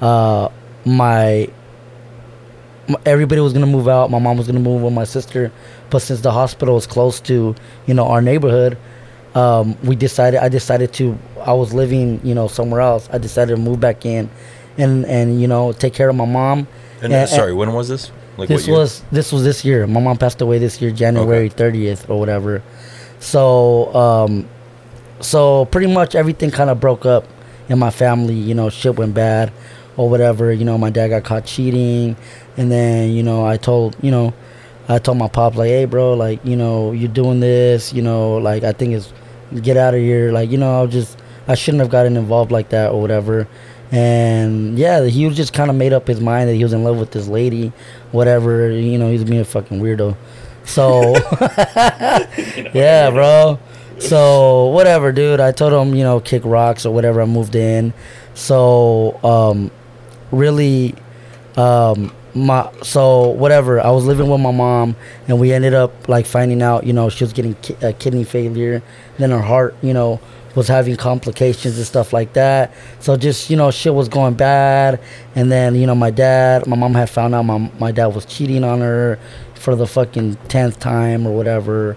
uh, 0.00 0.48
my, 0.84 1.48
m- 2.88 2.96
everybody 3.06 3.40
was 3.40 3.52
gonna 3.52 3.66
move 3.66 3.88
out. 3.88 4.10
My 4.10 4.18
mom 4.18 4.36
was 4.36 4.46
gonna 4.46 4.60
move 4.60 4.82
with 4.82 4.92
my 4.92 5.04
sister, 5.04 5.50
but 5.90 6.00
since 6.00 6.20
the 6.20 6.32
hospital 6.32 6.74
was 6.74 6.86
close 6.86 7.20
to, 7.20 7.54
you 7.86 7.94
know, 7.94 8.06
our 8.08 8.20
neighborhood, 8.22 8.76
um, 9.34 9.76
we 9.84 9.94
decided. 9.94 10.40
I 10.42 10.48
decided 10.48 10.92
to. 10.94 11.16
I 11.42 11.52
was 11.52 11.72
living, 11.74 12.20
you 12.24 12.34
know, 12.34 12.48
somewhere 12.48 12.80
else. 12.80 13.08
I 13.12 13.18
decided 13.18 13.56
to 13.56 13.60
move 13.60 13.78
back 13.78 14.04
in, 14.06 14.30
and 14.78 15.04
and 15.04 15.40
you 15.40 15.46
know, 15.46 15.72
take 15.72 15.92
care 15.92 16.08
of 16.08 16.16
my 16.16 16.24
mom. 16.24 16.66
And, 17.02 17.12
And- 17.12 17.28
sorry, 17.28 17.52
when 17.52 17.72
was 17.74 17.88
this? 17.88 18.10
Like 18.38 18.48
this 18.48 18.68
was 18.68 19.02
this 19.10 19.32
was 19.32 19.42
this 19.42 19.64
year. 19.64 19.86
My 19.86 20.00
mom 20.00 20.16
passed 20.16 20.40
away 20.40 20.58
this 20.58 20.80
year, 20.80 20.92
January 20.92 21.48
thirtieth 21.48 22.08
or 22.08 22.20
whatever. 22.20 22.62
So 23.18 23.92
um, 23.94 24.48
so 25.20 25.64
pretty 25.66 25.92
much 25.92 26.14
everything 26.14 26.50
kind 26.52 26.70
of 26.70 26.78
broke 26.78 27.04
up 27.04 27.24
in 27.68 27.78
my 27.78 27.90
family. 27.90 28.34
You 28.34 28.54
know, 28.54 28.70
shit 28.70 28.96
went 28.96 29.12
bad 29.14 29.52
or 29.96 30.08
whatever. 30.08 30.52
You 30.52 30.64
know, 30.64 30.78
my 30.78 30.90
dad 30.90 31.08
got 31.08 31.24
caught 31.24 31.44
cheating, 31.46 32.16
and 32.56 32.70
then 32.70 33.10
you 33.10 33.24
know 33.24 33.44
I 33.44 33.56
told 33.56 33.96
you 34.02 34.12
know 34.12 34.32
I 34.88 34.98
told 34.98 35.18
my 35.18 35.28
pops 35.28 35.56
like, 35.56 35.68
hey 35.68 35.84
bro, 35.84 36.14
like 36.14 36.44
you 36.44 36.56
know 36.56 36.92
you're 36.92 37.10
doing 37.10 37.40
this. 37.40 37.92
You 37.92 38.02
know, 38.02 38.36
like 38.36 38.62
I 38.62 38.72
think 38.72 38.94
it's 38.94 39.12
get 39.60 39.76
out 39.76 39.94
of 39.94 40.00
here. 40.00 40.30
Like 40.30 40.50
you 40.50 40.58
know 40.58 40.78
I 40.78 40.82
was 40.82 40.92
just 40.92 41.18
I 41.48 41.56
shouldn't 41.56 41.80
have 41.80 41.90
gotten 41.90 42.16
involved 42.16 42.52
like 42.52 42.68
that 42.68 42.92
or 42.92 43.00
whatever. 43.00 43.48
And 43.90 44.78
yeah, 44.78 45.04
he 45.06 45.26
was 45.26 45.36
just 45.36 45.52
kind 45.52 45.70
of 45.70 45.76
made 45.76 45.92
up 45.92 46.06
his 46.06 46.20
mind 46.20 46.48
that 46.48 46.54
he 46.54 46.62
was 46.62 46.72
in 46.72 46.84
love 46.84 46.98
with 46.98 47.10
this 47.10 47.26
lady, 47.26 47.72
whatever. 48.12 48.70
You 48.70 48.98
know, 48.98 49.10
he's 49.10 49.24
being 49.24 49.40
a 49.40 49.44
fucking 49.44 49.80
weirdo. 49.80 50.16
So 50.64 51.14
yeah, 52.74 53.10
bro. 53.10 53.58
So 53.98 54.66
whatever, 54.66 55.12
dude. 55.12 55.40
I 55.40 55.52
told 55.52 55.72
him, 55.72 55.94
you 55.94 56.04
know, 56.04 56.20
kick 56.20 56.42
rocks 56.44 56.86
or 56.86 56.94
whatever. 56.94 57.22
I 57.22 57.24
moved 57.24 57.54
in. 57.54 57.92
So 58.34 59.18
um, 59.24 59.70
really, 60.30 60.94
um, 61.56 62.12
my 62.34 62.70
so 62.82 63.28
whatever. 63.30 63.80
I 63.80 63.90
was 63.90 64.04
living 64.04 64.28
with 64.28 64.40
my 64.40 64.52
mom, 64.52 64.96
and 65.26 65.40
we 65.40 65.52
ended 65.52 65.74
up 65.74 66.08
like 66.08 66.26
finding 66.26 66.62
out, 66.62 66.84
you 66.84 66.92
know, 66.92 67.08
she 67.08 67.24
was 67.24 67.32
getting 67.32 67.54
ki- 67.54 67.76
uh, 67.82 67.92
kidney 67.98 68.24
failure. 68.24 68.82
Then 69.18 69.30
her 69.30 69.42
heart, 69.42 69.74
you 69.82 69.92
know, 69.94 70.20
was 70.54 70.68
having 70.68 70.96
complications 70.96 71.76
and 71.76 71.86
stuff 71.86 72.12
like 72.12 72.32
that. 72.32 72.72
So 73.00 73.16
just 73.16 73.50
you 73.50 73.56
know, 73.56 73.70
shit 73.70 73.94
was 73.94 74.08
going 74.08 74.34
bad. 74.34 75.00
And 75.34 75.50
then 75.52 75.74
you 75.74 75.86
know, 75.86 75.94
my 75.94 76.10
dad, 76.10 76.66
my 76.66 76.76
mom 76.76 76.94
had 76.94 77.10
found 77.10 77.34
out 77.34 77.42
my 77.44 77.58
my 77.78 77.92
dad 77.92 78.08
was 78.08 78.24
cheating 78.24 78.64
on 78.64 78.80
her 78.80 79.18
for 79.54 79.74
the 79.76 79.86
fucking 79.86 80.36
tenth 80.48 80.78
time 80.78 81.26
or 81.26 81.32
whatever. 81.36 81.96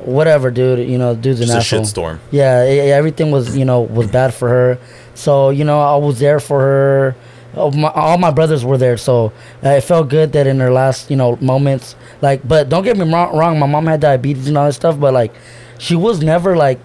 Whatever, 0.00 0.50
dude. 0.50 0.88
You 0.88 0.96
know, 0.98 1.14
dude's 1.14 1.40
an 1.40 1.46
Just 1.48 1.72
a 1.72 1.76
asshole. 1.76 1.80
shitstorm. 1.82 2.18
Yeah, 2.30 2.64
e- 2.64 2.78
everything 2.92 3.30
was 3.30 3.56
you 3.56 3.64
know 3.64 3.80
was 3.82 4.08
bad 4.10 4.32
for 4.32 4.48
her. 4.48 4.78
So 5.14 5.50
you 5.50 5.64
know 5.64 5.80
I 5.80 5.96
was 5.96 6.18
there 6.20 6.40
for 6.40 6.60
her. 6.60 7.16
Oh, 7.54 7.70
my, 7.72 7.88
all 7.88 8.18
my 8.18 8.30
brothers 8.30 8.64
were 8.64 8.76
there, 8.78 8.96
so 8.98 9.32
uh, 9.64 9.70
it 9.70 9.80
felt 9.80 10.10
good 10.10 10.32
that 10.34 10.46
in 10.46 10.60
her 10.60 10.70
last 10.70 11.10
you 11.10 11.16
know 11.16 11.36
moments, 11.40 11.96
like. 12.20 12.46
But 12.46 12.68
don't 12.68 12.84
get 12.84 12.96
me 12.96 13.10
wrong, 13.10 13.36
wrong. 13.36 13.58
My 13.58 13.66
mom 13.66 13.86
had 13.86 14.00
diabetes 14.00 14.46
and 14.48 14.56
all 14.56 14.66
that 14.66 14.74
stuff, 14.74 15.00
but 15.00 15.12
like, 15.12 15.34
she 15.78 15.96
was 15.96 16.20
never 16.22 16.56
like, 16.56 16.78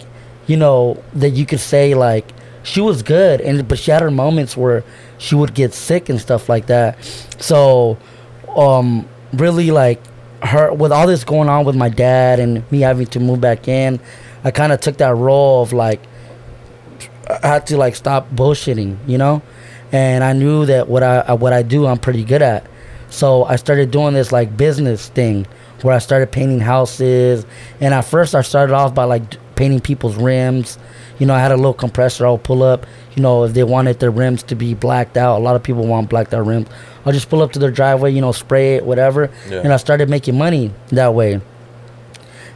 you 0.46 0.56
know, 0.56 1.02
that 1.14 1.30
you 1.30 1.46
could 1.46 1.60
say 1.60 1.94
like 1.94 2.26
she 2.62 2.80
was 2.80 3.02
good, 3.02 3.40
and 3.40 3.66
but 3.68 3.78
she 3.78 3.90
had 3.90 4.02
her 4.02 4.10
moments 4.10 4.56
where 4.56 4.84
she 5.18 5.34
would 5.34 5.54
get 5.54 5.74
sick 5.74 6.08
and 6.08 6.20
stuff 6.20 6.48
like 6.48 6.66
that. 6.66 6.98
So, 7.38 7.98
um, 8.56 9.08
really 9.32 9.70
like 9.70 10.00
her 10.42 10.72
with 10.72 10.92
all 10.92 11.06
this 11.06 11.24
going 11.24 11.48
on 11.48 11.64
with 11.64 11.76
my 11.76 11.88
dad 11.88 12.40
and 12.40 12.70
me 12.70 12.80
having 12.80 13.06
to 13.06 13.20
move 13.20 13.40
back 13.40 13.68
in, 13.68 14.00
I 14.42 14.50
kind 14.50 14.72
of 14.72 14.80
took 14.80 14.98
that 14.98 15.14
role 15.14 15.62
of 15.62 15.72
like 15.72 16.00
I 17.28 17.46
had 17.46 17.66
to 17.68 17.76
like 17.76 17.94
stop 17.94 18.30
bullshitting, 18.30 18.96
you 19.06 19.18
know, 19.18 19.42
and 19.92 20.24
I 20.24 20.32
knew 20.32 20.66
that 20.66 20.88
what 20.88 21.02
I 21.02 21.32
what 21.34 21.52
I 21.52 21.62
do 21.62 21.86
I'm 21.86 21.98
pretty 21.98 22.24
good 22.24 22.42
at, 22.42 22.66
so 23.10 23.44
I 23.44 23.56
started 23.56 23.90
doing 23.90 24.14
this 24.14 24.32
like 24.32 24.56
business 24.56 25.08
thing 25.08 25.46
where 25.82 25.94
I 25.94 25.98
started 25.98 26.32
painting 26.32 26.60
houses, 26.60 27.44
and 27.80 27.92
at 27.92 28.02
first 28.02 28.34
I 28.34 28.40
started 28.40 28.74
off 28.74 28.94
by 28.94 29.04
like 29.04 29.22
painting 29.56 29.80
people's 29.80 30.16
rims. 30.16 30.78
You 31.18 31.26
know, 31.26 31.34
I 31.34 31.40
had 31.40 31.52
a 31.52 31.56
little 31.56 31.74
compressor 31.74 32.26
I 32.26 32.30
would 32.30 32.42
pull 32.42 32.62
up. 32.62 32.86
You 33.14 33.22
know, 33.22 33.44
if 33.44 33.54
they 33.54 33.62
wanted 33.64 34.00
their 34.00 34.10
rims 34.10 34.42
to 34.44 34.54
be 34.54 34.74
blacked 34.74 35.16
out, 35.16 35.38
a 35.38 35.42
lot 35.42 35.54
of 35.56 35.62
people 35.62 35.86
want 35.86 36.08
blacked 36.08 36.34
out 36.34 36.44
rims. 36.46 36.68
I'll 37.06 37.12
just 37.12 37.28
pull 37.28 37.42
up 37.42 37.52
to 37.52 37.58
their 37.58 37.70
driveway, 37.70 38.12
you 38.12 38.20
know, 38.20 38.32
spray 38.32 38.74
it, 38.76 38.84
whatever, 38.84 39.30
Yeah. 39.50 39.60
and 39.62 39.72
I 39.72 39.76
started 39.76 40.08
making 40.08 40.36
money 40.38 40.72
that 40.90 41.14
way. 41.14 41.40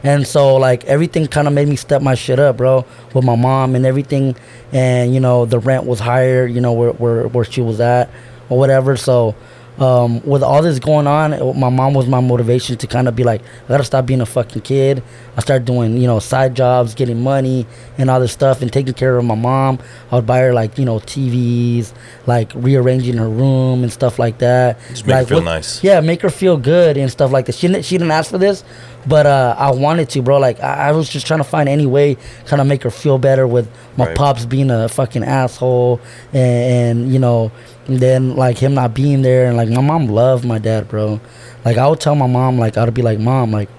And 0.03 0.25
so 0.25 0.55
like 0.55 0.85
everything 0.85 1.27
kind 1.27 1.47
of 1.47 1.53
made 1.53 1.67
me 1.67 1.75
step 1.75 2.01
my 2.01 2.15
shit 2.15 2.39
up, 2.39 2.57
bro, 2.57 2.85
with 3.13 3.25
my 3.25 3.35
mom 3.35 3.75
and 3.75 3.85
everything. 3.85 4.35
And 4.71 5.13
you 5.13 5.19
know 5.19 5.45
the 5.45 5.59
rent 5.59 5.85
was 5.85 5.99
higher, 5.99 6.45
you 6.47 6.61
know 6.61 6.71
where 6.73 6.91
where 6.91 7.27
where 7.27 7.43
she 7.45 7.61
was 7.61 7.79
at 7.81 8.09
or 8.49 8.57
whatever. 8.57 8.95
So 8.95 9.35
um, 9.79 10.21
with 10.25 10.43
all 10.43 10.61
this 10.61 10.77
going 10.79 11.07
on, 11.07 11.57
my 11.59 11.69
mom 11.69 11.93
was 11.93 12.05
my 12.07 12.19
motivation 12.19 12.75
to 12.77 12.87
kind 12.87 13.07
of 13.07 13.15
be 13.15 13.23
like, 13.23 13.41
I 13.65 13.67
gotta 13.69 13.83
stop 13.85 14.05
being 14.05 14.19
a 14.21 14.25
fucking 14.25 14.61
kid. 14.63 15.01
I 15.37 15.41
started 15.41 15.65
doing 15.65 15.95
you 15.97 16.05
know 16.07 16.19
side 16.19 16.53
jobs, 16.55 16.93
getting 16.95 17.21
money 17.23 17.65
and 17.97 18.09
all 18.09 18.19
this 18.19 18.33
stuff, 18.33 18.61
and 18.61 18.71
taking 18.73 18.93
care 18.93 19.17
of 19.17 19.23
my 19.23 19.35
mom. 19.35 19.79
I 20.11 20.15
would 20.15 20.25
buy 20.25 20.39
her 20.39 20.53
like 20.53 20.77
you 20.77 20.83
know 20.85 20.99
TVs, 20.99 21.93
like 22.27 22.51
rearranging 22.55 23.17
her 23.17 23.29
room 23.29 23.83
and 23.83 23.91
stuff 23.91 24.19
like 24.19 24.39
that. 24.39 24.77
Just 24.89 25.07
make 25.07 25.15
her 25.15 25.25
feel 25.25 25.37
what- 25.37 25.45
nice. 25.45 25.83
yeah, 25.83 26.01
make 26.01 26.21
her 26.23 26.29
feel 26.29 26.57
good 26.57 26.97
and 26.97 27.09
stuff 27.09 27.31
like 27.31 27.45
that. 27.45 27.55
She 27.55 27.67
didn't, 27.67 27.85
she 27.85 27.97
didn't 27.97 28.11
ask 28.11 28.31
for 28.31 28.37
this, 28.37 28.63
but 29.07 29.25
uh, 29.25 29.55
I 29.57 29.71
wanted 29.71 30.09
to, 30.09 30.21
bro. 30.21 30.39
Like 30.39 30.59
I, 30.61 30.89
I 30.89 30.91
was 30.91 31.07
just 31.07 31.25
trying 31.25 31.39
to 31.39 31.43
find 31.45 31.69
any 31.69 31.85
way, 31.85 32.17
kind 32.45 32.61
of 32.61 32.67
make 32.67 32.83
her 32.83 32.91
feel 32.91 33.17
better 33.17 33.47
with 33.47 33.69
my 33.95 34.07
Right. 34.07 34.17
pops 34.17 34.45
being 34.45 34.71
a 34.71 34.89
fucking 34.89 35.23
asshole, 35.23 36.01
and, 36.33 36.99
and 37.01 37.13
you 37.13 37.19
know, 37.19 37.51
and 37.89 37.99
then 37.99 38.35
like 38.35 38.57
him 38.57 38.73
not 38.73 38.93
being 38.93 39.21
there, 39.21 39.47
and 39.47 39.57
like 39.57 39.69
my 39.69 39.81
mom 39.81 40.07
loved 40.07 40.45
my 40.45 40.59
dad, 40.59 40.87
bro. 40.87 41.19
Like 41.65 41.77
I 41.77 41.87
would 41.87 41.99
tell 41.99 42.15
my 42.15 42.27
mom, 42.27 42.57
like 42.57 42.77
I 42.77 42.85
would 42.85 42.93
be 42.93 43.01
like, 43.01 43.19
mom, 43.19 43.51
like. 43.51 43.69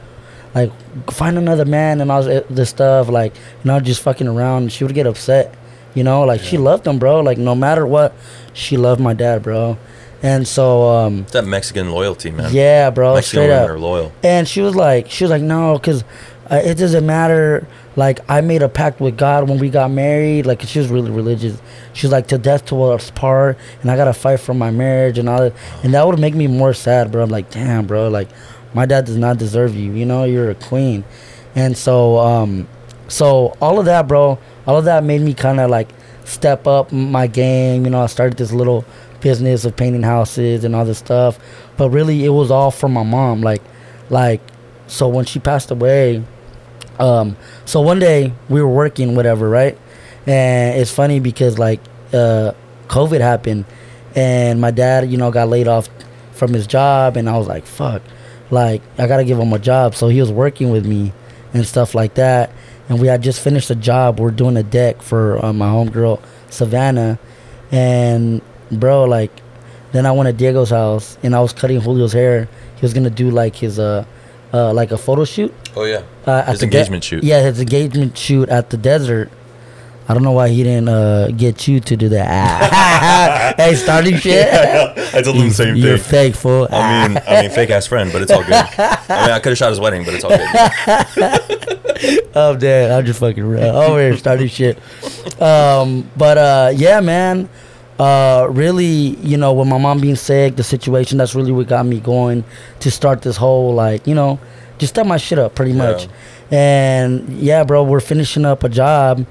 Like 0.52 0.72
find 1.12 1.38
another 1.38 1.64
man 1.64 2.00
and 2.00 2.10
all 2.10 2.24
this 2.24 2.70
stuff 2.70 3.08
like 3.08 3.36
you 3.36 3.68
know 3.70 3.78
just 3.78 4.02
fucking 4.02 4.26
around. 4.26 4.72
She 4.72 4.82
would 4.82 4.94
get 4.94 5.06
upset 5.06 5.54
You 5.94 6.02
know, 6.02 6.22
like 6.24 6.40
she 6.40 6.58
loved 6.58 6.84
him, 6.88 6.98
bro. 6.98 7.20
Like 7.20 7.38
no 7.38 7.54
matter 7.54 7.86
what, 7.86 8.14
she 8.52 8.76
loved 8.76 9.00
my 9.00 9.14
dad, 9.14 9.44
bro. 9.44 9.78
And 10.24 10.48
so, 10.48 10.88
um, 10.88 11.20
It's 11.20 11.32
that 11.32 11.44
Mexican 11.46 11.92
loyalty, 11.92 12.32
man. 12.32 12.52
yeah, 12.52 12.90
bro, 12.90 13.14
Mexican 13.14 13.44
straight 13.44 13.52
up. 13.52 13.70
are 13.70 13.78
loyal. 13.78 14.10
And 14.24 14.48
she 14.48 14.60
was 14.60 14.74
like, 14.74 15.08
she 15.08 15.22
was 15.22 15.30
like, 15.30 15.40
no, 15.42 15.74
because 15.78 16.02
uh, 16.50 16.56
it 16.56 16.74
doesn't 16.74 17.06
matter. 17.06 17.66
Like 17.96 18.20
I 18.28 18.40
made 18.40 18.62
a 18.62 18.68
pact 18.68 19.00
with 19.00 19.16
God 19.16 19.48
when 19.48 19.58
we 19.58 19.70
got 19.70 19.90
married. 19.90 20.46
Like 20.46 20.62
she 20.62 20.78
was 20.78 20.88
really 20.88 21.10
religious. 21.10 21.60
She 21.92 22.06
was 22.06 22.12
like, 22.12 22.26
to 22.28 22.38
death 22.38 22.66
to 22.66 22.82
us 22.84 23.10
part, 23.10 23.58
and 23.82 23.90
I 23.90 23.96
gotta 23.96 24.12
fight 24.12 24.40
for 24.40 24.54
my 24.54 24.70
marriage 24.70 25.18
and 25.18 25.28
all 25.28 25.38
that. 25.40 25.54
And 25.84 25.94
that 25.94 26.06
would 26.06 26.18
make 26.18 26.34
me 26.34 26.46
more 26.46 26.74
sad, 26.74 27.12
bro. 27.12 27.22
I'm 27.22 27.30
like, 27.30 27.50
damn, 27.50 27.86
bro, 27.86 28.08
like 28.08 28.28
my 28.74 28.86
dad 28.86 29.04
does 29.04 29.16
not 29.16 29.38
deserve 29.38 29.74
you. 29.74 29.92
You 29.92 30.06
know, 30.06 30.24
you're 30.24 30.50
a 30.50 30.54
queen. 30.54 31.04
And 31.54 31.76
so, 31.76 32.18
um, 32.18 32.68
so 33.08 33.56
all 33.60 33.78
of 33.78 33.86
that, 33.86 34.06
bro, 34.08 34.38
all 34.66 34.76
of 34.76 34.84
that 34.84 35.04
made 35.04 35.20
me 35.20 35.34
kind 35.34 35.60
of 35.60 35.70
like 35.70 35.88
step 36.24 36.66
up 36.66 36.92
my 36.92 37.26
game. 37.26 37.84
You 37.84 37.90
know, 37.90 38.02
I 38.02 38.06
started 38.06 38.38
this 38.38 38.52
little 38.52 38.84
business 39.20 39.64
of 39.64 39.76
painting 39.76 40.02
houses 40.02 40.64
and 40.64 40.74
all 40.74 40.84
this 40.84 40.98
stuff. 40.98 41.38
But 41.76 41.90
really, 41.90 42.24
it 42.24 42.30
was 42.30 42.50
all 42.50 42.70
from 42.70 42.92
my 42.92 43.02
mom. 43.02 43.40
Like, 43.40 43.62
like, 44.08 44.40
so 44.86 45.08
when 45.08 45.24
she 45.24 45.38
passed 45.38 45.70
away, 45.70 46.24
um, 46.98 47.36
so 47.64 47.80
one 47.80 47.98
day 47.98 48.32
we 48.48 48.60
were 48.62 48.68
working, 48.68 49.14
whatever, 49.14 49.48
right? 49.48 49.78
And 50.26 50.78
it's 50.78 50.90
funny 50.90 51.20
because 51.20 51.58
like, 51.58 51.80
uh, 52.12 52.52
COVID 52.88 53.20
happened, 53.20 53.64
and 54.16 54.60
my 54.60 54.70
dad, 54.70 55.10
you 55.10 55.16
know, 55.16 55.30
got 55.30 55.48
laid 55.48 55.68
off 55.68 55.88
from 56.32 56.52
his 56.52 56.66
job, 56.66 57.16
and 57.16 57.28
I 57.28 57.38
was 57.38 57.46
like, 57.46 57.64
fuck, 57.64 58.02
like 58.50 58.82
I 58.98 59.06
gotta 59.06 59.24
give 59.24 59.38
him 59.38 59.52
a 59.52 59.58
job. 59.58 59.94
So 59.94 60.08
he 60.08 60.20
was 60.20 60.32
working 60.32 60.70
with 60.70 60.84
me 60.86 61.12
and 61.54 61.64
stuff 61.66 61.94
like 61.94 62.14
that. 62.14 62.50
And 62.88 63.00
we 63.00 63.06
had 63.06 63.22
just 63.22 63.40
finished 63.40 63.70
a 63.70 63.76
job. 63.76 64.18
We're 64.18 64.32
doing 64.32 64.56
a 64.56 64.64
deck 64.64 65.00
for 65.02 65.44
uh, 65.44 65.52
my 65.52 65.68
homegirl 65.68 66.20
Savannah, 66.48 67.20
and 67.70 68.42
bro, 68.72 69.04
like, 69.04 69.30
then 69.92 70.06
I 70.06 70.12
went 70.12 70.26
to 70.26 70.32
Diego's 70.32 70.70
house 70.70 71.16
and 71.22 71.34
I 71.34 71.40
was 71.40 71.52
cutting 71.52 71.80
Julio's 71.80 72.12
hair. 72.12 72.48
He 72.76 72.82
was 72.82 72.92
gonna 72.92 73.10
do 73.10 73.30
like 73.30 73.54
his 73.54 73.78
uh, 73.78 74.04
uh 74.52 74.72
like 74.72 74.90
a 74.92 74.98
photo 74.98 75.24
shoot. 75.24 75.54
Oh 75.76 75.84
yeah. 75.84 76.02
Uh, 76.26 76.42
at 76.46 76.48
His 76.48 76.60
the 76.60 76.66
de- 76.66 76.76
engagement 76.76 77.04
shoot. 77.04 77.22
Yeah, 77.24 77.42
his 77.42 77.60
engagement 77.60 78.16
shoot 78.16 78.48
at 78.48 78.70
the 78.70 78.76
desert. 78.76 79.30
I 80.08 80.12
don't 80.14 80.24
know 80.24 80.32
why 80.32 80.48
he 80.48 80.64
didn't 80.64 80.88
uh, 80.88 81.28
get 81.36 81.68
you 81.68 81.78
to 81.78 81.96
do 81.96 82.08
that. 82.08 83.54
hey, 83.56 83.76
starting 83.76 84.16
shit. 84.16 84.48
I 85.14 85.22
told 85.22 85.36
him 85.36 85.48
the 85.50 85.54
same 85.54 85.74
thing. 85.74 85.76
You're 85.84 85.98
thing. 85.98 86.32
fake 86.32 86.34
fool. 86.34 86.66
I 86.68 87.06
mean, 87.06 87.22
I 87.28 87.42
mean, 87.42 87.50
fake 87.52 87.70
ass 87.70 87.86
friend, 87.86 88.10
but 88.12 88.20
it's 88.22 88.32
all 88.32 88.42
good. 88.42 88.54
I 88.54 88.66
mean, 89.08 89.30
I 89.30 89.38
could 89.38 89.50
have 89.50 89.58
shot 89.58 89.70
his 89.70 89.78
wedding, 89.78 90.04
but 90.04 90.14
it's 90.14 90.24
all 90.24 90.30
good. 90.30 90.48
I'm 92.34 92.58
dead. 92.58 92.90
I'm 92.90 93.06
just 93.06 93.20
fucking 93.20 93.44
real. 93.44 93.62
Over 93.62 94.00
here 94.00 94.16
starting 94.16 94.48
shit. 94.48 94.78
Um, 95.40 96.10
but 96.16 96.38
uh, 96.38 96.72
yeah, 96.74 97.00
man. 97.00 97.48
Uh, 98.00 98.46
really, 98.50 99.14
you 99.20 99.36
know, 99.36 99.52
with 99.52 99.68
my 99.68 99.76
mom 99.76 100.00
being 100.00 100.16
sick, 100.16 100.56
the 100.56 100.62
situation 100.64 101.18
that's 101.18 101.34
really 101.34 101.52
what 101.52 101.68
got 101.68 101.84
me 101.84 102.00
going 102.00 102.42
to 102.80 102.90
start 102.90 103.20
this 103.20 103.36
whole 103.36 103.74
like, 103.74 104.06
you 104.06 104.14
know, 104.14 104.38
just 104.78 104.94
step 104.94 105.06
my 105.06 105.18
shit 105.18 105.38
up 105.38 105.54
pretty 105.54 105.74
much. 105.74 106.08
And 106.50 107.28
yeah, 107.38 107.62
bro, 107.64 107.84
we're 107.84 108.00
finishing 108.00 108.46
up 108.46 108.64
a 108.64 108.70
job, 108.70 109.26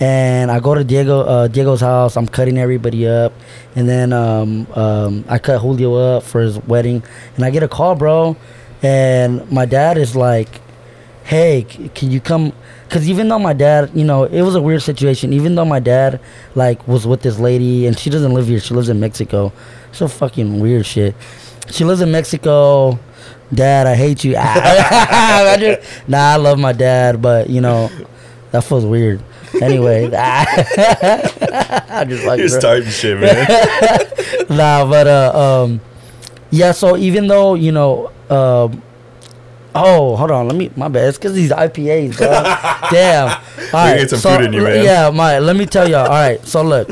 and 0.00 0.50
I 0.50 0.60
go 0.60 0.74
to 0.74 0.84
Diego 0.84 1.20
uh, 1.20 1.48
Diego's 1.48 1.80
house. 1.80 2.16
I'm 2.18 2.28
cutting 2.28 2.58
everybody 2.58 3.08
up, 3.08 3.32
and 3.74 3.88
then 3.88 4.12
um, 4.12 4.66
um, 4.74 5.24
I 5.26 5.38
cut 5.38 5.60
Julio 5.60 5.94
up 5.94 6.22
for 6.22 6.42
his 6.42 6.58
wedding, 6.58 7.02
and 7.36 7.44
I 7.44 7.50
get 7.50 7.62
a 7.62 7.68
call, 7.68 7.94
bro, 7.96 8.36
and 8.82 9.50
my 9.50 9.64
dad 9.64 9.96
is 9.96 10.14
like 10.14 10.60
hey, 11.24 11.64
c- 11.70 11.88
can 11.94 12.10
you 12.10 12.20
come? 12.20 12.52
Because 12.90 13.08
even 13.08 13.28
though 13.28 13.38
my 13.38 13.52
dad, 13.52 13.92
you 13.94 14.02
know, 14.04 14.24
it 14.24 14.42
was 14.42 14.56
a 14.56 14.60
weird 14.60 14.82
situation. 14.82 15.32
Even 15.32 15.54
though 15.54 15.64
my 15.64 15.78
dad, 15.78 16.18
like, 16.56 16.88
was 16.88 17.06
with 17.06 17.22
this 17.22 17.38
lady, 17.38 17.86
and 17.86 17.96
she 17.96 18.10
doesn't 18.10 18.34
live 18.34 18.48
here. 18.48 18.58
She 18.58 18.74
lives 18.74 18.88
in 18.88 18.98
Mexico. 18.98 19.52
So 19.92 20.08
fucking 20.08 20.58
weird 20.58 20.84
shit. 20.86 21.14
She 21.70 21.84
lives 21.84 22.00
in 22.00 22.10
Mexico. 22.10 22.98
Dad, 23.54 23.86
I 23.86 23.94
hate 23.94 24.24
you. 24.24 24.34
I 24.38 25.56
just- 25.60 26.08
nah, 26.08 26.32
I 26.32 26.36
love 26.36 26.58
my 26.58 26.72
dad, 26.72 27.22
but 27.22 27.48
you 27.48 27.60
know, 27.60 27.88
that 28.50 28.64
feels 28.64 28.84
weird. 28.84 29.22
Anyway, 29.62 30.10
I 30.16 32.04
just 32.08 32.24
fucking 32.24 32.38
You're 32.40 32.48
starting 32.48 32.88
shit, 32.88 33.20
man. 33.20 33.46
nah, 34.50 34.84
but 34.84 35.06
uh, 35.06 35.62
um, 35.64 35.80
yeah. 36.50 36.72
So 36.72 36.96
even 36.96 37.28
though 37.28 37.54
you 37.54 37.70
know, 37.70 38.10
um, 38.30 38.82
oh, 39.74 40.16
hold 40.16 40.30
on, 40.30 40.48
let 40.48 40.56
me. 40.56 40.70
My 40.76 40.88
bad. 40.88 41.08
It's 41.08 41.18
because 41.18 41.34
these 41.34 41.50
IPAs, 41.50 42.16
bro. 42.16 42.28
Damn. 42.90 43.28
All 43.28 43.40
right. 43.72 43.98
get 43.98 44.10
some 44.10 44.18
so, 44.18 44.36
food 44.36 44.46
in 44.46 44.52
you, 44.52 44.62
man. 44.62 44.84
Yeah, 44.84 45.10
my. 45.10 45.38
Let 45.38 45.56
me 45.56 45.66
tell 45.66 45.88
y'all. 45.88 46.06
All 46.06 46.08
right. 46.08 46.44
So 46.46 46.62
look. 46.62 46.90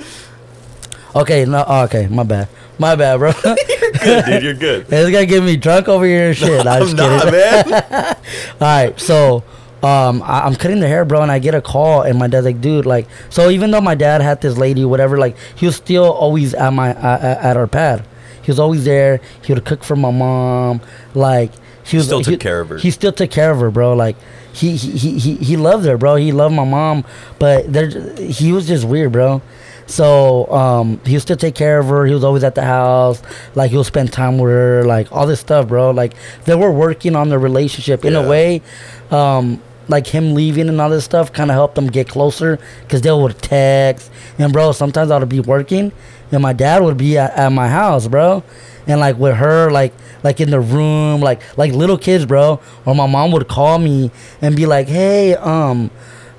Okay. 1.14 1.44
No. 1.44 1.64
oh, 1.66 1.84
okay. 1.84 2.06
My 2.08 2.22
bad. 2.22 2.48
My 2.78 2.94
bad, 2.94 3.18
bro. 3.18 3.32
good, 3.42 4.24
dude. 4.24 4.42
You're 4.42 4.54
good. 4.54 4.86
It's 4.90 5.10
gonna 5.10 5.26
get 5.26 5.42
me 5.42 5.56
drunk 5.56 5.88
over 5.88 6.04
here 6.04 6.28
and 6.28 6.36
shit. 6.36 6.64
Nah, 6.64 6.74
I'm 6.74 6.82
I'm 6.82 6.88
just 6.88 6.96
not, 6.96 7.32
man. 7.32 8.16
All 8.60 8.60
right, 8.60 9.00
so 9.00 9.42
um, 9.82 10.22
I, 10.22 10.42
I'm 10.42 10.54
cutting 10.54 10.78
the 10.78 10.86
hair, 10.86 11.04
bro, 11.04 11.22
and 11.22 11.30
I 11.30 11.40
get 11.40 11.54
a 11.54 11.60
call, 11.60 12.02
and 12.02 12.18
my 12.18 12.28
dad's 12.28 12.46
like, 12.46 12.60
"Dude, 12.60 12.86
like, 12.86 13.08
so 13.30 13.50
even 13.50 13.72
though 13.72 13.80
my 13.80 13.96
dad 13.96 14.20
had 14.20 14.40
this 14.40 14.56
lady, 14.56 14.84
whatever, 14.84 15.18
like, 15.18 15.36
he 15.56 15.66
was 15.66 15.76
still 15.76 16.04
always 16.04 16.54
at 16.54 16.72
my 16.72 16.94
uh, 16.94 17.38
at 17.42 17.56
our 17.56 17.66
pad. 17.66 18.06
He 18.42 18.50
was 18.50 18.60
always 18.60 18.84
there. 18.84 19.20
He 19.42 19.52
would 19.52 19.64
cook 19.64 19.82
for 19.82 19.96
my 19.96 20.10
mom, 20.10 20.80
like." 21.14 21.52
He 21.88 21.96
was, 21.96 22.06
Still 22.06 22.20
took 22.22 22.32
he- 22.32 22.36
care 22.38 22.60
of 22.60 22.68
her. 22.68 22.78
He 22.78 22.90
still 22.90 23.12
took 23.12 23.30
care 23.30 23.50
of 23.50 23.60
her, 23.60 23.70
bro. 23.70 23.94
Like 23.94 24.16
he 24.52 24.76
he, 24.76 24.90
he, 24.98 25.18
he 25.18 25.34
he 25.36 25.56
loved 25.56 25.84
her, 25.86 25.96
bro. 25.98 26.16
He 26.16 26.32
loved 26.32 26.54
my 26.54 26.64
mom, 26.64 27.04
but 27.38 27.72
there 27.72 27.88
he 28.16 28.52
was 28.52 28.66
just 28.68 28.84
weird, 28.84 29.12
bro. 29.12 29.40
So 29.86 30.46
um, 30.52 31.00
he 31.06 31.14
would 31.14 31.22
still 31.22 31.36
take 31.36 31.54
care 31.54 31.78
of 31.78 31.86
her. 31.86 32.04
He 32.04 32.12
was 32.12 32.22
always 32.22 32.44
at 32.44 32.54
the 32.54 32.62
house. 32.62 33.22
Like 33.54 33.70
he'll 33.70 33.84
spend 33.84 34.12
time 34.12 34.36
with 34.38 34.50
her. 34.52 34.84
Like 34.84 35.10
all 35.10 35.26
this 35.26 35.40
stuff, 35.40 35.68
bro. 35.68 35.90
Like 35.92 36.14
they 36.44 36.54
were 36.54 36.70
working 36.70 37.16
on 37.16 37.30
their 37.30 37.38
relationship 37.38 38.04
in 38.04 38.12
Yeah. 38.12 38.20
a 38.24 38.28
way. 38.28 38.62
Um, 39.10 39.62
like 39.88 40.06
him 40.06 40.34
leaving 40.34 40.68
and 40.68 40.78
all 40.82 40.90
this 40.90 41.06
stuff 41.06 41.32
kind 41.32 41.50
of 41.50 41.54
helped 41.54 41.74
them 41.74 41.86
get 41.86 42.06
closer 42.06 42.58
because 42.82 43.00
they 43.00 43.10
would 43.10 43.38
text. 43.38 44.10
And 44.38 44.52
bro, 44.52 44.72
sometimes 44.72 45.10
I 45.10 45.18
would 45.18 45.30
be 45.30 45.40
working, 45.40 45.92
and 46.30 46.42
my 46.42 46.52
dad 46.52 46.82
would 46.82 46.98
be 46.98 47.16
at, 47.16 47.30
at 47.32 47.48
my 47.52 47.68
house, 47.68 48.06
bro. 48.06 48.42
And 48.88 49.00
like 49.00 49.18
with 49.18 49.36
her, 49.36 49.70
like 49.70 49.92
like 50.24 50.40
in 50.40 50.50
the 50.50 50.60
room, 50.60 51.20
like 51.20 51.42
like 51.58 51.72
little 51.72 51.98
kids, 51.98 52.24
bro. 52.24 52.58
Or 52.86 52.94
my 52.94 53.06
mom 53.06 53.30
would 53.32 53.46
call 53.46 53.78
me 53.78 54.10
and 54.40 54.56
be 54.56 54.64
like, 54.66 54.88
"Hey, 54.88 55.34
um, 55.36 55.90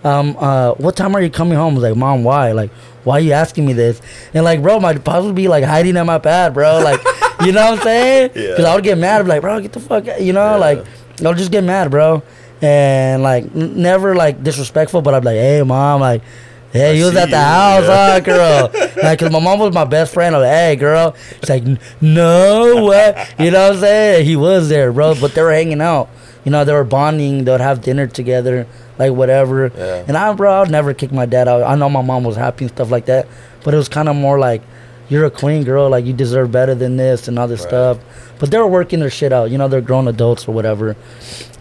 um, 0.04 0.36
uh, 0.40 0.72
what 0.74 0.96
time 0.96 1.16
are 1.16 1.22
you 1.22 1.30
coming 1.30 1.54
home?" 1.58 1.74
I 1.74 1.76
was 1.76 1.84
like, 1.84 1.96
"Mom, 1.96 2.24
why? 2.24 2.52
Like, 2.54 2.72
why 3.04 3.18
are 3.18 3.20
you 3.20 3.34
asking 3.34 3.66
me 3.68 3.74
this?" 3.74 4.02
And 4.34 4.44
like, 4.44 4.64
bro, 4.64 4.80
my 4.80 4.96
pops 4.98 5.26
would 5.28 5.36
be 5.36 5.48
like 5.48 5.64
hiding 5.64 5.96
at 5.96 6.06
my 6.08 6.18
pad, 6.18 6.56
bro. 6.56 6.80
Like, 6.80 7.00
you 7.46 7.52
know 7.52 7.64
what 7.70 7.80
I'm 7.80 7.84
saying? 7.84 8.32
Yeah. 8.36 8.42
Because 8.50 8.66
I 8.66 8.74
would 8.74 8.84
get 8.84 8.98
mad, 8.98 9.20
I'd 9.20 9.24
be 9.26 9.30
like, 9.30 9.42
"Bro, 9.42 9.62
get 9.62 9.72
the 9.74 9.80
fuck," 9.80 10.08
out," 10.08 10.20
you 10.20 10.34
know, 10.34 10.52
Yeah. 10.52 10.56
like 10.56 10.86
I'll 11.24 11.36
just 11.36 11.52
get 11.52 11.64
mad, 11.64 11.92
bro. 11.92 12.24
And 12.64 13.22
like 13.22 13.44
n- 13.56 13.80
never 13.82 14.16
like 14.16 14.44
disrespectful, 14.44 15.02
but 15.04 15.14
I'm 15.14 15.24
like, 15.24 15.36
"Hey, 15.38 15.62
mom, 15.62 16.02
like." 16.02 16.24
Hey, 16.72 16.92
I 16.92 16.96
he 16.96 17.04
was 17.04 17.16
at 17.16 17.26
the 17.26 17.32
you, 17.32 17.36
house, 17.36 17.84
yeah. 17.88 18.12
huh, 18.14 18.20
girl? 18.20 18.90
like, 19.04 19.20
cause 19.20 19.32
my 19.32 19.40
mom 19.40 19.60
was 19.60 19.74
my 19.74 19.86
best 19.86 20.14
friend. 20.14 20.36
I'm 20.36 20.42
like, 20.42 20.52
hey, 20.52 20.76
girl. 20.76 21.16
She's 21.40 21.50
like, 21.50 21.64
no, 22.00 22.84
what? 22.86 23.34
You 23.40 23.52
know 23.52 23.70
what 23.70 23.76
I'm 23.76 23.80
saying? 23.82 24.26
He 24.26 24.36
was 24.36 24.70
there, 24.70 24.92
bro. 24.94 25.16
But 25.20 25.34
they 25.34 25.42
were 25.42 25.52
hanging 25.52 25.82
out. 25.82 26.10
You 26.46 26.52
know, 26.52 26.64
they 26.64 26.74
were 26.74 26.84
bonding. 26.84 27.44
They 27.44 27.52
would 27.52 27.60
have 27.62 27.82
dinner 27.82 28.06
together, 28.08 28.68
like 29.00 29.12
whatever. 29.14 29.72
Yeah. 29.76 30.06
And 30.08 30.16
I, 30.16 30.32
bro, 30.34 30.62
I'd 30.62 30.70
never 30.72 30.94
kick 30.94 31.12
my 31.12 31.26
dad 31.26 31.48
out. 31.48 31.64
I 31.64 31.76
know 31.76 31.90
my 31.90 32.02
mom 32.04 32.24
was 32.24 32.36
happy 32.36 32.66
and 32.66 32.72
stuff 32.72 32.92
like 32.92 33.06
that. 33.08 33.28
But 33.64 33.74
it 33.74 33.78
was 33.78 33.90
kind 33.90 34.08
of 34.08 34.16
more 34.16 34.38
like, 34.40 34.62
you're 35.10 35.26
a 35.26 35.32
queen, 35.32 35.64
girl. 35.64 35.90
Like, 35.90 36.06
you 36.06 36.14
deserve 36.14 36.52
better 36.52 36.76
than 36.76 36.98
this 36.98 37.28
and 37.28 37.40
all 37.40 37.48
this 37.48 37.62
Right. 37.62 37.70
stuff. 37.70 37.98
But 38.38 38.52
they 38.52 38.58
were 38.60 38.68
working 38.68 39.00
their 39.00 39.10
shit 39.10 39.34
out. 39.34 39.50
You 39.50 39.58
know, 39.58 39.68
they're 39.68 39.82
grown 39.82 40.08
adults 40.08 40.48
or 40.48 40.54
whatever. 40.54 40.96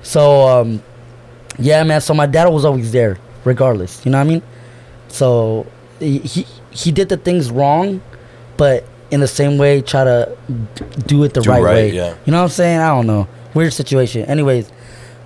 So, 0.02 0.46
um, 0.46 0.82
yeah, 1.59 1.82
man. 1.82 2.00
So 2.02 2.12
my 2.14 2.26
dad 2.26 2.46
was 2.48 2.64
always 2.64 2.92
there, 2.92 3.18
regardless. 3.44 4.04
You 4.04 4.12
know 4.12 4.18
what 4.18 4.26
I 4.26 4.30
mean? 4.30 4.42
So 5.09 5.66
he 5.98 6.18
he, 6.70 6.92
did 6.92 7.09
the 7.09 7.16
things 7.16 7.50
wrong, 7.50 8.00
but 8.56 8.84
in 9.11 9.20
the 9.20 9.26
same 9.28 9.59
way, 9.59 9.80
try 9.82 10.04
to 10.04 10.36
do 11.06 11.24
it 11.24 11.34
the 11.34 11.40
Do 11.40 11.50
right, 11.50 11.62
right, 11.62 11.74
way. 11.74 11.90
yeah. 11.92 12.14
You 12.24 12.30
know 12.32 12.38
what 12.38 12.44
I'm 12.44 12.50
saying? 12.50 12.78
I 12.78 12.88
don't 12.88 13.06
know. 13.06 13.26
Weird 13.54 13.72
situation. 13.72 14.24
Anyways, 14.26 14.70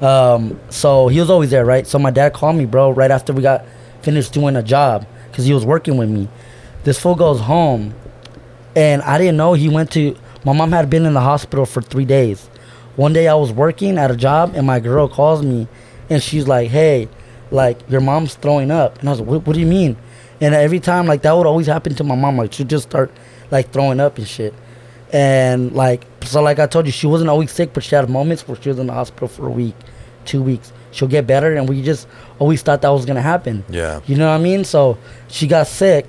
um, 0.00 0.58
so 0.70 1.08
he 1.08 1.20
was 1.20 1.30
always 1.30 1.50
there, 1.50 1.64
right? 1.64 1.86
So 1.86 1.98
my 1.98 2.10
dad 2.10 2.32
called 2.32 2.56
me, 2.56 2.64
bro, 2.64 2.90
right 2.90 3.10
after 3.10 3.32
we 3.32 3.42
got 3.42 3.64
finished 4.02 4.32
doing 4.32 4.56
a 4.56 4.62
job, 4.62 5.06
cause 5.32 5.44
he 5.44 5.52
was 5.52 5.64
working 5.64 5.96
with 5.96 6.08
me. 6.08 6.28
This 6.84 6.98
fool 6.98 7.14
goes 7.14 7.40
home, 7.40 7.94
and 8.74 9.02
I 9.02 9.18
didn't 9.18 9.36
know 9.36 9.52
he 9.54 9.68
went 9.68 9.90
to. 9.92 10.16
My 10.44 10.52
mom 10.52 10.72
had 10.72 10.88
been 10.90 11.04
in 11.06 11.14
the 11.14 11.20
hospital 11.20 11.66
for 11.66 11.82
three 11.82 12.04
days. 12.04 12.48
One 12.96 13.12
day 13.12 13.28
I 13.28 13.34
was 13.34 13.52
working 13.52 13.98
at 13.98 14.10
a 14.10 14.16
job, 14.16 14.52
and 14.54 14.66
my 14.66 14.80
girl 14.80 15.08
calls 15.08 15.42
me, 15.42 15.66
and 16.10 16.22
she's 16.22 16.46
like, 16.48 16.70
"Hey, 16.70 17.08
like 17.52 17.78
your 17.88 18.00
mom's 18.00 18.34
throwing 18.34 18.70
up," 18.70 18.98
and 18.98 19.08
I 19.08 19.12
was 19.12 19.20
like, 19.20 19.28
"What, 19.28 19.46
what 19.46 19.54
do 19.54 19.60
you 19.60 19.66
mean?" 19.66 19.96
And 20.40 20.54
every 20.54 20.80
time, 20.80 21.06
like 21.06 21.22
that 21.22 21.32
would 21.32 21.46
always 21.46 21.66
happen 21.68 21.94
to 21.94 22.04
my 22.04 22.16
mom. 22.16 22.36
Like 22.36 22.52
she'd 22.52 22.68
just 22.68 22.88
start 22.88 23.12
like 23.52 23.70
throwing 23.70 24.00
up 24.00 24.18
and 24.18 24.26
shit. 24.26 24.54
And 25.12 25.72
like 25.72 26.06
so, 26.24 26.42
like 26.42 26.58
I 26.58 26.66
told 26.66 26.86
you, 26.86 26.92
she 26.92 27.06
wasn't 27.06 27.30
always 27.30 27.52
sick, 27.52 27.72
but 27.74 27.84
she 27.84 27.94
had 27.94 28.08
moments 28.10 28.48
where 28.48 28.60
she 28.60 28.68
was 28.68 28.78
in 28.78 28.86
the 28.86 28.92
hospital 28.92 29.28
for 29.28 29.46
a 29.46 29.50
week, 29.50 29.76
two 30.24 30.42
weeks. 30.42 30.72
she'll 30.90 31.08
get 31.08 31.26
better, 31.26 31.54
and 31.54 31.68
we 31.68 31.82
just 31.82 32.06
always 32.38 32.62
thought 32.62 32.82
that 32.82 32.88
was 32.88 33.04
gonna 33.04 33.22
happen. 33.22 33.64
Yeah. 33.68 34.00
You 34.06 34.16
know 34.16 34.28
what 34.28 34.40
I 34.40 34.42
mean? 34.42 34.64
So 34.64 34.98
she 35.28 35.46
got 35.46 35.66
sick. 35.66 36.06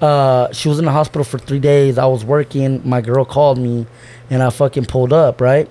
Uh, 0.00 0.52
she 0.52 0.68
was 0.68 0.78
in 0.78 0.84
the 0.84 0.92
hospital 0.92 1.24
for 1.24 1.38
three 1.38 1.58
days. 1.58 1.96
I 1.98 2.06
was 2.06 2.24
working. 2.24 2.82
My 2.84 3.00
girl 3.00 3.24
called 3.24 3.58
me, 3.58 3.86
and 4.30 4.42
I 4.42 4.50
fucking 4.50 4.86
pulled 4.86 5.12
up, 5.12 5.40
right? 5.40 5.68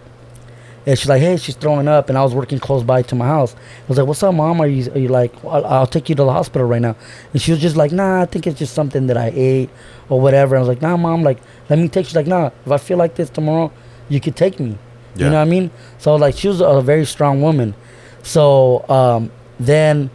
And 0.85 0.97
she's 0.97 1.09
like, 1.09 1.21
"Hey, 1.21 1.37
she's 1.37 1.55
throwing 1.55 1.87
up," 1.87 2.09
and 2.09 2.17
I 2.17 2.23
was 2.23 2.35
working 2.35 2.59
close 2.59 2.83
by 2.83 3.01
to 3.03 3.15
my 3.15 3.25
house. 3.25 3.55
I 3.55 3.87
was 3.87 3.97
like, 3.97 4.07
"What's 4.07 4.21
up, 4.21 4.35
mom? 4.35 4.61
Are 4.61 4.67
you, 4.67 4.91
are 4.91 4.99
you 4.99 5.07
like? 5.07 5.33
I'll, 5.43 5.65
I'll 5.65 5.87
take 5.87 6.09
you 6.09 6.15
to 6.15 6.23
the 6.23 6.31
hospital 6.31 6.67
right 6.67 6.81
now." 6.81 6.95
And 7.33 7.41
she 7.41 7.51
was 7.51 7.61
just 7.61 7.75
like, 7.75 7.91
"Nah, 7.91 8.21
I 8.21 8.25
think 8.25 8.45
it's 8.45 8.59
just 8.59 8.73
something 8.73 9.07
that 9.07 9.17
I 9.17 9.31
ate 9.33 9.69
or 10.09 10.21
whatever." 10.21 10.55
I 10.55 10.59
was 10.59 10.67
like, 10.67 10.81
"Nah, 10.81 10.95
mom, 10.97 11.23
like, 11.23 11.39
let 11.69 11.79
me 11.79 11.87
take." 11.87 12.05
She's 12.05 12.15
like, 12.15 12.27
"Nah, 12.27 12.51
if 12.65 12.71
I 12.71 12.77
feel 12.77 12.97
like 12.97 13.15
this 13.15 13.29
tomorrow, 13.29 13.71
you 14.09 14.19
could 14.19 14.35
take 14.35 14.59
me." 14.59 14.77
Yeah. 15.15 15.25
You 15.25 15.31
know 15.31 15.37
what 15.37 15.41
I 15.43 15.45
mean? 15.45 15.71
So 15.97 16.15
like, 16.15 16.35
she 16.35 16.47
was 16.47 16.61
a 16.61 16.81
very 16.81 17.05
strong 17.05 17.41
woman. 17.41 17.73
So 18.21 18.87
um, 18.89 19.31
then 19.59 20.09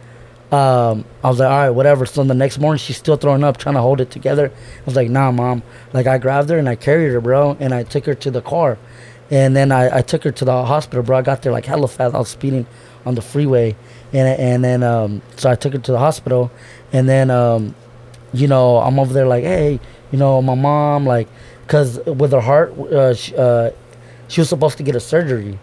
um, 0.51 1.05
I 1.23 1.29
was 1.29 1.39
like, 1.39 1.49
all 1.49 1.57
right, 1.57 1.69
whatever. 1.69 2.05
So 2.05 2.23
the 2.23 2.33
next 2.33 2.59
morning, 2.59 2.77
she's 2.77 2.97
still 2.97 3.15
throwing 3.15 3.43
up, 3.43 3.57
trying 3.57 3.75
to 3.75 3.81
hold 3.81 4.01
it 4.01 4.11
together. 4.11 4.51
I 4.51 4.83
was 4.85 4.95
like, 4.95 5.09
nah, 5.09 5.31
mom. 5.31 5.63
Like, 5.93 6.07
I 6.07 6.17
grabbed 6.17 6.49
her 6.49 6.57
and 6.57 6.67
I 6.67 6.75
carried 6.75 7.11
her, 7.13 7.21
bro, 7.21 7.55
and 7.59 7.73
I 7.73 7.83
took 7.83 8.05
her 8.05 8.13
to 8.15 8.29
the 8.31 8.41
car. 8.41 8.77
And 9.31 9.55
then 9.55 9.71
I, 9.71 9.99
I 9.99 10.01
took 10.01 10.23
her 10.25 10.31
to 10.31 10.45
the 10.45 10.65
hospital, 10.65 11.03
bro. 11.03 11.17
I 11.17 11.21
got 11.21 11.41
there 11.41 11.51
like 11.53 11.65
hella 11.65 11.87
fast. 11.87 12.13
I 12.13 12.19
was 12.19 12.29
speeding 12.29 12.67
on 13.05 13.15
the 13.15 13.21
freeway. 13.21 13.75
And, 14.13 14.39
and 14.39 14.63
then, 14.63 14.83
um, 14.83 15.21
so 15.37 15.49
I 15.49 15.55
took 15.55 15.73
her 15.73 15.79
to 15.79 15.91
the 15.91 15.99
hospital. 15.99 16.51
And 16.91 17.07
then, 17.07 17.31
um, 17.31 17.73
you 18.33 18.47
know, 18.47 18.77
I'm 18.77 18.99
over 18.99 19.13
there 19.13 19.25
like, 19.25 19.43
hey, 19.45 19.79
you 20.11 20.19
know, 20.19 20.41
my 20.41 20.55
mom, 20.55 21.05
like, 21.05 21.29
because 21.65 21.99
with 22.05 22.33
her 22.33 22.41
heart, 22.41 22.77
uh, 22.77 23.13
she, 23.13 23.33
uh, 23.35 23.71
she 24.27 24.41
was 24.41 24.49
supposed 24.49 24.77
to 24.77 24.83
get 24.83 24.95
a 24.95 24.99
surgery. 24.99 25.57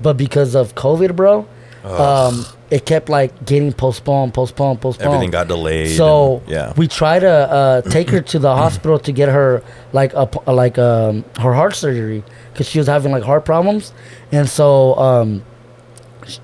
But 0.00 0.16
because 0.16 0.54
of 0.54 0.74
COVID, 0.74 1.14
bro, 1.14 1.46
um, 1.84 2.46
it 2.70 2.86
kept 2.86 3.08
like 3.08 3.44
getting 3.44 3.72
postponed, 3.72 4.32
postponed, 4.32 4.80
postponed. 4.80 5.06
Everything 5.08 5.30
got 5.30 5.48
delayed. 5.48 5.96
So 5.96 6.38
and- 6.38 6.48
yeah. 6.48 6.72
we 6.76 6.86
try 6.86 7.18
to 7.18 7.28
uh, 7.28 7.80
take 7.82 8.10
her 8.10 8.20
to 8.20 8.38
the 8.38 8.54
hospital 8.54 8.98
to 9.00 9.12
get 9.12 9.28
her 9.28 9.62
like 9.92 10.12
a 10.14 10.28
like 10.50 10.78
um, 10.78 11.24
her 11.38 11.52
heart 11.52 11.74
surgery 11.74 12.22
because 12.52 12.68
she 12.68 12.78
was 12.78 12.86
having 12.86 13.10
like 13.12 13.24
heart 13.24 13.44
problems, 13.44 13.92
and 14.30 14.48
so 14.48 14.94
um, 14.96 15.44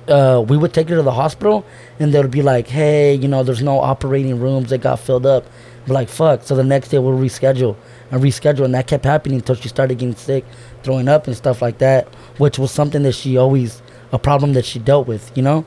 uh, 0.09 0.45
we 0.47 0.57
would 0.57 0.75
take 0.75 0.89
her 0.89 0.97
to 0.97 1.03
the 1.03 1.13
hospital, 1.13 1.65
and 2.01 2.13
they 2.13 2.21
would 2.21 2.31
be 2.31 2.43
like, 2.43 2.67
"Hey, 2.67 3.15
you 3.15 3.29
know, 3.29 3.43
there's 3.43 3.63
no 3.63 3.79
operating 3.81 4.41
rooms; 4.41 4.71
they 4.71 4.79
got 4.79 4.99
filled 4.99 5.27
up." 5.27 5.45
We're 5.87 5.95
like, 5.95 6.09
"Fuck!" 6.09 6.43
So 6.43 6.57
the 6.57 6.65
next 6.65 6.89
day 6.89 6.99
we'll 6.99 7.17
reschedule 7.17 7.77
and 8.11 8.21
reschedule, 8.23 8.65
and 8.65 8.75
that 8.75 8.89
kept 8.89 9.05
happening 9.05 9.39
until 9.39 9.55
she 9.55 9.69
started 9.69 9.99
getting 9.99 10.17
sick, 10.17 10.45
throwing 10.83 11.07
up 11.09 11.29
and 11.29 11.37
stuff 11.37 11.63
like 11.63 11.79
that, 11.79 12.09
which 12.39 12.59
was 12.59 12.73
something 12.73 13.03
that 13.05 13.15
she 13.15 13.37
always 13.37 13.83
a 14.13 14.19
problem 14.19 14.53
that 14.55 14.65
she 14.65 14.79
dealt 14.79 15.07
with, 15.07 15.31
you 15.37 15.43
know. 15.43 15.65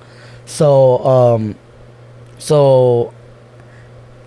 So 0.49 0.97
um, 1.05 1.55
so 2.39 3.13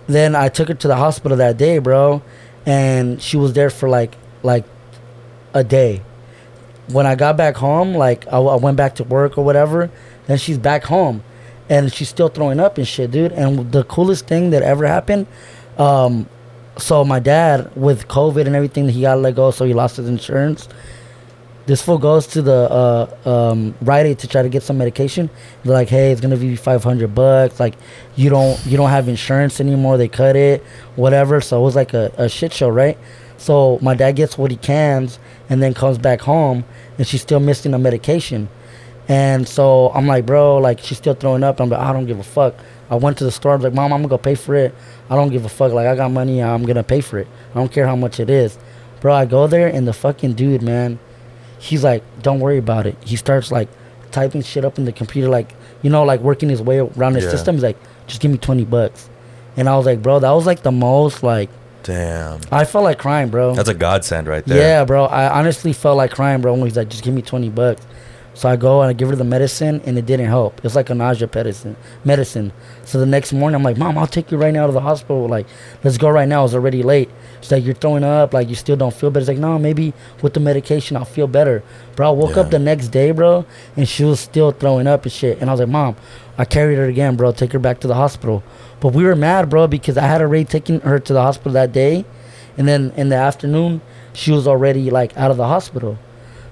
then 0.07 0.35
I 0.35 0.47
took 0.47 0.69
her 0.69 0.73
to 0.73 0.87
the 0.87 0.95
hospital 0.95 1.37
that 1.37 1.57
day, 1.57 1.79
bro, 1.79 2.21
and 2.65 3.21
she 3.21 3.35
was 3.35 3.51
there 3.53 3.69
for 3.69 3.89
like 3.89 4.15
like 4.41 4.63
a 5.53 5.65
day. 5.65 6.01
When 6.87 7.05
I 7.05 7.15
got 7.15 7.35
back 7.35 7.57
home, 7.57 7.93
like 7.93 8.25
I, 8.27 8.37
I 8.37 8.55
went 8.55 8.77
back 8.77 8.95
to 8.95 9.03
work 9.03 9.37
or 9.37 9.43
whatever, 9.43 9.91
then 10.27 10.37
she's 10.37 10.57
back 10.57 10.85
home, 10.85 11.23
and 11.69 11.93
she's 11.93 12.07
still 12.07 12.29
throwing 12.29 12.59
up 12.59 12.77
and 12.77 12.87
shit, 12.87 13.11
dude. 13.11 13.33
And 13.33 13.73
the 13.73 13.83
coolest 13.83 14.25
thing 14.25 14.51
that 14.51 14.63
ever 14.63 14.87
happened, 14.87 15.27
um, 15.77 16.27
so 16.77 17.03
my 17.03 17.19
dad 17.19 17.69
with 17.75 18.07
COVID 18.07 18.47
and 18.47 18.55
everything, 18.55 18.87
he 18.87 19.01
got 19.01 19.19
let 19.19 19.35
go, 19.35 19.51
so 19.51 19.65
he 19.65 19.73
lost 19.73 19.97
his 19.97 20.07
insurance. 20.07 20.69
This 21.65 21.81
fool 21.81 21.97
goes 21.97 22.27
to 22.27 22.41
the 22.41 22.69
uh, 22.69 23.29
um, 23.29 23.73
Rite 23.81 24.05
Aid 24.05 24.19
to 24.19 24.27
try 24.27 24.41
to 24.41 24.49
get 24.49 24.63
some 24.63 24.77
medication. 24.77 25.29
They're 25.63 25.73
like, 25.73 25.87
"Hey, 25.87 26.11
it's 26.11 26.19
gonna 26.19 26.35
be 26.35 26.57
five 26.57 26.83
hundred 26.83 27.15
bucks. 27.15 27.59
Like, 27.59 27.75
you 28.15 28.29
don't 28.29 28.63
you 28.65 28.75
don't 28.75 28.89
have 28.89 29.07
insurance 29.07 29.61
anymore. 29.61 29.97
They 29.97 30.09
cut 30.09 30.35
it, 30.35 30.61
whatever." 30.97 31.39
So 31.39 31.59
it 31.59 31.63
was 31.63 31.75
like 31.75 31.93
a, 31.93 32.11
a 32.17 32.27
shit 32.27 32.51
show, 32.51 32.67
right? 32.67 32.97
So 33.37 33.79
my 33.81 33.93
dad 33.93 34.13
gets 34.13 34.37
what 34.37 34.51
he 34.51 34.57
cans 34.57 35.19
and 35.49 35.61
then 35.61 35.73
comes 35.73 35.97
back 35.97 36.21
home, 36.21 36.65
and 36.97 37.07
she's 37.07 37.21
still 37.21 37.39
missing 37.39 37.71
the 37.71 37.77
medication. 37.79 38.49
And 39.07 39.47
so 39.47 39.89
I'm 39.93 40.07
like, 40.07 40.25
bro, 40.25 40.57
like 40.57 40.79
she's 40.79 40.97
still 40.97 41.13
throwing 41.13 41.43
up. 41.43 41.59
I'm 41.59 41.69
like, 41.69 41.79
I 41.79 41.93
don't 41.93 42.05
give 42.05 42.19
a 42.19 42.23
fuck. 42.23 42.55
I 42.89 42.95
went 42.95 43.17
to 43.17 43.23
the 43.23 43.31
store. 43.31 43.53
I 43.53 43.55
was 43.55 43.63
like, 43.63 43.73
mom, 43.73 43.91
I'm 43.91 43.99
gonna 43.99 44.09
go 44.09 44.17
pay 44.17 44.35
for 44.35 44.55
it. 44.55 44.73
I 45.09 45.15
don't 45.15 45.29
give 45.29 45.45
a 45.45 45.49
fuck. 45.49 45.71
Like 45.71 45.87
I 45.87 45.95
got 45.95 46.11
money. 46.11 46.41
I'm 46.41 46.63
gonna 46.63 46.83
pay 46.83 47.01
for 47.01 47.19
it. 47.19 47.27
I 47.51 47.55
don't 47.55 47.71
care 47.71 47.87
how 47.87 47.95
much 47.95 48.19
it 48.19 48.29
is, 48.29 48.57
bro. 49.01 49.13
I 49.13 49.25
go 49.25 49.47
there 49.47 49.67
and 49.67 49.87
the 49.87 49.93
fucking 49.93 50.33
dude, 50.33 50.61
man, 50.61 50.99
he's 51.63 51.83
like, 51.83 52.03
don't 52.21 52.39
worry 52.41 52.57
about 52.57 52.85
it. 52.85 52.95
He 53.05 53.15
starts 53.15 53.51
like 53.51 53.69
typing 54.11 54.41
shit 54.43 54.65
up 54.65 54.77
in 54.77 54.85
the 54.85 54.91
computer, 54.91 55.29
like 55.29 55.55
you 55.81 55.89
know, 55.89 56.03
like 56.03 56.19
working 56.19 56.49
his 56.49 56.61
way 56.61 56.79
around 56.79 57.15
his 57.15 57.23
Yeah. 57.25 57.31
system. 57.31 57.55
He's 57.55 57.63
like, 57.63 57.77
just 58.07 58.21
give 58.21 58.31
me 58.31 58.37
twenty 58.37 58.65
bucks. 58.65 59.09
And 59.55 59.69
I 59.69 59.77
was 59.77 59.85
like, 59.85 60.01
bro, 60.01 60.19
that 60.19 60.31
was 60.31 60.45
like 60.45 60.61
the 60.63 60.71
most 60.71 61.23
like 61.23 61.49
Damn. 61.83 62.39
I 62.51 62.63
felt 62.65 62.85
like 62.85 62.97
crying, 62.97 63.29
bro. 63.29 63.53
That's 63.55 63.67
a 63.69 63.73
godsend 63.73 64.27
right 64.27 64.45
there. 64.45 64.57
Yeah, 64.57 64.85
bro. 64.85 65.03
I 65.05 65.37
honestly 65.37 65.73
felt 65.73 65.97
like 65.97 66.11
crying, 66.11 66.39
bro. 66.41 66.53
When 66.53 66.63
he's 66.63 66.77
like, 66.77 66.87
just 66.89 67.03
give 67.03 67.13
me 67.13 67.21
20 67.21 67.49
bucks. 67.49 67.85
So 68.35 68.49
I 68.49 68.55
go 68.55 68.81
and 68.81 68.89
I 68.89 68.93
give 68.93 69.09
her 69.09 69.15
the 69.15 69.23
medicine, 69.23 69.81
and 69.85 69.97
it 69.97 70.05
didn't 70.07 70.25
help. 70.25 70.63
It's 70.65 70.75
like 70.75 70.89
a 70.89 70.95
nausea 70.95 71.29
medicine. 71.33 71.75
Medicine. 72.03 72.51
So 72.83 72.99
the 72.99 73.05
next 73.05 73.31
morning, 73.31 73.55
I'm 73.55 73.63
like, 73.63 73.77
Mom, 73.77 73.97
I'll 73.97 74.07
take 74.07 74.31
you 74.31 74.37
right 74.37 74.53
now 74.53 74.65
to 74.65 74.71
the 74.73 74.81
hospital. 74.81 75.27
Like, 75.27 75.45
let's 75.83 75.97
go 75.97 76.09
right 76.09 76.27
now. 76.27 76.43
It's 76.43 76.55
already 76.55 76.81
late. 76.81 77.09
She's 77.41 77.51
like, 77.51 77.63
You're 77.63 77.75
throwing 77.75 78.03
up. 78.03 78.33
Like, 78.33 78.49
you 78.49 78.55
still 78.55 78.75
don't 78.75 78.93
feel 78.93 79.11
better. 79.11 79.21
It's 79.21 79.27
like, 79.29 79.37
No, 79.37 79.59
maybe 79.59 79.93
with 80.23 80.33
the 80.33 80.39
medication, 80.39 80.97
I'll 80.97 81.05
feel 81.05 81.27
better. 81.27 81.61
Bro, 81.95 82.07
I 82.09 82.11
woke 82.11 82.37
up 82.37 82.49
the 82.49 82.59
next 82.59 82.87
day, 82.87 83.11
bro, 83.11 83.45
and 83.77 83.87
she 83.87 84.03
was 84.03 84.19
still 84.19 84.51
throwing 84.51 84.87
up 84.87 85.03
and 85.03 85.11
shit. 85.11 85.39
And 85.39 85.49
I 85.49 85.53
was 85.53 85.59
like, 85.59 85.69
Mom, 85.69 85.95
I 86.37 86.45
carried 86.45 86.77
her 86.77 86.85
again, 86.85 87.15
bro. 87.15 87.31
Take 87.31 87.51
her 87.53 87.59
back 87.59 87.79
to 87.81 87.87
the 87.87 87.95
hospital. 87.95 88.41
But 88.79 88.93
we 88.93 89.03
were 89.03 89.15
mad, 89.15 89.49
bro, 89.49 89.67
because 89.67 89.97
I 89.97 90.07
had 90.07 90.21
already 90.21 90.45
taken 90.45 90.79
her 90.81 90.99
to 90.99 91.13
the 91.13 91.21
hospital 91.21 91.51
that 91.53 91.71
day. 91.71 92.03
And 92.57 92.67
then 92.67 92.91
in 92.97 93.09
the 93.09 93.15
afternoon, 93.15 93.81
she 94.13 94.31
was 94.31 94.47
already 94.47 94.89
like 94.89 95.15
out 95.15 95.29
of 95.31 95.37
the 95.37 95.47
hospital. 95.47 95.97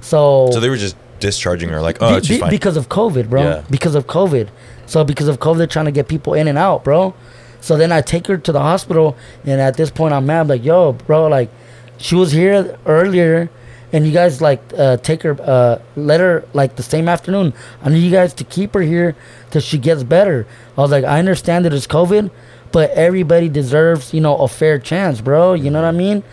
So, 0.02 0.50
So 0.52 0.60
they 0.60 0.70
were 0.70 0.78
just 0.78 0.96
discharging 1.22 1.70
her, 1.70 1.80
like, 1.82 1.98
oh, 2.02 2.20
be- 2.20 2.26
she's 2.26 2.38
be- 2.38 2.42
fine. 2.42 2.50
because 2.50 2.76
of 2.76 2.90
COVID, 2.90 3.30
bro. 3.30 3.42
Yeah. 3.44 3.64
Because 3.70 3.96
of 3.96 4.08
COVID. 4.08 4.50
So 4.86 5.06
because 5.06 5.30
of 5.30 5.40
COVID, 5.40 5.70
trying 5.70 5.86
to 5.86 5.92
get 5.92 6.10
people 6.10 6.34
in 6.34 6.50
and 6.50 6.58
out, 6.58 6.84
bro. 6.84 7.14
So 7.62 7.78
then 7.78 7.92
I 7.92 8.02
take 8.02 8.28
her 8.28 8.38
to 8.38 8.52
the 8.52 8.60
hospital, 8.60 9.16
and 9.46 9.62
at 9.62 9.78
this 9.78 9.90
point, 9.90 10.14
I'm 10.14 10.26
mad. 10.26 10.42
I'm 10.42 10.48
like, 10.48 10.66
yo, 10.66 10.94
bro, 10.94 11.28
like, 11.28 11.50
she 11.98 12.16
was 12.16 12.32
here 12.32 12.78
earlier, 12.86 13.50
and 13.94 14.06
you 14.06 14.12
guys 14.12 14.42
like 14.42 14.62
uh, 14.78 14.98
take 14.98 15.22
her, 15.24 15.38
uh, 15.42 15.80
let 15.96 16.20
her 16.20 16.44
like 16.54 16.76
the 16.76 16.84
same 16.84 17.08
afternoon. 17.08 17.54
I 17.84 17.90
need 17.90 18.00
you 18.00 18.12
guys 18.12 18.34
to 18.36 18.44
keep 18.44 18.74
her 18.74 18.82
here 18.82 19.16
till 19.52 19.62
she 19.62 19.78
gets 19.78 20.04
better. 20.04 20.48
I 20.78 20.82
was 20.82 20.92
like, 20.92 21.04
I 21.04 21.20
understand 21.20 21.66
that 21.66 21.74
it's 21.74 21.88
COVID, 21.88 22.32
but 22.72 22.90
everybody 22.92 23.50
deserves, 23.50 24.14
you 24.14 24.22
know, 24.22 24.38
a 24.38 24.48
fair 24.48 24.80
chance, 24.80 25.22
bro. 25.22 25.54
You 25.54 25.70
know 25.70 25.82
what 25.82 25.88
I 25.88 25.92
mean? 25.92 26.24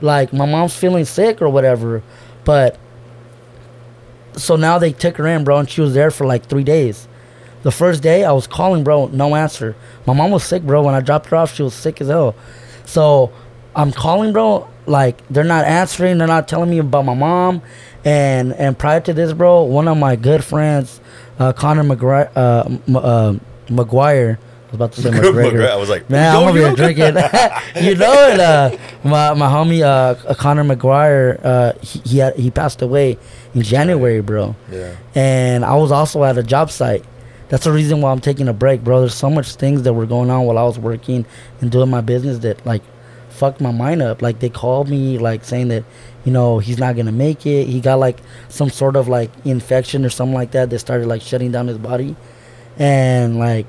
Like 0.00 0.32
my 0.32 0.46
mom's 0.46 0.76
feeling 0.76 1.04
sick 1.04 1.40
or 1.40 1.48
whatever, 1.48 2.02
but 2.44 2.76
so 4.36 4.56
now 4.56 4.78
they 4.78 4.92
took 4.92 5.16
her 5.16 5.26
in, 5.26 5.44
bro, 5.44 5.58
and 5.58 5.68
she 5.68 5.80
was 5.80 5.94
there 5.94 6.10
for 6.10 6.26
like 6.26 6.46
three 6.46 6.64
days. 6.64 7.08
The 7.62 7.72
first 7.72 8.02
day 8.02 8.24
I 8.24 8.32
was 8.32 8.46
calling, 8.46 8.84
bro, 8.84 9.06
no 9.06 9.34
answer. 9.34 9.74
My 10.06 10.12
mom 10.12 10.30
was 10.30 10.44
sick, 10.44 10.62
bro. 10.62 10.82
When 10.82 10.94
I 10.94 11.00
dropped 11.00 11.26
her 11.30 11.36
off, 11.36 11.54
she 11.54 11.62
was 11.62 11.74
sick 11.74 12.00
as 12.00 12.08
hell. 12.08 12.36
So 12.84 13.32
I'm 13.74 13.92
calling, 13.92 14.32
bro. 14.32 14.68
Like 14.86 15.26
they're 15.28 15.42
not 15.42 15.64
answering. 15.64 16.18
They're 16.18 16.28
not 16.28 16.46
telling 16.46 16.70
me 16.70 16.78
about 16.78 17.04
my 17.04 17.14
mom. 17.14 17.62
And 18.04 18.52
and 18.52 18.78
prior 18.78 19.00
to 19.00 19.12
this, 19.12 19.32
bro, 19.32 19.64
one 19.64 19.88
of 19.88 19.96
my 19.96 20.14
good 20.14 20.44
friends, 20.44 21.00
uh, 21.40 21.52
Connor 21.52 21.82
McGuire, 21.82 22.30
uh, 22.36 22.98
uh, 22.98 23.34
McGuire. 23.66 24.38
I 24.76 24.84
was 24.84 24.92
about 24.92 24.92
to 24.92 25.02
say 25.02 25.10
McGregor. 25.10 25.68
I 25.70 25.76
was 25.76 25.88
like, 25.88 26.10
Man, 26.10 26.36
I'm 26.36 26.48
over 26.48 26.58
here 26.58 26.74
drinking. 26.74 27.06
you 27.82 27.94
know 27.94 28.28
it. 28.28 28.40
Uh, 28.40 28.76
my 29.04 29.34
my 29.34 29.48
homie 29.48 29.82
uh, 29.82 30.34
Connor 30.34 30.64
McGuire. 30.64 31.40
Uh, 31.42 31.72
he 31.80 32.00
he, 32.00 32.18
had, 32.18 32.36
he 32.36 32.50
passed 32.50 32.82
away 32.82 33.18
in 33.54 33.62
January, 33.62 34.20
bro. 34.20 34.54
Yeah. 34.70 34.96
And 35.14 35.64
I 35.64 35.74
was 35.76 35.90
also 35.90 36.24
at 36.24 36.36
a 36.36 36.42
job 36.42 36.70
site. 36.70 37.04
That's 37.48 37.64
the 37.64 37.72
reason 37.72 38.00
why 38.00 38.10
I'm 38.10 38.20
taking 38.20 38.48
a 38.48 38.52
break, 38.52 38.82
bro. 38.82 39.00
There's 39.00 39.14
so 39.14 39.30
much 39.30 39.54
things 39.54 39.82
that 39.82 39.94
were 39.94 40.06
going 40.06 40.30
on 40.30 40.46
while 40.46 40.58
I 40.58 40.64
was 40.64 40.78
working 40.78 41.24
and 41.60 41.70
doing 41.70 41.88
my 41.88 42.00
business 42.00 42.38
that 42.40 42.64
like 42.66 42.82
fucked 43.30 43.60
my 43.60 43.70
mind 43.70 44.02
up. 44.02 44.20
Like 44.20 44.40
they 44.40 44.48
called 44.48 44.88
me 44.88 45.18
like 45.18 45.44
saying 45.44 45.68
that, 45.68 45.84
you 46.24 46.32
know, 46.32 46.58
he's 46.58 46.78
not 46.78 46.96
gonna 46.96 47.12
make 47.12 47.46
it. 47.46 47.66
He 47.66 47.80
got 47.80 47.98
like 47.98 48.18
some 48.48 48.68
sort 48.68 48.96
of 48.96 49.08
like 49.08 49.30
infection 49.44 50.04
or 50.04 50.10
something 50.10 50.34
like 50.34 50.50
that 50.52 50.70
that 50.70 50.78
started 50.80 51.06
like 51.06 51.22
shutting 51.22 51.52
down 51.52 51.68
his 51.68 51.78
body. 51.78 52.16
And 52.78 53.38
like 53.38 53.68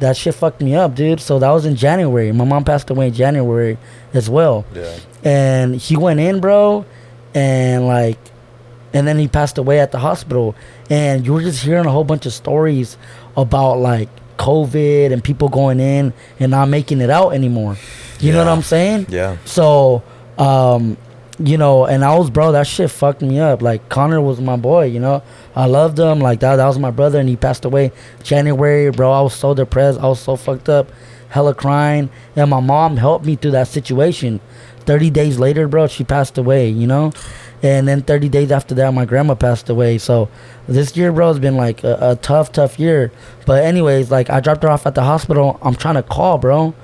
that 0.00 0.16
shit 0.16 0.34
fucked 0.34 0.60
me 0.60 0.74
up, 0.74 0.94
dude. 0.94 1.20
So 1.20 1.38
that 1.38 1.50
was 1.50 1.64
in 1.66 1.76
January. 1.76 2.32
My 2.32 2.44
mom 2.44 2.64
passed 2.64 2.90
away 2.90 3.08
in 3.08 3.14
January 3.14 3.78
as 4.12 4.28
well 4.30 4.64
Yeah. 4.74 4.92
and 5.24 5.76
he 5.76 5.96
went 5.96 6.20
in, 6.20 6.40
bro, 6.40 6.84
and 7.34 7.86
like, 7.86 8.18
and 8.92 9.06
then 9.08 9.18
he 9.18 9.26
passed 9.28 9.58
away 9.58 9.80
at 9.80 9.90
the 9.92 9.98
hospital. 9.98 10.54
And 10.90 11.24
you 11.26 11.32
were 11.32 11.40
just 11.42 11.64
hearing 11.64 11.86
a 11.86 11.90
whole 11.90 12.04
bunch 12.04 12.26
of 12.26 12.32
stories 12.32 12.96
about 13.36 13.78
like 13.78 14.08
COVID 14.38 15.12
and 15.12 15.22
people 15.22 15.48
going 15.48 15.80
in 15.80 16.12
and 16.38 16.50
not 16.50 16.68
making 16.68 17.00
it 17.00 17.10
out 17.10 17.30
anymore. 17.30 17.76
You 18.20 18.32
know 18.32 18.38
what 18.38 18.48
I'm 18.48 18.62
saying? 18.62 19.06
Yeah. 19.08 19.36
So, 19.44 20.02
um, 20.38 20.96
you 21.38 21.58
know, 21.58 21.84
and 21.84 22.04
I 22.04 22.16
was, 22.16 22.30
bro, 22.30 22.52
that 22.52 22.66
shit 22.66 22.90
fucked 22.90 23.22
me 23.22 23.38
up. 23.40 23.62
Like 23.62 23.88
Connor 23.88 24.20
was 24.20 24.40
my 24.40 24.56
boy, 24.56 24.86
you 24.86 25.00
know. 25.00 25.22
I 25.56 25.66
loved 25.66 25.98
him. 25.98 26.20
Like 26.20 26.40
that, 26.40 26.56
that 26.56 26.66
was 26.66 26.78
my 26.78 26.90
brother, 26.90 27.18
and 27.18 27.28
he 27.28 27.36
passed 27.36 27.64
away 27.64 27.92
January, 28.22 28.90
bro. 28.90 29.10
I 29.12 29.20
was 29.20 29.34
so 29.34 29.54
depressed. 29.54 30.00
I 30.00 30.06
was 30.06 30.20
so 30.20 30.36
fucked 30.36 30.68
up, 30.68 30.90
hella 31.30 31.54
crying. 31.54 32.10
And 32.36 32.50
my 32.50 32.60
mom 32.60 32.96
helped 32.96 33.24
me 33.24 33.36
through 33.36 33.52
that 33.52 33.68
situation. 33.68 34.40
Thirty 34.80 35.10
days 35.10 35.38
later, 35.38 35.66
bro, 35.66 35.86
she 35.86 36.04
passed 36.04 36.38
away. 36.38 36.68
You 36.68 36.86
know, 36.86 37.12
and 37.62 37.88
then 37.88 38.02
30 38.02 38.28
days 38.28 38.52
after 38.52 38.74
that, 38.74 38.92
my 38.92 39.06
grandma 39.06 39.34
passed 39.34 39.70
away. 39.70 39.98
So 39.98 40.28
this 40.68 40.96
year, 40.96 41.12
bro, 41.12 41.28
has 41.28 41.38
been 41.38 41.56
like 41.56 41.82
a, 41.82 42.10
a 42.12 42.16
tough, 42.16 42.52
tough 42.52 42.78
year. 42.78 43.10
But 43.46 43.64
anyways, 43.64 44.10
like 44.10 44.30
I 44.30 44.40
dropped 44.40 44.62
her 44.62 44.68
off 44.68 44.86
at 44.86 44.94
the 44.94 45.02
hospital. 45.02 45.58
I'm 45.62 45.74
trying 45.74 45.94
to 45.94 46.02
call, 46.02 46.38
bro 46.38 46.74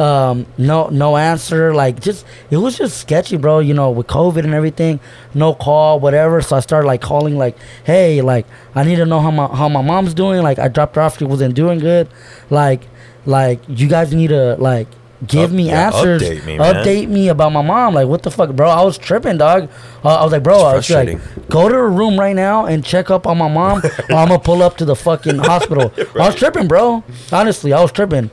um 0.00 0.44
no 0.58 0.88
no 0.88 1.16
answer 1.16 1.72
like 1.72 2.00
just 2.00 2.26
it 2.50 2.56
was 2.56 2.76
just 2.76 2.98
sketchy 2.98 3.36
bro 3.36 3.60
you 3.60 3.72
know 3.72 3.92
with 3.92 4.08
covid 4.08 4.42
and 4.42 4.52
everything 4.52 4.98
no 5.34 5.54
call 5.54 6.00
whatever. 6.00 6.40
So 6.42 6.56
i 6.56 6.60
started 6.60 6.86
like 6.88 7.00
calling 7.00 7.38
like 7.38 7.56
hey 7.84 8.20
like 8.20 8.44
i 8.74 8.82
need 8.82 8.96
to 8.96 9.06
know 9.06 9.20
how 9.20 9.30
my 9.30 9.46
how 9.46 9.68
my 9.68 9.82
mom's 9.82 10.12
doing. 10.14 10.42
Like 10.42 10.58
i 10.58 10.66
dropped 10.68 10.96
her 10.96 11.02
off 11.02 11.18
she 11.18 11.24
wasn't 11.24 11.54
doing 11.54 11.78
good. 11.78 12.08
Like 12.50 12.82
like 13.24 13.60
you 13.68 13.86
guys 13.88 14.12
need 14.12 14.28
to 14.28 14.56
like 14.56 14.88
give 15.28 15.50
Up- 15.50 15.56
me 15.56 15.68
yeah, 15.68 15.86
answers. 15.86 16.20
update 16.22 16.44
me, 16.44 16.56
update 16.58 17.08
me 17.08 17.28
about 17.28 17.52
my 17.52 17.62
mom. 17.62 17.94
Like 17.94 18.08
what 18.08 18.22
the 18.24 18.30
fuck 18.32 18.50
bro? 18.50 18.68
I 18.68 18.82
was 18.82 18.98
tripping 18.98 19.38
dog. 19.38 19.70
Uh, 20.04 20.16
i 20.16 20.22
was 20.24 20.32
like 20.32 20.42
bro 20.42 20.58
I 20.62 20.74
was 20.74 20.90
like 20.90 21.18
go 21.48 21.68
to 21.68 21.74
her 21.74 21.88
room 21.88 22.18
right 22.18 22.34
now 22.36 22.66
and 22.66 22.84
check 22.84 23.10
up 23.10 23.26
on 23.28 23.38
my 23.38 23.48
mom 23.48 23.78
or 23.78 24.16
i'm 24.16 24.28
gonna 24.28 24.38
pull 24.40 24.60
up 24.60 24.76
to 24.78 24.84
the 24.84 24.96
fucking 24.96 25.38
hospital. 25.50 25.92
I 26.20 26.26
was 26.26 26.34
tripping 26.34 26.66
bro. 26.66 27.04
Honestly 27.32 27.72
i 27.72 27.80
was 27.80 27.92
tripping 27.92 28.30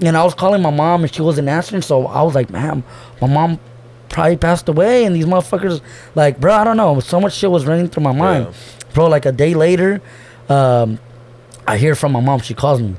and 0.00 0.16
I 0.16 0.24
was 0.24 0.34
calling 0.34 0.62
my 0.62 0.70
mom 0.70 1.02
and 1.02 1.14
she 1.14 1.22
wasn't 1.22 1.48
answering. 1.48 1.82
So 1.82 2.06
I 2.06 2.22
was 2.22 2.34
like, 2.34 2.50
man, 2.50 2.82
my 3.20 3.28
mom 3.28 3.58
probably 4.08 4.36
passed 4.36 4.68
away. 4.68 5.04
And 5.04 5.14
these 5.16 5.26
motherfuckers, 5.26 5.80
like, 6.14 6.38
bro, 6.40 6.52
I 6.52 6.64
don't 6.64 6.76
know. 6.76 7.00
So 7.00 7.20
much 7.20 7.34
shit 7.34 7.50
was 7.50 7.66
running 7.66 7.88
through 7.88 8.02
my 8.02 8.12
mind. 8.12 8.54
Bro, 8.94 9.06
like 9.08 9.26
a 9.26 9.32
day 9.32 9.54
later, 9.54 10.00
um, 10.48 10.98
I 11.66 11.76
hear 11.78 11.94
from 11.94 12.12
my 12.12 12.20
mom. 12.20 12.40
She 12.40 12.54
calls 12.54 12.80
me. 12.80 12.94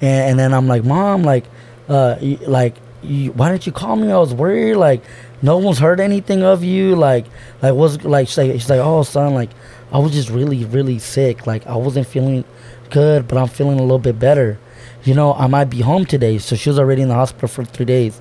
And, 0.00 0.30
and 0.30 0.38
then 0.38 0.52
I'm 0.54 0.66
like, 0.66 0.84
mom, 0.84 1.22
like, 1.22 1.44
uh, 1.88 2.16
y- 2.20 2.38
like, 2.42 2.74
you, 3.02 3.32
why 3.32 3.50
didn't 3.50 3.66
you 3.66 3.72
call 3.72 3.96
me? 3.96 4.10
I 4.10 4.18
was 4.18 4.34
worried. 4.34 4.74
Like, 4.74 5.02
no 5.42 5.56
one's 5.58 5.78
heard 5.78 6.00
anything 6.00 6.42
of 6.42 6.62
you. 6.62 6.94
Like, 6.96 7.26
like, 7.62 7.74
what's 7.74 8.04
like? 8.04 8.28
She's 8.28 8.38
like, 8.38 8.52
she's 8.52 8.70
like, 8.70 8.80
oh, 8.80 9.02
son, 9.02 9.34
like, 9.34 9.50
I 9.90 9.98
was 9.98 10.12
just 10.12 10.28
really, 10.28 10.64
really 10.66 10.98
sick. 10.98 11.46
Like, 11.46 11.66
I 11.66 11.76
wasn't 11.76 12.06
feeling 12.06 12.44
good, 12.90 13.26
but 13.26 13.38
I'm 13.38 13.48
feeling 13.48 13.78
a 13.78 13.82
little 13.82 13.98
bit 13.98 14.18
better. 14.18 14.58
You 15.04 15.14
know, 15.14 15.34
I 15.34 15.46
might 15.46 15.66
be 15.66 15.80
home 15.80 16.04
today. 16.04 16.38
So 16.38 16.56
she 16.56 16.68
was 16.68 16.78
already 16.78 17.02
in 17.02 17.08
the 17.08 17.14
hospital 17.14 17.48
for 17.48 17.64
three 17.64 17.86
days. 17.86 18.20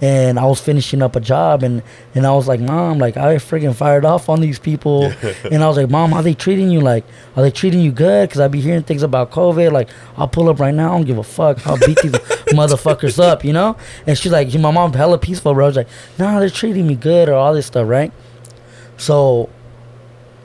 And 0.00 0.36
I 0.36 0.46
was 0.46 0.60
finishing 0.60 1.00
up 1.00 1.14
a 1.14 1.20
job, 1.20 1.62
and, 1.62 1.80
and 2.16 2.26
I 2.26 2.32
was 2.32 2.48
like, 2.48 2.58
Mom, 2.58 2.98
like, 2.98 3.16
I 3.16 3.36
freaking 3.36 3.72
fired 3.72 4.04
off 4.04 4.28
on 4.28 4.40
these 4.40 4.58
people. 4.58 5.04
and 5.50 5.62
I 5.62 5.68
was 5.68 5.76
like, 5.76 5.90
Mom, 5.90 6.10
how 6.10 6.22
they 6.22 6.34
treating 6.34 6.70
you? 6.72 6.80
Like, 6.80 7.04
are 7.36 7.42
they 7.42 7.52
treating 7.52 7.78
you 7.78 7.92
good? 7.92 8.28
Because 8.28 8.40
I'd 8.40 8.50
be 8.50 8.60
hearing 8.60 8.82
things 8.82 9.04
about 9.04 9.30
COVID. 9.30 9.70
Like, 9.70 9.90
I'll 10.16 10.26
pull 10.26 10.48
up 10.48 10.58
right 10.58 10.74
now. 10.74 10.92
I 10.92 10.96
don't 10.96 11.06
give 11.06 11.18
a 11.18 11.22
fuck. 11.22 11.64
I'll 11.68 11.78
beat 11.78 11.98
these 12.02 12.10
motherfuckers 12.50 13.22
up, 13.22 13.44
you 13.44 13.52
know? 13.52 13.76
And 14.04 14.18
she's 14.18 14.32
like, 14.32 14.52
My 14.54 14.72
mom 14.72 14.92
hella 14.92 15.18
peaceful, 15.18 15.54
bro. 15.54 15.66
I 15.66 15.68
was 15.68 15.76
like, 15.76 15.88
Nah, 16.18 16.40
they're 16.40 16.50
treating 16.50 16.88
me 16.88 16.96
good 16.96 17.28
or 17.28 17.34
all 17.34 17.54
this 17.54 17.66
stuff, 17.66 17.86
right? 17.86 18.12
So 18.96 19.50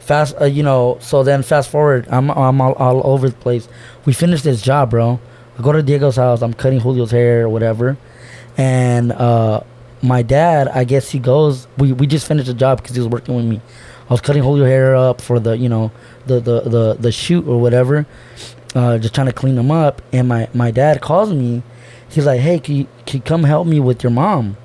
fast 0.07 0.35
uh, 0.39 0.45
you 0.45 0.63
know 0.63 0.97
so 1.01 1.21
then 1.21 1.43
fast 1.43 1.69
forward 1.69 2.07
i'm, 2.09 2.31
I'm 2.31 2.61
all, 2.61 2.71
all 2.73 3.05
over 3.05 3.27
the 3.29 3.35
place 3.35 3.67
we 4.05 4.13
finished 4.13 4.45
this 4.45 4.61
job 4.61 4.89
bro 4.89 5.19
i 5.57 5.61
go 5.61 5.71
to 5.71 5.81
diego's 5.81 6.15
house 6.15 6.41
i'm 6.41 6.53
cutting 6.53 6.79
julio's 6.79 7.11
hair 7.11 7.43
or 7.45 7.49
whatever. 7.49 7.97
And 8.57 9.11
uh 9.11 9.61
my 10.01 10.21
dad 10.21 10.67
i 10.67 10.83
guess 10.83 11.09
he 11.09 11.19
goes 11.19 11.67
we, 11.77 11.91
we 11.91 12.05
just 12.07 12.27
finished 12.27 12.47
the 12.47 12.53
job 12.53 12.81
because 12.81 12.95
he 12.95 13.01
was 13.01 13.09
working 13.09 13.35
with 13.35 13.45
me. 13.45 13.61
I 14.09 14.13
was 14.13 14.21
cutting 14.21 14.43
julio's 14.43 14.67
hair 14.67 14.95
up 14.95 15.21
for 15.21 15.39
the 15.39 15.57
you 15.57 15.69
know 15.69 15.91
the 16.25 16.39
the 16.39 16.61
the, 16.61 16.97
the 16.99 17.11
shoot 17.11 17.47
or 17.47 17.59
whatever 17.59 18.05
uh 18.75 18.97
just 18.97 19.15
trying 19.15 19.27
to 19.27 19.33
clean 19.33 19.57
him 19.57 19.71
up. 19.71 20.01
And 20.11 20.27
my 20.27 20.49
my 20.53 20.71
dad 20.71 21.01
calls 21.01 21.33
me. 21.33 21.63
He's 22.09 22.25
like 22.25 22.39
hey 22.41 22.59
can 22.59 22.75
you, 22.75 22.87
can 23.05 23.17
you 23.17 23.23
come 23.23 23.43
help 23.43 23.67
me 23.67 23.79
with 23.79 24.03
your 24.03 24.11
mom? 24.11 24.57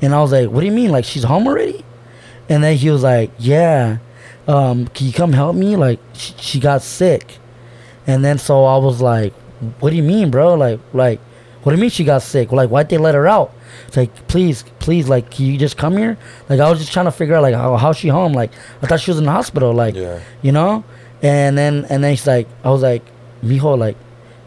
And 0.00 0.14
i 0.14 0.20
was 0.20 0.32
like 0.32 0.48
what 0.50 0.60
do 0.60 0.66
you 0.66 0.72
mean? 0.72 0.90
Like 0.90 1.04
she's 1.04 1.24
home 1.24 1.46
already? 1.46 1.84
And 2.48 2.64
then 2.64 2.76
he 2.76 2.90
was 2.90 3.02
like, 3.02 3.30
"Yeah, 3.38 3.98
um, 4.46 4.88
can 4.88 5.06
you 5.06 5.12
come 5.12 5.32
help 5.32 5.54
me? 5.54 5.76
Like, 5.76 6.00
she, 6.14 6.34
she 6.38 6.60
got 6.60 6.82
sick." 6.82 7.38
And 8.06 8.24
then 8.24 8.38
so 8.38 8.64
I 8.64 8.78
was 8.78 9.02
like, 9.02 9.34
"What 9.80 9.90
do 9.90 9.96
you 9.96 10.02
mean, 10.02 10.30
bro? 10.30 10.54
Like, 10.54 10.80
like, 10.92 11.20
what 11.62 11.72
do 11.72 11.76
you 11.76 11.80
mean 11.80 11.90
she 11.90 12.04
got 12.04 12.22
sick? 12.22 12.52
Like, 12.52 12.70
why'd 12.70 12.88
they 12.88 12.98
let 12.98 13.14
her 13.14 13.26
out?" 13.26 13.52
It's 13.86 13.96
like, 13.96 14.12
"Please, 14.28 14.64
please, 14.78 15.08
like, 15.08 15.30
can 15.30 15.46
you 15.46 15.58
just 15.58 15.76
come 15.76 15.96
here?" 15.96 16.16
Like, 16.48 16.60
I 16.60 16.70
was 16.70 16.78
just 16.80 16.92
trying 16.92 17.06
to 17.06 17.12
figure 17.12 17.34
out 17.34 17.42
like 17.42 17.54
how 17.54 17.76
how's 17.76 17.96
she 17.96 18.08
home? 18.08 18.32
Like, 18.32 18.50
I 18.82 18.86
thought 18.86 19.00
she 19.00 19.10
was 19.10 19.18
in 19.18 19.24
the 19.24 19.32
hospital. 19.32 19.72
Like, 19.72 19.94
Yeah. 19.94 20.20
you 20.42 20.52
know. 20.52 20.84
And 21.22 21.58
then 21.58 21.84
and 21.90 22.02
then 22.04 22.14
she's 22.16 22.26
like, 22.26 22.46
I 22.64 22.70
was 22.70 22.82
like, 22.82 23.02
"Mijo, 23.44 23.76
like, 23.78 23.96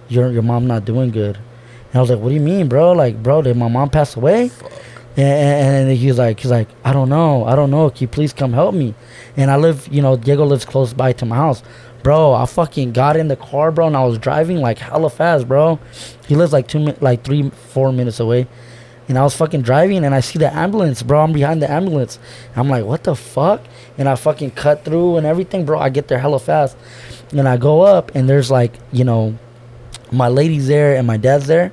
your 0.09 0.32
your 0.32 0.41
mom 0.43 0.68
not 0.68 0.86
doing 0.86 1.12
good." 1.12 1.36
And 1.38 1.95
I 1.95 1.99
was 2.01 2.09
like, 2.09 2.20
"What 2.20 2.30
do 2.30 2.36
you 2.36 2.41
mean, 2.41 2.68
bro? 2.68 2.93
Like, 2.93 3.22
bro, 3.22 3.41
did 3.41 3.57
my 3.57 3.68
mom 3.68 3.89
pass 3.89 4.16
away?" 4.16 4.51
And, 5.18 5.28
and, 5.28 5.89
and 5.89 5.97
he's 5.97 6.18
like, 6.18 6.39
he's 6.39 6.49
like, 6.51 6.70
I 6.86 6.93
don't 6.93 7.09
know, 7.09 7.43
I 7.43 7.53
don't 7.57 7.70
know. 7.70 7.89
Can 7.89 7.99
you 8.03 8.07
please 8.07 8.32
come 8.32 8.53
help 8.53 8.74
me? 8.74 8.93
And 9.36 9.51
I 9.51 9.57
live, 9.57 9.89
you 9.91 10.01
know, 10.01 10.16
Diego 10.16 10.45
lives 10.45 10.64
close 10.64 10.93
by 10.93 11.12
to 11.12 11.26
my 11.26 11.36
house, 11.36 11.62
bro. 12.03 12.33
I 12.33 12.45
fucking 12.45 12.93
got 12.93 13.17
in 13.17 13.27
the 13.27 13.35
car, 13.35 13.71
bro, 13.71 13.87
and 13.87 13.97
I 13.97 14.03
was 14.05 14.17
driving 14.17 14.57
like 14.57 14.77
hella 14.77 15.09
fast, 15.09 15.47
bro. 15.47 15.79
He 16.27 16.35
lives 16.35 16.53
like 16.53 16.67
two, 16.67 16.79
like 17.01 17.23
three, 17.23 17.49
four 17.49 17.91
minutes 17.91 18.19
away, 18.19 18.47
and 19.07 19.17
I 19.17 19.23
was 19.23 19.35
fucking 19.35 19.61
driving, 19.61 20.03
and 20.03 20.13
I 20.13 20.19
see 20.19 20.39
the 20.39 20.53
ambulance, 20.53 21.03
bro. 21.03 21.21
I'm 21.21 21.33
behind 21.33 21.61
the 21.61 21.69
ambulance. 21.71 22.19
I'm 22.55 22.69
like, 22.69 22.85
what 22.85 23.03
the 23.03 23.15
fuck? 23.15 23.61
And 23.97 24.07
I 24.09 24.15
fucking 24.15 24.51
cut 24.51 24.85
through 24.85 25.17
and 25.17 25.25
everything, 25.25 25.65
bro. 25.65 25.79
I 25.79 25.89
get 25.89 26.07
there 26.07 26.19
hella 26.19 26.39
fast, 26.39 26.77
and 27.31 27.47
I 27.47 27.57
go 27.57 27.81
up, 27.81 28.15
and 28.15 28.29
there's 28.29 28.49
like, 28.51 28.73
you 28.91 29.03
know, 29.03 29.37
my 30.11 30.27
lady's 30.27 30.67
there 30.67 30.95
and 30.95 31.07
my 31.07 31.17
dad's 31.17 31.47
there. 31.47 31.71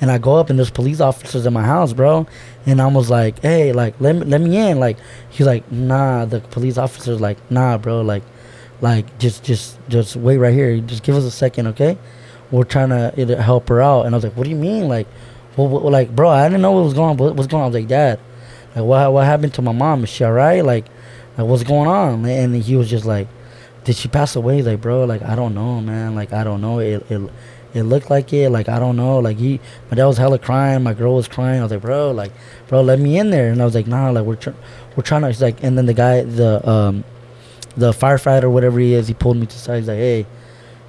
And 0.00 0.10
I 0.10 0.16
go 0.16 0.36
up 0.36 0.48
and 0.48 0.58
there's 0.58 0.70
police 0.70 1.00
officers 1.00 1.44
in 1.44 1.52
my 1.52 1.64
house, 1.64 1.92
bro. 1.92 2.26
And 2.64 2.80
I 2.80 2.86
was 2.86 3.10
like, 3.10 3.40
hey, 3.40 3.72
like 3.72 4.00
let 4.00 4.16
me 4.16 4.24
let 4.24 4.40
me 4.40 4.56
in. 4.56 4.80
Like 4.80 4.96
he's 5.28 5.46
like, 5.46 5.70
nah. 5.70 6.24
The 6.24 6.40
police 6.40 6.78
officer's 6.78 7.20
like, 7.20 7.38
nah, 7.50 7.76
bro. 7.76 8.00
Like, 8.00 8.22
like 8.80 9.18
just 9.18 9.44
just 9.44 9.78
just 9.88 10.16
wait 10.16 10.38
right 10.38 10.54
here. 10.54 10.78
Just 10.80 11.02
give 11.02 11.16
us 11.16 11.24
a 11.24 11.30
second, 11.30 11.68
okay? 11.68 11.98
We're 12.50 12.64
trying 12.64 12.88
to 12.90 13.42
help 13.42 13.68
her 13.68 13.80
out. 13.80 14.06
And 14.06 14.14
I 14.14 14.16
was 14.16 14.24
like, 14.24 14.36
what 14.36 14.44
do 14.44 14.50
you 14.50 14.56
mean? 14.56 14.88
Like, 14.88 15.06
what, 15.54 15.84
like, 15.84 16.14
bro, 16.14 16.28
I 16.28 16.48
didn't 16.48 16.62
know 16.62 16.72
what 16.72 16.84
was 16.84 16.94
going 16.94 17.10
on. 17.10 17.16
What, 17.16 17.36
what's 17.36 17.46
going 17.46 17.60
on? 17.60 17.66
I 17.66 17.68
was 17.68 17.74
like, 17.74 17.88
dad, 17.88 18.18
like 18.74 18.84
what 18.84 19.12
what 19.12 19.24
happened 19.24 19.54
to 19.54 19.62
my 19.62 19.72
mom? 19.72 20.04
Is 20.04 20.10
she 20.10 20.24
alright? 20.24 20.64
Like, 20.64 20.86
like 21.36 21.46
what's 21.46 21.64
going 21.64 21.88
on? 21.88 22.24
And 22.26 22.54
he 22.56 22.76
was 22.76 22.88
just 22.88 23.04
like, 23.04 23.28
did 23.84 23.96
she 23.96 24.08
pass 24.08 24.36
away? 24.36 24.56
He's 24.56 24.66
like, 24.66 24.80
bro, 24.80 25.04
like 25.04 25.22
I 25.22 25.34
don't 25.34 25.54
know, 25.54 25.80
man. 25.80 26.14
Like 26.14 26.32
I 26.32 26.44
don't 26.44 26.60
know. 26.60 26.78
It 26.78 27.04
it 27.10 27.30
it 27.72 27.82
looked 27.82 28.10
like 28.10 28.32
it. 28.32 28.50
Like 28.50 28.68
I 28.68 28.78
don't 28.78 28.96
know. 28.96 29.18
Like 29.18 29.38
he, 29.38 29.60
my 29.90 29.96
dad 29.96 30.06
was 30.06 30.18
hella 30.18 30.38
crying. 30.38 30.82
My 30.82 30.94
girl 30.94 31.14
was 31.14 31.28
crying. 31.28 31.60
I 31.60 31.62
was 31.62 31.72
like, 31.72 31.82
bro, 31.82 32.10
like, 32.10 32.32
bro, 32.68 32.82
let 32.82 32.98
me 32.98 33.18
in 33.18 33.30
there. 33.30 33.50
And 33.50 33.60
I 33.60 33.64
was 33.64 33.74
like, 33.74 33.86
nah, 33.86 34.10
like 34.10 34.24
we're 34.24 34.36
tr- 34.36 34.50
we're 34.96 35.02
trying 35.02 35.22
to. 35.22 35.28
He's 35.28 35.42
like, 35.42 35.62
and 35.62 35.76
then 35.78 35.86
the 35.86 35.94
guy, 35.94 36.22
the 36.22 36.68
um, 36.68 37.04
the 37.76 37.92
firefighter, 37.92 38.50
whatever 38.50 38.78
he 38.78 38.94
is, 38.94 39.08
he 39.08 39.14
pulled 39.14 39.36
me 39.36 39.46
to 39.46 39.52
the 39.54 39.58
side. 39.60 39.78
He's 39.78 39.88
like, 39.88 39.98
hey, 39.98 40.18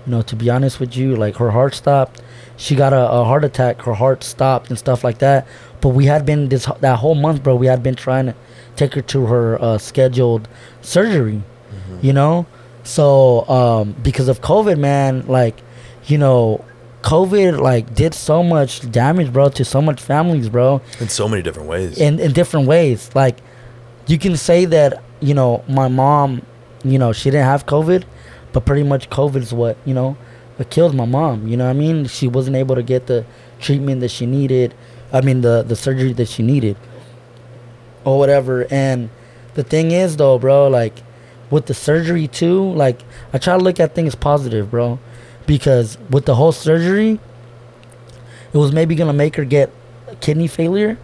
you 0.06 0.12
know, 0.12 0.22
to 0.24 0.36
be 0.36 0.50
honest 0.50 0.80
with 0.80 0.96
you, 0.98 1.16
like 1.16 1.36
her 1.38 1.52
heart 1.52 1.76
stopped. 1.76 2.22
She 2.58 2.76
got 2.76 2.94
a, 2.94 3.10
a 3.12 3.24
heart 3.24 3.44
attack. 3.44 3.82
Her 3.84 3.94
heart 3.94 4.24
stopped 4.24 4.70
and 4.70 4.78
stuff 4.78 5.04
like 5.04 5.20
that. 5.20 5.48
But 5.80 5.90
we 5.90 6.06
had 6.06 6.26
been 6.26 6.50
this 6.50 6.66
that 6.82 7.00
whole 7.00 7.16
month, 7.16 7.44
bro. 7.44 7.56
We 7.56 7.68
had 7.68 7.82
been 7.84 7.96
trying 7.96 8.28
to 8.28 8.36
take 8.76 8.94
her 8.94 9.02
to 9.02 9.26
her 9.28 9.62
uh, 9.62 9.78
scheduled 9.78 10.48
surgery. 10.82 11.42
You 12.02 12.14
know, 12.14 12.46
so 12.84 13.48
um, 13.48 13.96
because 14.02 14.28
of 14.28 14.42
COVID, 14.42 14.80
man, 14.80 15.26
like, 15.28 15.62
you 16.06 16.18
know, 16.18 16.64
COVID 17.04 17.60
like 17.60 17.94
did 17.94 18.14
so 18.16 18.42
much 18.44 18.90
damage, 18.92 19.32
bro, 19.32 19.50
to 19.50 19.64
so 19.66 19.82
much 19.82 20.02
families, 20.02 20.50
bro 20.50 20.82
In 21.00 21.10
so 21.10 21.28
many 21.28 21.42
different 21.44 21.68
ways. 21.70 21.98
in 22.00 22.20
in 22.20 22.32
different 22.34 22.68
ways. 22.68 23.10
Like 23.16 23.38
you 24.08 24.18
can 24.18 24.36
say 24.38 24.66
that 24.66 25.02
you 25.20 25.34
know 25.34 25.64
my 25.68 25.88
mom, 25.88 26.42
you 26.84 26.98
know 26.98 27.14
she 27.14 27.30
didn't 27.30 27.46
have 27.46 27.66
COVID, 27.66 28.04
but 28.54 28.66
pretty 28.66 28.84
much 28.84 29.10
COVID 29.10 29.38
is 29.38 29.54
what 29.54 29.78
you 29.86 29.94
know 29.94 30.18
what 30.58 30.70
killed 30.70 30.96
my 30.96 31.06
mom. 31.06 31.48
You 31.48 31.58
know 31.58 31.66
what 31.66 31.72
I 31.72 31.80
mean? 31.80 32.06
She 32.08 32.28
wasn't 32.28 32.56
able 32.56 32.76
to 32.76 32.84
get 32.84 33.08
the 33.08 33.26
treatment 33.60 34.02
that 34.02 34.10
she 34.10 34.26
needed. 34.26 34.74
I 35.12 35.22
mean 35.22 35.42
the 35.42 35.64
the 35.64 35.76
surgery 35.76 36.14
that 36.14 36.28
she 36.28 36.44
needed, 36.44 36.78
or 38.04 38.18
whatever. 38.18 38.68
And 38.72 39.10
the 39.54 39.64
thing 39.64 39.92
is 39.92 40.18
though, 40.18 40.40
bro, 40.40 40.68
like 40.68 41.02
with 41.50 41.66
the 41.66 41.74
surgery 41.74 42.28
too, 42.28 42.72
like 42.74 43.02
I 43.34 43.38
try 43.38 43.58
to 43.58 43.64
look 43.64 43.80
at 43.80 43.96
things 43.96 44.16
positive, 44.16 44.72
bro, 44.72 45.00
because 45.46 45.98
with 46.10 46.26
the 46.26 46.36
whole 46.36 46.52
surgery, 46.52 47.20
it 48.54 48.58
was 48.58 48.72
maybe 48.72 48.96
gonna 48.96 49.14
make 49.14 49.36
her 49.36 49.46
get 49.46 49.72
kidney 50.20 50.48
failure 50.48 50.98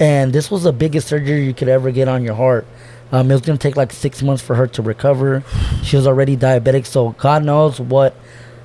and 0.00 0.32
this 0.32 0.50
was 0.50 0.64
the 0.64 0.72
biggest 0.72 1.08
surgery 1.08 1.44
you 1.44 1.54
could 1.54 1.68
ever 1.68 1.90
get 1.90 2.08
on 2.08 2.22
your 2.22 2.34
heart. 2.34 2.66
Um, 3.14 3.30
it 3.30 3.34
was 3.34 3.42
gonna 3.42 3.58
take 3.58 3.76
like 3.76 3.92
six 3.92 4.22
months 4.22 4.42
for 4.42 4.56
her 4.56 4.66
to 4.66 4.82
recover. 4.82 5.44
She 5.84 5.94
was 5.94 6.04
already 6.04 6.36
diabetic, 6.36 6.84
so 6.84 7.10
God 7.10 7.44
knows 7.44 7.78
what 7.78 8.16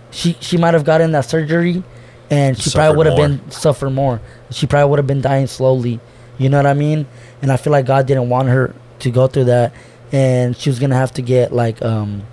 she 0.10 0.36
she 0.39 0.58
might 0.58 0.74
have 0.74 0.84
gotten 0.84 1.12
that 1.12 1.26
surgery, 1.26 1.84
and 2.32 2.60
she 2.60 2.72
probably 2.72 2.97
would 2.97 3.06
have 3.06 3.16
been 3.16 3.52
suffer 3.52 3.91
more. 3.91 4.20
She 4.50 4.66
probably 4.66 4.89
would 4.89 4.97
have 4.97 5.06
been 5.06 5.22
dying 5.22 5.45
slowly. 5.45 6.00
You 6.39 6.50
know 6.50 6.58
what 6.58 6.66
I 6.66 6.74
mean? 6.74 7.06
And 7.43 7.52
I 7.52 7.58
feel 7.58 7.72
like 7.72 7.86
God 7.86 8.08
didn't 8.08 8.30
want 8.30 8.47
her 8.47 8.74
to 8.97 9.12
go 9.12 9.28
through 9.28 9.43
that, 9.45 9.72
and 10.12 10.58
she 10.58 10.72
was 10.72 10.80
gonna 10.80 10.95
have 10.95 11.14
to 11.14 11.22
get 11.22 11.54
like 11.54 11.80
um 11.84 12.24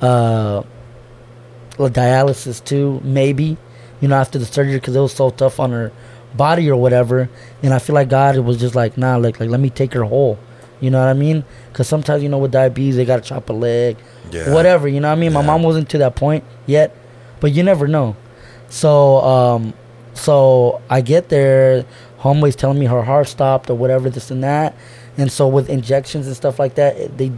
uh, 0.00 0.62
dialysis 1.76 2.64
too, 2.64 3.00
maybe. 3.02 3.56
You 4.00 4.06
know, 4.06 4.14
after 4.14 4.38
the 4.38 4.46
surgery, 4.46 4.74
because 4.74 4.94
it 4.94 5.00
was 5.00 5.12
so 5.12 5.30
tough 5.30 5.58
on 5.58 5.72
her 5.72 5.90
body 6.36 6.70
or 6.70 6.76
whatever. 6.76 7.28
And 7.64 7.74
I 7.74 7.80
feel 7.80 7.94
like 7.96 8.08
God 8.08 8.38
was 8.38 8.60
just 8.60 8.76
like, 8.76 8.96
nah, 8.96 9.16
like, 9.16 9.40
like 9.40 9.50
let 9.50 9.58
me 9.58 9.70
take 9.70 9.92
her 9.94 10.04
whole. 10.04 10.38
You 10.82 10.90
know 10.90 10.98
what 10.98 11.08
I 11.08 11.14
mean? 11.14 11.44
Because 11.72 11.86
sometimes, 11.88 12.22
you 12.22 12.28
know, 12.28 12.38
with 12.38 12.50
diabetes, 12.52 12.96
they 12.96 13.04
got 13.06 13.22
to 13.22 13.22
chop 13.22 13.48
a 13.48 13.52
leg, 13.54 13.96
Yeah. 14.30 14.52
whatever. 14.52 14.88
You 14.88 15.00
know 15.00 15.08
what 15.08 15.16
I 15.16 15.20
mean? 15.20 15.32
My 15.32 15.40
mom 15.42 15.62
wasn't 15.62 15.88
to 15.90 15.98
that 15.98 16.16
point 16.16 16.44
yet, 16.66 16.94
but 17.40 17.52
you 17.52 17.62
never 17.62 17.86
know. 17.88 18.16
So, 18.68 19.18
um, 19.20 19.74
so 20.14 20.80
I 20.90 21.00
get 21.00 21.28
there, 21.28 21.84
homeboy's 22.20 22.56
telling 22.56 22.78
me 22.78 22.86
her 22.86 23.02
heart 23.02 23.28
stopped 23.28 23.70
or 23.70 23.74
whatever, 23.74 24.10
this 24.10 24.30
and 24.30 24.42
that. 24.44 24.74
And 25.16 25.30
so 25.30 25.46
with 25.46 25.70
injections 25.70 26.26
and 26.26 26.34
stuff 26.36 26.58
like 26.58 26.74
that, 26.74 26.96
it- 26.96 27.16
they 27.16 27.30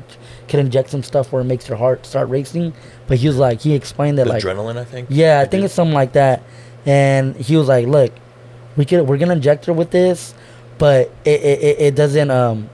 can 0.48 0.60
inject 0.60 0.90
some 0.90 1.02
stuff 1.02 1.30
where 1.32 1.42
it 1.42 1.44
makes 1.46 1.68
your 1.68 1.76
heart 1.76 2.06
start 2.06 2.28
racing. 2.28 2.72
But 3.06 3.18
he 3.18 3.26
was 3.26 3.36
like, 3.36 3.60
he 3.60 3.74
explained 3.74 4.18
that 4.18 4.26
like, 4.26 4.42
Adrenaline, 4.42 4.78
I 4.78 4.84
think. 4.84 5.08
yeah, 5.10 5.40
I 5.40 5.44
They 5.44 5.50
think 5.50 5.60
do. 5.62 5.64
it's 5.66 5.74
something 5.74 5.94
like 5.94 6.12
that. 6.14 6.42
And 6.86 7.36
he 7.36 7.56
was 7.56 7.68
like, 7.68 7.86
"Look, 7.86 8.12
we 8.76 8.84
could 8.84 9.06
we're 9.08 9.16
gonna 9.16 9.32
inject 9.34 9.66
her 9.66 9.72
with 9.72 9.90
this, 9.90 10.34
but 10.78 11.10
it 11.24 11.40
it, 11.42 11.62
it, 11.62 11.76
it 11.80 11.94
doesn't 11.94 12.30
um 12.30 12.68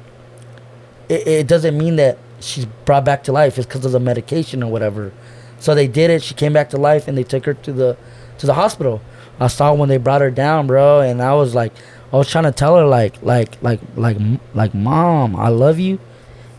it, 1.11 1.27
it 1.27 1.47
doesn't 1.47 1.77
mean 1.77 1.97
that 1.97 2.17
she's 2.41 2.65
brought 2.87 3.05
back 3.05 3.25
to 3.25 3.33
life. 3.33 3.59
It's 3.59 3.67
because 3.67 3.85
of 3.85 3.93
the 3.93 4.01
medication 4.01 4.63
or 4.63 4.71
whatever. 4.71 5.13
So 5.59 5.75
they 5.75 5.87
did 5.89 6.11
it. 6.11 6.23
She 6.23 6.35
came 6.35 6.53
back 6.55 6.71
to 6.71 6.77
life, 6.79 7.09
and 7.09 7.19
they 7.19 7.25
took 7.25 7.45
her 7.45 7.55
to 7.55 7.73
the 7.73 7.97
to 8.39 8.47
the 8.47 8.55
hospital. 8.55 9.03
I 9.39 9.49
saw 9.49 9.75
when 9.75 9.89
they 9.89 9.97
brought 9.99 10.21
her 10.21 10.31
down, 10.31 10.67
bro, 10.67 11.01
and 11.01 11.21
I 11.23 11.35
was 11.35 11.55
like, 11.55 11.73
I 12.13 12.17
was 12.17 12.29
trying 12.31 12.45
to 12.45 12.53
tell 12.53 12.77
her 12.77 12.87
like 12.87 13.23
like 13.23 13.63
like 13.63 13.81
like 13.97 14.17
like 14.55 14.75
mom, 14.75 15.37
I 15.37 15.49
love 15.49 15.79
you, 15.79 15.99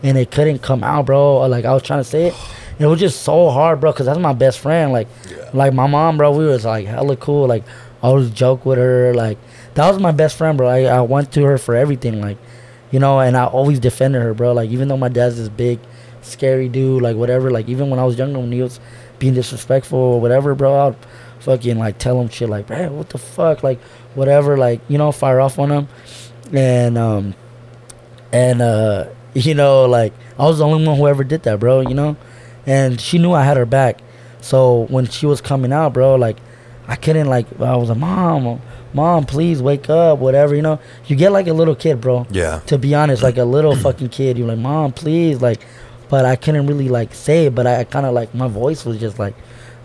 and 0.02 0.16
it 0.18 0.30
couldn't 0.30 0.60
come 0.62 0.84
out, 0.84 1.06
bro. 1.06 1.46
Like 1.48 1.64
I 1.64 1.72
was 1.74 1.82
trying 1.82 2.00
to 2.00 2.04
say 2.04 2.26
it. 2.28 2.34
And 2.72 2.80
it 2.82 2.86
was 2.86 3.00
just 3.00 3.22
so 3.22 3.50
hard, 3.50 3.80
bro, 3.80 3.92
because 3.92 4.06
that's 4.06 4.18
my 4.18 4.32
best 4.32 4.58
friend. 4.58 4.92
Like, 4.92 5.06
Yeah. 5.30 5.50
like 5.52 5.74
my 5.74 5.86
mom, 5.86 6.16
bro, 6.16 6.32
we 6.36 6.46
was 6.46 6.64
like 6.64 6.86
hella 6.86 7.16
cool. 7.16 7.46
Like, 7.46 7.64
I 8.02 8.06
always 8.06 8.30
joke 8.30 8.64
with 8.64 8.78
her. 8.78 9.12
Like, 9.14 9.36
that 9.74 9.88
was 9.90 10.00
my 10.00 10.10
best 10.10 10.38
friend, 10.38 10.56
bro. 10.56 10.68
I, 10.68 10.84
I 10.84 11.00
went 11.02 11.30
to 11.32 11.44
her 11.44 11.58
for 11.58 11.76
everything. 11.76 12.20
Like, 12.22 12.38
you 12.92 13.00
know, 13.00 13.18
and 13.18 13.36
I 13.36 13.46
always 13.46 13.80
defended 13.80 14.22
her, 14.22 14.34
bro. 14.34 14.52
Like, 14.52 14.70
even 14.70 14.86
though 14.86 14.96
my 14.96 15.08
dad's 15.08 15.38
this 15.38 15.48
big, 15.48 15.80
scary 16.20 16.68
dude, 16.68 17.02
like, 17.02 17.16
whatever. 17.16 17.50
Like, 17.50 17.68
even 17.68 17.90
when 17.90 17.98
I 17.98 18.04
was 18.04 18.16
younger, 18.16 18.38
when 18.38 18.52
he 18.52 18.62
was 18.62 18.78
being 19.18 19.34
disrespectful 19.34 19.98
or 19.98 20.20
whatever, 20.20 20.54
bro, 20.54 20.88
I'd 20.88 20.96
fucking, 21.40 21.78
like, 21.78 21.98
tell 21.98 22.20
him 22.20 22.28
shit 22.28 22.48
like, 22.48 22.68
man, 22.68 22.96
what 22.96 23.08
the 23.08 23.18
fuck? 23.18 23.62
Like, 23.62 23.80
whatever. 24.14 24.56
Like, 24.56 24.80
you 24.88 24.98
know, 24.98 25.10
fire 25.10 25.40
off 25.40 25.58
on 25.58 25.70
him. 25.70 25.88
And, 26.52 26.98
um, 26.98 27.34
and, 28.30 28.60
uh, 28.60 29.06
you 29.34 29.54
know, 29.54 29.86
like, 29.86 30.12
I 30.38 30.44
was 30.44 30.58
the 30.58 30.66
only 30.66 30.86
one 30.86 30.96
who 30.96 31.08
ever 31.08 31.24
did 31.24 31.42
that, 31.44 31.58
bro, 31.58 31.80
you 31.80 31.94
know? 31.94 32.16
And 32.66 33.00
she 33.00 33.18
knew 33.18 33.32
I 33.32 33.42
had 33.42 33.56
her 33.56 33.66
back. 33.66 34.00
So 34.42 34.86
when 34.90 35.06
she 35.06 35.24
was 35.24 35.40
coming 35.40 35.72
out, 35.72 35.94
bro, 35.94 36.16
like, 36.16 36.36
I 36.86 36.96
couldn't, 36.96 37.28
like, 37.28 37.46
I 37.58 37.76
was 37.76 37.88
like, 37.88 37.98
Mom, 37.98 38.60
Mom, 38.94 39.24
please 39.24 39.62
wake 39.62 39.88
up, 39.88 40.18
whatever, 40.18 40.54
you 40.54 40.62
know? 40.62 40.78
You 41.06 41.16
get 41.16 41.32
like 41.32 41.46
a 41.46 41.52
little 41.52 41.74
kid, 41.74 42.00
bro 42.00 42.26
Yeah. 42.30 42.60
to 42.66 42.76
be 42.78 42.94
honest, 42.94 43.22
like 43.22 43.38
a 43.38 43.44
little 43.44 43.74
fucking 43.86 44.10
kid. 44.10 44.36
You're 44.38 44.48
like, 44.48 44.58
mom, 44.58 44.92
please, 44.92 45.40
like, 45.40 45.60
but 46.08 46.24
I 46.26 46.36
couldn't 46.36 46.66
really 46.66 46.88
like 46.88 47.14
say 47.14 47.46
it. 47.46 47.54
But 47.54 47.66
I, 47.66 47.84
kind 47.84 48.04
of 48.06 48.12
like 48.12 48.34
my 48.34 48.48
voice 48.48 48.84
was 48.84 48.98
just 48.98 49.18
like, 49.18 49.34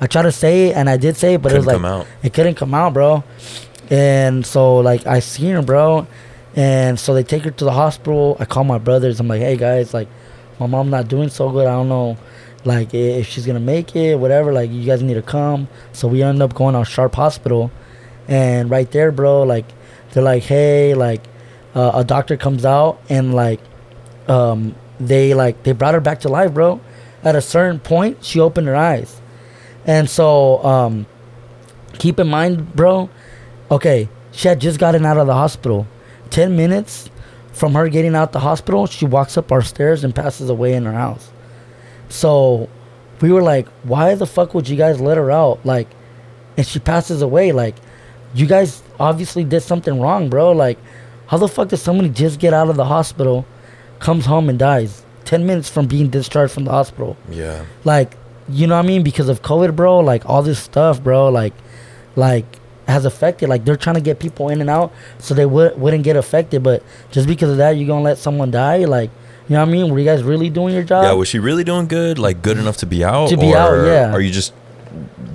I 0.02 0.08
tried 0.08 0.24
to 0.24 0.32
say 0.32 0.68
it 0.70 0.76
and 0.76 0.90
I 0.90 0.98
did 0.98 1.16
say 1.18 1.36
it, 1.36 1.42
but 1.42 1.50
Couldn't 1.54 1.70
it 1.70 1.74
was 1.74 1.82
like 1.82 2.08
it 2.24 2.34
couldn't 2.34 2.56
come 2.56 2.74
out, 2.74 2.94
bro. 2.94 3.24
And 3.90 4.46
so 4.46 4.78
like 4.78 5.08
I 5.08 5.20
seen 5.20 5.56
her, 5.56 5.62
bro, 5.62 6.06
and 6.56 7.00
so 7.00 7.14
they 7.14 7.24
take 7.24 7.44
her 7.44 7.52
to 7.52 7.66
the 7.66 7.72
hospital. 7.72 8.36
I 8.40 8.46
call 8.46 8.64
my 8.64 8.78
brothers. 8.78 9.20
I'm 9.20 9.28
like, 9.28 9.42
hey 9.42 9.56
guys, 9.58 9.94
like, 9.94 10.08
my 10.60 10.66
mom 10.68 10.90
not 10.90 11.08
doing 11.08 11.30
so 11.30 11.50
good. 11.50 11.66
I 11.68 11.72
don't 11.72 11.88
know, 11.90 12.18
like 12.66 12.94
if 12.94 13.28
she's 13.28 13.46
gonna 13.46 13.60
make 13.60 13.96
it, 13.96 14.16
whatever. 14.20 14.52
Like 14.52 14.70
you 14.72 14.86
guys 14.86 15.02
need 15.02 15.14
to 15.14 15.22
come. 15.22 15.68
So 15.94 16.08
we 16.08 16.22
end 16.22 16.42
up 16.44 16.54
going 16.54 16.76
on 16.76 16.84
Sharp 16.84 17.16
Hospital, 17.16 17.72
and 18.28 18.70
right 18.70 18.90
there, 18.92 19.12
bro, 19.12 19.44
like 19.44 19.66
they're 20.12 20.24
like, 20.24 20.44
hey, 20.44 20.94
like 20.94 21.24
uh, 21.76 21.92
a 21.96 22.04
doctor 22.04 22.38
comes 22.38 22.66
out 22.66 23.00
and 23.10 23.34
like 23.34 23.60
um 24.28 24.76
they 25.00 25.34
like 25.34 25.64
they 25.64 25.72
brought 25.72 25.94
her 25.94 26.02
back 26.02 26.22
to 26.22 26.30
life, 26.30 26.54
bro. 26.54 26.82
At 27.24 27.36
a 27.36 27.42
certain 27.42 27.80
point, 27.80 28.24
she 28.24 28.40
opened 28.40 28.68
her 28.68 28.76
eyes, 28.76 29.22
and 29.86 30.10
so 30.10 30.64
um 30.64 31.06
keep 31.94 32.20
in 32.20 32.28
mind, 32.28 32.76
bro. 32.76 33.10
Okay, 33.70 34.10
she 34.32 34.48
had 34.48 34.62
just 34.62 34.80
gotten 34.80 35.06
out 35.06 35.18
of 35.18 35.28
the 35.28 35.34
hospital. 35.34 35.88
Ten 36.30 36.56
minutes 36.56 37.10
from 37.58 37.74
her 37.74 37.90
getting 37.90 38.16
out 38.16 38.34
the 38.34 38.40
hospital, 38.40 38.86
she 38.86 39.06
walks 39.06 39.36
up 39.38 39.52
our 39.52 39.64
stairs 39.64 40.04
and 40.04 40.14
passes 40.14 40.50
away 40.50 40.74
in 40.74 40.86
her 40.86 40.94
house. 40.94 41.32
So 42.08 42.70
we 43.20 43.32
were 43.32 43.42
like, 43.42 43.68
why 43.84 44.14
the 44.16 44.28
fuck 44.28 44.54
would 44.54 44.70
you 44.70 44.78
guys 44.78 45.02
let 45.02 45.18
her 45.18 45.32
out? 45.32 45.66
Like, 45.66 45.88
and 46.56 46.66
she 46.66 46.80
passes 46.80 47.22
away. 47.22 47.52
Like, 47.52 47.76
you 48.34 48.46
guys 48.46 48.82
obviously 49.00 49.44
did 49.44 49.62
something 49.62 50.00
wrong, 50.00 50.30
bro. 50.30 50.52
Like, 50.52 50.78
how 51.28 51.38
the 51.38 51.48
fuck 51.48 51.70
does 51.70 51.82
somebody 51.82 52.10
just 52.10 52.40
get 52.40 52.54
out 52.54 52.70
of 52.70 52.76
the 52.76 52.86
hospital, 52.86 53.46
comes 54.00 54.26
home 54.26 54.50
and 54.50 54.58
dies? 54.58 55.04
10 55.26 55.46
minutes 55.46 55.70
from 55.70 55.88
being 55.88 56.10
discharged 56.10 56.54
from 56.54 56.64
the 56.64 56.72
hospital. 56.72 57.18
Yeah. 57.30 57.66
Like, 57.84 58.16
you 58.48 58.66
know 58.66 58.76
what 58.76 58.86
I 58.86 58.88
mean? 58.88 59.04
Because 59.04 59.28
of 59.28 59.42
COVID, 59.42 59.76
bro. 59.76 60.00
Like, 60.00 60.26
all 60.26 60.42
this 60.42 60.60
stuff, 60.60 61.04
bro. 61.04 61.30
Like, 61.30 61.54
like, 62.16 62.46
has 62.88 63.04
affected. 63.04 63.50
Like, 63.50 63.66
they're 63.66 63.76
trying 63.76 63.96
to 63.96 64.02
get 64.02 64.20
people 64.20 64.48
in 64.50 64.62
and 64.62 64.70
out 64.70 64.94
so 65.20 65.34
they 65.34 65.46
would, 65.46 65.78
wouldn't 65.78 66.04
get 66.04 66.16
affected. 66.16 66.64
But 66.64 66.82
just 67.12 67.28
because 67.28 67.50
of 67.50 67.58
that, 67.58 67.72
you're 67.72 67.88
going 67.88 68.04
to 68.04 68.10
let 68.10 68.18
someone 68.18 68.52
die? 68.52 68.86
Like, 68.86 69.12
you 69.50 69.54
know 69.54 69.62
what 69.62 69.70
I 69.70 69.72
mean? 69.72 69.92
Were 69.92 70.00
you 70.00 70.06
guys 70.06 70.24
really 70.24 70.50
doing 70.50 70.74
your 70.74 70.84
job? 70.84 71.04
Yeah. 71.04 71.14
Was 71.14 71.30
she 71.30 71.40
really 71.40 71.64
doing 71.64 71.88
good? 71.88 72.20
Like 72.20 72.42
good 72.42 72.58
enough 72.58 72.78
to 72.78 72.86
be 72.86 73.04
out? 73.04 73.30
To 73.30 73.38
be 73.38 73.56
out, 73.56 73.86
yeah. 73.86 74.12
Are 74.12 74.20
you 74.20 74.30
just 74.30 74.54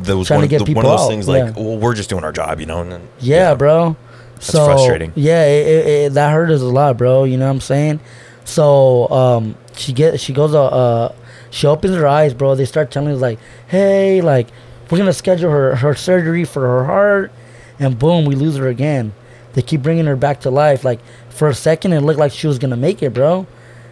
that 0.02 0.16
was 0.16 0.26
Trying 0.28 0.40
one, 0.40 0.48
to 0.48 0.58
get 0.58 0.66
the- 0.66 0.74
one 0.74 0.84
of 0.84 0.90
those 0.90 1.00
out, 1.02 1.08
things 1.08 1.28
like, 1.28 1.54
yeah. 1.56 1.62
well, 1.62 1.78
we're 1.78 1.94
just 1.94 2.10
doing 2.10 2.24
our 2.24 2.32
job, 2.32 2.60
you 2.60 2.66
know? 2.66 2.80
And 2.80 2.92
then, 2.92 3.08
Yeah, 3.20 3.54
bro. 3.54 3.96
so, 4.40 4.64
frustrating. 4.66 5.12
Yeah, 5.14 5.44
it, 5.46 5.66
it, 5.66 5.86
it, 5.86 6.12
that 6.14 6.32
hurt 6.32 6.50
us 6.50 6.60
a 6.60 6.64
lot, 6.66 6.96
bro. 6.98 7.24
You 7.24 7.36
know 7.36 7.46
what 7.46 7.52
I'm 7.52 7.60
saying? 7.60 8.00
So 8.44 9.08
um, 9.10 9.54
she 9.76 9.92
get 9.92 10.18
she 10.18 10.32
goes 10.32 10.52
uh, 10.52 10.64
uh 10.66 11.14
she 11.50 11.66
opens 11.68 11.94
her 11.94 12.06
eyes, 12.08 12.34
bro. 12.34 12.54
They 12.56 12.64
start 12.64 12.90
telling 12.90 13.14
us 13.14 13.20
like, 13.20 13.38
hey, 13.68 14.20
like 14.20 14.48
we're 14.90 14.98
gonna 14.98 15.12
schedule 15.12 15.50
her 15.50 15.76
her 15.76 15.94
surgery 15.94 16.44
for 16.44 16.62
her 16.62 16.84
heart, 16.84 17.32
and 17.78 17.96
boom, 17.98 18.24
we 18.24 18.34
lose 18.34 18.56
her 18.56 18.66
again. 18.68 19.12
They 19.52 19.62
keep 19.62 19.80
bringing 19.82 20.06
her 20.06 20.16
back 20.16 20.40
to 20.40 20.50
life. 20.50 20.82
Like 20.84 20.98
for 21.30 21.48
a 21.48 21.54
second, 21.54 21.92
it 21.92 22.00
looked 22.00 22.18
like 22.18 22.32
she 22.32 22.48
was 22.48 22.58
gonna 22.58 22.76
make 22.76 23.00
it, 23.00 23.14
bro, 23.14 23.46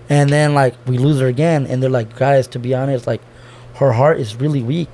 and 0.09 0.31
then 0.31 0.53
like 0.55 0.75
we 0.87 0.99
lose 0.99 1.21
her 1.21 1.29
again, 1.29 1.65
and 1.67 1.81
they're 1.81 1.89
like, 1.89 2.17
guys, 2.17 2.49
to 2.49 2.59
be 2.59 2.75
honest, 2.75 3.07
like 3.07 3.21
her 3.75 3.93
heart 3.93 4.19
is 4.19 4.35
really 4.35 4.63
weak. 4.65 4.89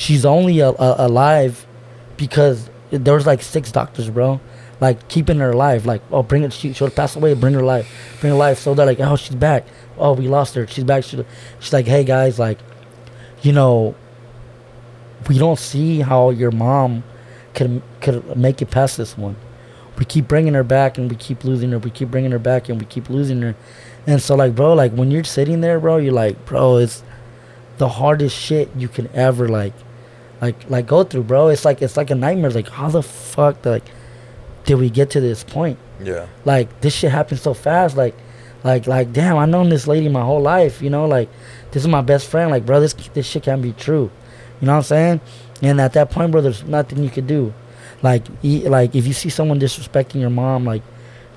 She's 0.00 0.24
only 0.24 0.60
a, 0.60 0.70
a, 0.70 1.06
alive 1.06 1.66
because 2.16 2.70
there 2.90 3.12
was 3.12 3.26
like 3.26 3.42
six 3.42 3.70
doctors, 3.70 4.08
bro, 4.08 4.40
like 4.80 5.08
keeping 5.08 5.38
her 5.40 5.50
alive. 5.50 5.84
Like, 5.84 6.00
oh, 6.10 6.22
bring 6.22 6.42
it. 6.42 6.54
She, 6.54 6.72
she'll 6.72 6.88
pass 6.88 7.16
away. 7.16 7.34
Bring 7.34 7.52
her 7.52 7.60
alive. 7.60 7.86
Bring 8.18 8.30
her 8.30 8.34
alive. 8.34 8.58
So 8.58 8.72
they're 8.72 8.86
like, 8.86 8.98
oh, 8.98 9.16
she's 9.16 9.36
back. 9.36 9.66
Oh, 9.98 10.14
we 10.14 10.26
lost 10.26 10.54
her. 10.54 10.66
She's 10.66 10.84
back. 10.84 11.04
She, 11.04 11.22
she's 11.58 11.74
like, 11.74 11.86
hey 11.86 12.02
guys, 12.02 12.38
like, 12.38 12.58
you 13.42 13.52
know, 13.52 13.94
we 15.28 15.36
don't 15.36 15.58
see 15.58 16.00
how 16.00 16.30
your 16.30 16.50
mom 16.50 17.04
could 17.52 17.82
could 18.00 18.38
make 18.38 18.62
it 18.62 18.70
past 18.70 18.96
this 18.96 19.18
one. 19.18 19.36
We 19.98 20.06
keep 20.06 20.26
bringing 20.26 20.54
her 20.54 20.64
back 20.64 20.96
and 20.96 21.10
we 21.10 21.16
keep 21.16 21.44
losing 21.44 21.72
her. 21.72 21.78
We 21.78 21.90
keep 21.90 22.10
bringing 22.10 22.30
her 22.30 22.38
back 22.38 22.70
and 22.70 22.80
we 22.80 22.86
keep 22.86 23.10
losing 23.10 23.42
her. 23.42 23.54
And 24.06 24.22
so 24.22 24.34
like, 24.34 24.54
bro, 24.54 24.72
like 24.72 24.92
when 24.92 25.10
you're 25.10 25.24
sitting 25.24 25.60
there, 25.60 25.78
bro, 25.78 25.98
you're 25.98 26.14
like, 26.14 26.46
bro, 26.46 26.78
it's 26.78 27.02
the 27.76 27.88
hardest 27.90 28.34
shit 28.34 28.70
you 28.74 28.88
can 28.88 29.10
ever 29.14 29.46
like 29.46 29.74
like 30.40 30.68
like 30.70 30.86
go 30.86 31.04
through, 31.04 31.24
bro. 31.24 31.48
It's 31.48 31.64
like 31.64 31.82
it's 31.82 31.96
like 31.96 32.10
a 32.10 32.14
nightmare. 32.14 32.50
Like 32.50 32.68
how 32.68 32.88
the 32.88 33.02
fuck 33.02 33.64
like 33.64 33.84
did 34.64 34.74
we 34.76 34.90
get 34.90 35.10
to 35.10 35.20
this 35.20 35.44
point? 35.44 35.78
Yeah. 36.02 36.26
Like 36.44 36.80
this 36.80 36.94
shit 36.94 37.10
happened 37.10 37.40
so 37.40 37.54
fast. 37.54 37.96
Like 37.96 38.14
like 38.64 38.86
like 38.86 39.12
damn, 39.12 39.36
I 39.36 39.46
known 39.46 39.68
this 39.68 39.86
lady 39.86 40.08
my 40.08 40.22
whole 40.22 40.40
life. 40.40 40.80
You 40.82 40.90
know, 40.90 41.06
like 41.06 41.28
this 41.72 41.82
is 41.82 41.88
my 41.88 42.00
best 42.02 42.28
friend. 42.28 42.50
Like 42.50 42.64
bro, 42.66 42.80
this 42.80 42.94
this 43.14 43.26
shit 43.26 43.42
can't 43.42 43.62
be 43.62 43.72
true. 43.72 44.10
You 44.60 44.66
know 44.66 44.72
what 44.72 44.78
I'm 44.78 44.82
saying? 44.84 45.20
And 45.62 45.80
at 45.80 45.92
that 45.94 46.10
point, 46.10 46.32
bro, 46.32 46.40
there's 46.40 46.64
nothing 46.64 47.02
you 47.02 47.10
could 47.10 47.26
do. 47.26 47.52
Like 48.02 48.24
e- 48.42 48.68
like 48.68 48.94
if 48.94 49.06
you 49.06 49.12
see 49.12 49.28
someone 49.28 49.60
disrespecting 49.60 50.20
your 50.20 50.30
mom, 50.30 50.64
like 50.64 50.82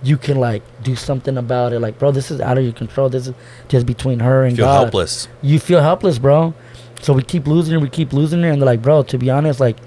you 0.02 0.18
can 0.18 0.38
like 0.38 0.64
do 0.84 0.96
something 0.96 1.38
about 1.38 1.74
it. 1.74 1.80
Like 1.80 2.00
bro, 2.00 2.12
this 2.12 2.32
is 2.32 2.40
out 2.40 2.58
of 2.58 2.64
your 2.64 2.74
control. 2.74 3.10
This 3.10 3.28
is 3.28 3.34
just 3.68 3.86
between 3.86 4.20
her 4.20 4.44
and 4.44 4.54
you 4.54 4.64
Feel 4.64 4.66
God 4.68 4.82
helpless. 4.84 5.28
you 5.42 5.60
feel 5.60 5.82
helpless, 5.82 6.20
bro. 6.20 6.54
So 7.04 7.12
we 7.12 7.22
keep 7.22 7.48
losing 7.48 7.74
her, 7.74 7.80
we 7.80 7.90
keep 7.90 8.14
losing 8.14 8.42
her, 8.44 8.50
and 8.50 8.62
they're 8.62 8.66
like, 8.66 8.82
bro, 8.82 9.04
to 9.04 9.18
be 9.18 9.30
honest, 9.30 9.60
like, 9.60 9.78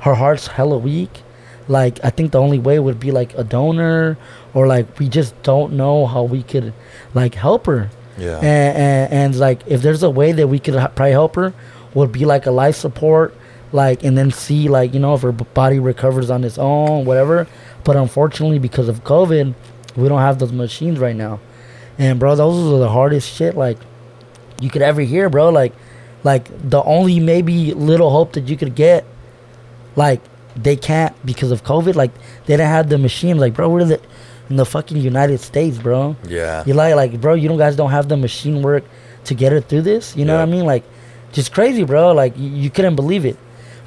her 0.00 0.14
heart's 0.14 0.46
hella 0.46 0.78
weak. 0.78 1.22
Like, 1.66 1.98
I 2.04 2.10
think 2.10 2.30
the 2.30 2.40
only 2.40 2.60
way 2.60 2.78
would 2.78 3.00
be 3.00 3.10
like 3.10 3.34
a 3.34 3.42
donor, 3.42 4.16
or 4.52 4.66
like 4.66 4.98
we 4.98 5.08
just 5.08 5.34
don't 5.42 5.72
know 5.72 6.06
how 6.06 6.22
we 6.22 6.42
could, 6.42 6.72
like, 7.12 7.34
help 7.34 7.66
her. 7.66 7.90
Yeah. 8.16 8.36
And, 8.36 8.78
and, 8.78 9.12
and 9.12 9.36
like, 9.36 9.66
if 9.66 9.82
there's 9.82 10.04
a 10.04 10.10
way 10.10 10.30
that 10.30 10.46
we 10.46 10.60
could 10.60 10.76
h- 10.76 10.94
probably 10.94 11.10
help 11.10 11.34
her, 11.34 11.52
would 11.94 12.12
be 12.12 12.24
like 12.24 12.46
a 12.46 12.50
life 12.50 12.76
support, 12.76 13.34
like, 13.72 14.04
and 14.04 14.16
then 14.16 14.30
see 14.30 14.68
like 14.68 14.94
you 14.94 15.00
know 15.00 15.14
if 15.14 15.22
her 15.22 15.32
body 15.32 15.80
recovers 15.80 16.30
on 16.30 16.44
its 16.44 16.58
own, 16.58 17.04
whatever. 17.04 17.48
But 17.82 17.96
unfortunately, 17.96 18.60
because 18.60 18.88
of 18.88 19.02
COVID, 19.02 19.54
we 19.96 20.08
don't 20.08 20.20
have 20.20 20.38
those 20.38 20.52
machines 20.52 20.98
right 21.00 21.16
now. 21.16 21.40
And 21.98 22.20
bro, 22.20 22.36
those 22.36 22.72
are 22.72 22.78
the 22.78 22.88
hardest 22.88 23.32
shit 23.32 23.56
like 23.56 23.78
you 24.60 24.70
could 24.70 24.82
ever 24.82 25.00
hear, 25.00 25.28
bro. 25.28 25.48
Like, 25.50 25.72
like 26.24 26.48
the 26.68 26.82
only 26.82 27.20
maybe 27.20 27.72
little 27.74 28.10
hope 28.10 28.32
that 28.32 28.48
you 28.48 28.56
could 28.56 28.74
get, 28.74 29.04
like 29.94 30.20
they 30.56 30.76
can't 30.76 31.14
because 31.24 31.50
of 31.50 31.62
COVID. 31.64 31.94
Like 31.94 32.12
they 32.46 32.56
didn't 32.56 32.68
have 32.68 32.88
the 32.88 32.98
machine. 32.98 33.38
Like 33.38 33.54
bro, 33.54 33.68
we're 33.68 33.84
the 33.84 34.00
in 34.50 34.56
the 34.56 34.66
fucking 34.66 34.96
United 34.96 35.38
States, 35.38 35.78
bro. 35.78 36.16
Yeah. 36.26 36.64
You 36.66 36.74
like 36.74 36.94
like 36.96 37.20
bro, 37.20 37.34
you 37.34 37.48
don't 37.48 37.58
guys 37.58 37.76
don't 37.76 37.90
have 37.90 38.08
the 38.08 38.16
machine 38.16 38.62
work 38.62 38.84
to 39.24 39.34
get 39.34 39.52
it 39.52 39.62
through 39.68 39.82
this. 39.82 40.16
You 40.16 40.24
know 40.24 40.36
what 40.36 40.42
I 40.42 40.46
mean? 40.46 40.64
Like 40.66 40.84
just 41.32 41.52
crazy, 41.52 41.84
bro. 41.84 42.12
Like 42.12 42.36
you, 42.36 42.48
you 42.48 42.70
couldn't 42.70 42.96
believe 42.96 43.24
it, 43.24 43.36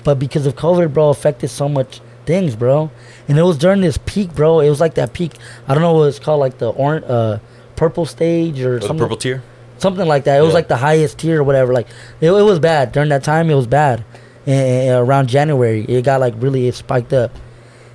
but 0.03 0.19
because 0.19 0.45
of 0.45 0.55
COVID, 0.55 0.93
bro, 0.93 1.09
affected 1.09 1.49
so 1.49 1.67
much 1.69 2.01
things, 2.25 2.55
bro. 2.55 2.91
And 3.27 3.37
it 3.37 3.43
was 3.43 3.57
during 3.57 3.81
this 3.81 3.97
peak, 4.05 4.33
bro. 4.35 4.59
It 4.59 4.69
was 4.69 4.79
like 4.79 4.95
that 4.95 5.13
peak. 5.13 5.33
I 5.67 5.73
don't 5.73 5.81
know 5.83 5.93
what 5.93 6.05
it's 6.05 6.19
called, 6.19 6.39
like 6.39 6.57
the 6.57 6.69
orange, 6.69 7.05
uh, 7.07 7.39
purple 7.75 8.05
stage 8.05 8.59
or 8.61 8.75
Oh, 8.75 8.79
the 8.79 8.87
something 8.87 8.99
purple 9.05 9.17
tier. 9.17 9.43
Something 9.77 10.07
like 10.07 10.23
that. 10.25 10.39
It 10.39 10.43
was 10.43 10.53
like 10.53 10.67
the 10.67 10.77
highest 10.77 11.19
tier 11.19 11.41
or 11.41 11.43
whatever. 11.43 11.73
Like 11.73 11.87
it, 12.21 12.31
it 12.31 12.43
was 12.43 12.59
bad 12.59 12.91
during 12.91 13.09
that 13.09 13.23
time. 13.23 13.49
It 13.49 13.55
was 13.55 13.67
bad. 13.67 14.03
And, 14.45 14.91
around 15.05 15.27
January, 15.27 15.83
it 15.83 16.03
got 16.05 16.21
like 16.21 16.33
really 16.37 16.71
spiked 16.71 17.11
up, 17.11 17.31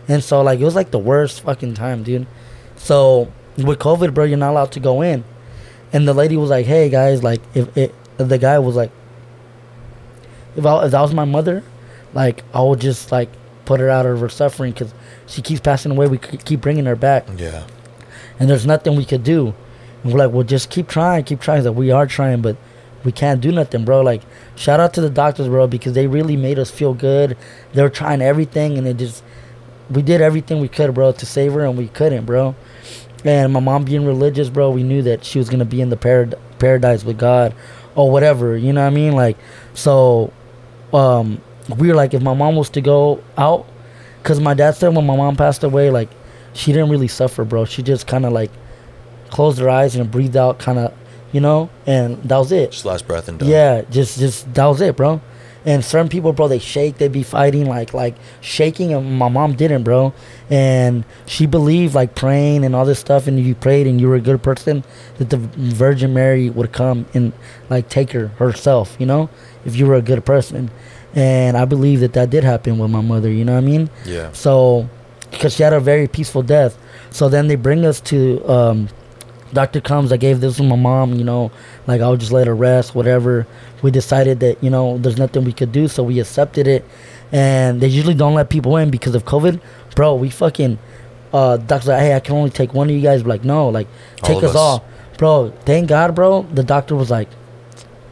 and 0.09 0.23
so 0.23 0.43
like 0.43 0.61
it 0.61 0.65
was 0.65 0.75
like 0.75 0.91
the 0.91 0.99
worst 0.99 1.43
fucking 1.43 1.75
time, 1.75 2.03
dude. 2.03 2.27
So 2.77 3.33
with 3.57 3.79
COVID, 3.79 4.13
bro, 4.13 4.25
you're 4.25 4.37
not 4.37 4.51
allowed 4.51 4.73
to 4.73 4.81
go 4.81 5.01
in. 5.03 5.25
And 5.95 6.07
the 6.07 6.13
lady 6.15 6.37
was 6.37 6.51
like, 6.51 6.67
"Hey 6.67 6.89
guys, 6.91 7.23
like 7.23 7.41
if 7.55 7.75
it," 7.77 7.95
the 8.19 8.37
guy 8.39 8.59
was 8.59 8.77
like, 8.77 8.91
"If, 10.57 10.67
I, 10.67 10.85
if 10.85 10.91
that 10.91 11.01
was 11.01 11.15
my 11.15 11.25
mother, 11.25 11.63
like 12.13 12.45
I 12.53 12.63
would 12.63 12.81
just 12.81 13.11
like 13.13 13.31
put 13.65 13.81
her 13.81 13.89
out 13.89 14.05
of 14.07 14.21
her 14.21 14.29
suffering 14.29 14.73
because 14.73 14.93
she 15.27 15.41
keeps 15.43 15.61
passing 15.61 15.93
away. 15.93 16.07
We 16.09 16.19
keep 16.19 16.61
bringing 16.61 16.85
her 16.87 16.97
back." 16.97 17.27
Yeah. 17.37 17.65
and 18.39 18.49
there's 18.51 18.67
nothing 18.67 18.97
we 18.97 19.05
could 19.05 19.23
do. 19.25 19.55
We're 20.05 20.19
like, 20.19 20.33
well, 20.33 20.43
just 20.43 20.71
keep 20.71 20.89
trying, 20.89 21.25
keep 21.25 21.41
trying. 21.41 21.63
That 21.63 21.73
we 21.73 21.91
are 21.91 22.07
trying, 22.07 22.43
but 22.43 22.57
we 23.05 23.13
can't 23.13 23.41
do 23.41 23.53
nothing, 23.53 23.85
bro. 23.85 24.01
Like, 24.01 24.23
shout 24.57 24.81
out 24.81 24.95
to 24.95 25.01
the 25.01 25.11
doctors, 25.11 25.49
bro, 25.49 25.67
because 25.67 25.93
they 25.93 26.07
really 26.07 26.37
made 26.37 26.59
us 26.59 26.71
feel 26.71 26.95
good. 26.95 27.37
They 27.73 27.83
were 27.83 27.91
trying 27.91 28.23
everything, 28.23 28.79
and 28.79 28.87
it 28.87 28.97
just, 28.97 29.23
we 29.91 30.03
did 30.03 30.21
everything 30.21 30.61
we 30.61 30.69
could, 30.69 30.95
bro, 30.95 31.13
to 31.13 31.27
save 31.27 31.53
her, 31.53 31.65
and 31.65 31.77
we 31.77 31.89
couldn't, 31.89 32.27
bro. 32.27 32.55
And 33.25 33.53
my 33.53 33.61
mom 33.61 33.85
being 33.85 34.05
religious, 34.05 34.49
bro, 34.49 34.71
we 34.71 34.83
knew 34.83 35.03
that 35.03 35.25
she 35.25 35.39
was 35.39 35.49
gonna 35.49 35.65
be 35.65 35.81
in 35.81 35.91
the 35.91 35.97
parad- 35.97 36.35
paradise 36.59 37.05
with 37.05 37.19
God, 37.19 37.55
or 37.95 38.11
whatever. 38.11 38.57
You 38.57 38.73
know 38.73 38.81
what 38.83 38.89
I 38.89 38.95
mean? 38.95 39.13
Like, 39.13 39.37
so, 39.75 40.33
um, 40.93 41.41
we 41.79 41.89
were 41.89 41.95
like, 41.95 42.15
if 42.15 42.23
my 42.23 42.35
mom 42.35 42.57
was 42.57 42.71
to 42.71 42.81
go 42.81 43.23
out, 43.39 43.67
cause 44.25 44.41
my 44.41 44.55
dad 44.55 44.73
said 44.73 44.95
when 44.95 45.07
my 45.07 45.17
mom 45.17 45.37
passed 45.37 45.63
away, 45.63 45.91
like, 45.91 46.09
she 46.55 46.73
didn't 46.73 46.91
really 46.91 47.09
suffer, 47.09 47.45
bro. 47.45 47.65
She 47.65 47.83
just 47.83 48.07
kind 48.07 48.27
of 48.27 48.33
like 48.33 48.51
closed 49.33 49.59
their 49.59 49.71
eyes 49.71 49.97
and 49.97 50.09
breathe 50.11 50.37
out, 50.37 50.59
kind 50.59 50.79
of, 50.79 50.93
you 51.33 51.41
know, 51.41 51.71
and 51.87 52.23
that 52.23 52.37
was 52.37 52.53
it. 52.53 52.71
Just 52.71 52.85
last 52.85 53.07
breath 53.09 53.29
and 53.29 53.39
done. 53.39 53.49
Yeah, 53.49 53.83
just 53.91 54.19
just 54.19 54.53
that 54.55 54.67
was 54.67 54.81
it, 54.81 54.97
bro. 54.97 55.21
And 55.65 55.85
certain 55.85 56.09
people, 56.09 56.33
bro, 56.33 56.49
they 56.49 56.59
shake, 56.59 56.99
they 56.99 57.07
be 57.07 57.23
fighting 57.23 57.67
like 57.67 57.95
like 57.95 58.15
shaking, 58.41 58.93
and 58.93 59.19
my 59.19 59.29
mom 59.29 59.55
didn't, 59.55 59.85
bro. 59.85 60.13
And 60.51 61.05
she 61.27 61.47
believed 61.47 61.95
like 61.95 62.15
praying 62.15 62.65
and 62.65 62.75
all 62.77 62.85
this 62.85 62.99
stuff, 62.99 63.27
and 63.27 63.39
if 63.39 63.47
you 63.47 63.55
prayed 63.55 63.87
and 63.87 64.01
you 64.01 64.09
were 64.09 64.17
a 64.17 64.21
good 64.21 64.43
person, 64.43 64.85
that 65.19 65.31
the 65.31 65.39
Virgin 65.39 66.13
Mary 66.13 66.51
would 66.51 66.73
come 66.73 67.07
and 67.15 67.33
like 67.71 67.89
take 67.89 68.13
her 68.13 68.29
herself, 68.39 68.97
you 68.99 69.07
know, 69.07 69.31
if 69.65 69.77
you 69.77 69.87
were 69.87 69.95
a 69.95 70.03
good 70.03 70.25
person. 70.25 70.71
And 71.15 71.57
I 71.57 71.65
believe 71.65 72.01
that 72.01 72.15
that 72.15 72.31
did 72.31 72.43
happen 72.43 72.79
with 72.79 72.91
my 72.91 73.03
mother. 73.03 73.31
You 73.31 73.45
know 73.45 73.53
what 73.53 73.65
I 73.65 73.67
mean? 73.67 73.91
Yeah. 74.05 74.33
So, 74.33 74.89
because 75.31 75.55
she 75.55 75.63
had 75.63 75.73
a 75.73 75.81
very 75.81 76.09
peaceful 76.09 76.43
death. 76.43 76.77
So 77.11 77.29
then 77.29 77.47
they 77.49 77.57
bring 77.57 77.85
us 77.85 78.01
to 78.13 78.43
um, 78.51 78.89
doctor 79.53 79.81
comes. 79.81 80.13
I 80.13 80.17
gave 80.17 80.41
this 80.41 80.57
to 80.57 80.63
my 80.63 80.77
mom. 80.77 81.15
You 81.15 81.25
know, 81.25 81.51
like 81.87 82.01
I'll 82.01 82.17
just 82.17 82.33
let 82.33 82.47
her 82.47 82.55
rest. 82.55 82.95
Whatever. 82.95 83.47
We 83.83 83.91
decided 83.91 84.41
that 84.41 84.63
you 84.63 84.71
know 84.71 84.99
there's 84.99 85.19
nothing 85.19 85.45
we 85.45 85.53
could 85.53 85.73
do, 85.73 85.89
so 85.89 86.03
we 86.03 86.21
accepted 86.21 86.67
it. 86.67 86.85
And 87.31 87.81
they 87.81 87.89
usually 87.89 88.15
don't 88.15 88.35
let 88.35 88.51
people 88.51 88.77
in 88.77 88.91
because 88.91 89.15
of 89.15 89.25
COVID, 89.25 89.61
bro. 89.95 90.15
We 90.15 90.31
fucking. 90.31 90.79
Uh, 91.33 91.57
doctor's 91.57 91.89
like, 91.89 92.01
hey, 92.01 92.15
I 92.15 92.21
can 92.21 92.37
only 92.37 92.51
take 92.51 92.75
one 92.75 92.91
of 92.91 92.95
you 92.95 93.01
guys. 93.01 93.25
We're 93.25 93.31
like, 93.31 93.43
no, 93.43 93.71
like, 93.71 93.89
take 94.17 94.37
of 94.37 94.45
us, 94.45 94.51
us. 94.51 94.57
all, 94.57 94.85
bro. 95.17 95.51
Thank 95.65 95.89
God, 95.89 96.15
bro. 96.15 96.43
The 96.43 96.63
doctor 96.63 96.95
was 96.95 97.11
like, 97.11 97.29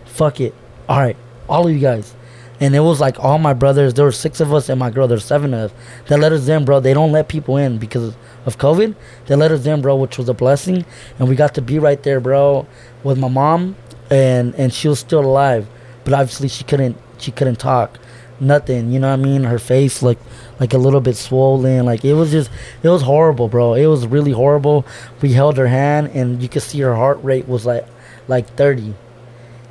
fuck 0.07 0.41
it. 0.41 0.55
All 0.89 0.99
right, 0.99 1.19
all 1.47 1.67
of 1.67 1.73
you 1.73 1.81
guys. 1.81 2.15
And 2.61 2.77
it 2.77 2.81
was 2.81 3.01
like 3.01 3.19
all 3.19 3.39
my 3.39 3.55
brothers. 3.55 3.95
There 3.95 4.05
were 4.05 4.13
six 4.13 4.39
of 4.39 4.53
us 4.53 4.69
and 4.69 4.79
my 4.79 4.91
girl. 4.91 5.09
There's 5.09 5.25
seven 5.25 5.55
of 5.55 5.71
us. 5.71 5.79
They 6.09 6.17
let 6.17 6.33
us 6.33 6.47
in, 6.47 6.67
bro. 6.67 6.79
They 6.81 6.93
don't 6.93 7.11
let 7.11 7.29
people 7.29 7.57
in 7.57 7.79
because 7.79 8.15
of 8.45 8.59
COVID. 8.59 8.95
They 9.27 9.35
let 9.35 9.51
us 9.51 9.65
in, 9.65 9.81
bro, 9.81 9.97
which 9.97 10.19
was 10.19 10.29
a 10.29 10.35
blessing. 10.35 10.85
And 11.19 11.29
we 11.29 11.37
got 11.37 11.55
to 11.55 11.63
be 11.63 11.79
right 11.79 12.03
there, 12.03 12.21
bro, 12.21 12.67
with 13.03 13.19
my 13.19 13.29
mom, 13.29 13.77
and 14.11 14.55
and 14.57 14.73
she 14.73 14.89
was 14.89 14.99
still 14.99 15.25
alive, 15.25 15.69
but 16.05 16.13
obviously 16.13 16.49
she 16.49 16.65
couldn't 16.65 16.97
she 17.19 17.31
couldn't 17.31 17.59
talk, 17.59 17.99
nothing. 18.41 18.91
You 18.93 18.99
know 18.99 19.09
what 19.09 19.21
I 19.21 19.23
mean? 19.23 19.45
Her 19.45 19.59
face 19.59 20.03
looked 20.03 20.23
like 20.59 20.75
a 20.75 20.79
little 20.79 21.01
bit 21.01 21.17
swollen. 21.17 21.87
Like 21.87 22.05
it 22.05 22.15
was 22.15 22.31
just 22.31 22.51
it 22.83 22.89
was 22.89 23.03
horrible, 23.03 23.49
bro. 23.49 23.75
It 23.75 23.87
was 23.87 24.07
really 24.07 24.33
horrible. 24.33 24.85
We 25.23 25.33
held 25.33 25.57
her 25.57 25.69
hand, 25.69 26.11
and 26.13 26.43
you 26.43 26.49
could 26.49 26.63
see 26.63 26.81
her 26.81 26.95
heart 26.95 27.23
rate 27.23 27.49
was 27.49 27.65
like 27.65 27.87
like 28.29 28.47
30 28.57 28.95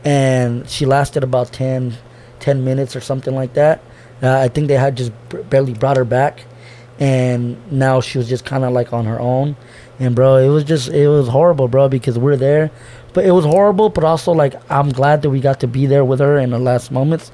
and 0.03 0.69
she 0.69 0.85
lasted 0.85 1.23
about 1.23 1.51
10, 1.51 1.97
10 2.39 2.63
minutes 2.63 2.95
or 2.95 3.01
something 3.01 3.35
like 3.35 3.53
that. 3.53 3.81
Uh, 4.21 4.37
I 4.37 4.47
think 4.49 4.67
they 4.67 4.75
had 4.75 4.97
just 4.97 5.11
barely 5.49 5.73
brought 5.73 5.97
her 5.97 6.05
back, 6.05 6.43
and 6.99 7.71
now 7.71 8.01
she 8.01 8.17
was 8.17 8.27
just 8.27 8.43
kind 8.45 8.65
of 8.65 8.73
like 8.73 8.91
on 8.91 9.05
her 9.05 9.19
own. 9.19 9.55
And 9.99 10.15
bro, 10.15 10.37
it 10.37 10.49
was 10.49 10.63
just 10.63 10.89
it 10.89 11.07
was 11.07 11.27
horrible, 11.27 11.67
bro, 11.67 11.87
because 11.87 12.19
we're 12.19 12.35
there, 12.35 12.71
but 13.13 13.25
it 13.25 13.31
was 13.31 13.45
horrible. 13.45 13.89
But 13.89 14.03
also 14.03 14.31
like 14.31 14.55
I'm 14.69 14.89
glad 14.89 15.21
that 15.21 15.29
we 15.29 15.39
got 15.39 15.61
to 15.61 15.67
be 15.67 15.85
there 15.85 16.03
with 16.03 16.19
her 16.19 16.37
in 16.37 16.49
the 16.49 16.59
last 16.59 16.91
moments, 16.91 17.31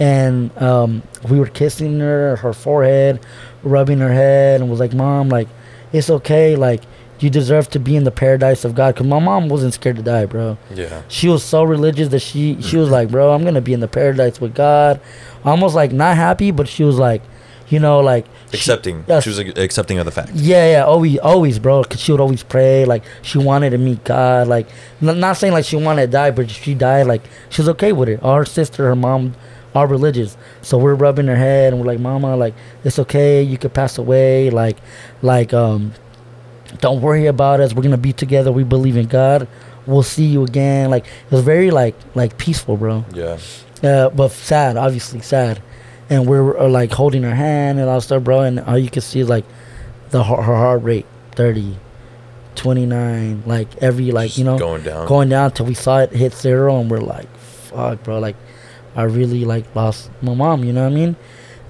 and 0.00 0.56
um, 0.60 1.02
we 1.28 1.38
were 1.38 1.46
kissing 1.46 2.00
her, 2.00 2.36
her 2.36 2.52
forehead, 2.52 3.20
rubbing 3.62 3.98
her 3.98 4.12
head, 4.12 4.60
and 4.60 4.68
was 4.70 4.80
like, 4.80 4.92
"Mom, 4.94 5.28
like 5.28 5.48
it's 5.92 6.10
okay, 6.10 6.56
like." 6.56 6.82
You 7.24 7.30
deserve 7.30 7.70
to 7.70 7.78
be 7.80 7.96
in 7.96 8.04
the 8.04 8.10
paradise 8.10 8.64
of 8.66 8.74
God. 8.74 8.94
Cause 8.96 9.06
my 9.06 9.18
mom 9.18 9.48
wasn't 9.48 9.72
scared 9.74 9.96
to 9.96 10.02
die, 10.02 10.26
bro 10.26 10.58
Yeah. 10.74 11.02
she 11.08 11.26
was 11.28 11.42
so 11.42 11.64
religious 11.64 12.08
that 12.08 12.20
she 12.20 12.60
she 12.60 12.76
was 12.76 12.90
like, 12.90 13.08
bro, 13.10 13.32
I'm 13.32 13.42
gonna 13.44 13.60
be 13.62 13.72
in 13.72 13.80
the 13.80 13.88
paradise 13.88 14.40
with 14.42 14.54
God. 14.54 15.00
Almost 15.44 15.74
like 15.74 15.90
not 15.92 16.16
happy, 16.16 16.50
but 16.50 16.68
she 16.68 16.84
was 16.84 16.98
like, 16.98 17.22
you 17.68 17.80
know, 17.80 18.00
like 18.00 18.26
she- 18.50 18.58
Accepting. 18.58 19.04
yes. 19.08 19.22
She 19.24 19.30
was 19.30 19.38
like, 19.38 19.56
accepting 19.58 19.98
of 19.98 20.04
the 20.04 20.10
fact. 20.12 20.32
yeah, 20.34 20.70
yeah, 20.72 20.84
always, 20.84 21.18
always, 21.18 21.58
bro. 21.58 21.82
Cause 21.84 21.98
she 22.00 22.12
would 22.12 22.20
always 22.20 22.42
pray. 22.42 22.84
Like 22.84 23.02
she 23.22 23.38
wanted 23.38 23.70
to 23.70 23.78
meet 23.78 24.04
God. 24.04 24.46
Like 24.48 24.66
n- 25.02 25.18
not 25.18 25.38
saying 25.38 25.54
like 25.54 25.64
she 25.64 25.76
wanted 25.76 26.02
to 26.06 26.12
die, 26.12 26.30
but 26.30 26.50
she 26.50 26.74
died. 26.74 27.06
Like 27.06 27.22
she 27.48 27.62
was 27.62 27.68
okay 27.70 27.92
with 27.92 28.08
it. 28.10 28.22
Our 28.22 28.44
sister, 28.44 28.84
her 28.86 28.94
mom, 28.96 29.34
are 29.74 29.86
religious. 29.88 30.36
So 30.62 30.76
we're 30.78 30.94
rubbing 30.94 31.26
her 31.26 31.36
head 31.36 31.72
and 31.72 31.80
we're 31.80 31.86
like, 31.92 32.00
Mama, 32.00 32.36
like 32.36 32.54
it's 32.84 32.98
okay. 32.98 33.42
You 33.42 33.56
could 33.58 33.72
pass 33.72 33.96
away. 33.98 34.50
Like, 34.50 34.76
like 35.22 35.52
um, 35.54 35.94
don't 36.80 37.00
worry 37.00 37.26
about 37.26 37.60
us. 37.60 37.72
We're 37.74 37.82
gonna 37.82 37.96
be 37.96 38.12
together. 38.12 38.50
We 38.52 38.64
believe 38.64 38.96
in 38.96 39.06
God. 39.06 39.48
We'll 39.86 40.02
see 40.02 40.24
you 40.24 40.44
again. 40.44 40.90
Like 40.90 41.06
it 41.06 41.30
was 41.30 41.42
very 41.42 41.70
like 41.70 41.94
like 42.14 42.38
peaceful, 42.38 42.76
bro. 42.76 43.04
Yeah. 43.12 43.38
Uh, 43.82 44.08
but 44.10 44.30
sad, 44.30 44.76
obviously 44.76 45.20
sad. 45.20 45.60
And 46.10 46.26
we're 46.26 46.56
uh, 46.58 46.68
like 46.68 46.92
holding 46.92 47.22
her 47.22 47.34
hand 47.34 47.78
and 47.78 47.88
all 47.88 48.00
stuff, 48.00 48.24
bro. 48.24 48.40
And 48.40 48.60
all 48.60 48.78
you 48.78 48.90
can 48.90 49.02
see 49.02 49.20
is 49.20 49.28
like 49.28 49.44
the 50.10 50.22
her, 50.22 50.36
her 50.36 50.56
heart 50.56 50.82
rate 50.82 51.06
30, 51.32 51.76
29, 52.56 53.42
like 53.46 53.68
every 53.82 54.10
like 54.10 54.28
Just 54.28 54.38
you 54.38 54.44
know 54.44 54.58
going 54.58 54.82
down. 54.82 55.06
going 55.06 55.28
down 55.28 55.50
till 55.52 55.66
we 55.66 55.74
saw 55.74 55.98
it 56.00 56.12
hit 56.12 56.32
zero, 56.34 56.78
and 56.80 56.90
we're 56.90 56.98
like, 57.00 57.28
fuck, 57.36 58.02
bro. 58.04 58.18
Like 58.18 58.36
I 58.96 59.02
really 59.02 59.44
like 59.44 59.74
lost 59.74 60.10
my 60.22 60.34
mom. 60.34 60.64
You 60.64 60.72
know 60.72 60.84
what 60.84 60.92
I 60.92 60.94
mean? 60.94 61.16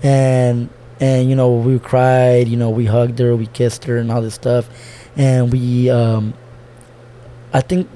And 0.02 0.68
and 1.00 1.28
you 1.28 1.36
know 1.36 1.52
we 1.54 1.78
cried. 1.78 2.48
You 2.48 2.56
know 2.56 2.70
we 2.70 2.86
hugged 2.86 3.18
her, 3.18 3.34
we 3.36 3.46
kissed 3.46 3.84
her, 3.84 3.98
and 3.98 4.10
all 4.10 4.22
this 4.22 4.34
stuff. 4.34 4.68
And 5.16 5.52
we, 5.52 5.90
um, 5.90 6.34
I 7.52 7.60
think 7.60 7.88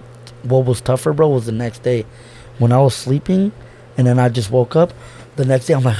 what 0.44 0.64
was 0.64 0.80
tougher, 0.80 1.12
bro, 1.12 1.28
was 1.28 1.46
the 1.46 1.53
next 1.53 1.82
day 1.82 2.07
when 2.59 2.72
I 2.72 2.78
was 2.80 2.94
sleeping, 2.94 3.53
and 3.96 4.07
then 4.07 4.18
I 4.18 4.28
just 4.28 4.51
woke 4.51 4.76
up. 4.76 4.92
The 5.36 5.44
next 5.44 5.66
day, 5.66 5.74
I'm 5.74 5.82
like, 5.82 5.99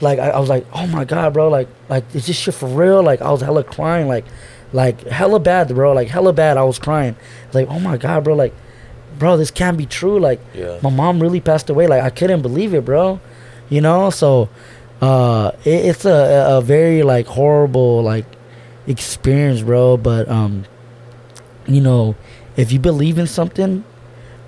like 0.00 0.18
I, 0.18 0.30
I 0.30 0.38
was 0.40 0.48
like, 0.48 0.66
oh 0.72 0.86
my 0.86 1.04
god, 1.04 1.32
bro, 1.32 1.48
like 1.48 1.68
like 1.88 2.04
is 2.14 2.26
this 2.26 2.36
shit 2.36 2.54
for 2.54 2.68
real? 2.68 3.02
Like 3.02 3.20
I 3.22 3.30
was 3.30 3.40
hella 3.40 3.62
crying, 3.64 4.08
like 4.08 4.24
like 4.72 5.00
hella 5.06 5.38
bad, 5.38 5.68
bro, 5.68 5.92
like 5.92 6.08
hella 6.08 6.32
bad. 6.32 6.56
I 6.56 6.64
was 6.64 6.78
crying, 6.78 7.16
like 7.52 7.68
oh 7.68 7.78
my 7.78 7.96
god, 7.96 8.24
bro, 8.24 8.34
like 8.34 8.54
bro, 9.18 9.36
this 9.36 9.50
can't 9.50 9.76
be 9.76 9.86
true. 9.86 10.18
Like 10.18 10.40
Yeah. 10.54 10.78
my 10.82 10.90
mom 10.90 11.20
really 11.20 11.40
passed 11.40 11.70
away. 11.70 11.86
Like 11.86 12.02
I 12.02 12.10
couldn't 12.10 12.42
believe 12.42 12.74
it, 12.74 12.84
bro. 12.84 13.20
You 13.68 13.80
know, 13.80 14.10
so 14.10 14.48
uh, 15.02 15.50
it, 15.64 15.84
it's 15.86 16.04
a 16.04 16.46
a 16.48 16.60
very 16.62 17.02
like 17.02 17.26
horrible 17.26 18.02
like 18.02 18.24
experience, 18.86 19.60
bro. 19.60 19.96
But 19.96 20.28
um, 20.28 20.64
you 21.66 21.80
know, 21.80 22.14
if 22.56 22.70
you 22.70 22.78
believe 22.78 23.18
in 23.18 23.26
something, 23.26 23.84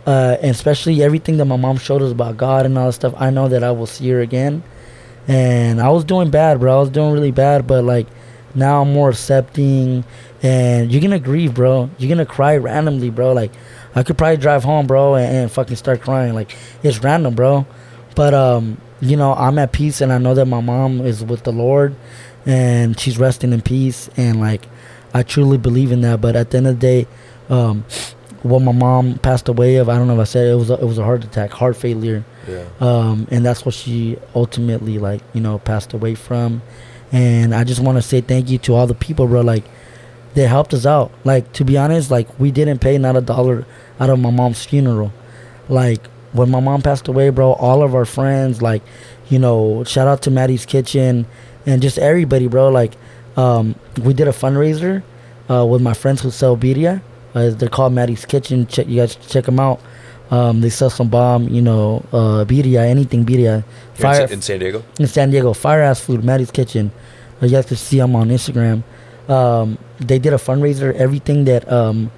uh, 0.07 0.37
and 0.41 0.53
especially 0.53 1.03
everything 1.03 1.39
that 1.39 1.47
my 1.47 1.57
mom 1.57 1.77
showed 1.77 2.03
us 2.03 2.13
about 2.13 2.37
God 2.37 2.67
and 2.67 2.79
all 2.79 2.87
that 2.87 2.93
stuff, 2.93 3.15
I 3.17 3.31
know 3.31 3.49
that 3.49 3.65
I 3.65 3.73
will 3.73 3.87
see 3.87 4.09
her 4.11 4.21
again. 4.21 4.63
And 5.27 5.81
I 5.81 5.89
was 5.89 6.05
doing 6.05 6.31
bad, 6.31 6.61
bro. 6.61 6.77
I 6.77 6.81
was 6.81 6.91
doing 6.91 7.13
really 7.13 7.33
bad, 7.33 7.67
but 7.67 7.83
like 7.83 8.07
now 8.55 8.83
I'm 8.83 8.93
more 8.93 9.11
accepting. 9.11 10.05
And 10.41 10.93
you're 10.93 11.03
gonna 11.03 11.19
grieve, 11.19 11.55
bro. 11.55 11.91
You're 11.99 12.11
gonna 12.11 12.27
cry 12.27 12.57
randomly, 12.59 13.11
bro. 13.11 13.33
Like 13.33 13.51
I 13.97 14.05
could 14.05 14.17
probably 14.17 14.37
drive 14.37 14.63
home, 14.63 14.87
bro, 14.87 15.17
and, 15.17 15.37
and 15.37 15.51
fucking 15.51 15.77
start 15.77 16.01
crying. 16.01 16.35
Like 16.35 16.55
it's 16.85 17.03
random, 17.03 17.35
bro. 17.35 17.67
But 18.15 18.35
um, 18.35 18.77
you 19.05 19.17
know, 19.17 19.35
I'm 19.35 19.59
at 19.59 19.73
peace, 19.73 20.01
and 20.01 20.13
I 20.13 20.19
know 20.19 20.35
that 20.35 20.47
my 20.47 20.61
mom 20.61 21.01
is 21.01 21.25
with 21.25 21.45
the 21.45 21.53
Lord, 21.53 21.95
and 22.47 22.99
she's 22.99 23.19
resting 23.19 23.53
in 23.53 23.61
peace, 23.63 24.09
and 24.17 24.41
like 24.41 24.67
I 25.13 25.23
truly 25.23 25.59
believe 25.59 25.93
in 25.93 26.01
that. 26.03 26.21
But 26.21 26.37
at 26.37 26.51
the 26.51 26.59
end 26.59 26.67
of 26.67 26.81
the 26.81 26.87
day, 26.87 27.07
um, 27.49 27.85
what 28.43 28.61
my 28.61 28.73
mom 28.73 29.19
passed 29.19 29.49
away 29.49 29.77
of, 29.77 29.89
I 29.89 29.97
don't 29.97 30.07
know 30.07 30.15
if 30.15 30.21
I 30.21 30.25
said 30.25 30.47
it, 30.47 30.51
it 30.51 30.55
was 30.57 30.71
a, 30.71 30.75
it 30.75 30.85
was 30.85 30.99
a 30.99 31.05
heart 31.05 31.25
attack, 31.25 31.51
heart 31.53 31.77
failure, 31.77 32.25
Yeah. 32.49 32.65
um, 32.81 33.27
and 33.31 33.45
that's 33.45 33.65
what 33.65 33.75
she 33.75 34.19
ultimately 34.35 34.99
like 34.99 35.23
you 35.33 35.41
know 35.41 35.59
passed 35.59 35.93
away 35.95 36.15
from. 36.15 36.63
And 37.13 37.55
I 37.55 37.65
just 37.65 37.81
want 37.81 37.97
to 37.97 38.03
say 38.03 38.21
thank 38.21 38.51
you 38.51 38.59
to 38.59 38.75
all 38.75 38.87
the 38.87 38.95
people, 38.95 39.27
bro. 39.27 39.41
Like 39.41 39.65
they 40.35 40.47
helped 40.47 40.75
us 40.75 40.85
out. 40.85 41.13
Like 41.25 41.53
to 41.55 41.65
be 41.65 41.79
honest, 41.79 42.11
like 42.11 42.29
we 42.41 42.51
didn't 42.51 42.81
pay 42.81 42.99
not 42.99 43.17
a 43.17 43.21
dollar 43.21 43.65
out 44.01 44.11
of 44.11 44.19
my 44.19 44.31
mom's 44.31 44.65
funeral. 44.65 45.13
Like 45.69 46.03
when 46.35 46.51
my 46.51 46.61
mom 46.61 46.83
passed 46.83 47.09
away, 47.09 47.31
bro, 47.31 47.53
all 47.55 47.83
of 47.83 47.95
our 47.95 48.05
friends, 48.05 48.61
like 48.61 48.83
you 49.31 49.39
know, 49.39 49.83
shout 49.85 50.07
out 50.07 50.21
to 50.23 50.31
Maddie's 50.31 50.67
Kitchen 50.67 51.25
and 51.65 51.81
just 51.81 51.99
everybody, 51.99 52.47
bro. 52.47 52.69
Like 52.69 52.93
um, 53.37 53.75
we 54.03 54.13
did 54.13 54.29
a 54.29 54.33
fundraiser 54.33 55.03
uh, 55.49 55.65
with 55.65 55.81
my 55.81 55.95
friends 55.95 56.21
who 56.21 56.31
sell 56.31 56.57
birria. 56.57 57.01
Uh, 57.35 57.51
they're 57.51 57.69
called 57.69 57.93
Maddie's 57.95 58.25
Kitchen. 58.27 58.67
Check 58.67 58.87
you 58.87 59.01
guys 59.01 59.17
check 59.17 59.45
them 59.47 59.59
out. 59.59 59.81
Um, 60.31 60.61
they 60.61 60.71
sell 60.71 60.91
some 60.91 61.09
bomb, 61.09 61.49
you 61.49 61.61
know, 61.63 62.05
uh, 62.13 62.45
birria, 62.45 62.81
anything 62.87 63.25
birria. 63.25 63.63
Here 63.97 64.07
in, 64.07 64.29
Sa- 64.29 64.33
in 64.35 64.43
San 64.43 64.59
Diego. 64.59 64.83
in 64.99 65.07
San 65.07 65.31
Diego, 65.31 65.53
Fire 65.53 65.83
Ass 65.83 66.01
Food, 66.01 66.25
Maddie's 66.25 66.51
Kitchen. 66.51 66.91
Uh, 67.41 67.47
you 67.47 67.53
guys 67.53 67.67
can 67.67 67.77
see 67.77 67.99
them 67.99 68.17
on 68.17 68.29
Instagram. 68.29 68.83
Um, 69.29 69.79
they 70.01 70.19
did 70.19 70.33
a 70.33 70.37
fundraiser. 70.37 70.93
Everything 70.95 71.45
that 71.45 71.71
um, 71.71 72.11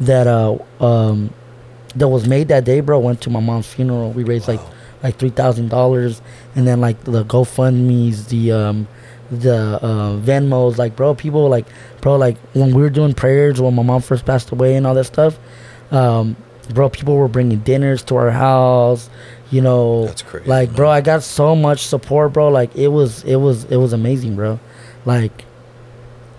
that 0.00 0.26
uh, 0.26 0.56
um, 0.80 1.32
that 1.96 2.08
was 2.08 2.26
made 2.28 2.48
that 2.48 2.64
day, 2.64 2.80
bro, 2.80 2.98
went 2.98 3.20
to 3.22 3.30
my 3.30 3.40
mom's 3.40 3.66
funeral. 3.66 4.10
We 4.12 4.24
raised 4.24 4.48
like 4.48 4.60
like 5.02 5.18
three 5.18 5.30
thousand 5.30 5.68
dollars, 5.68 6.22
and 6.54 6.66
then 6.66 6.80
like 6.80 7.04
the 7.04 7.24
GoFundmes, 7.24 8.28
the 8.28 8.52
um, 8.52 8.88
the 9.30 9.78
uh, 9.82 10.16
Venmos, 10.18 10.78
like 10.78 10.96
bro, 10.96 11.14
people 11.14 11.48
like 11.48 11.66
bro, 12.00 12.16
like 12.16 12.36
when 12.54 12.74
we 12.74 12.82
were 12.82 12.90
doing 12.90 13.14
prayers 13.14 13.60
when 13.60 13.74
my 13.74 13.82
mom 13.82 14.02
first 14.02 14.24
passed 14.24 14.50
away 14.50 14.76
and 14.76 14.86
all 14.86 14.94
that 14.94 15.04
stuff, 15.04 15.38
um, 15.90 16.36
bro, 16.72 16.88
people 16.88 17.16
were 17.16 17.28
bringing 17.28 17.58
dinners 17.60 18.02
to 18.04 18.16
our 18.16 18.30
house, 18.30 19.10
you 19.50 19.60
know, 19.60 20.06
That's 20.06 20.22
crazy, 20.22 20.48
like 20.48 20.74
bro, 20.74 20.90
I 20.90 21.00
got 21.00 21.22
so 21.22 21.54
much 21.54 21.86
support, 21.86 22.32
bro. 22.32 22.48
Like 22.48 22.74
it 22.74 22.88
was, 22.88 23.24
it 23.24 23.36
was, 23.36 23.64
it 23.64 23.76
was 23.76 23.92
amazing, 23.92 24.36
bro. 24.36 24.58
Like, 25.04 25.44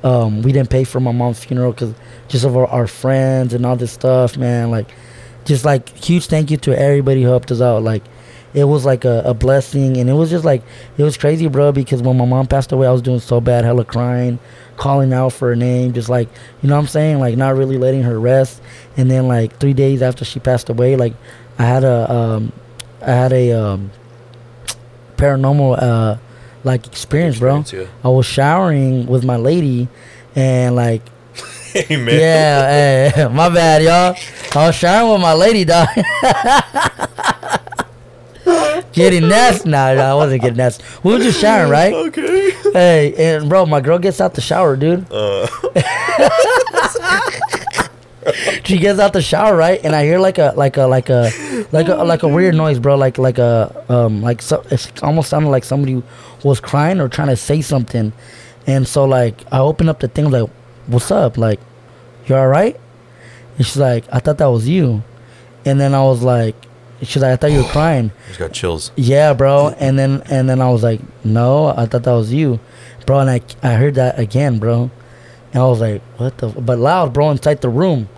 um, 0.04 0.42
we 0.42 0.52
didn't 0.52 0.70
pay 0.70 0.84
for 0.84 1.00
my 1.00 1.12
mom's 1.12 1.44
funeral 1.44 1.72
because 1.72 1.94
just 2.28 2.46
of 2.46 2.56
our, 2.58 2.68
our 2.68 2.88
friends 2.88 3.54
and 3.54 3.66
all 3.66 3.76
this 3.76 3.92
stuff, 3.92 4.38
man. 4.38 4.72
Like, 4.72 4.92
just 5.46 5.64
like 5.64 5.90
huge 5.90 6.28
thank 6.28 6.52
you 6.52 6.58
to 6.58 6.78
everybody 6.78 7.22
who 7.24 7.30
helped 7.30 7.52
us 7.52 7.62
out. 7.62 7.84
Like, 7.84 8.04
it 8.54 8.64
was 8.64 8.86
like 8.86 9.04
a, 9.06 9.22
a 9.26 9.34
blessing, 9.34 9.98
and 9.98 10.10
it 10.10 10.14
was 10.14 10.30
just 10.30 10.46
like 10.46 10.64
it 10.98 11.04
was 11.04 11.18
crazy, 11.18 11.48
bro. 11.48 11.72
Because 11.72 12.02
when 12.02 12.18
my 12.18 12.26
mom 12.26 12.48
passed 12.48 12.72
away, 12.72 12.88
I 12.88 12.92
was 12.92 13.02
doing 13.02 13.20
so 13.20 13.42
bad, 13.42 13.66
hella 13.66 13.84
crying, 13.84 14.40
calling 14.78 15.14
out 15.14 15.34
for 15.34 15.50
her 15.50 15.56
name, 15.56 15.94
just 15.94 16.10
like 16.10 16.30
you 16.62 16.70
know 16.70 16.76
what 16.76 16.82
I'm 16.82 16.88
saying, 16.88 17.20
like 17.20 17.38
not 17.38 17.56
really 17.56 17.78
letting 17.78 18.04
her 18.04 18.20
rest. 18.20 18.62
And 18.98 19.12
then 19.12 19.28
like 19.28 19.60
three 19.60 19.74
days 19.74 20.02
after 20.02 20.24
she 20.24 20.40
passed 20.40 20.70
away, 20.70 20.96
like 20.96 21.14
I 21.60 21.64
had 21.64 21.84
a 21.84 22.12
um, 22.12 22.54
I 23.02 23.12
had 23.12 23.34
a 23.34 23.52
um, 23.52 23.92
paranormal 25.18 25.82
uh, 25.82 26.18
like 26.64 26.88
experience, 26.88 27.40
bro. 27.40 27.60
Experience, 27.60 27.92
I 28.06 28.08
was 28.08 28.26
showering 28.26 29.06
with 29.06 29.26
my 29.26 29.36
lady, 29.36 29.90
and 30.34 30.78
like 30.78 31.02
Hey 31.76 31.98
man. 31.98 32.18
yeah, 32.18 33.10
hey, 33.16 33.28
my 33.28 33.50
bad, 33.50 33.84
y'all. 33.84 34.16
I 34.56 34.68
was 34.68 34.76
showering 34.76 35.12
with 35.12 35.22
my 35.22 35.34
lady, 35.34 35.66
dog. 35.66 35.90
getting 38.94 39.28
nasty. 39.28 39.70
Nah, 39.70 39.94
nah, 39.94 40.12
I 40.12 40.14
wasn't 40.14 40.42
getting 40.42 40.56
nasty. 40.56 40.86
We 41.04 41.12
were 41.12 41.20
just 41.20 41.42
showering, 41.42 41.70
right? 41.70 41.94
Okay. 41.94 42.52
Hey, 42.72 43.14
and 43.18 43.50
bro, 43.50 43.66
my 43.66 43.82
girl 43.82 44.00
gets 44.00 44.22
out 44.22 44.36
the 44.36 44.42
shower, 44.42 44.78
dude. 44.78 45.06
Uh, 45.12 45.48
She 48.64 48.80
gets 48.80 49.00
out 49.00 49.14
the 49.14 49.22
shower, 49.22 49.56
right? 49.56 49.80
And 49.84 49.96
I 49.96 50.04
hear 50.04 50.18
like 50.18 50.40
a 50.40 50.52
like 50.56 50.78
a 50.78 50.88
like 50.88 51.10
a 51.10 51.30
like 51.72 51.88
a 51.90 51.96
like 52.04 52.24
a 52.24 52.28
weird 52.28 52.56
noise, 52.56 52.80
bro. 52.80 52.96
Like 52.96 53.20
like 53.20 53.38
a 53.38 53.86
um 53.90 54.24
like 54.24 54.42
so 54.42 54.64
it 54.72 55.04
almost 55.04 55.30
sounded 55.30 55.50
like 55.50 55.64
somebody 55.64 56.02
was 56.44 56.60
crying 56.60 57.00
or 57.00 57.08
trying 57.08 57.28
to 57.28 57.36
say 57.36 57.62
something. 57.62 58.14
And 58.66 58.88
so 58.88 59.06
like 59.06 59.44
I 59.52 59.60
open 59.60 59.90
up 59.90 60.00
the 60.00 60.08
thing 60.08 60.32
like, 60.32 60.50
"What's 60.88 61.12
up? 61.12 61.38
Like, 61.38 61.60
you 62.28 62.36
all 62.36 62.48
right?" 62.48 62.80
And 63.58 63.66
she's 63.66 63.78
like, 63.78 64.06
"I 64.12 64.20
thought 64.20 64.38
that 64.38 64.48
was 64.48 64.68
you." 64.68 65.04
And 65.66 65.80
then 65.80 65.94
I 65.96 66.02
was 66.04 66.22
like, 66.22 66.56
"She's 67.02 67.22
like, 67.22 67.32
I 67.34 67.36
thought 67.38 67.52
you 67.52 67.64
were 67.64 67.70
crying." 67.78 68.12
Just 68.28 68.40
got 68.40 68.52
chills. 68.54 68.92
Yeah, 68.96 69.34
bro. 69.34 69.74
And 69.80 69.98
then 69.98 70.22
and 70.30 70.50
then 70.50 70.62
I 70.62 70.70
was 70.70 70.84
like, 70.84 71.02
no, 71.24 71.68
I 71.68 71.86
thought 71.86 72.04
that 72.04 72.14
was 72.14 72.32
you, 72.34 72.60
bro. 73.06 73.20
And 73.20 73.30
I 73.30 73.42
I 73.64 73.74
heard 73.76 73.96
that 73.96 74.20
again, 74.20 74.60
bro. 74.60 74.92
And 75.54 75.62
I 75.64 75.66
was 75.68 75.80
like, 75.80 76.02
what 76.18 76.38
the? 76.40 76.50
But 76.50 76.80
loud, 76.80 77.14
bro, 77.14 77.32
inside 77.32 77.62
the 77.62 77.70
room, 77.70 78.10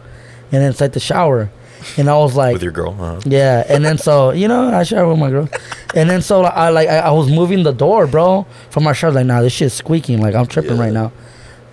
and 0.52 0.64
inside 0.64 0.94
the 0.94 1.00
shower, 1.00 1.52
and 1.98 2.10
I 2.10 2.18
was 2.18 2.36
like, 2.36 2.54
With 2.54 2.64
your 2.64 2.72
girl, 2.72 2.94
huh? 2.94 3.20
yeah. 3.26 3.64
And 3.70 3.86
then 3.86 3.98
so 4.00 4.32
you 4.32 4.48
know 4.48 4.74
I 4.76 4.82
shower 4.84 5.08
with 5.10 5.20
my 5.20 5.30
girl, 5.30 5.48
and 5.94 6.10
then 6.10 6.22
so 6.24 6.44
I 6.44 6.70
like 6.70 6.90
I, 6.90 6.98
I 6.98 7.12
was 7.12 7.30
moving 7.30 7.62
the 7.64 7.74
door, 7.74 8.08
bro, 8.08 8.48
from 8.72 8.84
my 8.86 8.94
shower. 8.94 9.12
Like, 9.12 9.28
nah, 9.28 9.42
this 9.42 9.54
shit's 9.54 9.76
squeaking. 9.76 10.20
Like 10.20 10.34
I'm 10.34 10.48
tripping 10.48 10.78
right 10.80 10.92
now. 10.92 11.12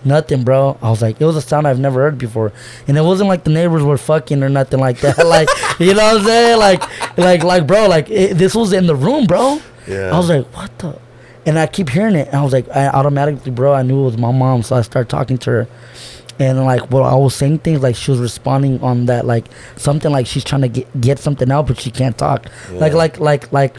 Nothing, 0.05 0.45
bro. 0.45 0.77
I 0.83 0.91
was 0.91 1.01
like, 1.01 1.21
it 1.21 1.25
was 1.25 1.37
a 1.37 1.41
sound 1.41 1.67
I've 1.67 1.79
never 1.81 2.01
heard 2.03 2.19
before, 2.19 2.53
and 2.87 2.97
it 2.99 3.03
wasn't 3.03 3.29
like 3.29 3.45
the 3.45 3.51
neighbors 3.51 3.83
were 3.83 3.97
fucking 3.99 4.43
or 4.43 4.49
nothing 4.49 4.81
like 4.81 5.01
that. 5.01 5.19
like, 5.27 5.49
you 5.81 5.95
know 5.95 6.05
what 6.05 6.19
I'm 6.21 6.25
saying? 6.25 6.59
Like, 6.59 7.17
like, 7.19 7.43
like, 7.43 7.67
bro, 7.67 7.87
like 7.89 8.11
it, 8.11 8.35
this 8.37 8.55
was 8.55 8.73
in 8.73 8.87
the 8.87 8.95
room, 8.95 9.27
bro. 9.27 9.61
Yeah. 9.89 10.11
I 10.13 10.17
was 10.19 10.29
like, 10.29 10.47
what 10.57 10.79
the? 10.79 10.99
And 11.47 11.59
I 11.59 11.67
keep 11.67 11.89
hearing 11.91 12.15
it, 12.17 12.29
and 12.29 12.37
I 12.37 12.43
was 12.43 12.53
like, 12.53 12.69
I 12.69 12.89
automatically, 12.89 13.51
bro, 13.51 13.73
I 13.75 13.83
knew 13.83 14.01
it 14.01 14.05
was 14.05 14.17
my 14.19 14.31
mom, 14.33 14.63
so 14.63 14.77
I 14.77 14.83
started 14.83 15.09
talking 15.11 15.37
to 15.39 15.51
her, 15.51 15.69
and 16.39 16.65
like, 16.65 16.91
well, 16.91 17.05
I 17.05 17.15
was 17.15 17.35
saying 17.35 17.59
things 17.61 17.83
like 17.83 17.97
she 17.97 18.11
was 18.11 18.21
responding 18.21 18.83
on 18.83 19.07
that, 19.07 19.25
like 19.27 19.47
something 19.77 20.11
like 20.11 20.27
she's 20.27 20.45
trying 20.45 20.63
to 20.63 20.69
get 20.69 21.01
get 21.01 21.19
something 21.19 21.51
out, 21.51 21.67
but 21.67 21.79
she 21.81 21.91
can't 21.91 22.17
talk, 22.19 22.47
like, 22.73 22.93
Yeah. 22.93 22.99
like, 22.99 23.21
like, 23.21 23.53
like, 23.53 23.77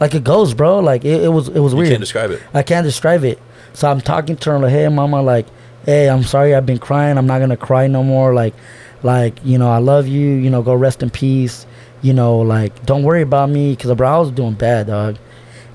like 0.00 0.14
a 0.14 0.20
ghost, 0.20 0.56
bro. 0.56 0.80
Like 0.80 1.04
it, 1.04 1.22
it 1.24 1.28
was, 1.28 1.48
it 1.48 1.60
was 1.60 1.72
you 1.72 1.78
weird. 1.78 1.90
can't 1.90 2.00
describe 2.00 2.30
it. 2.32 2.42
I 2.52 2.62
can't 2.62 2.84
describe 2.84 3.22
it. 3.24 3.38
So 3.74 3.88
I'm 3.90 4.00
talking 4.00 4.36
to 4.36 4.50
her 4.50 4.58
like, 4.58 4.70
hey, 4.72 4.88
mama, 4.88 5.22
like, 5.22 5.46
hey, 5.86 6.08
I'm 6.08 6.22
sorry, 6.22 6.54
I've 6.54 6.66
been 6.66 6.78
crying. 6.78 7.18
I'm 7.18 7.26
not 7.26 7.38
gonna 7.38 7.56
cry 7.56 7.86
no 7.86 8.02
more. 8.02 8.34
Like, 8.34 8.54
like, 9.02 9.38
you 9.44 9.58
know, 9.58 9.70
I 9.70 9.78
love 9.78 10.08
you. 10.08 10.30
You 10.30 10.50
know, 10.50 10.62
go 10.62 10.74
rest 10.74 11.02
in 11.02 11.10
peace. 11.10 11.66
You 12.02 12.12
know, 12.12 12.38
like, 12.38 12.84
don't 12.84 13.02
worry 13.02 13.22
about 13.22 13.48
me, 13.50 13.74
cause 13.76 13.94
bro, 13.94 14.16
I 14.16 14.18
was 14.18 14.30
doing 14.30 14.54
bad, 14.54 14.88
dog. 14.88 15.16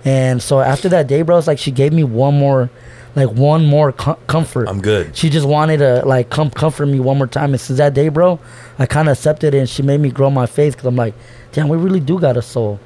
And 0.05 0.41
so 0.41 0.59
after 0.59 0.87
that 0.89 1.07
day, 1.07 1.21
bro, 1.23 1.37
it's 1.37 1.47
like 1.47 1.59
she 1.59 1.71
gave 1.71 1.91
me 1.91 2.03
one 2.03 2.37
more, 2.37 2.69
like 3.15 3.29
one 3.29 3.65
more 3.65 3.91
com- 3.91 4.17
comfort. 4.27 4.69
I'm 4.69 4.81
good. 4.81 5.15
She 5.15 5.29
just 5.29 5.47
wanted 5.47 5.77
to 5.77 6.03
like 6.05 6.29
come 6.29 6.49
comfort 6.51 6.85
me 6.85 6.99
one 6.99 7.17
more 7.17 7.27
time. 7.27 7.51
And 7.51 7.59
since 7.59 7.77
that 7.77 7.93
day, 7.93 8.09
bro, 8.09 8.39
I 8.77 8.85
kind 8.85 9.09
of 9.09 9.17
accepted 9.17 9.53
it, 9.53 9.57
and 9.57 9.69
she 9.69 9.81
made 9.81 9.99
me 9.99 10.09
grow 10.09 10.29
my 10.29 10.45
faith 10.45 10.73
because 10.73 10.85
I'm 10.85 10.95
like, 10.95 11.15
damn, 11.51 11.67
we 11.67 11.77
really 11.77 11.99
do 11.99 12.19
got 12.19 12.37
a 12.37 12.41
soul. 12.41 12.79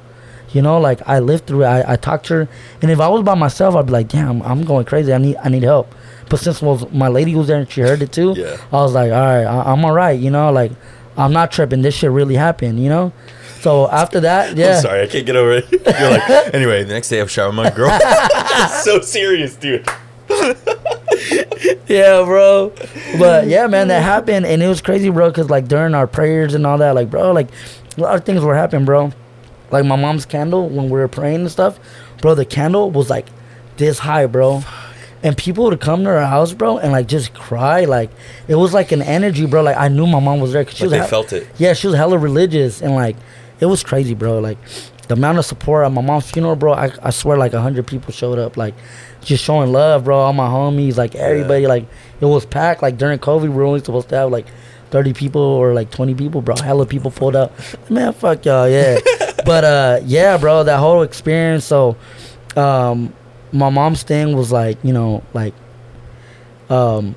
You 0.52 0.62
know, 0.62 0.78
like 0.78 1.06
I 1.06 1.18
lived 1.18 1.46
through 1.46 1.64
it. 1.64 1.66
I, 1.66 1.92
I 1.92 1.96
talked 1.96 2.26
to 2.26 2.34
her, 2.34 2.48
and 2.80 2.90
if 2.90 3.00
I 3.00 3.08
was 3.08 3.22
by 3.22 3.34
myself, 3.34 3.74
I'd 3.74 3.86
be 3.86 3.92
like, 3.92 4.08
damn, 4.08 4.40
I'm 4.42 4.64
going 4.64 4.86
crazy. 4.86 5.12
I 5.12 5.18
need 5.18 5.36
I 5.36 5.48
need 5.48 5.64
help. 5.64 5.94
But 6.28 6.40
since 6.40 6.60
was 6.62 6.90
my 6.92 7.08
lady 7.08 7.34
was 7.34 7.46
there 7.48 7.58
and 7.60 7.70
she 7.70 7.80
heard 7.82 8.02
it 8.02 8.12
too, 8.12 8.34
Yeah. 8.36 8.56
I 8.72 8.76
was 8.76 8.92
like, 8.92 9.12
all 9.12 9.20
right, 9.20 9.44
I, 9.44 9.72
I'm 9.72 9.84
all 9.84 9.92
right. 9.92 10.18
You 10.18 10.30
know, 10.30 10.50
like 10.52 10.72
I'm 11.16 11.32
not 11.32 11.52
tripping. 11.52 11.82
This 11.82 11.94
shit 11.94 12.10
really 12.10 12.34
happened. 12.36 12.80
You 12.80 12.88
know. 12.88 13.12
So 13.60 13.88
after 13.90 14.20
that, 14.20 14.56
yeah. 14.58 14.76
I'm 14.76 14.82
sorry, 14.82 15.02
I 15.02 15.06
can't 15.06 15.24
get 15.26 15.36
over 15.36 15.52
it. 15.52 15.70
You're 15.72 16.10
like, 16.10 16.54
anyway, 16.54 16.84
the 16.84 16.92
next 16.92 17.08
day 17.08 17.20
I'm 17.20 17.28
showering 17.28 17.56
my 17.56 17.70
girl. 17.70 17.96
so 18.82 19.00
serious, 19.00 19.56
dude. 19.56 19.88
yeah, 21.86 22.22
bro. 22.24 22.72
But 23.18 23.46
yeah, 23.46 23.66
man, 23.66 23.88
that 23.88 24.02
happened, 24.02 24.46
and 24.46 24.62
it 24.62 24.68
was 24.68 24.80
crazy, 24.80 25.10
bro. 25.10 25.30
Cause 25.32 25.50
like 25.50 25.68
during 25.68 25.94
our 25.94 26.06
prayers 26.06 26.54
and 26.54 26.66
all 26.66 26.78
that, 26.78 26.94
like, 26.94 27.10
bro, 27.10 27.32
like 27.32 27.48
a 27.96 28.00
lot 28.00 28.14
of 28.14 28.24
things 28.24 28.42
were 28.42 28.54
happening, 28.54 28.84
bro. 28.84 29.12
Like 29.70 29.84
my 29.84 29.96
mom's 29.96 30.26
candle 30.26 30.68
when 30.68 30.86
we 30.86 30.92
were 30.98 31.08
praying 31.08 31.40
and 31.42 31.50
stuff, 31.50 31.78
bro. 32.20 32.34
The 32.34 32.44
candle 32.44 32.90
was 32.90 33.10
like 33.10 33.26
this 33.76 33.98
high, 33.98 34.26
bro. 34.26 34.62
And 35.24 35.36
people 35.36 35.64
would 35.64 35.80
come 35.80 36.04
to 36.04 36.10
her 36.10 36.26
house, 36.26 36.52
bro, 36.52 36.78
and 36.78 36.92
like 36.92 37.08
just 37.08 37.32
cry. 37.34 37.86
Like 37.86 38.10
it 38.46 38.54
was 38.56 38.72
like 38.74 38.92
an 38.92 39.02
energy, 39.02 39.46
bro. 39.46 39.62
Like 39.62 39.76
I 39.78 39.88
knew 39.88 40.06
my 40.06 40.20
mom 40.20 40.38
was 40.40 40.52
there 40.52 40.62
because 40.62 40.76
she 40.76 40.84
Like 40.84 40.90
was 40.90 40.92
they 40.92 40.98
hel- 40.98 41.08
felt 41.08 41.32
it. 41.32 41.46
Yeah, 41.58 41.72
she 41.72 41.86
was 41.86 41.96
hella 41.96 42.18
religious, 42.18 42.82
and 42.82 42.94
like 42.94 43.16
it 43.58 43.66
was 43.66 43.82
crazy, 43.82 44.12
bro. 44.14 44.38
Like 44.38 44.58
the 45.08 45.14
amount 45.14 45.38
of 45.38 45.44
support 45.46 45.84
at 45.86 45.92
my 45.92 46.02
mom's 46.02 46.30
funeral, 46.30 46.56
bro. 46.56 46.74
I, 46.74 46.90
I 47.02 47.10
swear, 47.10 47.36
like 47.38 47.54
a 47.54 47.60
hundred 47.60 47.86
people 47.86 48.12
showed 48.12 48.38
up, 48.38 48.56
like 48.58 48.74
just 49.22 49.42
showing 49.42 49.72
love, 49.72 50.04
bro. 50.04 50.18
All 50.18 50.32
my 50.34 50.46
homies, 50.46 50.96
like 50.98 51.14
everybody, 51.14 51.66
like 51.66 51.86
it 52.20 52.26
was 52.26 52.44
packed. 52.44 52.82
Like 52.82 52.98
during 52.98 53.18
COVID, 53.18 53.42
we 53.42 53.48
were 53.48 53.64
only 53.64 53.80
supposed 53.80 54.10
to 54.10 54.16
have 54.16 54.30
like 54.30 54.46
thirty 54.90 55.14
people 55.14 55.40
or 55.40 55.72
like 55.72 55.90
twenty 55.90 56.14
people, 56.14 56.42
bro. 56.42 56.54
Hella 56.56 56.84
people 56.84 57.10
pulled 57.10 57.34
up. 57.34 57.52
Man, 57.88 58.12
fuck 58.12 58.44
y'all, 58.44 58.68
yeah. 58.68 58.98
but 59.46 59.64
uh, 59.64 60.00
yeah, 60.04 60.36
bro, 60.36 60.64
that 60.64 60.78
whole 60.80 61.00
experience. 61.02 61.64
So, 61.64 61.96
um, 62.56 63.14
my 63.54 63.70
mom's 63.70 64.02
thing 64.02 64.36
was 64.36 64.50
like, 64.50 64.76
you 64.82 64.92
know, 64.92 65.22
like, 65.32 65.54
um, 66.68 67.14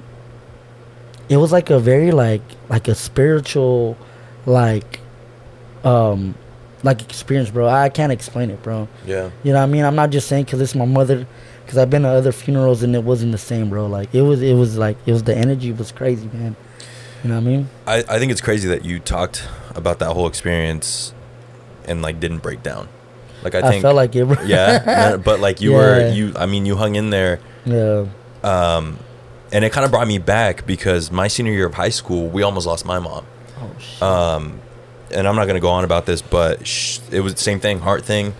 it 1.29 1.37
was 1.37 1.51
like 1.51 1.69
a 1.69 1.79
very 1.79 2.11
like 2.11 2.41
like 2.69 2.87
a 2.87 2.95
spiritual 2.95 3.97
like, 4.45 4.99
um, 5.83 6.35
like 6.83 7.01
experience, 7.01 7.49
bro. 7.49 7.67
I 7.67 7.89
can't 7.89 8.11
explain 8.11 8.51
it, 8.51 8.61
bro. 8.61 8.87
Yeah. 9.05 9.31
You 9.43 9.51
know 9.51 9.59
what 9.59 9.63
I 9.63 9.71
mean? 9.71 9.83
I'm 9.83 9.95
not 9.95 10.11
just 10.11 10.27
saying 10.27 10.45
because 10.45 10.61
it's 10.61 10.75
my 10.75 10.85
mother, 10.85 11.27
because 11.65 11.77
I've 11.77 11.89
been 11.89 12.03
to 12.03 12.09
other 12.09 12.31
funerals 12.31 12.83
and 12.83 12.95
it 12.95 13.03
wasn't 13.03 13.31
the 13.31 13.37
same, 13.37 13.69
bro. 13.69 13.87
Like 13.87 14.13
it 14.13 14.21
was, 14.21 14.41
it 14.41 14.53
was 14.53 14.77
like 14.77 14.95
it 15.05 15.11
was 15.11 15.23
the 15.23 15.35
energy 15.35 15.73
was 15.73 15.91
crazy, 15.91 16.29
man. 16.31 16.55
You 17.23 17.29
know 17.29 17.35
what 17.35 17.41
I 17.41 17.49
mean? 17.49 17.69
I, 17.87 17.97
I 18.07 18.19
think 18.19 18.31
it's 18.31 18.41
crazy 18.41 18.67
that 18.69 18.85
you 18.85 18.99
talked 18.99 19.47
about 19.75 19.97
that 19.99 20.13
whole 20.13 20.27
experience 20.27 21.13
and 21.85 22.03
like 22.03 22.19
didn't 22.19 22.39
break 22.39 22.61
down. 22.61 22.87
Like 23.43 23.55
I 23.55 23.59
I, 23.59 23.69
think 23.69 23.81
felt 23.81 23.95
like 23.95 24.15
it, 24.15 24.27
yeah, 24.45 25.17
but 25.23 25.39
like 25.39 25.61
you 25.61 25.73
were 25.73 26.09
you 26.09 26.33
I 26.35 26.45
mean 26.45 26.65
you 26.65 26.75
hung 26.75 26.95
in 26.95 27.09
there 27.09 27.39
yeah. 27.65 28.05
um 28.43 28.99
and 29.51 29.63
it 29.63 29.71
kind 29.71 29.85
of 29.85 29.91
brought 29.91 30.07
me 30.07 30.17
back 30.17 30.65
because 30.65 31.11
my 31.11 31.27
senior 31.27 31.53
year 31.53 31.67
of 31.67 31.75
high 31.75 31.89
school 31.89 32.27
we 32.27 32.43
almost 32.43 32.67
lost 32.67 32.85
my 32.85 32.99
mom. 32.99 33.25
Oh 33.59 33.71
shit. 33.79 34.01
Um 34.01 34.59
and 35.11 35.27
I'm 35.27 35.35
not 35.35 35.45
going 35.45 35.55
to 35.55 35.61
go 35.61 35.69
on 35.69 35.83
about 35.83 36.05
this 36.05 36.21
but 36.21 36.67
sh- 36.67 36.99
it 37.11 37.21
was 37.21 37.33
the 37.33 37.39
same 37.39 37.59
thing 37.59 37.79
heart 37.79 38.03
thing. 38.03 38.33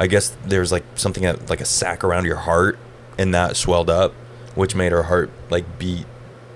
I 0.00 0.06
guess 0.06 0.36
there's 0.44 0.70
like 0.70 0.84
something 0.94 1.24
that, 1.24 1.50
like 1.50 1.60
a 1.60 1.64
sac 1.64 2.04
around 2.04 2.24
your 2.24 2.36
heart 2.36 2.78
and 3.18 3.34
that 3.34 3.56
swelled 3.56 3.90
up 3.90 4.12
which 4.54 4.74
made 4.74 4.92
her 4.92 5.04
heart 5.04 5.30
like 5.50 5.78
beat 5.78 6.06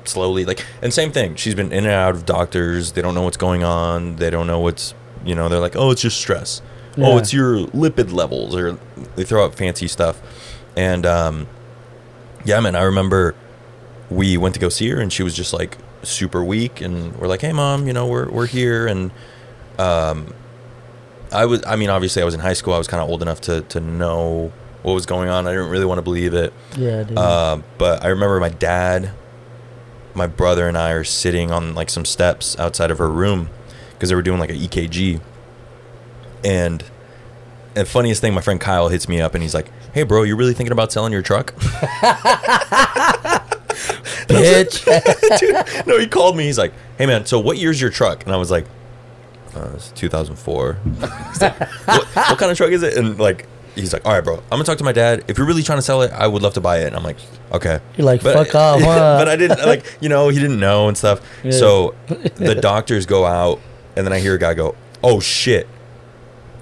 slowly 0.04 0.44
like 0.44 0.64
and 0.80 0.92
same 0.92 1.12
thing 1.12 1.36
she's 1.36 1.54
been 1.54 1.72
in 1.72 1.84
and 1.84 1.92
out 1.92 2.14
of 2.14 2.26
doctors 2.26 2.92
they 2.92 3.02
don't 3.02 3.14
know 3.14 3.22
what's 3.22 3.36
going 3.36 3.62
on 3.62 4.16
they 4.16 4.30
don't 4.30 4.46
know 4.46 4.58
what's 4.58 4.94
you 5.24 5.34
know 5.34 5.48
they're 5.48 5.60
like 5.60 5.76
oh 5.76 5.90
it's 5.90 6.02
just 6.02 6.18
stress 6.18 6.62
oh 6.98 7.18
it's 7.18 7.32
your 7.32 7.66
lipid 7.68 8.12
levels 8.12 8.54
or 8.54 8.78
they 9.16 9.24
throw 9.24 9.44
out 9.44 9.54
fancy 9.54 9.88
stuff. 9.88 10.20
And 10.76 11.04
um 11.06 11.46
yeah 12.44 12.58
man 12.60 12.74
i 12.74 12.82
remember 12.82 13.34
we 14.10 14.36
went 14.36 14.52
to 14.54 14.60
go 14.60 14.68
see 14.68 14.88
her 14.88 15.00
and 15.00 15.12
she 15.12 15.22
was 15.22 15.34
just 15.34 15.52
like 15.52 15.78
super 16.02 16.42
weak 16.42 16.80
and 16.80 17.14
we're 17.16 17.28
like 17.28 17.40
hey 17.40 17.52
mom 17.52 17.86
you 17.86 17.92
know 17.92 18.06
we're, 18.06 18.28
we're 18.30 18.46
here. 18.46 18.86
And 18.86 19.10
um 19.78 20.34
i 21.32 21.46
was 21.46 21.62
i 21.66 21.76
mean 21.76 21.88
obviously 21.88 22.20
i 22.20 22.24
was 22.24 22.34
in 22.34 22.40
high 22.40 22.52
school. 22.52 22.74
I 22.74 22.78
was 22.78 22.88
kind 22.88 23.02
of 23.02 23.08
old 23.08 23.22
enough 23.22 23.40
to 23.42 23.60
to 23.62 23.80
know 23.80 24.52
what 24.82 24.94
was 24.94 25.06
going 25.06 25.28
on. 25.28 25.46
I 25.46 25.52
didn't 25.52 25.70
really 25.70 25.84
want 25.84 25.98
to 25.98 26.02
believe 26.02 26.34
it. 26.34 26.52
Yeah, 26.76 27.04
dude. 27.04 27.16
uh, 27.16 27.58
but 27.78 28.02
I 28.04 28.08
remember 28.08 28.40
my 28.40 28.48
dad, 28.48 29.12
my 30.12 30.26
brother, 30.26 30.66
and 30.66 30.76
I 30.76 30.90
are 30.90 31.04
sitting 31.04 31.52
on 31.52 31.74
like 31.76 31.88
some 31.88 32.04
steps 32.04 32.58
outside 32.58 32.90
of 32.90 32.98
her 32.98 33.08
room 33.08 33.48
because 33.92 34.08
they 34.08 34.16
were 34.16 34.22
doing 34.22 34.40
like 34.40 34.50
a 34.50 34.54
EKG. 34.54 35.20
And 36.44 36.82
and 37.74 37.88
funniest 37.88 38.20
thing, 38.20 38.34
my 38.34 38.40
friend 38.42 38.60
Kyle 38.60 38.88
hits 38.88 39.08
me 39.08 39.20
up 39.20 39.34
and 39.34 39.42
he's 39.42 39.54
like, 39.54 39.68
"Hey, 39.94 40.02
bro, 40.02 40.22
you 40.24 40.36
really 40.36 40.54
thinking 40.54 40.72
about 40.72 40.92
selling 40.92 41.12
your 41.12 41.22
truck?" 41.22 41.54
Bitch. 44.28 44.84
Dude, 45.40 45.86
no, 45.86 45.98
he 45.98 46.06
called 46.06 46.36
me. 46.36 46.44
He's 46.44 46.58
like, 46.58 46.72
"Hey, 46.98 47.06
man, 47.06 47.26
so 47.26 47.38
what 47.38 47.58
year's 47.58 47.80
your 47.80 47.90
truck?" 47.90 48.24
And 48.24 48.32
I 48.32 48.36
was 48.36 48.50
like, 48.50 48.66
uh, 49.54 49.70
"It's 49.74 49.90
2004." 49.92 50.78
Like, 51.00 51.58
what, 51.86 52.06
what 52.06 52.38
kind 52.38 52.50
of 52.50 52.56
truck 52.56 52.70
is 52.70 52.82
it? 52.82 52.96
And 52.96 53.18
like, 53.18 53.46
he's 53.74 53.92
like, 53.92 54.04
"All 54.06 54.12
right, 54.12 54.22
bro, 54.22 54.36
I'm 54.36 54.42
gonna 54.50 54.64
talk 54.64 54.78
to 54.78 54.84
my 54.84 54.92
dad. 54.92 55.24
If 55.28 55.38
you're 55.38 55.46
really 55.46 55.62
trying 55.62 55.78
to 55.78 55.82
sell 55.82 56.02
it, 56.02 56.12
I 56.12 56.26
would 56.26 56.42
love 56.42 56.54
to 56.54 56.60
buy 56.60 56.78
it." 56.80 56.86
And 56.88 56.96
I'm 56.96 57.02
like, 57.04 57.16
"Okay." 57.52 57.80
You're 57.96 58.06
like, 58.06 58.22
But- 58.22 58.34
fuck 58.34 58.54
off, 58.54 58.80
huh? 58.82 59.18
but 59.18 59.28
I 59.28 59.36
didn't 59.36 59.64
like, 59.66 59.84
you 60.00 60.08
know, 60.08 60.28
he 60.28 60.38
didn't 60.38 60.60
know 60.60 60.88
and 60.88 60.96
stuff. 60.96 61.20
Yeah. 61.42 61.50
So 61.52 61.94
the 62.36 62.54
doctors 62.54 63.06
go 63.06 63.24
out, 63.26 63.60
and 63.96 64.06
then 64.06 64.12
I 64.12 64.18
hear 64.20 64.34
a 64.34 64.38
guy 64.38 64.54
go, 64.54 64.74
"Oh 65.02 65.20
shit!" 65.20 65.66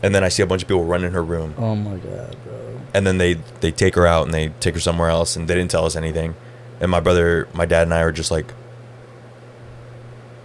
And 0.03 0.15
then 0.15 0.25
I 0.25 0.29
see 0.31 0.43
a 0.43 0.47
bunch 0.47 0.63
of 0.63 0.69
people 0.69 0.85
run 0.85 1.05
in 1.05 1.13
her 1.13 1.23
room, 1.23 1.55
oh 1.59 1.75
my 1.77 1.97
god, 1.99 2.37
bro. 2.45 2.81
and 2.95 3.07
then 3.07 3.19
they 3.19 3.35
they 3.61 3.71
take 3.71 3.95
her 3.97 4.07
out 4.07 4.25
and 4.25 4.33
they 4.35 4.49
take 4.61 4.75
her 4.75 4.81
somewhere 4.81 5.11
else, 5.11 5.37
and 5.37 5.47
they 5.47 5.55
didn't 5.55 5.71
tell 5.71 5.85
us 5.85 5.95
anything. 5.97 6.35
And 6.81 6.91
my 6.91 7.01
brother, 7.01 7.47
my 7.53 7.67
dad, 7.67 7.83
and 7.83 7.93
I 7.93 8.03
were 8.05 8.13
just 8.13 8.31
like, 8.31 8.47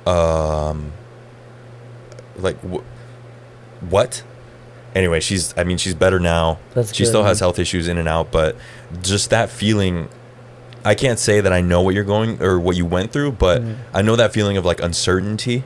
um, 0.05 0.91
like 2.37 2.59
wh- 2.61 2.83
what? 3.91 4.23
Anyway, 4.93 5.19
she's. 5.19 5.53
I 5.57 5.63
mean, 5.63 5.77
she's 5.77 5.93
better 5.93 6.19
now. 6.19 6.59
That's 6.73 6.93
she 6.93 7.03
good, 7.03 7.09
still 7.09 7.23
has 7.23 7.39
health 7.39 7.59
issues 7.59 7.87
in 7.87 7.97
and 7.97 8.07
out, 8.07 8.31
but 8.31 8.55
just 9.01 9.29
that 9.29 9.49
feeling. 9.49 10.09
I 10.83 10.93
can't 10.93 11.17
say 11.17 11.41
that 11.41 11.51
I 11.51 11.61
know 11.61 11.81
what 11.81 11.95
you're 11.95 12.03
going 12.03 12.41
or 12.43 12.59
what 12.59 12.75
you 12.77 12.85
went 12.85 13.11
through, 13.11 13.31
but 13.33 13.61
Mm. 13.63 13.75
I 13.93 14.01
know 14.03 14.15
that 14.17 14.33
feeling 14.33 14.55
of 14.57 14.65
like 14.65 14.81
uncertainty, 14.81 15.63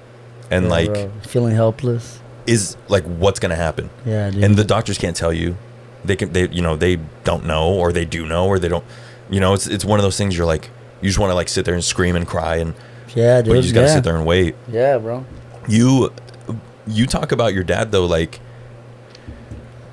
and 0.50 0.66
Yeah, 0.66 0.72
like 0.72 0.94
bro. 0.94 1.12
feeling 1.24 1.56
helpless. 1.56 2.20
Is 2.50 2.76
like 2.88 3.04
what's 3.06 3.40
gonna 3.40 3.56
happen 3.56 3.90
Yeah, 4.06 4.30
dude. 4.32 4.44
and 4.44 4.56
the 4.56 4.64
doctors 4.64 4.98
can't 4.98 5.16
tell 5.16 5.32
you 5.34 5.56
they 6.06 6.16
can 6.16 6.32
they 6.34 6.48
you 6.50 6.62
know 6.62 6.76
they 6.76 6.98
don't 7.24 7.46
know 7.46 7.70
or 7.74 7.92
they 7.92 8.06
do 8.06 8.26
know 8.26 8.48
or 8.48 8.58
they 8.60 8.68
don't 8.70 8.84
you 9.30 9.40
know 9.40 9.54
it's 9.54 9.68
it's 9.68 9.84
one 9.86 10.00
of 10.00 10.04
those 10.04 10.18
things 10.18 10.36
you're 10.38 10.46
like 10.48 10.70
you 11.02 11.08
just 11.10 11.20
want 11.20 11.30
to 11.32 11.36
like 11.36 11.50
sit 11.50 11.66
there 11.66 11.74
and 11.74 11.84
scream 11.84 12.16
and 12.16 12.28
cry 12.28 12.56
and 12.58 12.74
yeah, 13.16 13.42
dude. 13.42 13.50
but 13.50 13.56
you 13.56 13.62
just 13.64 13.74
gotta 13.74 13.88
yeah. 13.88 13.94
sit 13.96 14.04
there 14.04 14.16
and 14.16 14.26
wait 14.26 14.56
Yeah, 14.68 14.98
bro. 14.98 15.26
you 15.68 16.12
you 16.88 17.06
talk 17.06 17.32
about 17.32 17.54
your 17.54 17.64
dad 17.64 17.92
though 17.92 18.06
like 18.06 18.40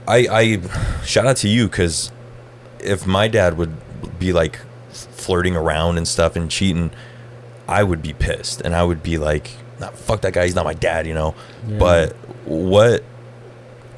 i 0.09 0.27
i 0.31 1.03
shout 1.05 1.27
out 1.27 1.37
to 1.39 1.49
you 1.49 1.67
because 1.67 2.11
if 2.81 3.07
my 3.07 3.29
dad 3.29 3.57
would 3.59 3.75
be 4.19 4.33
like 4.33 4.59
flirting 4.91 5.57
around 5.57 5.97
and 5.99 6.07
stuff 6.07 6.37
and 6.37 6.51
cheating 6.51 6.91
i 7.69 7.83
would 7.83 8.01
be 8.03 8.13
pissed 8.13 8.61
and 8.61 8.75
i 8.75 8.83
would 8.85 9.03
be 9.03 9.19
like 9.19 9.51
nah, 9.81 9.89
fuck 9.91 10.21
that 10.23 10.33
guy 10.33 10.45
he's 10.45 10.55
not 10.55 10.65
my 10.65 10.75
dad 10.75 11.07
you 11.07 11.15
know 11.15 11.35
Yeah. 11.69 11.79
but 11.79 12.17
what 12.47 13.03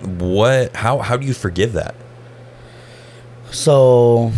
what 0.01 0.75
how 0.77 0.99
how 0.99 1.17
do 1.17 1.27
you 1.27 1.35
forgive 1.35 1.73
that 1.75 1.95
So, 3.51 4.33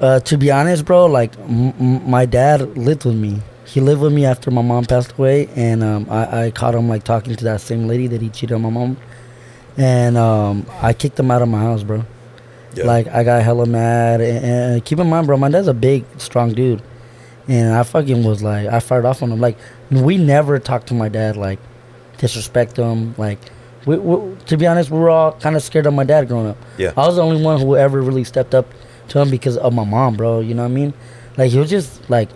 uh, 0.00 0.20
to 0.20 0.36
be 0.36 0.50
honest, 0.50 0.84
bro, 0.84 1.06
like 1.06 1.36
m- 1.38 1.72
m- 1.80 2.10
my 2.10 2.26
dad 2.26 2.76
lived 2.76 3.04
with 3.04 3.16
me. 3.16 3.40
He 3.64 3.80
lived 3.80 4.00
with 4.02 4.12
me 4.12 4.24
after 4.26 4.50
my 4.50 4.62
mom 4.62 4.84
passed 4.84 5.12
away, 5.12 5.48
and 5.56 5.82
um, 5.82 6.06
I-, 6.10 6.46
I 6.46 6.50
caught 6.50 6.74
him 6.74 6.88
like 6.88 7.04
talking 7.04 7.34
to 7.36 7.44
that 7.44 7.60
same 7.60 7.86
lady 7.88 8.06
that 8.08 8.20
he 8.20 8.28
cheated 8.28 8.54
on 8.54 8.62
my 8.62 8.70
mom, 8.70 8.98
and 9.76 10.16
um, 10.18 10.66
I 10.82 10.92
kicked 10.92 11.18
him 11.18 11.30
out 11.30 11.42
of 11.42 11.48
my 11.48 11.60
house, 11.60 11.82
bro. 11.82 12.04
Like 12.86 13.08
I 13.08 13.24
got 13.24 13.42
hella 13.42 13.66
mad, 13.66 14.20
and, 14.20 14.44
and 14.44 14.84
keep 14.84 14.98
in 14.98 15.08
mind, 15.08 15.26
bro, 15.26 15.36
my 15.36 15.48
dad's 15.48 15.68
a 15.68 15.74
big, 15.74 16.04
strong 16.18 16.52
dude, 16.52 16.82
and 17.48 17.72
I 17.74 17.82
fucking 17.82 18.24
was 18.24 18.42
like, 18.42 18.66
I 18.68 18.80
fired 18.80 19.06
off 19.06 19.22
on 19.22 19.32
him. 19.32 19.40
Like 19.40 19.56
we 19.90 20.18
never 20.18 20.58
talked 20.58 20.88
to 20.88 20.94
my 20.94 21.08
dad, 21.08 21.36
like 21.36 21.58
disrespect 22.18 22.76
him. 22.76 23.14
Like 23.16 23.38
we, 23.86 23.98
we, 23.98 24.36
to 24.46 24.56
be 24.56 24.66
honest, 24.66 24.90
we 24.90 24.98
were 24.98 25.10
all 25.10 25.32
kind 25.32 25.56
of 25.56 25.62
scared 25.62 25.86
of 25.86 25.94
my 25.94 26.04
dad 26.04 26.28
growing 26.28 26.48
up. 26.48 26.56
Yeah. 26.78 26.92
I 26.96 27.06
was 27.06 27.16
the 27.16 27.22
only 27.22 27.42
one 27.42 27.60
who 27.60 27.76
ever 27.76 28.00
really 28.00 28.24
stepped 28.24 28.54
up 28.54 28.66
to 29.08 29.20
him 29.20 29.30
because 29.30 29.56
of 29.56 29.72
my 29.72 29.84
mom, 29.84 30.16
bro. 30.16 30.40
You 30.40 30.54
know 30.54 30.62
what 30.62 30.70
I 30.70 30.74
mean? 30.74 30.94
Like 31.36 31.50
he 31.50 31.58
was 31.58 31.70
just 31.70 32.08
like, 32.08 32.28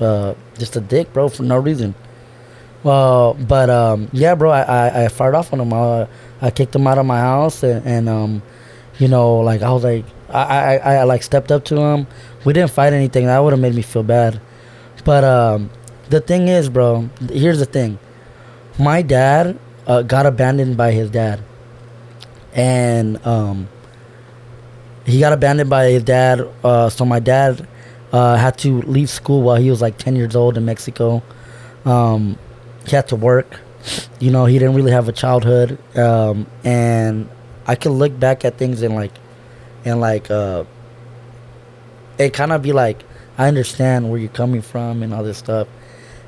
uh, 0.00 0.34
just 0.58 0.76
a 0.76 0.80
dick, 0.80 1.12
bro, 1.12 1.28
for 1.28 1.42
no 1.42 1.58
reason. 1.58 1.94
Well, 2.82 3.34
but 3.34 3.70
um, 3.70 4.08
yeah, 4.12 4.34
bro, 4.34 4.50
I, 4.50 4.60
I, 4.62 5.04
I 5.04 5.08
fired 5.08 5.34
off 5.34 5.52
on 5.52 5.60
him. 5.60 5.72
I, 5.72 6.06
I 6.42 6.50
kicked 6.50 6.74
him 6.74 6.86
out 6.86 6.98
of 6.98 7.06
my 7.06 7.18
house, 7.18 7.62
and, 7.62 7.84
and 7.86 8.08
um, 8.08 8.42
you 8.98 9.08
know, 9.08 9.38
like 9.38 9.62
I 9.62 9.72
was 9.72 9.84
like, 9.84 10.04
I, 10.28 10.76
I, 10.76 10.94
I 10.96 11.02
like 11.04 11.22
stepped 11.22 11.50
up 11.50 11.64
to 11.66 11.76
him. 11.76 12.06
We 12.44 12.52
didn't 12.52 12.70
fight 12.72 12.92
anything. 12.92 13.26
That 13.26 13.38
would 13.38 13.52
have 13.52 13.60
made 13.60 13.74
me 13.74 13.82
feel 13.82 14.02
bad. 14.02 14.40
But 15.04 15.24
um, 15.24 15.70
the 16.10 16.20
thing 16.20 16.48
is, 16.48 16.68
bro, 16.68 17.08
here's 17.30 17.58
the 17.58 17.66
thing. 17.66 17.98
My 18.78 19.02
dad 19.02 19.58
uh, 19.86 20.02
got 20.02 20.26
abandoned 20.26 20.76
by 20.76 20.90
his 20.90 21.10
dad, 21.10 21.42
and 22.54 23.24
um, 23.26 23.68
he 25.06 25.20
got 25.20 25.32
abandoned 25.32 25.70
by 25.70 25.90
his 25.90 26.02
dad. 26.02 26.48
Uh, 26.62 26.88
so 26.88 27.04
my 27.04 27.20
dad 27.20 27.66
uh, 28.12 28.36
had 28.36 28.56
to 28.58 28.80
leave 28.82 29.10
school 29.10 29.42
while 29.42 29.56
he 29.56 29.70
was 29.70 29.82
like 29.82 29.98
10 29.98 30.16
years 30.16 30.34
old 30.34 30.56
in 30.56 30.64
Mexico. 30.64 31.22
Um, 31.84 32.38
he 32.86 32.96
had 32.96 33.08
to 33.08 33.16
work. 33.16 33.60
You 34.18 34.30
know, 34.30 34.46
he 34.46 34.58
didn't 34.58 34.74
really 34.74 34.92
have 34.92 35.08
a 35.08 35.12
childhood. 35.12 35.78
Um, 35.96 36.46
and 36.64 37.28
I 37.66 37.74
can 37.74 37.92
look 37.92 38.18
back 38.18 38.44
at 38.44 38.56
things 38.56 38.82
and 38.82 38.94
like, 38.94 39.12
and 39.84 40.00
like, 40.00 40.30
uh, 40.30 40.64
it 42.18 42.32
kind 42.32 42.52
of 42.52 42.62
be 42.62 42.72
like, 42.72 43.02
I 43.36 43.48
understand 43.48 44.10
where 44.10 44.18
you're 44.18 44.30
coming 44.30 44.62
from 44.62 45.02
and 45.02 45.12
all 45.12 45.22
this 45.22 45.38
stuff. 45.38 45.68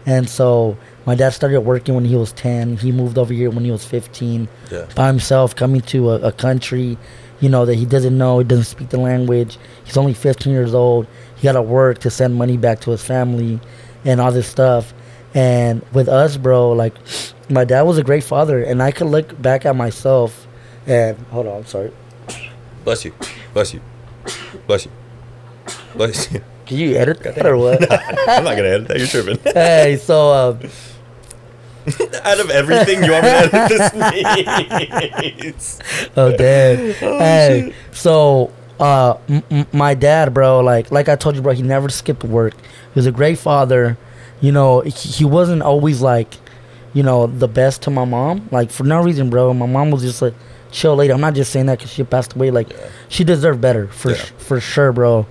And 0.05 0.29
so 0.29 0.77
my 1.07 1.15
dad 1.15 1.31
started 1.31 1.61
working 1.61 1.95
when 1.95 2.05
he 2.05 2.17
was 2.17 2.33
10. 2.33 2.77
He 2.79 2.93
moved 2.93 3.17
over 3.17 3.33
here 3.33 3.51
when 3.51 3.65
he 3.65 3.71
was 3.71 3.85
15 3.85 4.49
yeah 4.71 4.87
by 4.95 5.07
himself, 5.07 5.55
coming 5.57 5.81
to 5.83 6.11
a, 6.11 6.15
a 6.29 6.33
country, 6.33 6.99
you 7.41 7.49
know, 7.49 7.65
that 7.65 7.75
he 7.77 7.87
doesn't 7.87 8.17
know, 8.19 8.39
he 8.41 8.45
doesn't 8.45 8.65
speak 8.65 8.89
the 8.91 8.99
language. 8.99 9.59
He's 9.85 9.97
only 9.97 10.15
15 10.15 10.53
years 10.53 10.75
old. 10.75 11.07
He 11.37 11.43
got 11.45 11.53
to 11.53 11.63
work 11.63 11.99
to 11.99 12.11
send 12.11 12.35
money 12.35 12.57
back 12.57 12.81
to 12.81 12.91
his 12.91 13.05
family 13.05 13.61
and 14.05 14.21
all 14.21 14.33
this 14.33 14.49
stuff. 14.49 14.93
And 15.35 15.83
with 15.93 16.09
us, 16.09 16.37
bro, 16.39 16.73
like, 16.73 16.95
my 17.51 17.65
dad 17.65 17.83
was 17.83 17.99
a 17.99 18.03
great 18.03 18.25
father. 18.25 18.63
And 18.63 18.83
I 18.83 18.91
could 18.91 19.07
look 19.09 19.41
back 19.41 19.67
at 19.67 19.77
myself 19.77 20.47
and, 20.87 21.19
hold 21.31 21.47
on, 21.47 21.59
I'm 21.59 21.67
sorry. 21.67 21.93
bless 22.85 23.05
you 23.05 23.13
bless 23.53 23.75
you 23.75 23.81
bless 24.67 24.87
you 24.87 24.93
bless 25.95 26.33
you 26.33 26.41
Can 26.67 26.79
you 26.79 26.95
edit 26.97 27.21
that 27.23 27.45
or 27.47 27.57
what? 27.57 27.81
i'm 28.29 28.45
not 28.45 28.57
gonna 28.57 28.69
edit 28.69 28.89
that 28.89 28.99
you're 28.99 29.07
tripping 29.09 29.39
hey, 29.53 29.99
so, 30.01 30.33
um, 30.33 30.61
out 32.25 32.41
of 32.41 32.51
everything 32.51 33.05
you 33.05 33.13
want 33.13 33.25
me 33.25 33.31
to 33.31 33.37
edit 33.55 33.69
this 33.69 33.91
sneeze. 35.67 35.79
Oh 36.17 36.37
damn! 36.37 36.93
hey, 36.95 37.73
so 37.93 38.53
uh, 38.81 39.17
m- 39.29 39.43
m- 39.51 39.67
my 39.73 39.95
dad, 39.95 40.35
bro, 40.35 40.61
like 40.61 40.91
like 40.91 41.09
I 41.09 41.17
told 41.17 41.37
you, 41.37 41.43
bro, 41.43 41.53
he 41.53 41.63
never 41.63 41.89
skipped 41.89 42.25
work. 42.25 42.55
He 42.55 42.95
was 42.99 43.07
a 43.07 43.13
great 43.13 43.39
father. 43.39 43.97
You 44.41 44.53
know, 44.53 44.81
he, 44.81 44.91
he 44.91 45.25
wasn't 45.25 45.63
always 45.63 46.03
like, 46.03 46.35
you 46.93 47.03
know, 47.03 47.27
the 47.27 47.49
best 47.49 47.83
to 47.83 47.91
my 47.91 48.05
mom. 48.05 48.49
Like 48.51 48.71
for 48.71 48.85
no 48.85 49.03
reason, 49.03 49.31
bro. 49.31 49.55
My 49.55 49.67
mom 49.67 49.91
was 49.91 50.03
just 50.03 50.21
like 50.21 50.35
chill 50.73 50.97
lady. 50.97 51.13
I'm 51.13 51.21
not 51.21 51.35
just 51.35 51.53
saying 51.53 51.67
that 51.67 51.79
because 51.79 51.93
she 51.93 52.03
passed 52.05 52.35
away. 52.35 52.51
Like 52.51 52.71
Yeah. 52.71 52.89
she 53.09 53.25
deserved 53.25 53.61
better 53.61 53.87
for 53.89 54.11
Yeah. 54.11 54.17
sh- 54.17 54.33
for 54.39 54.61
sure, 54.61 54.93
bro. 54.93 55.27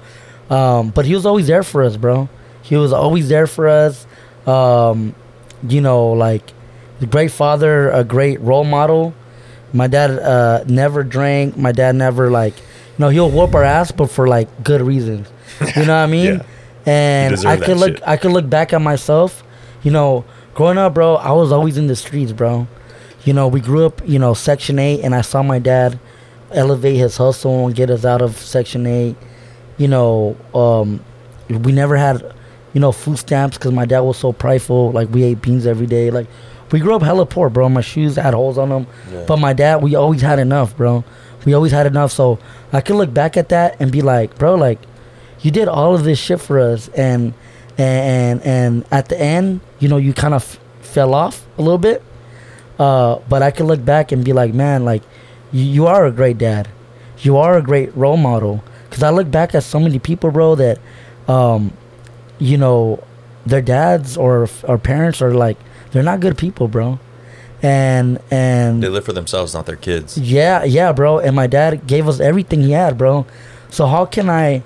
Um, 0.49 0.89
but 0.89 1.05
he 1.05 1.13
was 1.15 1.25
always 1.25 1.47
there 1.47 1.63
for 1.63 1.83
us, 1.83 1.97
bro. 1.97 2.29
He 2.61 2.75
was 2.77 2.93
always 2.93 3.29
there 3.29 3.47
for 3.47 3.67
us. 3.67 4.07
Um, 4.47 5.13
you 5.69 5.81
know, 5.81 6.11
like 6.11 6.53
a 7.01 7.05
great 7.05 7.31
father, 7.31 7.89
a 7.89 8.03
great 8.03 8.39
role 8.41 8.63
model. 8.63 9.13
My 9.73 9.87
dad 9.87 10.11
uh, 10.11 10.63
never 10.67 11.03
drank. 11.03 11.57
My 11.57 11.71
dad 11.71 11.95
never 11.95 12.29
like, 12.31 12.57
you 12.57 12.99
know, 12.99 13.09
he'll 13.09 13.29
whoop 13.29 13.53
our 13.55 13.63
ass, 13.63 13.91
but 13.91 14.09
for 14.09 14.27
like 14.27 14.63
good 14.63 14.81
reasons. 14.81 15.27
You 15.75 15.85
know 15.85 15.93
what 15.93 16.03
I 16.03 16.05
mean? 16.11 16.35
Yeah. 16.35 16.43
And 16.85 17.45
I 17.45 17.57
could 17.57 17.77
look, 17.77 17.95
shit. 17.95 18.07
I 18.07 18.17
could 18.17 18.31
look 18.31 18.49
back 18.49 18.71
at 18.71 18.81
myself. 18.81 19.43
You 19.83 19.91
know, 19.91 20.23
growing 20.53 20.77
up, 20.77 20.93
bro, 20.93 21.15
I 21.15 21.31
was 21.31 21.51
always 21.51 21.77
in 21.77 21.87
the 21.87 21.95
streets, 21.95 22.31
bro. 22.31 22.67
You 23.23 23.33
know, 23.33 23.47
we 23.47 23.59
grew 23.59 23.85
up, 23.85 24.01
you 24.07 24.19
know, 24.19 24.33
Section 24.35 24.77
Eight, 24.77 25.01
and 25.01 25.15
I 25.15 25.21
saw 25.21 25.41
my 25.41 25.57
dad 25.59 25.99
elevate 26.51 26.95
his 26.97 27.17
hustle 27.17 27.65
and 27.65 27.75
get 27.75 27.89
us 27.89 28.05
out 28.05 28.21
of 28.21 28.37
Section 28.37 28.85
Eight. 28.85 29.15
You 29.77 29.87
know, 29.87 30.37
um, 30.53 31.03
we 31.49 31.71
never 31.71 31.97
had, 31.97 32.34
you 32.75 32.79
know, 32.81 32.91
food 32.91 33.17
stamps 33.17 33.57
because 33.57 33.71
my 33.71 33.85
dad 33.85 34.01
was 34.01 34.17
so 34.17 34.31
prideful. 34.31 34.91
Like 34.91 35.09
we 35.09 35.23
ate 35.23 35.41
beans 35.41 35.65
every 35.65 35.87
day. 35.87 36.11
Like 36.11 36.27
we 36.71 36.79
grew 36.79 36.93
up 36.95 37.01
hella 37.01 37.25
poor, 37.25 37.49
bro. 37.49 37.67
My 37.69 37.81
shoes 37.81 38.15
had 38.17 38.33
holes 38.35 38.57
on 38.59 38.69
them, 38.69 38.85
Yeah. 39.11 39.23
but 39.27 39.37
my 39.39 39.53
dad, 39.53 39.81
we 39.81 39.95
always 39.95 40.21
had 40.21 40.37
enough, 40.37 40.75
bro. 40.77 41.03
We 41.45 41.53
always 41.55 41.71
had 41.71 41.87
enough. 41.87 42.11
So 42.11 42.37
I 42.73 42.81
can 42.81 42.97
look 42.97 43.11
back 43.13 43.37
at 43.37 43.49
that 43.49 43.77
and 43.79 43.91
be 43.91 44.01
like, 44.03 44.37
bro, 44.37 44.53
like 44.55 44.79
you 45.41 45.49
did 45.51 45.67
all 45.67 45.95
of 45.95 46.03
this 46.03 46.19
shit 46.19 46.39
for 46.41 46.59
us, 46.59 46.89
and 46.89 47.33
and 47.77 48.41
and 48.43 48.85
at 48.91 49.09
the 49.09 49.19
end, 49.19 49.61
you 49.79 49.87
know, 49.87 49.97
you 49.97 50.13
kind 50.13 50.33
of 50.33 50.41
f- 50.43 50.59
fell 50.85 51.13
off 51.15 51.45
a 51.57 51.61
little 51.61 51.77
bit. 51.79 52.03
Uh, 52.77 53.19
but 53.29 53.41
I 53.41 53.51
can 53.51 53.67
look 53.67 53.83
back 53.85 54.11
and 54.11 54.23
be 54.25 54.33
like, 54.33 54.53
man, 54.53 54.83
like 54.83 55.01
you, 55.53 55.63
you 55.63 55.87
are 55.87 56.05
a 56.05 56.11
great 56.11 56.37
dad. 56.37 56.67
You 57.19 57.37
are 57.37 57.57
a 57.57 57.61
great 57.61 57.95
role 57.95 58.17
model. 58.17 58.61
Cause 58.89 59.01
I 59.03 59.09
look 59.11 59.31
back 59.31 59.55
at 59.55 59.63
so 59.63 59.79
many 59.79 59.97
people, 59.99 60.31
bro, 60.31 60.55
that, 60.55 60.79
um, 61.27 61.71
you 62.39 62.57
know, 62.57 63.03
their 63.45 63.61
dads 63.61 64.17
or 64.17 64.47
or 64.63 64.77
parents 64.77 65.21
are 65.21 65.33
like 65.33 65.57
they're 65.91 66.03
not 66.03 66.19
good 66.19 66.37
people, 66.37 66.67
bro. 66.67 66.99
And 67.61 68.19
and 68.31 68.83
They 68.83 68.89
live 68.89 69.05
for 69.05 69.13
themselves, 69.13 69.53
not 69.53 69.65
their 69.65 69.75
kids. 69.77 70.17
yeah, 70.17 70.63
yeah, 70.63 70.91
bro. 70.91 71.19
And 71.19 71.35
my 71.35 71.47
dad 71.47 71.87
gave 71.87 72.07
us 72.07 72.19
everything 72.19 72.61
he 72.61 72.71
had, 72.71 72.97
bro. 72.97 73.25
So 73.69 73.87
how 73.87 74.05
can 74.05 74.29
I 74.29 74.63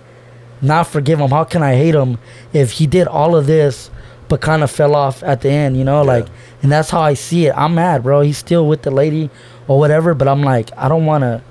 not 0.62 0.88
forgive 0.88 1.20
him? 1.20 1.30
How 1.30 1.44
can 1.46 1.64
I 1.64 1.76
hate 1.76 1.96
him 1.96 2.18
if 2.52 2.72
he 2.74 2.88
did 2.88 3.08
all 3.08 3.36
of 3.36 3.48
this 3.48 3.90
but 4.28 4.42
kind 4.42 4.62
of 4.64 4.70
fell 4.70 4.96
off 4.96 5.24
at 5.24 5.42
the 5.42 5.50
end, 5.50 5.76
you 5.78 5.84
know? 5.84 6.02
Yeah. 6.04 6.08
Like, 6.14 6.28
and 6.62 6.72
that's 6.72 6.90
how 6.92 7.02
I 7.02 7.14
see 7.16 7.48
it. 7.48 7.54
I'm 7.56 7.74
mad, 7.76 8.04
bro. 8.04 8.22
He's 8.22 8.38
still 8.38 8.68
with 8.68 8.84
the 8.84 8.92
lady 8.92 9.30
or 9.68 9.80
whatever, 9.80 10.14
but 10.14 10.28
I'm 10.28 10.44
like, 10.44 10.70
I 10.78 10.88
don't 10.88 11.06
want 11.06 11.24
to 11.24 11.42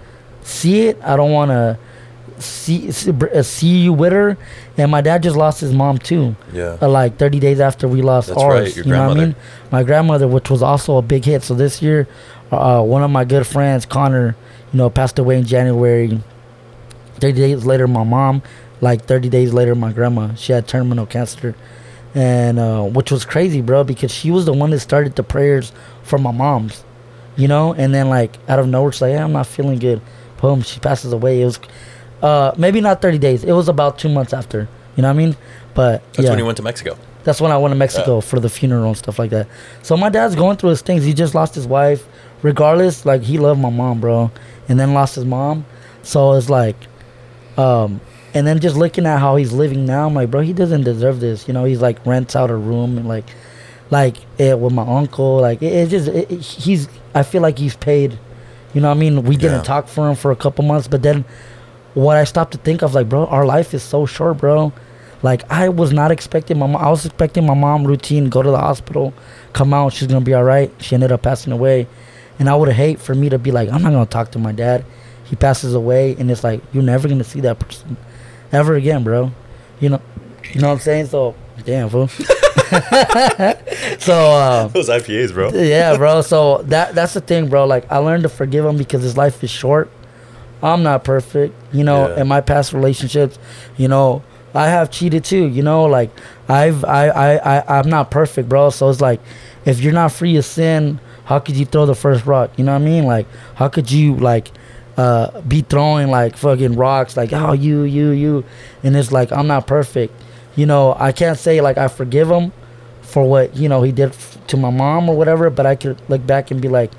see 0.43 0.83
it. 0.89 0.99
I 1.03 1.17
don't 1.17 1.33
want 1.33 1.51
to 1.51 1.79
see 2.41 2.91
see, 2.93 3.79
you 3.79 3.93
with 3.93 4.13
her. 4.13 4.37
And 4.77 4.91
my 4.91 5.01
dad 5.01 5.23
just 5.23 5.37
lost 5.37 5.61
his 5.61 5.73
mom 5.73 5.99
too 5.99 6.37
Yeah. 6.53 6.77
uh, 6.81 6.89
like 6.89 7.17
30 7.17 7.41
days 7.41 7.61
after 7.61 7.89
we 7.89 8.01
lost 8.03 8.29
That's 8.29 8.41
ours. 8.41 8.61
right, 8.61 8.77
your 8.77 8.85
you 8.87 8.93
know 8.93 8.99
what 8.99 9.11
I 9.11 9.15
grandmother. 9.15 9.27
mean? 9.27 9.37
My 9.73 9.83
grandmother, 9.83 10.29
which 10.29 10.51
was 10.51 10.63
also 10.63 10.97
a 10.99 11.03
big 11.03 11.25
hit. 11.25 11.43
So 11.43 11.55
this 11.55 11.83
year, 11.83 12.07
uh, 12.53 12.83
one 12.83 13.03
of 13.03 13.11
my 13.11 13.25
good 13.25 13.47
friends, 13.47 13.85
Connor, 13.87 14.37
you 14.73 14.79
know, 14.79 14.89
passed 14.91 15.19
away 15.19 15.39
in 15.39 15.45
January. 15.45 16.21
30 17.21 17.33
days 17.33 17.65
later, 17.67 17.87
my 17.89 18.05
mom. 18.05 18.43
Like 18.81 19.07
30 19.07 19.29
days 19.29 19.53
later, 19.53 19.75
my 19.75 19.93
grandma. 19.93 20.35
She 20.35 20.53
had 20.53 20.69
terminal 20.69 21.07
cancer. 21.07 21.55
And 22.15 22.59
uh, 22.59 22.85
which 22.85 23.11
was 23.11 23.25
crazy, 23.25 23.61
bro, 23.61 23.85
because 23.85 24.13
she 24.13 24.31
was 24.31 24.47
the 24.47 24.53
one 24.53 24.71
that 24.71 24.81
started 24.81 25.17
the 25.17 25.23
prayers 25.23 25.73
for 26.05 26.19
my 26.19 26.31
mom's. 26.31 26.85
You 27.37 27.49
know? 27.49 27.75
And 27.75 27.93
then, 27.93 28.09
like, 28.09 28.37
out 28.49 28.59
of 28.59 28.69
nowhere, 28.69 28.93
she's 28.93 29.03
like, 29.03 29.13
hey, 29.13 29.19
I'm 29.19 29.33
not 29.33 29.47
feeling 29.47 29.79
good. 29.79 30.01
Boom, 30.41 30.63
she 30.63 30.79
passes 30.81 31.13
away. 31.13 31.43
It 31.43 31.45
was 31.47 31.59
uh, 32.23 32.53
maybe 32.57 32.81
not 32.81 33.01
30 33.03 33.19
days. 33.19 33.45
It 33.45 33.53
was 33.53 33.69
about 33.69 33.99
two 33.99 34.09
months 34.09 34.33
after. 34.33 34.69
You 34.97 35.03
know 35.03 35.09
what 35.09 35.15
I 35.15 35.19
mean? 35.19 35.37
But 35.75 36.03
That's 36.15 36.25
yeah. 36.25 36.31
when 36.31 36.39
you 36.39 36.45
went 36.45 36.57
to 36.57 36.63
Mexico. 36.63 36.99
That's 37.25 37.41
when 37.41 37.53
I 37.53 37.59
went 37.59 37.73
to 37.73 37.77
Mexico 37.77 38.17
Yeah. 38.17 38.21
for 38.23 38.41
the 38.41 38.49
funeral 38.49 38.87
and 38.87 38.97
stuff 38.97 39.19
like 39.19 39.31
that. 39.31 39.47
So 39.83 39.97
my 39.97 40.09
dad's 40.09 40.35
going 40.35 40.57
through 40.57 40.71
his 40.71 40.83
things. 40.83 41.05
He 41.05 41.13
just 41.13 41.35
lost 41.35 41.55
his 41.55 41.67
wife. 41.67 42.07
Regardless, 42.43 43.05
like 43.05 43.23
he 43.23 43.37
loved 43.39 43.61
my 43.61 43.71
mom, 43.71 44.01
bro, 44.01 44.31
and 44.69 44.79
then 44.79 44.95
lost 44.95 45.17
his 45.17 45.25
mom. 45.25 45.67
So 46.03 46.33
it's 46.35 46.49
like, 46.49 46.77
um, 47.57 48.01
and 48.35 48.47
then 48.47 48.61
just 48.61 48.77
looking 48.77 49.07
at 49.07 49.19
how 49.19 49.37
he's 49.37 49.53
living 49.53 49.85
now, 49.85 50.07
I'm 50.07 50.15
like, 50.15 50.31
bro, 50.31 50.41
he 50.41 50.53
doesn't 50.53 50.85
deserve 50.85 51.19
this. 51.21 51.49
You 51.49 51.55
know, 51.55 51.65
he's 51.65 51.81
like 51.83 52.05
rents 52.07 52.37
out 52.37 52.51
a 52.51 52.57
room 52.57 52.97
and 52.97 53.09
like, 53.09 53.25
like 53.91 54.19
it 54.39 54.59
with 54.59 54.73
my 54.73 54.87
uncle. 54.87 55.41
Like 55.41 55.63
it, 55.63 55.73
it 55.73 55.89
just, 55.89 56.09
it, 56.09 56.31
it- 56.31 56.41
he's. 56.41 56.89
I 57.15 57.23
feel 57.25 57.43
like 57.43 57.59
he's 57.59 57.77
paid. 57.77 58.19
You 58.75 58.81
know, 58.83 58.89
what 58.89 58.97
I 58.97 59.01
mean, 59.01 59.23
we 59.25 59.37
didn't 59.37 59.59
Yeah. 59.59 59.63
talk 59.65 59.89
for 59.89 60.09
him 60.09 60.15
for 60.15 60.31
a 60.31 60.37
couple 60.37 60.63
months, 60.65 60.87
but 60.87 61.03
then 61.03 61.25
what 61.99 62.17
I 62.17 62.25
stopped 62.25 62.53
to 62.53 62.59
think 62.59 62.83
of, 62.83 62.95
like, 62.95 63.09
bro, 63.09 63.27
our 63.27 63.45
life 63.45 63.75
is 63.75 63.83
so 63.83 64.07
short, 64.07 64.39
bro. 64.39 64.73
Like 65.23 65.51
I 65.51 65.69
was 65.69 65.93
not 65.93 66.11
expecting 66.13 66.59
my 66.59 66.67
mom. 66.67 66.81
I 66.81 66.89
was 66.91 67.05
expecting 67.05 67.45
my 67.45 67.55
mom 67.55 67.85
routine, 67.85 68.29
go 68.29 68.41
to 68.41 68.51
the 68.51 68.59
hospital, 68.59 69.13
come 69.53 69.75
out, 69.75 69.93
she's 69.93 70.07
gonna 70.07 70.21
be 70.25 70.33
all 70.35 70.45
right. 70.45 70.71
She 70.79 70.95
ended 70.95 71.11
up 71.11 71.23
passing 71.23 71.53
away, 71.53 71.89
and 72.39 72.49
I 72.49 72.55
would 72.55 72.71
hate 72.73 73.01
for 73.01 73.15
me 73.17 73.29
to 73.31 73.39
be 73.39 73.51
like, 73.51 73.69
I'm 73.69 73.83
not 73.83 73.91
gonna 73.91 74.07
talk 74.07 74.31
to 74.33 74.39
my 74.39 74.53
dad. 74.53 74.85
He 75.25 75.35
passes 75.35 75.75
away, 75.75 76.15
and 76.21 76.31
it's 76.31 76.45
like 76.45 76.61
you're 76.73 76.85
never 76.85 77.09
gonna 77.09 77.25
see 77.25 77.41
that 77.41 77.59
person 77.59 77.97
ever 78.53 78.77
again, 78.77 79.03
bro. 79.03 79.33
You 79.81 79.89
know, 79.89 80.01
you 80.53 80.61
know 80.61 80.69
what 80.69 80.75
I'm 80.75 80.81
saying? 80.81 81.07
So 81.07 81.35
damn, 81.65 81.89
fool. 81.89 82.07
so. 83.99 84.15
Uh, 84.15 84.69
Those 84.69 84.89
IPAs, 84.89 85.33
bro. 85.33 85.51
yeah, 85.51 85.97
bro. 85.97 86.23
So 86.23 86.59
that 86.67 86.95
that's 86.95 87.15
the 87.15 87.21
thing, 87.21 87.49
bro. 87.49 87.67
Like 87.67 87.91
I 87.91 87.99
learned 87.99 88.23
to 88.23 88.29
forgive 88.29 88.65
him 88.65 88.77
because 88.77 89.03
his 89.03 89.17
life 89.17 89.43
is 89.43 89.51
short. 89.51 89.91
I'm 90.63 90.83
not 90.83 91.05
perfect, 91.05 91.55
you 91.73 91.85
know. 91.85 92.09
Yeah. 92.09 92.23
In 92.23 92.29
my 92.29 92.41
past 92.41 92.73
relationships, 92.73 93.39
you 93.77 93.89
know, 93.89 94.23
I 94.55 94.67
have 94.67 94.91
cheated 94.91 95.25
too. 95.25 95.47
You 95.47 95.63
know, 95.63 95.85
like 95.85 96.11
I've 96.49 96.85
I 96.85 97.09
I 97.09 97.59
I 97.59 97.79
I'm 97.79 97.89
not 97.89 98.11
perfect, 98.11 98.49
bro. 98.49 98.71
So 98.71 98.89
it's 98.91 99.01
like, 99.01 99.21
if 99.65 99.81
you're 99.81 99.93
not 99.93 100.13
free 100.13 100.37
of 100.37 100.45
sin, 100.45 101.01
how 101.25 101.39
could 101.39 101.57
you 101.57 101.65
throw 101.65 101.87
the 101.87 101.95
first 101.95 102.27
rock? 102.27 102.51
You 102.57 102.65
know 102.65 102.73
what 102.73 102.83
I 102.83 102.85
mean? 102.85 103.05
Like, 103.05 103.27
how 103.55 103.69
could 103.69 103.91
you 103.91 104.17
like 104.17 104.51
uh 104.97 105.41
be 105.43 105.61
throwing 105.63 106.09
like 106.09 106.37
fucking 106.37 106.75
rocks 106.75 107.17
like 107.17 107.33
oh 107.33 107.53
you 107.53 107.83
you 107.83 108.11
you 108.11 108.45
and 108.83 108.97
it's 108.97 109.13
like 109.13 109.31
i'm 109.31 109.47
not 109.47 109.65
perfect 109.65 110.13
you 110.57 110.67
know 110.67 110.93
i 110.99 111.13
can't 111.13 111.39
say 111.39 111.61
like 111.61 111.79
i 111.79 111.87
forgive 111.87 112.29
him 112.29 112.53
for 113.03 113.25
what 113.29 113.55
you 113.57 113.69
know 113.69 113.83
he 113.83 113.93
did 113.93 114.09
f- 114.09 114.45
to 114.49 114.57
my 114.57 114.71
mom 114.71 115.09
or 115.09 115.17
whatever 115.17 115.51
but 115.51 115.65
i 115.67 115.77
could 115.77 115.97
look 116.11 116.27
back 116.27 116.51
and 116.51 116.61
be 116.61 116.67
like 116.67 116.91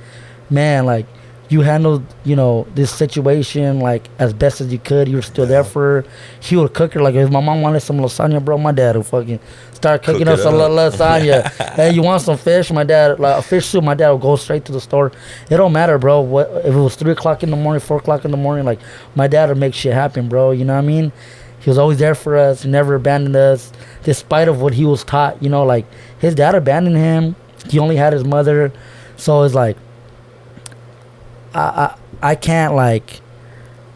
man 0.49 0.85
like 0.85 1.05
you 1.49 1.61
handled 1.61 2.03
you 2.23 2.35
know 2.35 2.67
this 2.75 2.91
situation 2.91 3.79
like 3.79 4.07
as 4.19 4.33
best 4.33 4.61
as 4.61 4.71
you 4.71 4.79
could. 4.79 5.07
You 5.07 5.15
were 5.17 5.21
still 5.23 5.45
there 5.47 5.63
for 5.63 5.81
her 6.03 6.05
he 6.39 6.55
would 6.55 6.73
cook 6.73 6.93
her 6.93 7.01
like 7.01 7.15
if 7.15 7.29
my 7.31 7.39
mom 7.41 7.61
wanted 7.61 7.79
some 7.81 7.97
lasagna 7.97 8.43
bro 8.43 8.57
my 8.57 8.71
dad 8.71 8.95
would 8.95 9.05
fucking 9.05 9.39
start 9.73 10.03
cooking 10.03 10.25
Cook 10.25 10.33
us 10.33 10.39
it 10.39 10.43
some 10.43 10.55
up. 10.55 10.71
lasagna. 10.71 11.49
Hey 11.75 11.91
you 11.91 12.03
want 12.03 12.21
some 12.21 12.37
fish? 12.37 12.71
My 12.71 12.83
dad 12.83 13.19
like 13.19 13.39
a 13.39 13.41
fish 13.41 13.65
soup 13.65 13.83
my 13.83 13.95
dad 13.95 14.11
would 14.11 14.21
go 14.21 14.35
straight 14.35 14.63
to 14.65 14.71
the 14.71 14.81
store. 14.81 15.11
It 15.49 15.57
don't 15.57 15.73
matter 15.73 15.97
bro 15.97 16.21
what 16.21 16.49
if 16.65 16.73
it 16.73 16.79
was 16.79 16.95
three 16.95 17.11
o'clock 17.13 17.41
in 17.43 17.49
the 17.49 17.57
morning 17.57 17.79
four 17.81 17.97
o'clock 17.97 18.25
in 18.25 18.31
the 18.31 18.37
morning 18.37 18.65
like 18.65 18.79
my 19.15 19.27
dad 19.27 19.49
would 19.49 19.57
make 19.57 19.73
shit 19.73 19.93
happen 19.93 20.29
bro 20.29 20.51
you 20.51 20.65
know 20.65 20.73
what 20.75 20.83
i 20.83 20.87
mean? 20.87 21.11
He 21.61 21.69
was 21.69 21.77
always 21.77 21.97
there 21.99 22.15
for 22.15 22.37
us 22.37 22.63
he 22.63 22.69
never 22.69 22.95
abandoned 22.95 23.35
us 23.35 23.71
despite 24.03 24.47
of 24.47 24.61
what 24.61 24.73
he 24.75 24.85
was 24.85 25.03
taught 25.03 25.41
you 25.43 25.49
know 25.49 25.63
like 25.65 25.85
his 26.19 26.35
dad 26.35 26.53
abandoned 26.55 26.95
him. 26.97 27.35
He 27.69 27.79
only 27.79 27.95
had 27.97 28.13
his 28.13 28.23
mother. 28.23 28.71
So 29.17 29.43
it's 29.43 29.53
like 29.55 29.77
i 31.53 31.95
i, 32.21 32.31
I 32.31 32.35
can't 32.35 32.73
like 32.75 33.21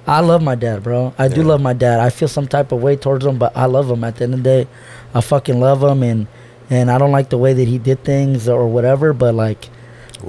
I 0.06 0.20
love 0.20 0.44
my 0.44 0.56
dad, 0.56 0.84
bro. 0.84 1.14
I 1.18 1.30
do 1.30 1.44
love 1.44 1.62
my 1.62 1.72
dad. 1.72 2.02
I 2.02 2.10
feel 2.10 2.28
some 2.28 2.46
type 2.48 2.74
of 2.74 2.84
way 2.84 2.98
towards 2.98 3.26
him, 3.26 3.38
but 3.38 3.56
I 3.56 3.68
love 3.68 3.90
him. 3.90 4.04
At 4.04 4.18
the 4.18 4.26
end 4.26 4.34
of 4.34 4.44
the 4.44 4.64
day, 4.64 4.68
I 5.14 5.22
fucking 5.22 5.60
love 5.60 5.82
him, 5.82 6.04
and 6.04 6.28
and 6.70 6.92
I 6.92 6.98
don't 6.98 7.12
like 7.14 7.30
the 7.30 7.38
way 7.38 7.54
that 7.54 7.68
he 7.68 7.78
did 7.78 8.04
things 8.04 8.50
or 8.50 8.68
whatever. 8.68 9.14
But 9.14 9.34
like, 9.34 9.70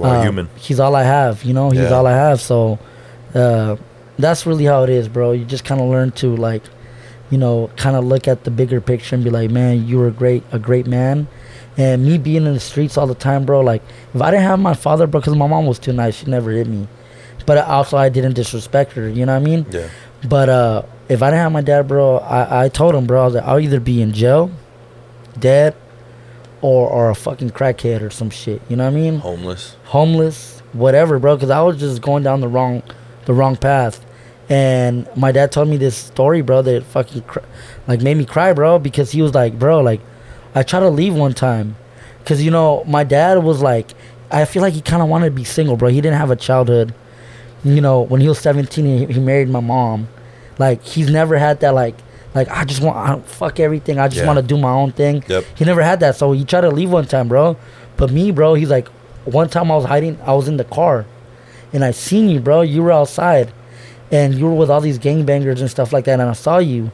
uh, 0.01 0.21
human. 0.21 0.49
He's 0.55 0.79
all 0.79 0.95
I 0.95 1.03
have. 1.03 1.43
You 1.43 1.53
know, 1.53 1.71
he's 1.71 1.81
Yeah. 1.81 1.93
all 1.93 2.07
I 2.07 2.13
have. 2.13 2.39
So, 2.39 2.79
uh, 3.33 3.75
that's 4.17 4.45
really 4.45 4.63
how 4.63 4.83
it 4.83 4.89
is, 4.89 5.09
bro. 5.09 5.33
You 5.33 5.43
just 5.43 5.65
kind 5.65 5.81
of 5.81 5.89
learn 5.89 6.11
to 6.13 6.35
like, 6.35 6.63
you 7.29 7.37
know, 7.37 7.69
kind 7.75 7.97
of 7.97 8.05
look 8.05 8.29
at 8.29 8.45
the 8.45 8.51
bigger 8.51 8.79
picture 8.79 9.15
and 9.15 9.25
be 9.25 9.29
like, 9.29 9.51
man, 9.51 9.85
you 9.85 9.97
were 9.97 10.11
great, 10.11 10.43
a 10.53 10.59
great 10.59 10.87
man. 10.87 11.27
And 11.77 12.05
me 12.05 12.17
being 12.17 12.45
in 12.45 12.53
the 12.53 12.61
streets 12.61 12.97
all 12.97 13.07
the 13.07 13.15
time, 13.15 13.45
bro. 13.45 13.59
Like, 13.59 13.81
if 14.13 14.21
I 14.21 14.31
didn't 14.31 14.43
have 14.43 14.59
my 14.59 14.73
father, 14.73 15.05
bro, 15.05 15.19
because 15.19 15.35
my 15.35 15.47
mom 15.47 15.65
was 15.65 15.79
too 15.79 15.91
nice, 15.91 16.15
she 16.15 16.27
never 16.27 16.51
hit 16.51 16.67
me. 16.67 16.87
But 17.45 17.59
also, 17.59 17.97
I 17.97 18.09
didn't 18.09 18.33
disrespect 18.33 18.93
her. 18.93 19.07
You 19.07 19.25
know 19.25 19.33
what 19.33 19.41
I 19.41 19.45
mean? 19.45 19.65
Yeah. 19.69 19.89
But 20.27 20.49
uh, 20.49 20.81
if 21.09 21.21
I 21.21 21.27
didn't 21.29 21.41
have 21.41 21.51
my 21.51 21.61
dad, 21.61 21.87
bro, 21.87 22.17
I, 22.17 22.65
I 22.65 22.69
told 22.69 22.95
him, 22.95 23.05
bro, 23.05 23.21
I 23.21 23.25
was 23.25 23.35
like, 23.35 23.43
I'll 23.43 23.59
either 23.59 23.79
be 23.79 24.01
in 24.01 24.13
jail, 24.13 24.49
dead, 25.37 25.75
or 26.61 26.89
or 26.89 27.09
a 27.09 27.15
fucking 27.15 27.51
crackhead 27.51 28.01
or 28.01 28.09
some 28.09 28.29
shit. 28.29 28.61
You 28.69 28.75
know 28.75 28.85
what 28.85 28.93
I 28.97 28.99
mean? 28.99 29.19
Homeless. 29.19 29.75
Homeless, 29.85 30.59
whatever, 30.73 31.19
bro. 31.19 31.35
Because 31.35 31.51
I 31.51 31.61
was 31.61 31.79
just 31.79 32.01
going 32.01 32.23
down 32.23 32.41
the 32.41 32.47
wrong, 32.47 32.81
the 33.25 33.33
wrong 33.33 33.55
path. 33.55 34.03
And 34.47 35.07
my 35.15 35.31
dad 35.31 35.51
told 35.51 35.69
me 35.69 35.77
this 35.77 35.95
story, 35.97 36.41
bro, 36.41 36.61
that 36.63 36.83
fucking 36.83 37.23
cr- 37.23 37.39
like 37.87 38.01
made 38.01 38.17
me 38.17 38.25
cry, 38.25 38.53
bro, 38.53 38.77
because 38.79 39.11
he 39.11 39.21
was 39.21 39.33
like, 39.33 39.57
bro, 39.57 39.79
like 39.81 40.01
I 40.53 40.63
tried 40.63 40.81
to 40.81 40.89
leave 40.89 41.15
one 41.15 41.33
time, 41.33 41.75
because 42.19 42.43
you 42.43 42.51
know 42.51 42.83
my 42.85 43.03
dad 43.03 43.43
was 43.43 43.61
like 43.61 43.93
I 44.31 44.45
feel 44.45 44.61
like 44.61 44.73
he 44.73 44.81
kind 44.81 45.01
of 45.01 45.09
wanted 45.09 45.25
to 45.25 45.31
be 45.35 45.43
single, 45.43 45.77
bro. 45.77 45.89
He 45.89 46.01
didn't 46.01 46.17
have 46.17 46.31
a 46.31 46.35
childhood. 46.35 46.93
You 47.65 47.81
know, 47.81 48.01
when 48.01 48.21
he 48.21 48.29
was 48.29 48.39
17, 48.39 48.85
he, 49.07 49.13
he 49.13 49.19
married 49.19 49.49
my 49.49 49.59
mom. 49.59 50.07
Like 50.57 50.81
he's 50.83 51.09
never 51.09 51.37
had 51.37 51.59
that 51.59 51.73
like 51.73 51.95
like 52.33 52.47
I 52.49 52.63
just 52.63 52.81
want 52.81 52.95
I, 52.97 53.19
fuck 53.27 53.59
everything. 53.59 53.99
I 53.99 54.07
just 54.07 54.21
Yeah. 54.21 54.27
want 54.27 54.37
to 54.37 54.43
do 54.43 54.57
my 54.57 54.69
own 54.71 54.91
thing. 54.93 55.23
Yep. 55.27 55.43
He 55.55 55.65
never 55.65 55.81
had 55.83 55.99
that, 56.01 56.15
so 56.15 56.31
he 56.31 56.45
tried 56.45 56.61
to 56.61 56.69
leave 56.69 56.91
one 56.91 57.05
time, 57.07 57.27
bro. 57.27 57.57
But 57.97 58.11
me, 58.11 58.31
bro, 58.31 58.53
he's 58.53 58.69
like, 58.69 58.87
one 59.25 59.49
time 59.49 59.71
I 59.71 59.75
was 59.75 59.85
hiding, 59.85 60.17
I 60.25 60.33
was 60.33 60.47
in 60.47 60.57
the 60.57 60.63
car, 60.65 61.05
and 61.73 61.83
I 61.83 61.91
seen 61.91 62.29
you, 62.29 62.39
bro. 62.39 62.61
You 62.61 62.83
were 62.83 62.91
outside, 62.91 63.51
and 64.11 64.35
you 64.35 64.45
were 64.45 64.53
with 64.53 64.69
all 64.69 64.81
these 64.81 64.99
gangbangers 64.99 65.59
and 65.61 65.69
stuff 65.69 65.91
like 65.91 66.05
that, 66.05 66.19
and 66.19 66.29
I 66.29 66.33
saw 66.33 66.57
you, 66.59 66.91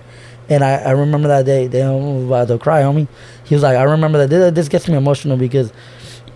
and 0.48 0.64
I, 0.64 0.76
I 0.78 0.92
remember 0.92 1.28
that 1.28 1.46
day. 1.46 1.68
They 1.68 1.80
to 1.82 2.58
cry, 2.60 2.82
homie. 2.84 3.08
He 3.44 3.56
was 3.56 3.64
like, 3.64 3.78
I 3.78 3.84
remember 3.84 4.20
that. 4.20 4.30
This, 4.30 4.54
this 4.54 4.70
gets 4.70 4.88
me 4.88 4.96
emotional 4.96 5.38
because, 5.38 5.74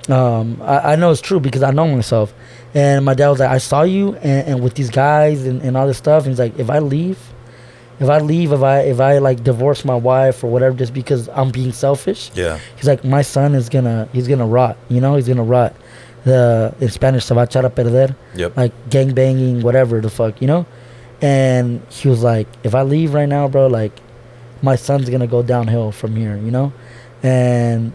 um, 0.09 0.59
I, 0.63 0.93
I 0.93 0.95
know 0.95 1.11
it's 1.11 1.21
true 1.21 1.39
because 1.39 1.63
I 1.63 1.71
know 1.71 1.87
myself, 1.87 2.33
and 2.75 3.03
my 3.05 3.13
dad 3.15 3.29
was 3.29 3.39
like, 3.39 3.49
I 3.49 3.57
saw 3.57 3.81
you 3.83 4.15
and, 4.15 4.47
and 4.49 4.61
with 4.63 4.75
these 4.75 4.89
guys 4.91 5.45
and, 5.47 5.61
and 5.63 5.75
all 5.77 5.87
this 5.87 5.97
stuff. 5.97 6.23
And 6.23 6.31
he's 6.33 6.39
like, 6.39 6.59
if 6.59 6.69
I 6.69 6.79
leave, 6.79 7.17
if 7.99 8.09
I 8.09 8.19
leave, 8.19 8.51
if 8.51 8.61
I 8.61 8.79
if 8.81 8.99
I 8.99 9.17
like 9.19 9.43
divorce 9.43 9.85
my 9.85 9.95
wife 9.95 10.43
or 10.43 10.47
whatever, 10.51 10.75
just 10.77 10.93
because 10.93 11.29
I'm 11.29 11.49
being 11.51 11.71
selfish, 11.71 12.29
Yeah. 12.35 12.59
he's 12.75 12.85
like, 12.87 13.03
my 13.05 13.21
son 13.21 13.55
is 13.55 13.69
gonna 13.69 14.07
he's 14.13 14.27
gonna 14.27 14.45
rot. 14.45 14.75
You 14.89 14.99
know, 15.01 15.15
he's 15.15 15.27
gonna 15.27 15.43
rot. 15.43 15.73
The 16.25 16.73
in 16.81 16.89
Spanish, 16.89 17.23
se 17.25 17.33
va 17.35 17.41
a 17.43 17.47
echar 17.47 17.63
a 17.65 17.69
perder 17.69 18.13
Yep. 18.35 18.57
like 18.57 18.73
gang 18.89 19.13
banging, 19.13 19.61
whatever 19.61 20.01
the 20.01 20.09
fuck, 20.09 20.41
you 20.41 20.47
know? 20.47 20.65
And 21.21 21.81
he 21.89 22.09
was 22.09 22.21
like, 22.23 22.47
if 22.63 22.75
I 22.75 22.81
leave 22.81 23.13
right 23.13 23.29
now, 23.29 23.47
bro, 23.47 23.67
like 23.67 23.93
my 24.61 24.75
son's 24.75 25.09
gonna 25.09 25.27
go 25.27 25.41
downhill 25.43 25.91
from 25.93 26.15
here, 26.17 26.35
you 26.35 26.51
know? 26.51 26.73
And 27.23 27.93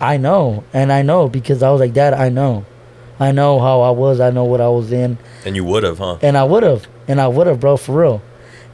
I 0.00 0.16
know, 0.18 0.62
and 0.72 0.92
I 0.92 1.02
know 1.02 1.28
because 1.28 1.62
I 1.62 1.70
was 1.70 1.80
like, 1.80 1.92
Dad, 1.94 2.14
I 2.14 2.28
know. 2.28 2.64
I 3.20 3.32
know 3.32 3.58
how 3.60 3.80
I 3.82 3.90
was, 3.90 4.20
I 4.20 4.30
know 4.30 4.44
what 4.44 4.60
I 4.60 4.68
was 4.68 4.92
in, 4.92 5.18
and 5.44 5.54
you 5.56 5.64
would 5.64 5.82
have, 5.84 5.98
huh? 5.98 6.18
and 6.22 6.36
I 6.36 6.44
would 6.44 6.62
have, 6.62 6.86
and 7.08 7.20
I 7.20 7.28
would 7.28 7.46
have, 7.46 7.60
bro, 7.60 7.76
for 7.76 8.00
real. 8.00 8.22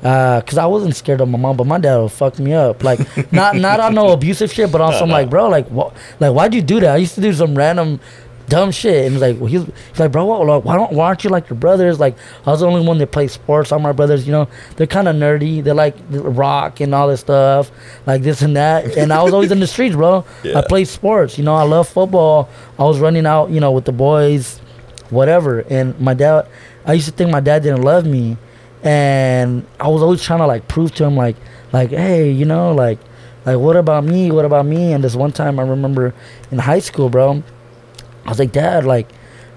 Uh, 0.02 0.40
cause 0.42 0.56
I 0.58 0.66
wasn't 0.66 0.94
scared 0.94 1.20
of 1.20 1.28
my 1.28 1.36
mom, 1.38 1.56
but 1.56 1.66
my 1.66 1.78
dad 1.78 1.98
would 1.98 2.12
fuck 2.12 2.38
me 2.38 2.52
up. 2.52 2.84
Like, 2.84 3.00
not 3.32 3.56
not 3.56 3.80
on 3.80 3.94
no 3.94 4.12
abusive 4.12 4.52
shit, 4.52 4.70
but 4.70 4.80
on 4.80 4.92
some 4.94 5.08
like, 5.10 5.28
bro, 5.28 5.48
like, 5.48 5.66
what, 5.68 5.92
like, 6.20 6.32
why'd 6.32 6.54
you 6.54 6.62
do 6.62 6.78
that? 6.80 6.94
I 6.94 6.96
used 6.98 7.16
to 7.16 7.20
do 7.20 7.32
some 7.32 7.56
random 7.56 7.98
dumb 8.48 8.70
shit, 8.70 9.04
and 9.04 9.12
he's 9.12 9.20
like, 9.20 9.36
well, 9.36 9.46
he's, 9.46 9.64
he's 9.64 10.00
like, 10.00 10.12
bro, 10.12 10.24
what, 10.24 10.64
why 10.64 10.76
don't, 10.76 10.92
why 10.92 11.06
aren't 11.06 11.24
you 11.24 11.30
like 11.30 11.48
your 11.48 11.58
brothers? 11.58 12.00
Like, 12.00 12.16
I 12.46 12.50
was 12.50 12.60
the 12.60 12.66
only 12.66 12.86
one 12.86 12.98
that 12.98 13.12
plays 13.12 13.32
sports. 13.32 13.72
All 13.72 13.78
my 13.78 13.92
brothers, 13.92 14.26
you 14.26 14.32
know, 14.32 14.48
they're 14.76 14.86
kind 14.86 15.08
of 15.08 15.16
nerdy. 15.16 15.62
They 15.62 15.72
like 15.72 15.96
rock 16.10 16.80
and 16.80 16.94
all 16.94 17.08
this 17.08 17.20
stuff, 17.20 17.70
like 18.06 18.22
this 18.22 18.42
and 18.42 18.56
that. 18.56 18.96
And 18.96 19.12
I 19.12 19.22
was 19.22 19.32
always 19.32 19.52
in 19.52 19.60
the 19.60 19.66
streets, 19.66 19.94
bro. 19.94 20.24
Yeah. 20.44 20.58
I 20.58 20.66
played 20.66 20.86
sports. 20.86 21.36
You 21.36 21.44
know, 21.44 21.54
I 21.54 21.64
love 21.64 21.88
football. 21.88 22.48
I 22.78 22.84
was 22.84 23.00
running 23.00 23.26
out, 23.26 23.50
you 23.50 23.60
know, 23.60 23.72
with 23.72 23.84
the 23.84 23.92
boys, 23.92 24.60
whatever. 25.10 25.60
And 25.68 25.98
my 26.00 26.14
dad, 26.14 26.46
I 26.86 26.92
used 26.92 27.06
to 27.06 27.12
think 27.12 27.30
my 27.30 27.40
dad 27.40 27.64
didn't 27.64 27.82
love 27.82 28.06
me, 28.06 28.36
and 28.82 29.66
I 29.80 29.88
was 29.88 30.02
always 30.02 30.22
trying 30.22 30.38
to 30.38 30.46
like 30.46 30.68
prove 30.68 30.94
to 30.94 31.04
him 31.04 31.16
like, 31.16 31.36
like, 31.72 31.90
hey, 31.90 32.30
you 32.30 32.44
know, 32.44 32.72
like, 32.72 32.98
like 33.44 33.58
what 33.58 33.76
about 33.76 34.04
me? 34.04 34.30
What 34.30 34.44
about 34.44 34.64
me? 34.64 34.92
And 34.92 35.02
this 35.02 35.16
one 35.16 35.32
time 35.32 35.58
I 35.58 35.64
remember 35.64 36.14
in 36.50 36.58
high 36.58 36.78
school, 36.78 37.08
bro, 37.08 37.42
I 38.28 38.30
was 38.30 38.38
like, 38.38 38.52
Dad, 38.52 38.84
like, 38.84 39.08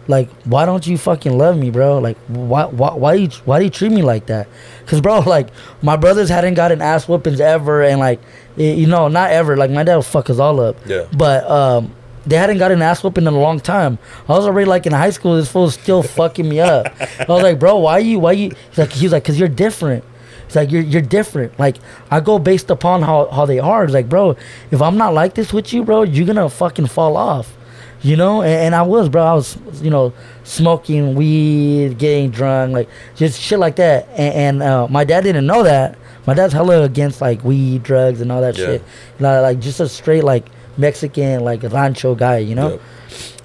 like 0.07 0.29
why 0.45 0.65
don't 0.65 0.87
you 0.87 0.97
fucking 0.97 1.37
love 1.37 1.57
me, 1.57 1.71
bro? 1.71 1.99
Like, 1.99 2.15
why, 2.29 2.67
why, 2.67 2.93
why 2.93 3.17
do 3.17 3.23
you, 3.23 3.29
why 3.43 3.59
do 3.59 3.65
you 3.65 3.69
treat 3.69 3.91
me 3.91 4.01
like 4.01 4.27
that? 4.27 4.47
Cause, 4.85 5.01
bro, 5.01 5.19
like, 5.19 5.49
my 5.81 5.97
brothers 5.97 6.29
hadn't 6.29 6.53
gotten 6.53 6.81
ass 6.81 7.05
whoopings 7.05 7.41
ever, 7.41 7.83
and 7.83 7.99
like, 7.99 8.21
eh, 8.57 8.73
you 8.75 8.87
know, 8.87 9.09
not 9.09 9.31
ever. 9.31 9.57
Like, 9.57 9.71
my 9.71 9.83
dad 9.83 9.97
would 9.97 10.05
fuck 10.05 10.29
us 10.29 10.39
all 10.39 10.61
up. 10.61 10.77
Yeah. 10.85 11.05
But 11.17 11.43
um, 11.51 11.93
they 12.25 12.37
hadn't 12.37 12.59
gotten 12.59 12.77
an 12.77 12.83
ass 12.83 13.03
whooping 13.03 13.27
in 13.27 13.33
a 13.33 13.37
long 13.37 13.59
time. 13.59 13.99
I 14.29 14.31
was 14.31 14.45
already 14.45 14.69
like 14.69 14.85
in 14.85 14.93
high 14.93 15.09
school. 15.09 15.35
This 15.35 15.51
fool 15.51 15.63
was 15.63 15.73
still 15.73 16.01
fucking 16.01 16.47
me 16.47 16.61
up. 16.61 16.87
I 17.19 17.25
was 17.27 17.43
like, 17.43 17.59
bro, 17.59 17.75
why 17.75 17.97
you? 17.97 18.19
Why 18.19 18.31
you? 18.31 18.53
He's 18.69 18.77
like, 18.77 18.93
he's 18.93 19.11
like, 19.11 19.25
cause 19.25 19.37
you're 19.37 19.49
different. 19.49 20.05
It's 20.45 20.55
like 20.55 20.71
you're 20.71 20.81
you're 20.81 21.01
different. 21.01 21.57
Like 21.59 21.75
I 22.09 22.21
go 22.21 22.39
based 22.39 22.69
upon 22.69 23.01
how 23.01 23.29
how 23.31 23.45
they 23.45 23.59
are. 23.59 23.83
It's 23.83 23.93
like, 23.93 24.07
bro, 24.07 24.37
if 24.71 24.81
I'm 24.81 24.97
not 24.97 25.13
like 25.13 25.33
this 25.33 25.51
with 25.51 25.73
you, 25.73 25.83
bro, 25.83 26.03
you're 26.03 26.25
gonna 26.25 26.49
fucking 26.49 26.87
fall 26.87 27.17
off. 27.17 27.57
You 28.03 28.15
know, 28.17 28.41
and, 28.41 28.51
and 28.51 28.75
I 28.75 28.81
was, 28.81 29.09
bro. 29.09 29.23
I 29.23 29.33
was, 29.33 29.57
you 29.81 29.91
know, 29.91 30.11
smoking 30.43 31.13
weed, 31.15 31.97
getting 31.99 32.31
drunk, 32.31 32.73
like 32.73 32.89
just 33.15 33.39
shit 33.39 33.59
like 33.59 33.75
that. 33.75 34.09
And, 34.09 34.33
and 34.33 34.63
uh, 34.63 34.87
my 34.89 35.03
dad 35.03 35.21
didn't 35.23 35.45
know 35.45 35.63
that. 35.63 35.97
My 36.25 36.33
dad's 36.33 36.53
hella 36.53 36.81
against 36.83 37.21
like 37.21 37.43
weed, 37.43 37.83
drugs, 37.83 38.21
and 38.21 38.31
all 38.31 38.41
that 38.41 38.57
Yeah. 38.57 38.65
shit. 38.65 38.83
Like, 39.19 39.41
like 39.41 39.59
just 39.59 39.79
a 39.79 39.87
straight 39.87 40.23
like 40.23 40.47
Mexican 40.77 41.41
like 41.43 41.61
rancho 41.63 42.15
guy, 42.15 42.37
you 42.39 42.55
know. 42.55 42.69
Yep. 42.71 42.81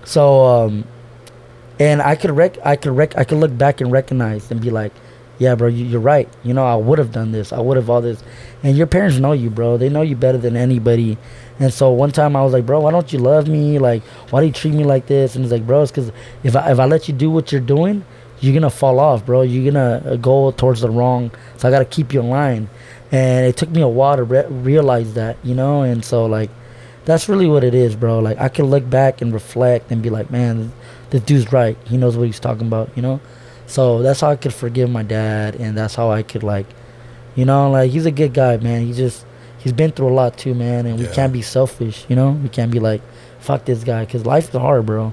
So 0.04 0.44
um, 0.44 0.84
and 1.78 2.00
I 2.00 2.16
could 2.16 2.30
rec, 2.30 2.56
I 2.64 2.76
could 2.76 2.96
rec, 2.96 3.16
I 3.18 3.24
could 3.24 3.38
look 3.38 3.56
back 3.56 3.80
and 3.82 3.92
recognize 3.92 4.50
and 4.50 4.60
be 4.60 4.70
like, 4.70 4.92
yeah, 5.38 5.54
bro, 5.54 5.68
you, 5.68 5.84
you're 5.84 6.00
right. 6.00 6.28
You 6.44 6.54
know, 6.54 6.64
I 6.64 6.76
would 6.76 6.98
have 6.98 7.12
done 7.12 7.30
this. 7.32 7.52
I 7.52 7.60
would 7.60 7.76
have 7.76 7.90
all 7.90 8.00
this. 8.00 8.22
And 8.62 8.74
your 8.74 8.86
parents 8.86 9.18
know 9.18 9.32
you, 9.32 9.50
bro. 9.50 9.76
They 9.76 9.90
know 9.90 10.00
you 10.00 10.16
better 10.16 10.38
than 10.38 10.56
anybody. 10.56 11.18
And 11.58 11.72
so 11.72 11.90
one 11.90 12.12
time 12.12 12.36
I 12.36 12.42
was 12.42 12.52
like, 12.52 12.66
bro, 12.66 12.80
why 12.80 12.90
don't 12.90 13.12
you 13.12 13.18
love 13.18 13.48
me? 13.48 13.78
Like, 13.78 14.02
why 14.30 14.40
do 14.40 14.46
you 14.46 14.52
treat 14.52 14.74
me 14.74 14.84
like 14.84 15.06
this? 15.06 15.34
And 15.34 15.44
he's 15.44 15.52
like, 15.52 15.66
bro, 15.66 15.82
it's 15.82 15.90
because 15.90 16.12
if 16.42 16.54
I 16.54 16.70
if 16.70 16.78
I 16.78 16.84
let 16.84 17.08
you 17.08 17.14
do 17.14 17.30
what 17.30 17.50
you're 17.50 17.60
doing, 17.60 18.04
you're 18.40 18.54
gonna 18.54 18.70
fall 18.70 19.00
off, 19.00 19.24
bro. 19.24 19.42
You're 19.42 19.72
gonna 19.72 20.02
uh, 20.06 20.16
go 20.16 20.50
towards 20.50 20.82
the 20.82 20.90
wrong. 20.90 21.30
So 21.56 21.68
I 21.68 21.70
gotta 21.70 21.84
keep 21.84 22.12
you 22.12 22.20
in 22.20 22.30
line. 22.30 22.68
And 23.10 23.46
it 23.46 23.56
took 23.56 23.70
me 23.70 23.80
a 23.80 23.88
while 23.88 24.16
to 24.16 24.24
re- 24.24 24.46
realize 24.48 25.14
that, 25.14 25.36
you 25.42 25.54
know. 25.54 25.82
And 25.82 26.04
so 26.04 26.26
like, 26.26 26.50
that's 27.04 27.28
really 27.28 27.46
what 27.46 27.64
it 27.64 27.74
is, 27.74 27.96
bro. 27.96 28.18
Like 28.18 28.38
I 28.38 28.48
can 28.48 28.66
look 28.66 28.88
back 28.88 29.22
and 29.22 29.32
reflect 29.32 29.90
and 29.90 30.02
be 30.02 30.10
like, 30.10 30.30
man, 30.30 30.72
this 31.10 31.22
dude's 31.22 31.52
right. 31.52 31.78
He 31.84 31.96
knows 31.96 32.16
what 32.16 32.26
he's 32.26 32.40
talking 32.40 32.66
about, 32.66 32.90
you 32.96 33.02
know. 33.02 33.20
So 33.66 34.02
that's 34.02 34.20
how 34.20 34.30
I 34.30 34.36
could 34.36 34.54
forgive 34.54 34.90
my 34.90 35.02
dad, 35.02 35.56
and 35.56 35.76
that's 35.76 35.96
how 35.96 36.10
I 36.10 36.22
could 36.22 36.44
like, 36.44 36.66
you 37.34 37.44
know, 37.44 37.70
like 37.70 37.90
he's 37.90 38.06
a 38.06 38.12
good 38.12 38.32
guy, 38.32 38.56
man. 38.58 38.86
He 38.86 38.92
just 38.92 39.25
he's 39.66 39.72
been 39.72 39.90
through 39.90 40.06
a 40.08 40.14
lot 40.14 40.38
too, 40.38 40.54
man, 40.54 40.86
and 40.86 40.96
we 40.96 41.06
can't 41.12 41.32
be 41.32 41.42
selfish, 41.42 42.06
you 42.08 42.14
know. 42.14 42.30
We 42.30 42.48
can't 42.48 42.70
be 42.70 42.78
like, 42.78 43.02
fuck 43.40 43.64
this 43.64 43.82
guy, 43.82 44.04
cause 44.06 44.24
life 44.24 44.50
is 44.50 44.54
hard, 44.60 44.86
bro. 44.86 45.12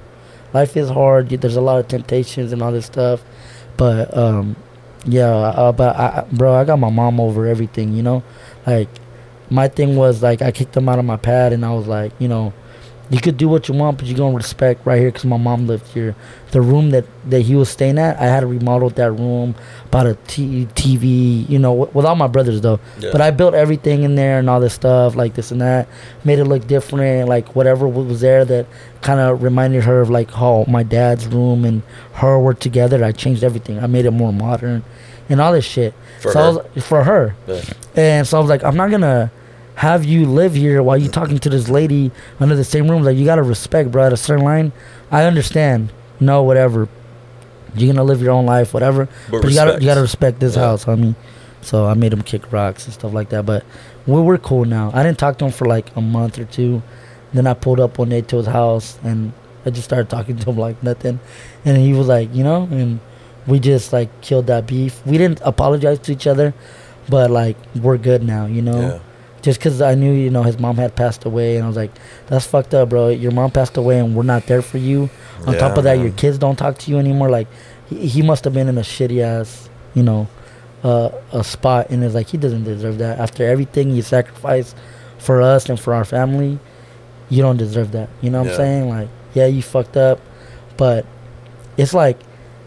Life 0.54 0.78
is 0.78 0.90
hard. 0.90 1.30
There's 1.30 1.56
a 1.56 1.62
lot 1.62 1.80
of 1.80 1.88
temptations 1.88 2.52
and 2.54 2.62
all 2.62 2.72
this 2.72 2.86
stuff, 2.86 3.24
but 3.78 4.16
um, 4.16 4.56
yeah, 5.06 5.26
uh, 5.34 5.72
but 5.72 5.96
I- 5.96 6.26
bro, 6.32 6.54
I 6.54 6.66
got 6.66 6.78
my 6.78 6.92
mom 6.92 7.20
over 7.20 7.48
everything, 7.48 7.94
you 7.94 8.04
know. 8.04 8.22
Like 8.68 8.90
my 9.50 9.68
thing 9.70 9.96
was 9.96 10.22
like 10.22 10.44
I 10.44 10.52
kicked 10.52 10.78
him 10.78 10.88
out 10.88 11.00
of 11.00 11.06
my 11.06 11.18
pad, 11.18 11.52
and 11.52 11.66
I 11.66 11.74
was 11.74 11.88
like, 11.88 12.12
you 12.20 12.28
know, 12.28 12.54
you 13.14 13.22
could 13.22 13.38
do 13.38 13.48
what 13.48 13.68
you 13.68 13.76
want, 13.76 14.00
but 14.00 14.08
you're 14.08 14.18
gonna 14.18 14.36
respect 14.36 14.86
right 14.88 15.00
here 15.00 15.10
because 15.10 15.24
my 15.26 15.38
mom 15.38 15.68
lived 15.68 15.86
here. 15.90 16.16
The 16.50 16.62
room 16.62 16.90
that, 16.92 17.06
that 17.30 17.42
he 17.42 17.54
was 17.54 17.70
staying 17.70 18.00
at, 18.00 18.20
I 18.20 18.24
had 18.24 18.40
to 18.40 18.48
remodel 18.48 18.90
that 18.90 19.12
room, 19.12 19.54
bought 19.92 20.08
a 20.08 20.16
t- 20.28 20.68
TV, 20.74 21.48
you 21.48 21.60
know, 21.60 21.74
with, 21.74 21.94
with 21.94 22.06
all 22.08 22.16
my 22.16 22.26
brothers 22.26 22.62
though. 22.62 22.80
Yeah. 23.00 23.10
But 23.12 23.22
I 23.22 23.30
built 23.30 23.54
everything 23.54 24.02
in 24.02 24.16
there 24.16 24.40
and 24.40 24.50
all 24.50 24.60
this 24.60 24.74
stuff, 24.74 25.16
like 25.16 25.36
this 25.36 25.52
and 25.52 25.62
that, 25.62 25.88
made 26.26 26.40
it 26.40 26.46
look 26.46 26.66
different, 26.66 27.30
like 27.30 27.56
whatever 27.56 27.88
was 27.88 28.22
there 28.22 28.46
that 28.46 28.66
kind 29.02 29.20
of 29.20 29.44
reminded 29.44 29.84
her 29.84 30.02
of 30.02 30.10
like 30.10 30.32
how 30.32 30.66
my 30.68 30.82
dad's 30.82 31.28
room 31.28 31.66
and 31.66 31.84
her 32.14 32.40
were 32.40 32.56
together. 32.56 33.04
I 33.04 33.12
changed 33.12 33.44
everything. 33.44 33.78
I 33.78 33.86
made 33.86 34.06
it 34.06 34.12
more 34.12 34.34
modern, 34.34 34.84
and 35.30 35.40
all 35.40 35.54
this 35.54 35.66
shit. 35.66 35.94
For 36.20 36.32
so 36.32 36.40
I 36.40 36.44
her? 36.44 36.70
was, 36.74 36.84
for 36.84 37.04
her. 37.04 37.36
Yeah. 37.48 37.62
And 37.96 38.28
so 38.28 38.38
I 38.38 38.40
was 38.42 38.50
like, 38.50 38.64
I'm 38.64 38.76
not 38.76 38.90
gonna 38.90 39.32
have 39.76 40.06
you 40.06 40.26
live 40.26 40.54
here 40.54 40.82
while 40.84 40.98
you 40.98 41.10
talking 41.10 41.40
to 41.40 41.50
this 41.50 41.68
lady 41.70 42.12
under 42.40 42.56
the 42.56 42.64
same 42.64 42.90
room. 42.90 43.04
Like 43.04 43.18
you 43.18 43.26
gotta 43.26 43.44
respect, 43.44 43.92
bro. 43.92 44.04
At 44.06 44.14
a 44.14 44.18
certain 44.18 44.46
line, 44.46 44.72
I 45.12 45.24
understand. 45.24 45.92
No, 46.20 46.44
whatever. 46.44 46.88
You're 47.76 47.92
gonna 47.94 48.04
live 48.04 48.22
your 48.22 48.32
own 48.32 48.46
life, 48.46 48.74
whatever. 48.74 49.08
But 49.32 49.42
But, 49.42 49.50
you 49.50 49.56
gotta 49.56 49.72
you 49.72 49.76
respect. 49.78 49.86
gotta 49.86 50.02
respect 50.02 50.40
this 50.40 50.56
Yeah. 50.56 50.62
house, 50.62 50.86
homie. 50.86 51.16
So 51.62 51.86
I 51.88 51.94
made 51.96 52.14
him 52.14 52.22
kick 52.22 52.52
rocks 52.52 52.86
and 52.86 52.94
stuff 52.94 53.14
like 53.14 53.30
that. 53.30 53.46
But 53.46 53.64
we 54.06 54.22
we're 54.22 54.38
cool 54.38 54.66
now. 54.66 54.92
I 54.94 55.02
didn't 55.02 55.18
talk 55.18 55.38
to 55.40 55.46
him 55.46 55.52
for 55.52 55.66
like 55.66 55.88
a 55.96 56.02
month 56.02 56.38
or 56.38 56.46
two. 56.46 56.82
Then 57.34 57.48
I 57.48 57.54
pulled 57.56 57.80
up 57.80 57.98
one 57.98 58.10
day 58.10 58.22
to 58.22 58.38
his 58.38 58.46
house 58.48 59.00
and 59.04 59.32
I 59.66 59.70
just 59.72 59.86
started 59.86 60.10
talking 60.10 60.38
to 60.38 60.50
him 60.52 60.58
like 60.58 60.82
nothing. 60.84 61.20
And 61.66 61.78
he 61.78 61.94
was 61.94 62.08
like, 62.08 62.34
you 62.36 62.44
know, 62.44 62.68
and 62.70 63.00
we 63.48 63.60
just 63.60 63.92
like 63.92 64.10
killed 64.22 64.48
that 64.48 64.68
beef. 64.68 65.02
We 65.06 65.18
didn't 65.18 65.40
apologize 65.44 65.98
to 66.00 66.12
each 66.12 66.28
other, 66.28 66.54
but 67.10 67.32
like 67.32 67.58
we're 67.82 67.98
good 67.98 68.24
now, 68.24 68.46
you 68.46 68.62
know. 68.62 68.80
Yeah. 68.80 69.00
Just 69.44 69.60
because 69.60 69.82
I 69.82 69.94
knew, 69.94 70.12
you 70.14 70.30
know, 70.32 70.42
his 70.42 70.58
mom 70.58 70.78
had 70.78 70.96
passed 70.96 71.26
away, 71.26 71.58
and 71.58 71.66
I 71.66 71.68
was 71.68 71.76
like, 71.78 71.92
"That's 72.28 72.46
fucked 72.48 72.74
up, 72.74 72.90
bro. 72.90 73.10
Your 73.10 73.32
mom 73.32 73.52
passed 73.52 73.78
away, 73.78 74.00
and 74.00 74.16
we're 74.16 74.24
not 74.24 74.48
there 74.48 74.62
for 74.64 74.80
you. 74.80 75.10
On 75.46 75.54
top 75.58 75.78
of 75.78 75.84
that, 75.84 76.00
your 76.00 76.12
kids 76.12 76.38
don't 76.38 76.56
talk 76.56 76.78
to 76.80 76.90
you 76.92 76.98
anymore. 76.98 77.30
Like, 77.30 77.48
he, 77.90 78.08
he 78.08 78.22
must 78.22 78.46
have 78.46 78.54
been 78.54 78.68
in 78.70 78.78
a 78.78 78.82
shitty 78.82 79.22
ass, 79.22 79.70
you 79.94 80.02
know, 80.02 80.28
uh, 80.84 81.10
a 81.34 81.44
spot, 81.44 81.90
and 81.92 82.04
it's 82.04 82.16
like 82.16 82.28
he 82.30 82.38
doesn't 82.38 82.64
deserve 82.64 82.98
that. 83.00 83.20
After 83.20 83.46
everything 83.46 83.92
he 83.92 84.02
sacrificed 84.02 84.76
for 85.18 85.42
us 85.42 85.68
and 85.70 85.78
for 85.80 85.94
our 85.94 86.06
family, 86.06 86.58
you 87.30 87.42
don't 87.42 87.58
deserve 87.58 87.92
that. 87.92 88.10
You 88.22 88.30
know 88.30 88.40
what 88.40 88.46
Yeah. 88.48 88.52
I'm 88.54 88.58
saying? 88.58 88.90
Like, 88.90 89.10
yeah, 89.34 89.46
you 89.48 89.62
fucked 89.62 89.98
up, 89.98 90.20
but 90.78 91.06
it's 91.76 91.94
like, 91.94 92.18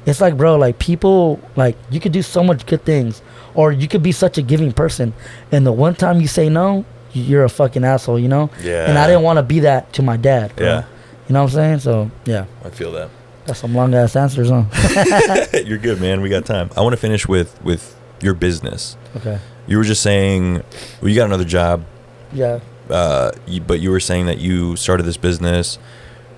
it's 0.05 0.21
like, 0.21 0.37
bro, 0.37 0.57
like 0.57 0.79
people, 0.79 1.41
like 1.57 1.77
you 1.91 2.01
could 2.01 2.13
do 2.13 2.21
so 2.23 2.45
much 2.45 2.67
good 2.67 2.85
things, 2.85 3.23
or 3.57 3.73
you 3.73 3.89
could 3.89 4.03
be 4.03 4.13
such 4.13 4.39
a 4.39 4.43
giving 4.43 4.73
person, 4.73 5.13
and 5.51 5.67
the 5.67 5.73
one 5.73 5.95
time 5.97 6.21
you 6.21 6.29
say 6.29 6.49
no, 6.49 6.85
you're 7.13 7.45
a 7.45 7.49
fucking 7.49 7.83
asshole, 7.85 8.19
you 8.21 8.29
know. 8.29 8.51
Yeah. 8.63 8.89
And 8.89 8.97
I 8.99 9.07
didn't 9.09 9.23
want 9.23 9.39
to 9.39 9.43
be 9.43 9.61
that 9.61 9.93
to 9.95 10.03
my 10.03 10.17
dad. 10.17 10.55
Bro. 10.55 10.67
Yeah. 10.67 10.85
You 11.29 11.33
know 11.33 11.43
what 11.43 11.51
I'm 11.51 11.55
saying? 11.55 11.79
So 11.81 12.11
yeah, 12.25 12.45
I 12.65 12.71
feel 12.71 12.93
that. 12.93 13.11
that's 13.47 13.59
some 13.59 13.75
long 13.75 13.93
ass 13.95 14.15
answers, 14.15 14.49
huh? 14.51 14.65
You're 15.65 15.79
good, 15.79 16.01
man. 16.01 16.21
We 16.21 16.29
got 16.29 16.45
time. 16.47 16.71
I 16.77 16.83
want 16.83 16.93
to 16.93 16.97
finish 17.01 17.27
with 17.27 17.61
with 17.65 17.97
your 18.21 18.35
business. 18.35 18.97
okay. 19.17 19.39
You 19.67 19.79
were 19.79 19.85
just 19.85 20.03
saying, 20.03 20.63
well, 21.03 21.09
you 21.09 21.17
got 21.17 21.25
another 21.27 21.45
job, 21.45 21.85
Yeah. 22.33 22.61
uh, 22.89 23.33
you, 23.49 23.61
but 23.61 23.81
you 23.81 23.91
were 23.91 23.99
saying 23.99 24.27
that 24.27 24.39
you 24.39 24.77
started 24.77 25.03
this 25.03 25.17
business. 25.17 25.79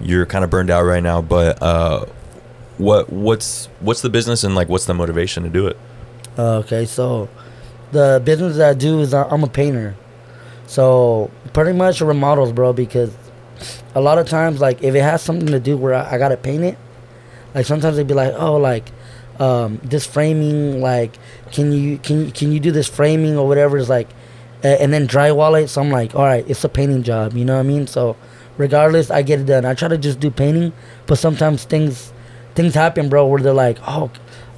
You're 0.00 0.24
kind 0.24 0.44
of 0.44 0.50
burned 0.50 0.70
out 0.70 0.84
right 0.86 1.02
now, 1.02 1.20
but 1.20 1.62
uh, 1.62 2.06
what 2.78 3.12
what's 3.12 3.66
what's 3.80 4.00
the 4.00 4.08
business 4.08 4.44
and 4.44 4.54
like 4.54 4.68
what's 4.70 4.86
the 4.86 4.94
motivation 4.94 5.42
to 5.42 5.50
do 5.50 5.66
it? 5.66 5.76
Uh, 6.38 6.58
okay, 6.58 6.84
so 6.84 7.28
the 7.92 8.22
business 8.24 8.56
that 8.58 8.70
I 8.70 8.74
do 8.74 9.00
is 9.00 9.12
I- 9.12 9.24
I'm 9.28 9.42
a 9.42 9.48
painter. 9.48 9.96
So 10.66 11.30
pretty 11.52 11.72
much 11.72 12.00
remodels, 12.00 12.52
bro, 12.52 12.72
because 12.72 13.10
a 13.94 14.00
lot 14.00 14.18
of 14.18 14.28
times, 14.28 14.60
like, 14.60 14.82
if 14.82 14.94
it 14.94 15.02
has 15.02 15.20
something 15.22 15.48
to 15.48 15.58
do 15.58 15.76
where 15.76 15.94
I, 15.94 16.14
I 16.14 16.18
gotta 16.18 16.36
paint 16.36 16.62
it, 16.62 16.78
like 17.54 17.66
sometimes 17.66 17.96
they'd 17.96 18.06
be 18.06 18.14
like, 18.14 18.34
oh, 18.36 18.56
like, 18.56 18.90
um, 19.40 19.80
this 19.82 20.06
framing, 20.06 20.80
like, 20.80 21.18
can 21.52 21.72
you 21.72 21.98
can 21.98 22.26
you- 22.26 22.32
can 22.32 22.52
you 22.52 22.60
do 22.60 22.70
this 22.70 22.88
framing 22.88 23.36
or 23.38 23.48
whatever? 23.48 23.76
Is 23.76 23.88
like, 23.88 24.08
and 24.62 24.92
then 24.92 25.06
drywall 25.08 25.60
it. 25.60 25.68
So 25.68 25.80
I'm 25.80 25.90
like, 25.90 26.14
all 26.14 26.22
right, 26.24 26.44
it's 26.48 26.62
a 26.64 26.68
painting 26.68 27.02
job. 27.02 27.34
You 27.34 27.44
know 27.44 27.54
what 27.54 27.60
I 27.60 27.62
mean? 27.64 27.86
So 27.86 28.16
regardless, 28.58 29.10
I 29.10 29.22
get 29.22 29.40
it 29.40 29.46
done. 29.46 29.64
I 29.64 29.74
try 29.74 29.88
to 29.88 29.98
just 29.98 30.20
do 30.20 30.30
painting, 30.30 30.72
but 31.06 31.16
sometimes 31.18 31.64
things 31.64 32.12
things 32.54 32.74
happen, 32.74 33.08
bro, 33.08 33.26
where 33.26 33.40
they're 33.40 33.52
like, 33.54 33.78
oh, 33.86 34.10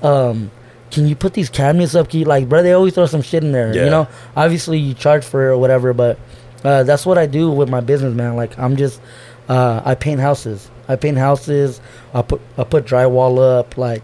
um, 0.03 0.51
can 0.91 1.07
you 1.07 1.15
put 1.15 1.35
these 1.35 1.49
cabinets 1.49 1.95
up? 1.95 2.09
Can 2.09 2.21
you, 2.21 2.27
like, 2.27 2.49
bro, 2.49 2.63
they 2.63 2.73
always 2.73 2.95
throw 2.95 3.07
some 3.07 3.23
shit 3.23 3.45
in 3.45 3.53
there. 3.53 3.75
Yeah. 3.75 3.85
You 3.85 3.91
know, 3.91 4.09
obviously 4.37 4.79
you 4.79 4.95
charge 4.95 5.25
for 5.25 5.49
it 5.49 5.53
or 5.53 5.59
whatever, 5.59 5.93
but 5.93 6.19
uh, 6.65 6.83
that's 6.83 7.07
what 7.07 7.19
I 7.19 7.27
do 7.27 7.51
with 7.51 7.69
my 7.69 7.81
business, 7.81 8.15
man. 8.15 8.37
Like, 8.37 8.59
I'm 8.59 8.77
just, 8.77 9.01
uh, 9.49 9.83
I 9.85 9.95
paint 9.95 10.21
houses. 10.21 10.71
I 10.91 10.97
paint 10.97 11.19
houses. 11.19 11.81
I 12.13 12.23
put 12.23 12.41
I 12.59 12.65
put 12.65 12.85
drywall 12.85 13.39
up, 13.39 13.77
like 13.77 14.03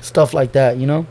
stuff 0.00 0.32
like 0.32 0.52
that. 0.52 0.78
You 0.78 0.86
know. 0.86 1.06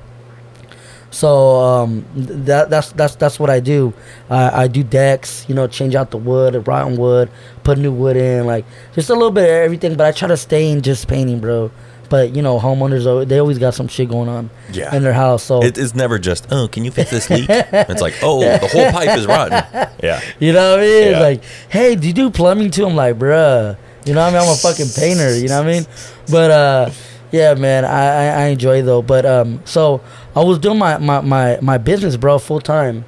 So 1.12 1.56
um, 1.60 2.06
that 2.16 2.70
that's 2.70 2.92
that's 2.94 3.16
that's 3.16 3.40
what 3.40 3.50
I 3.50 3.60
do. 3.60 3.94
I 4.30 4.64
I 4.64 4.68
do 4.68 4.84
decks, 4.84 5.46
you 5.48 5.54
know, 5.54 5.68
change 5.68 5.94
out 5.94 6.10
the 6.10 6.18
wood, 6.18 6.68
rotten 6.68 6.98
wood, 6.98 7.30
put 7.64 7.78
new 7.78 7.92
wood 7.92 8.18
in, 8.18 8.48
like 8.48 8.66
just 8.94 9.10
a 9.10 9.14
little 9.14 9.32
bit 9.32 9.44
of 9.44 9.50
everything. 9.50 9.96
But 9.96 10.08
I 10.08 10.12
try 10.12 10.28
to 10.28 10.38
stay 10.38 10.72
in 10.72 10.82
just 10.82 11.08
painting, 11.08 11.40
bro. 11.40 11.72
But 12.10 12.36
you 12.36 12.42
know, 12.42 12.60
homeowners 12.60 13.28
they 13.28 13.40
always 13.40 13.60
got 13.60 13.74
some 13.76 13.88
shit 13.88 14.10
going 14.10 14.30
on 14.30 14.50
Yeah. 14.72 14.96
in 14.96 15.04
their 15.04 15.14
house. 15.14 15.44
So 15.44 15.62
It 15.64 15.78
is 15.78 15.94
never 15.94 16.18
just 16.20 16.48
oh, 16.52 16.68
can 16.68 16.84
you 16.86 16.92
fix 16.92 17.12
this 17.12 17.30
leak? 17.30 17.46
it's 17.50 18.02
like 18.02 18.16
oh, 18.24 18.42
the 18.42 18.68
whole 18.68 18.92
pipe 18.92 19.18
is 19.18 19.28
rotten. 19.28 19.64
Yeah, 20.04 20.22
You 20.40 20.54
know 20.54 20.72
what 20.72 20.80
I 20.80 20.84
mean? 20.84 21.12
Yeah. 21.12 21.20
Like, 21.20 21.44
hey, 21.70 21.96
do 21.96 22.08
you 22.08 22.14
do 22.14 22.30
plumbing 22.32 22.72
too? 22.72 22.86
I'm 22.88 22.96
like, 22.96 23.18
bruh. 23.20 23.78
You 24.06 24.14
know 24.16 24.22
what 24.26 24.34
I 24.34 24.40
mean? 24.40 24.48
I'm 24.48 24.54
a 24.54 24.58
fucking 24.58 24.88
painter. 24.96 25.38
You 25.38 25.50
know 25.50 25.62
what 25.62 25.68
I 25.70 25.72
mean? 25.72 25.86
But 26.32 26.52
uh, 26.52 26.90
yeah, 27.32 27.54
man, 27.54 27.86
I, 27.86 28.06
I, 28.06 28.26
I 28.26 28.46
enjoy 28.48 28.82
though. 28.82 29.02
But 29.04 29.26
um, 29.26 29.62
so 29.66 30.02
I 30.36 30.44
was 30.44 30.58
doing 30.58 30.80
my 30.80 30.98
my 30.98 31.22
my, 31.22 31.60
my 31.62 31.78
business, 31.78 32.16
bro, 32.18 32.40
full 32.40 32.62
time, 32.62 33.06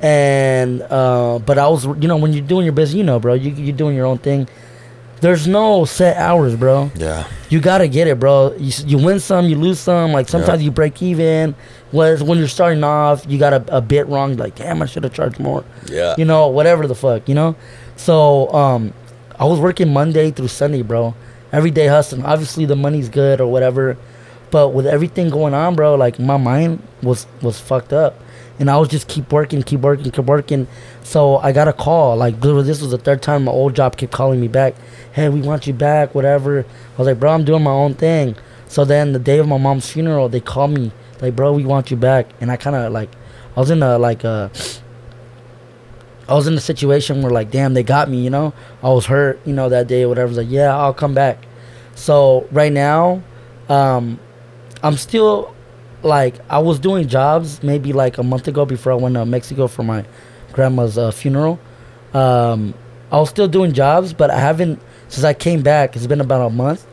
and 0.00 0.82
uh, 0.82 1.38
but 1.44 1.58
I 1.58 1.66
was, 1.68 1.86
you 1.86 2.06
know, 2.08 2.16
when 2.18 2.32
you're 2.32 2.46
doing 2.46 2.64
your 2.64 2.72
business, 2.74 2.96
you 2.96 3.04
know, 3.04 3.18
bro, 3.18 3.34
you 3.34 3.50
you're 3.50 3.74
doing 3.76 3.96
your 3.96 4.06
own 4.06 4.18
thing. 4.18 4.46
There's 5.24 5.48
no 5.48 5.86
set 5.86 6.18
hours, 6.18 6.54
bro. 6.54 6.90
yeah, 6.96 7.26
You 7.48 7.58
gotta 7.58 7.88
get 7.88 8.08
it, 8.08 8.20
bro. 8.20 8.54
You, 8.58 8.72
you 8.86 8.98
win 8.98 9.20
some, 9.20 9.46
you 9.46 9.56
lose 9.56 9.80
some. 9.80 10.12
Like 10.12 10.28
sometimes 10.28 10.62
you 10.62 10.70
break 10.70 11.00
even. 11.00 11.54
Whereas 11.92 12.22
when 12.22 12.36
you're 12.36 12.46
starting 12.46 12.84
off, 12.84 13.24
you 13.26 13.38
got 13.38 13.54
a, 13.54 13.76
a 13.76 13.80
bit 13.80 14.06
wrong. 14.06 14.36
Like, 14.36 14.56
damn, 14.56 14.82
I 14.82 14.86
should 14.86 15.02
have 15.02 15.14
charged 15.14 15.40
more 15.40 15.64
yeah. 15.86 16.14
you 16.18 16.26
know, 16.26 16.48
whatever 16.48 16.86
the 16.86 16.94
fuck, 16.94 17.26
you 17.26 17.34
know. 17.34 17.56
So 17.96 18.52
um, 18.52 18.92
I 19.38 19.44
was 19.44 19.60
working 19.60 19.92
Monday 19.94 20.30
through 20.30 20.48
Sunday, 20.48 20.82
bro. 20.82 21.14
Every 21.52 21.70
day 21.70 21.86
hustling. 21.86 22.24
Obviously, 22.24 22.66
the 22.66 22.76
money's 22.76 23.08
good 23.08 23.40
or 23.40 23.46
whatever, 23.46 23.96
but 24.50 24.74
with 24.74 24.86
everything 24.86 25.30
going 25.30 25.54
on, 25.54 25.74
bro, 25.74 25.94
like 25.94 26.18
my 26.18 26.36
mind 26.36 26.82
was 27.02 27.26
was 27.40 27.58
fucked 27.58 27.94
up, 27.94 28.20
and 28.58 28.70
I 28.70 28.76
was 28.76 28.88
just 28.88 29.08
keep 29.08 29.32
working, 29.32 29.62
keep 29.62 29.80
working, 29.80 30.10
keep 30.10 30.24
working. 30.24 30.66
So 31.02 31.38
I 31.38 31.52
got 31.52 31.68
a 31.68 31.72
call. 31.72 32.16
Like 32.16 32.40
this 32.40 32.80
was 32.80 32.90
the 32.90 32.98
third 32.98 33.22
time 33.22 33.44
my 33.44 33.52
old 33.52 33.74
job 33.74 33.96
kept 33.96 34.12
calling 34.12 34.40
me 34.40 34.48
back. 34.48 34.74
Hey, 35.12 35.28
we 35.28 35.40
want 35.40 35.66
you 35.66 35.72
back, 35.72 36.14
whatever. 36.14 36.60
I 36.60 36.98
was 36.98 37.06
like, 37.06 37.20
bro, 37.20 37.32
I'm 37.32 37.44
doing 37.44 37.62
my 37.62 37.70
own 37.70 37.94
thing. 37.94 38.36
So 38.68 38.84
then 38.84 39.12
the 39.12 39.18
day 39.18 39.38
of 39.38 39.48
my 39.48 39.58
mom's 39.58 39.90
funeral, 39.90 40.28
they 40.28 40.40
called 40.40 40.72
me 40.72 40.92
like, 41.20 41.36
bro, 41.36 41.52
we 41.52 41.64
want 41.64 41.90
you 41.90 41.96
back, 41.96 42.26
and 42.40 42.50
I 42.50 42.56
kind 42.56 42.74
of 42.76 42.92
like, 42.92 43.10
I 43.56 43.60
was 43.60 43.70
in 43.70 43.82
a 43.82 43.98
like 43.98 44.24
a 44.24 44.50
I 46.28 46.34
was 46.34 46.46
in 46.46 46.54
a 46.54 46.60
situation 46.60 47.22
where 47.22 47.30
like, 47.30 47.50
damn, 47.50 47.74
they 47.74 47.82
got 47.82 48.08
me, 48.08 48.22
you 48.22 48.30
know. 48.30 48.54
I 48.82 48.88
was 48.88 49.06
hurt, 49.06 49.40
you 49.44 49.52
know, 49.52 49.68
that 49.68 49.86
day 49.86 50.02
or 50.02 50.08
whatever. 50.08 50.26
I 50.26 50.30
was 50.30 50.38
like, 50.38 50.50
yeah, 50.50 50.76
I'll 50.76 50.94
come 50.94 51.14
back. 51.14 51.46
So 51.94 52.48
right 52.50 52.72
now, 52.72 53.22
um, 53.68 54.18
I'm 54.82 54.96
still 54.96 55.53
like 56.04 56.34
I 56.50 56.58
was 56.58 56.78
doing 56.78 57.08
jobs 57.08 57.62
maybe 57.62 57.92
like 57.92 58.18
a 58.18 58.22
month 58.22 58.46
ago 58.48 58.64
before 58.64 58.92
I 58.92 58.96
went 58.96 59.14
to 59.14 59.24
Mexico 59.24 59.66
for 59.66 59.82
my 59.82 60.04
grandma's 60.52 60.98
uh, 60.98 61.10
funeral. 61.10 61.58
Um, 62.12 62.74
I 63.10 63.18
was 63.18 63.30
still 63.30 63.48
doing 63.48 63.72
jobs, 63.72 64.12
but 64.12 64.30
I 64.30 64.38
haven't 64.38 64.80
since 65.08 65.24
I 65.24 65.34
came 65.34 65.62
back. 65.62 65.96
It's 65.96 66.06
been 66.06 66.20
about 66.20 66.46
a 66.46 66.50
month. 66.50 66.86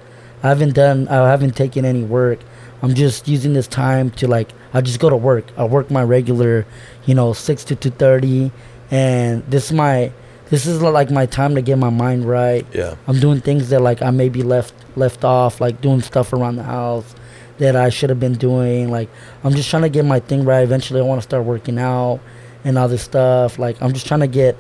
I 0.44 0.50
haven't 0.50 0.74
done. 0.74 1.08
I 1.08 1.30
haven't 1.30 1.56
taken 1.56 1.86
any 1.86 2.04
work. 2.04 2.40
I'm 2.82 2.96
just 2.96 3.28
using 3.28 3.54
this 3.54 3.68
time 3.68 4.10
to 4.12 4.28
like. 4.28 4.50
I 4.74 4.82
just 4.82 5.00
go 5.00 5.10
to 5.10 5.18
work. 5.18 5.46
I 5.58 5.66
work 5.66 5.92
my 5.92 6.04
regular, 6.04 6.66
you 7.06 7.14
know, 7.14 7.34
six 7.34 7.64
to 7.66 7.76
two 7.76 7.92
thirty, 7.92 8.52
and 8.90 9.44
this 9.46 9.66
is 9.66 9.74
my. 9.74 10.12
This 10.50 10.66
is 10.66 10.82
like 10.82 11.10
my 11.10 11.26
time 11.28 11.56
to 11.56 11.62
get 11.62 11.78
my 11.78 11.90
mind 11.90 12.26
right. 12.26 12.66
Yeah. 12.74 12.96
I'm 13.08 13.22
doing 13.22 13.40
things 13.40 13.70
that 13.70 13.82
like 13.82 14.02
I 14.02 14.10
maybe 14.10 14.44
left 14.44 14.74
left 14.98 15.24
off, 15.24 15.62
like 15.62 15.80
doing 15.80 16.02
stuff 16.02 16.34
around 16.34 16.58
the 16.58 16.64
house 16.64 17.16
that 17.62 17.76
I 17.76 17.90
should 17.90 18.10
have 18.10 18.20
been 18.20 18.34
doing. 18.34 18.90
Like 18.90 19.08
I'm 19.44 19.54
just 19.54 19.70
trying 19.70 19.84
to 19.84 19.90
get 19.90 20.04
my 20.04 20.20
thing 20.20 20.44
right. 20.44 20.64
Eventually, 20.64 21.00
I 21.00 21.04
want 21.04 21.22
to 21.22 21.24
start 21.24 21.46
working 21.46 21.78
out 21.78 22.20
and 22.64 22.76
all 22.78 22.88
this 22.88 23.04
stuff. 23.04 23.60
Like 23.60 23.80
I'm 23.82 23.94
just 23.94 24.08
trying 24.08 24.22
to 24.22 24.28
get 24.28 24.58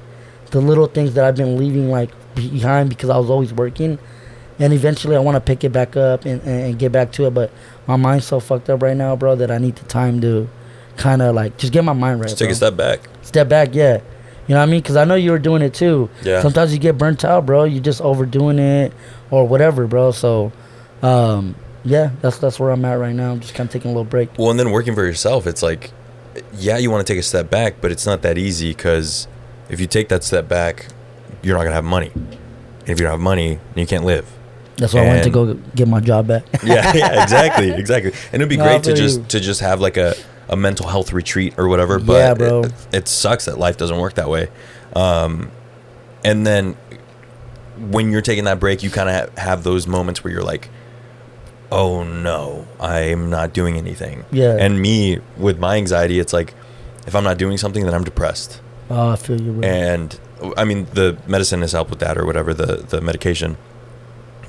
the 0.51 0.61
little 0.61 0.85
things 0.85 1.15
that 1.15 1.25
I've 1.25 1.35
been 1.35 1.57
leaving 1.57 1.89
like 1.89 2.11
behind 2.35 2.89
because 2.89 3.09
I 3.09 3.17
was 3.17 3.29
always 3.29 3.53
working. 3.53 3.97
And 4.59 4.71
eventually, 4.71 5.15
I 5.15 5.19
want 5.19 5.35
to 5.35 5.41
pick 5.41 5.63
it 5.63 5.71
back 5.71 5.97
up 5.97 6.25
and, 6.25 6.39
and, 6.41 6.65
and 6.65 6.79
get 6.79 6.91
back 6.91 7.11
to 7.13 7.25
it. 7.25 7.33
But 7.33 7.51
my 7.87 7.95
mind's 7.95 8.25
so 8.25 8.39
fucked 8.39 8.69
up 8.69 8.83
right 8.83 8.95
now, 8.95 9.15
bro, 9.15 9.35
that 9.35 9.49
I 9.49 9.57
need 9.57 9.77
the 9.77 9.85
time 9.85 10.21
to 10.21 10.47
kind 10.97 11.23
of 11.23 11.33
like 11.33 11.57
just 11.57 11.73
get 11.73 11.83
my 11.83 11.93
mind 11.93 12.19
right. 12.19 12.29
Just 12.29 12.37
take 12.37 12.49
bro. 12.49 12.51
a 12.51 12.55
step 12.55 12.75
back. 12.77 12.99
Step 13.23 13.49
back, 13.49 13.73
yeah. 13.73 13.95
You 14.47 14.53
know 14.53 14.59
what 14.59 14.67
I 14.67 14.71
mean? 14.71 14.81
Because 14.81 14.97
I 14.97 15.05
know 15.05 15.15
you 15.15 15.31
were 15.31 15.39
doing 15.39 15.63
it 15.63 15.73
too. 15.73 16.11
Yeah. 16.21 16.41
Sometimes 16.43 16.71
you 16.71 16.77
get 16.77 16.99
burnt 16.99 17.25
out, 17.25 17.47
bro. 17.47 17.63
You're 17.63 17.81
just 17.81 18.01
overdoing 18.01 18.59
it 18.59 18.93
or 19.31 19.47
whatever, 19.47 19.87
bro. 19.87 20.11
So, 20.11 20.51
um, 21.01 21.55
yeah, 21.83 22.11
that's 22.21 22.37
that's 22.37 22.59
where 22.59 22.71
I'm 22.71 22.83
at 22.85 22.93
right 22.95 23.13
now. 23.15 23.31
I'm 23.31 23.39
just 23.39 23.53
kind 23.55 23.67
of 23.67 23.73
taking 23.73 23.89
a 23.91 23.93
little 23.93 24.05
break. 24.09 24.37
Well, 24.37 24.51
and 24.51 24.59
then 24.59 24.71
working 24.71 24.93
for 24.95 25.03
yourself, 25.05 25.47
it's 25.47 25.63
like, 25.63 25.91
yeah, 26.53 26.77
you 26.77 26.91
want 26.91 27.05
to 27.05 27.11
take 27.13 27.19
a 27.19 27.23
step 27.23 27.49
back, 27.49 27.75
but 27.81 27.91
it's 27.91 28.05
not 28.05 28.21
that 28.21 28.37
easy 28.37 28.69
because 28.69 29.27
if 29.69 29.79
you 29.79 29.87
take 29.87 30.09
that 30.09 30.23
step 30.23 30.47
back, 30.47 30.87
you're 31.41 31.57
not 31.57 31.63
gonna 31.63 31.75
have 31.75 31.83
money. 31.83 32.11
And 32.13 32.89
if 32.89 32.99
you 32.99 33.05
don't 33.05 33.11
have 33.11 33.19
money, 33.19 33.59
you 33.75 33.85
can't 33.85 34.05
live. 34.05 34.29
That's 34.77 34.93
why 34.93 35.01
I 35.01 35.07
wanted 35.07 35.23
to 35.23 35.29
go 35.29 35.53
get 35.75 35.87
my 35.87 35.99
job 35.99 36.27
back. 36.27 36.43
yeah, 36.63 36.91
yeah, 36.95 37.21
exactly, 37.23 37.69
exactly. 37.71 38.11
And 38.31 38.35
it'd 38.41 38.49
be 38.49 38.57
No, 38.57 38.63
great 38.63 38.83
to 38.83 38.93
just 38.93 39.19
you. 39.19 39.25
to 39.29 39.39
just 39.39 39.61
have 39.61 39.79
like 39.79 39.97
a, 39.97 40.15
a 40.49 40.55
mental 40.55 40.87
health 40.87 41.13
retreat 41.13 41.53
or 41.57 41.67
whatever. 41.67 41.99
But 41.99 42.13
Yeah, 42.13 42.33
bro. 42.33 42.63
It, 42.63 42.73
it 42.93 43.07
sucks 43.07 43.45
that 43.45 43.59
life 43.59 43.77
doesn't 43.77 43.97
work 43.97 44.15
that 44.15 44.29
way. 44.29 44.49
Um, 44.95 45.51
and 46.23 46.45
then 46.47 46.75
when 47.77 48.11
you're 48.11 48.21
taking 48.21 48.45
that 48.45 48.59
break, 48.59 48.81
you 48.83 48.89
kind 48.89 49.09
of 49.09 49.37
have 49.37 49.63
those 49.63 49.87
moments 49.87 50.23
where 50.23 50.33
you're 50.33 50.43
like, 50.43 50.69
"Oh 51.71 52.03
no, 52.03 52.67
I'm 52.79 53.29
not 53.29 53.53
doing 53.53 53.77
anything." 53.77 54.25
Yeah. 54.31 54.55
And 54.59 54.81
me 54.81 55.19
with 55.37 55.59
my 55.59 55.77
anxiety, 55.77 56.19
it's 56.19 56.33
like 56.33 56.53
if 57.07 57.15
I'm 57.15 57.23
not 57.23 57.37
doing 57.37 57.57
something, 57.57 57.83
then 57.85 57.93
I'm 57.93 58.03
depressed. 58.03 58.59
oh, 58.89 59.09
I 59.09 59.15
feel 59.15 59.39
you, 59.41 59.51
bro. 59.53 59.63
And 59.67 60.19
I 60.57 60.63
mean, 60.65 60.85
the 60.93 61.17
medicine 61.27 61.61
has 61.61 61.71
helped 61.71 61.89
with 61.89 61.99
that 61.99 62.17
or 62.17 62.25
whatever 62.25 62.53
the 62.53 62.77
the 62.87 62.99
medication. 63.01 63.57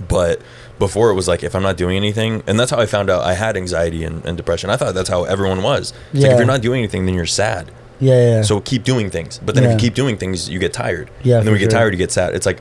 But 0.08 0.40
before 0.78 1.10
it 1.10 1.14
was 1.14 1.28
like 1.28 1.42
if 1.44 1.54
I'm 1.54 1.62
not 1.62 1.76
doing 1.76 1.96
anything, 1.96 2.42
and 2.46 2.58
that's 2.58 2.70
how 2.70 2.78
I 2.78 2.86
found 2.86 3.08
out 3.10 3.22
I 3.22 3.34
had 3.34 3.56
anxiety 3.56 4.04
and, 4.04 4.24
and 4.26 4.36
depression. 4.36 4.68
I 4.70 4.76
thought 4.76 4.94
that's 4.94 5.08
how 5.08 5.24
everyone 5.24 5.62
was. 5.62 5.92
It's 6.12 6.22
like 6.22 6.28
Yeah. 6.28 6.32
if 6.32 6.38
you're 6.38 6.46
not 6.46 6.60
doing 6.62 6.78
anything, 6.80 7.06
then 7.06 7.14
you're 7.14 7.26
sad. 7.26 7.70
yeah, 8.00 8.14
yeah. 8.38 8.42
So 8.42 8.58
keep 8.60 8.82
doing 8.82 9.10
things. 9.10 9.38
But 9.44 9.54
then 9.54 9.62
if 9.64 9.72
you 9.72 9.78
keep 9.78 9.94
doing 9.94 10.16
things, 10.16 10.48
you 10.50 10.58
get 10.58 10.72
tired. 10.72 11.08
Yeah, 11.22 11.38
And 11.38 11.46
then 11.46 11.52
we 11.52 11.60
get 11.60 11.70
sure. 11.70 11.78
tired, 11.78 11.92
you 11.92 11.98
get 11.98 12.10
sad. 12.10 12.34
It's 12.34 12.46
like 12.46 12.60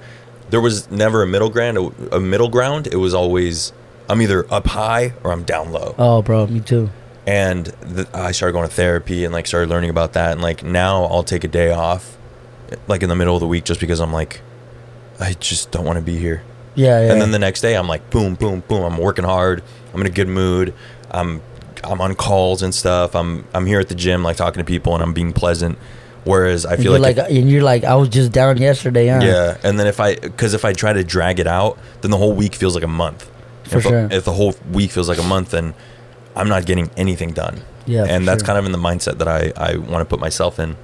there 0.52 0.62
was 0.62 0.92
never 0.92 1.24
a 1.24 1.28
middle 1.28 1.50
ground. 1.50 1.78
A, 1.80 2.16
a 2.18 2.20
middle 2.20 2.50
ground. 2.50 2.86
It 2.86 2.98
was 2.98 3.14
always 3.16 3.74
I'm 4.12 4.22
either 4.22 4.46
up 4.54 4.68
high 4.68 5.14
or 5.24 5.32
I'm 5.32 5.44
down 5.44 5.72
low. 5.72 5.96
oh, 5.98 6.22
bro, 6.22 6.46
me 6.48 6.60
too. 6.60 6.90
And 7.26 7.72
th- 7.96 8.08
I 8.14 8.32
started 8.32 8.54
going 8.54 8.68
to 8.68 8.74
therapy 8.76 9.24
and 9.26 9.34
like 9.34 9.48
started 9.48 9.70
learning 9.70 9.90
about 9.90 10.14
that. 10.14 10.34
And 10.34 10.42
like 10.42 10.64
now 10.64 11.06
I'll 11.06 11.24
take 11.24 11.44
a 11.44 11.48
day 11.48 11.72
off, 11.72 12.18
like 12.88 13.04
in 13.04 13.10
the 13.10 13.16
middle 13.16 13.36
of 13.36 13.40
the 13.40 13.48
week, 13.48 13.64
just 13.64 13.80
because 13.80 14.00
I'm 14.02 14.12
like, 14.12 14.42
I 15.20 15.34
just 15.34 15.72
don't 15.72 15.86
want 15.86 15.98
to 15.98 16.02
be 16.04 16.18
here. 16.18 16.44
Yeah, 16.76 17.00
yeah. 17.06 17.12
And 17.14 17.22
then 17.22 17.32
the 17.32 17.40
next 17.40 17.62
day, 17.62 17.76
I'm 17.78 17.88
like, 17.88 18.10
boom, 18.10 18.36
boom, 18.36 18.64
boom. 18.68 18.84
I'm 18.84 18.98
working 18.98 19.24
hard. 19.26 19.64
I'm 19.94 20.02
in 20.02 20.08
a 20.08 20.12
good 20.12 20.28
mood. 20.28 20.74
I'm 21.12 21.42
I'm 21.84 22.00
on 22.02 22.16
calls 22.16 22.62
and 22.64 22.74
stuff. 22.74 23.16
I'm 23.16 23.46
I'm 23.54 23.66
here 23.66 23.80
at 23.80 23.88
the 23.90 23.96
gym, 23.96 24.24
like 24.24 24.38
talking 24.38 24.60
to 24.60 24.66
people, 24.66 24.94
and 24.94 25.02
I'm 25.04 25.14
being 25.14 25.32
pleasant. 25.34 25.78
Whereas 26.24 26.66
I 26.68 26.76
feel 26.76 26.92
you're 26.92 27.00
like, 27.00 27.18
like, 27.18 27.32
if- 27.32 27.38
and 27.38 27.50
you're 27.50 27.64
like, 27.64 27.84
I 27.84 27.96
was 27.96 28.08
just 28.10 28.32
down 28.32 28.58
yesterday, 28.58 29.08
huh? 29.08 29.22
yeah, 29.24 29.58
and 29.64 29.80
then 29.80 29.88
if 29.88 30.00
I 30.00 30.16
because 30.16 30.54
if 30.54 30.64
I 30.66 30.74
try 30.74 30.94
to 30.94 31.04
drag 31.04 31.40
it 31.40 31.48
out, 31.48 31.78
then 32.02 32.12
the 32.12 32.18
whole 32.18 32.34
week 32.34 32.56
feels 32.56 32.76
like 32.76 32.84
a 32.84 32.88
month. 32.88 33.30
For 33.72 33.77
if, 33.77 33.84
sure. 33.84 34.07
if 34.11 34.26
the 34.26 34.34
whole 34.34 34.53
week 34.72 34.91
feels 34.91 35.10
like 35.10 35.18
a 35.19 35.23
month, 35.23 35.52
then 35.52 35.73
I'm 36.35 36.48
not 36.48 36.65
getting 36.65 36.89
anything 36.98 37.31
done. 37.31 37.61
Yeah, 37.85 38.06
and 38.07 38.27
that's 38.27 38.41
sure. 38.41 38.48
kind 38.48 38.60
of 38.60 38.65
in 38.65 38.72
the 38.72 38.77
mindset 38.77 39.18
that 39.18 39.27
I 39.27 39.52
I 39.57 39.77
want 39.77 39.99
to 40.02 40.06
put 40.06 40.19
myself 40.19 40.60
in. 40.60 40.76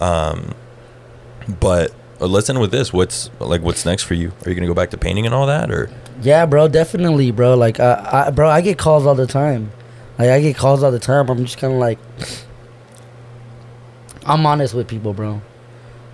Um, 0.00 0.54
but 1.60 1.94
uh, 2.20 2.26
let's 2.26 2.48
end 2.50 2.60
with 2.60 2.70
this. 2.70 2.92
What's 2.92 3.30
like 3.40 3.62
what's 3.62 3.84
next 3.86 4.02
for 4.04 4.14
you? 4.14 4.32
Are 4.44 4.48
you 4.50 4.54
gonna 4.54 4.66
go 4.66 4.74
back 4.74 4.90
to 4.90 4.98
painting 4.98 5.24
and 5.26 5.34
all 5.34 5.46
that, 5.46 5.70
or 5.70 5.90
Yeah, 6.22 6.44
bro, 6.46 6.68
definitely, 6.68 7.30
bro. 7.30 7.54
Like, 7.56 7.80
I, 7.80 8.26
I, 8.26 8.30
bro, 8.30 8.48
I 8.48 8.60
get 8.60 8.78
calls 8.78 9.06
all 9.06 9.14
the 9.14 9.26
time. 9.26 9.72
Like, 10.18 10.28
I 10.30 10.40
get 10.40 10.56
calls 10.56 10.82
all 10.82 10.92
the 10.92 11.00
time. 11.00 11.28
I'm 11.28 11.44
just 11.44 11.58
kind 11.58 11.72
of 11.72 11.78
like, 11.80 11.98
I'm 14.26 14.46
honest 14.46 14.74
with 14.74 14.88
people, 14.88 15.12
bro. 15.12 15.42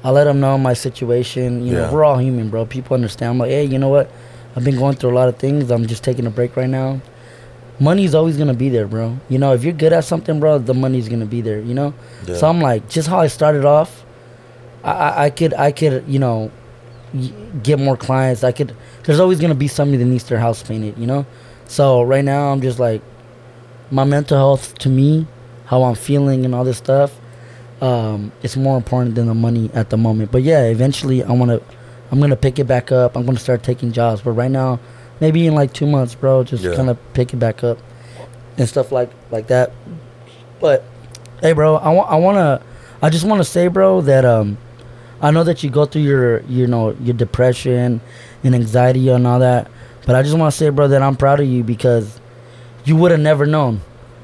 I 0.03 0.11
let 0.11 0.25
them 0.25 0.41
know 0.41 0.57
my 0.59 0.73
situation. 0.73 1.65
You 1.67 1.75
Yeah. 1.75 1.87
know, 1.87 1.93
we're 1.93 2.05
all 2.05 2.19
human, 2.19 2.49
bro. 2.51 2.65
People 2.67 2.95
understand. 2.95 3.31
I'm 3.33 3.39
like, 3.39 3.51
hey, 3.51 3.65
you 3.65 3.79
know 3.79 3.89
what? 3.91 4.11
I've 4.57 4.65
been 4.65 4.77
going 4.77 4.97
through 4.97 5.11
a 5.11 5.15
lot 5.17 5.29
of 5.29 5.37
things. 5.37 5.71
I'm 5.71 5.87
just 5.87 6.03
taking 6.03 6.27
a 6.27 6.31
break 6.31 6.57
right 6.57 6.69
now. 6.69 7.01
Money's 7.79 8.15
always 8.15 8.37
gonna 8.37 8.55
be 8.55 8.69
there, 8.69 8.87
bro. 8.87 9.17
You 9.29 9.39
know, 9.39 9.55
if 9.55 9.65
you're 9.65 9.73
good 9.73 9.93
at 9.93 10.05
something, 10.05 10.39
bro, 10.41 10.59
the 10.59 10.75
money's 10.75 11.09
gonna 11.09 11.25
be 11.27 11.41
there. 11.41 11.61
You 11.61 11.75
know. 11.75 11.95
Yeah. 12.27 12.37
So 12.37 12.49
I'm 12.49 12.61
like, 12.61 12.89
just 12.89 13.09
how 13.09 13.21
I 13.21 13.29
started 13.29 13.65
off, 13.65 14.05
I, 14.85 14.91
I, 14.93 15.25
I 15.27 15.31
could, 15.31 15.55
I 15.55 15.73
could, 15.73 16.05
you 16.07 16.19
know, 16.19 16.51
y- 17.15 17.33
get 17.63 17.79
more 17.79 17.97
clients. 17.97 18.45
I 18.45 18.53
could. 18.53 18.75
There's 19.05 19.21
always 19.21 19.41
gonna 19.41 19.55
be 19.55 19.69
somebody 19.69 19.97
that 19.99 20.05
needs 20.11 20.25
their 20.25 20.39
house 20.39 20.63
painted, 20.63 20.99
you 20.99 21.07
know. 21.07 21.25
So 21.69 22.03
right 22.03 22.25
now, 22.25 22.53
I'm 22.53 22.61
just 22.61 22.79
like, 22.79 23.01
my 23.91 24.05
mental 24.05 24.37
health 24.37 24.77
to 24.81 24.89
me, 24.91 25.27
how 25.67 25.83
I'm 25.85 25.95
feeling 25.95 26.45
and 26.45 26.55
all 26.55 26.65
this 26.65 26.77
stuff, 26.79 27.19
um, 27.81 28.31
it's 28.43 28.57
more 28.57 28.77
important 28.77 29.15
than 29.15 29.27
the 29.27 29.35
money 29.35 29.71
at 29.73 29.89
the 29.89 29.97
moment. 29.97 30.31
But 30.33 30.43
yeah, 30.43 30.65
eventually, 30.65 31.23
I 31.25 31.33
wanna, 31.33 31.61
I'm 32.11 32.21
gonna 32.21 32.37
pick 32.37 32.59
it 32.59 32.65
back 32.65 32.91
up. 32.93 33.17
I'm 33.17 33.25
gonna 33.25 33.39
start 33.39 33.63
taking 33.63 33.93
jobs. 33.93 34.21
But 34.23 34.33
right 34.33 34.51
now, 34.51 34.81
maybe 35.21 35.47
in 35.47 35.55
like 35.55 35.73
two 35.73 35.87
months, 35.87 36.15
bro, 36.15 36.45
just 36.45 36.65
Yeah. 36.65 36.75
kind 36.75 36.91
of 36.91 36.99
pick 37.15 37.33
it 37.33 37.37
back 37.39 37.63
up 37.65 37.79
and 38.59 38.69
stuff 38.69 38.91
like 38.93 39.11
like 39.31 39.47
that. 39.49 39.73
But 40.61 40.85
hey, 41.41 41.53
bro, 41.53 41.77
I 41.77 41.91
want 41.91 42.11
I 42.11 42.17
wanna 42.17 42.61
I 43.03 43.11
just 43.11 43.25
wanna 43.25 43.45
say, 43.45 43.69
bro, 43.69 44.01
that 44.03 44.25
um, 44.25 44.59
I 45.23 45.31
know 45.31 45.45
that 45.45 45.63
you 45.63 45.71
go 45.71 45.85
through 45.85 46.03
your 46.03 46.41
you 46.43 46.67
know 46.67 46.97
your 47.03 47.15
depression 47.15 48.01
and 48.43 48.55
anxiety 48.55 49.09
and 49.11 49.27
all 49.27 49.39
that, 49.41 49.71
but 50.07 50.17
I 50.17 50.23
just 50.23 50.37
want 50.37 50.51
to 50.53 50.57
say, 50.57 50.71
bro, 50.71 50.89
that 50.89 51.03
I'm 51.03 51.15
proud 51.17 51.41
of 51.41 51.47
you 51.47 51.63
because 51.63 52.19
you 52.85 52.97
would 52.97 53.11
have 53.11 53.21
never 53.21 53.45
known. 53.47 53.83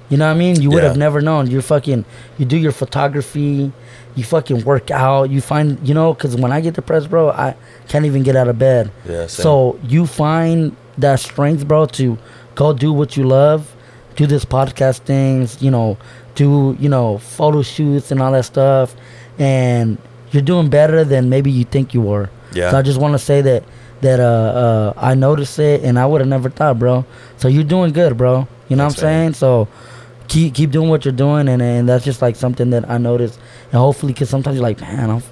You 0.08 0.16
know 0.16 0.26
what 0.26 0.34
I 0.34 0.38
mean? 0.38 0.60
You 0.62 0.70
would 0.70 0.82
Yeah. 0.82 0.88
have 0.90 0.96
never 0.96 1.20
known. 1.20 1.48
You're 1.50 1.62
fucking. 1.62 2.04
You 2.38 2.44
do 2.46 2.56
your 2.56 2.72
photography. 2.72 3.72
You 4.14 4.24
fucking 4.24 4.64
work 4.64 4.90
out. 4.90 5.30
You 5.30 5.40
find 5.40 5.78
you 5.86 5.94
know 5.94 6.14
because 6.14 6.36
when 6.36 6.52
I 6.52 6.60
get 6.60 6.74
depressed, 6.74 7.10
bro, 7.10 7.30
I 7.30 7.54
can't 7.88 8.04
even 8.06 8.22
get 8.22 8.36
out 8.36 8.48
of 8.48 8.58
bed. 8.58 8.90
yeah? 9.08 9.26
same. 9.26 9.42
So 9.42 9.78
you 9.86 10.06
find 10.06 10.76
that 10.98 11.20
strength, 11.20 11.66
bro, 11.68 11.86
to 11.86 12.16
go 12.54 12.72
do 12.72 12.92
what 12.92 13.16
you 13.16 13.24
love, 13.24 13.74
do 14.16 14.26
this 14.26 14.44
podcast 14.44 15.00
things, 15.00 15.60
you 15.60 15.70
know, 15.70 15.98
do 16.34 16.76
you 16.80 16.88
know 16.88 17.18
photo 17.18 17.62
shoots 17.62 18.10
and 18.10 18.22
all 18.22 18.32
that 18.32 18.44
stuff, 18.44 18.94
and 19.38 19.98
you're 20.30 20.42
doing 20.42 20.68
better 20.70 21.04
than 21.04 21.28
maybe 21.28 21.50
you 21.50 21.64
think 21.64 21.92
you 21.94 22.00
were. 22.00 22.30
yeah, 22.52 22.70
So 22.70 22.78
I 22.78 22.82
just 22.82 23.00
want 23.00 23.12
to 23.14 23.18
say 23.18 23.40
that 23.42 23.64
that 24.02 24.20
uh, 24.20 24.22
uh 24.22 24.92
I 24.96 25.14
noticed 25.14 25.58
it 25.58 25.82
and 25.82 25.98
I 25.98 26.06
would 26.06 26.20
have 26.20 26.28
never 26.28 26.48
thought, 26.50 26.78
bro. 26.78 27.04
So 27.38 27.48
you're 27.48 27.64
doing 27.64 27.92
good, 27.92 28.16
bro. 28.16 28.46
You 28.68 28.76
know 28.76 28.84
Thanks, 28.84 28.96
what 29.02 29.04
I'm 29.08 29.10
man. 29.10 29.22
saying? 29.22 29.34
So 29.34 29.68
keep 30.28 30.54
keep 30.54 30.70
doing 30.70 30.88
what 30.88 31.04
you're 31.04 31.12
doing, 31.12 31.48
and 31.48 31.60
and 31.62 31.88
that's 31.88 32.04
just 32.04 32.22
like 32.22 32.36
something 32.36 32.70
that 32.70 32.88
I 32.90 32.98
noticed, 32.98 33.38
and 33.72 33.80
hopefully, 33.80 34.14
cause 34.14 34.28
sometimes 34.30 34.56
you're 34.56 34.62
like, 34.62 34.80
man, 34.80 35.10
I'm. 35.10 35.22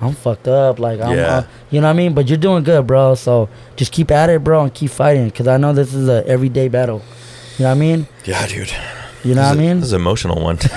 I'm 0.00 0.12
fucked 0.14 0.46
up, 0.46 0.78
like 0.78 1.00
I'm, 1.00 1.16
Yeah. 1.16 1.38
uh, 1.38 1.42
you 1.72 1.80
know 1.80 1.88
what 1.88 1.94
I 1.94 1.94
mean. 1.94 2.14
But 2.14 2.28
you're 2.28 2.38
doing 2.38 2.62
good, 2.62 2.86
bro. 2.86 3.16
So 3.16 3.48
just 3.74 3.90
keep 3.90 4.12
at 4.12 4.30
it, 4.30 4.44
bro, 4.44 4.62
and 4.62 4.72
keep 4.72 4.92
fighting. 4.92 5.28
Cause 5.32 5.48
I 5.48 5.56
know 5.56 5.72
this 5.72 5.92
is 5.92 6.08
a 6.08 6.24
everyday 6.24 6.68
battle. 6.68 7.02
You 7.58 7.64
know 7.64 7.70
what 7.70 7.76
I 7.78 7.80
mean? 7.80 8.06
yeah, 8.24 8.46
dude. 8.46 8.70
You 9.24 9.34
know 9.34 9.42
this 9.42 9.50
what 9.50 9.58
I 9.58 9.60
mean? 9.60 9.76
This 9.80 9.86
is 9.86 9.92
an 9.94 10.00
emotional 10.00 10.40
one. 10.40 10.56
Thanks, 10.58 10.72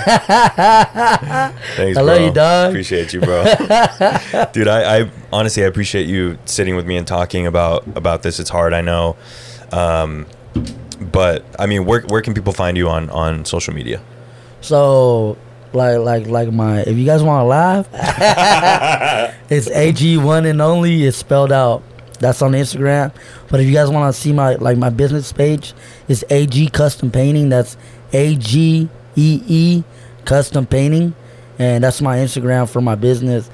I 1.96 2.00
love 2.00 2.16
bro. 2.18 2.26
you, 2.26 2.32
dog. 2.32 2.70
Appreciate 2.70 3.12
you, 3.12 3.20
bro. 3.20 3.44
Dude, 4.52 4.66
I, 4.68 5.02
I 5.02 5.10
honestly 5.32 5.62
I 5.62 5.66
appreciate 5.66 6.08
you 6.08 6.36
sitting 6.44 6.74
with 6.74 6.86
me 6.86 6.96
and 6.96 7.06
talking 7.06 7.46
about 7.46 7.86
about 7.96 8.22
this. 8.24 8.40
It's 8.40 8.50
hard, 8.50 8.72
I 8.72 8.80
know. 8.80 9.16
Um, 9.70 10.26
but 11.10 11.44
I 11.58 11.66
mean, 11.66 11.84
where 11.84 12.02
where 12.02 12.22
can 12.22 12.34
people 12.34 12.52
find 12.52 12.76
you 12.76 12.88
on 12.88 13.10
on 13.10 13.44
social 13.44 13.74
media? 13.74 14.02
So, 14.60 15.36
like, 15.72 15.98
like, 15.98 16.26
like 16.28 16.52
my. 16.52 16.80
If 16.82 16.96
you 16.96 17.04
guys 17.04 17.22
want 17.22 17.42
to 17.42 17.46
laugh, 17.46 17.88
it's 19.50 19.68
AG 19.70 20.18
one 20.18 20.46
and 20.46 20.62
only. 20.62 21.04
It's 21.04 21.16
spelled 21.16 21.52
out. 21.52 21.82
That's 22.20 22.40
on 22.40 22.52
Instagram. 22.52 23.12
But 23.50 23.60
if 23.60 23.66
you 23.66 23.72
guys 23.72 23.90
want 23.90 24.14
to 24.14 24.20
see 24.20 24.32
my 24.32 24.54
like 24.54 24.78
my 24.78 24.90
business 24.90 25.32
page, 25.32 25.74
it's 26.08 26.22
AG 26.30 26.68
Custom 26.68 27.10
Painting. 27.10 27.48
That's 27.48 27.76
A 28.12 28.36
G 28.36 28.88
E 29.16 29.42
E 29.46 29.84
Custom 30.24 30.64
Painting, 30.64 31.14
and 31.58 31.82
that's 31.82 32.00
my 32.00 32.18
Instagram 32.18 32.68
for 32.68 32.80
my 32.80 32.94
business. 32.94 33.50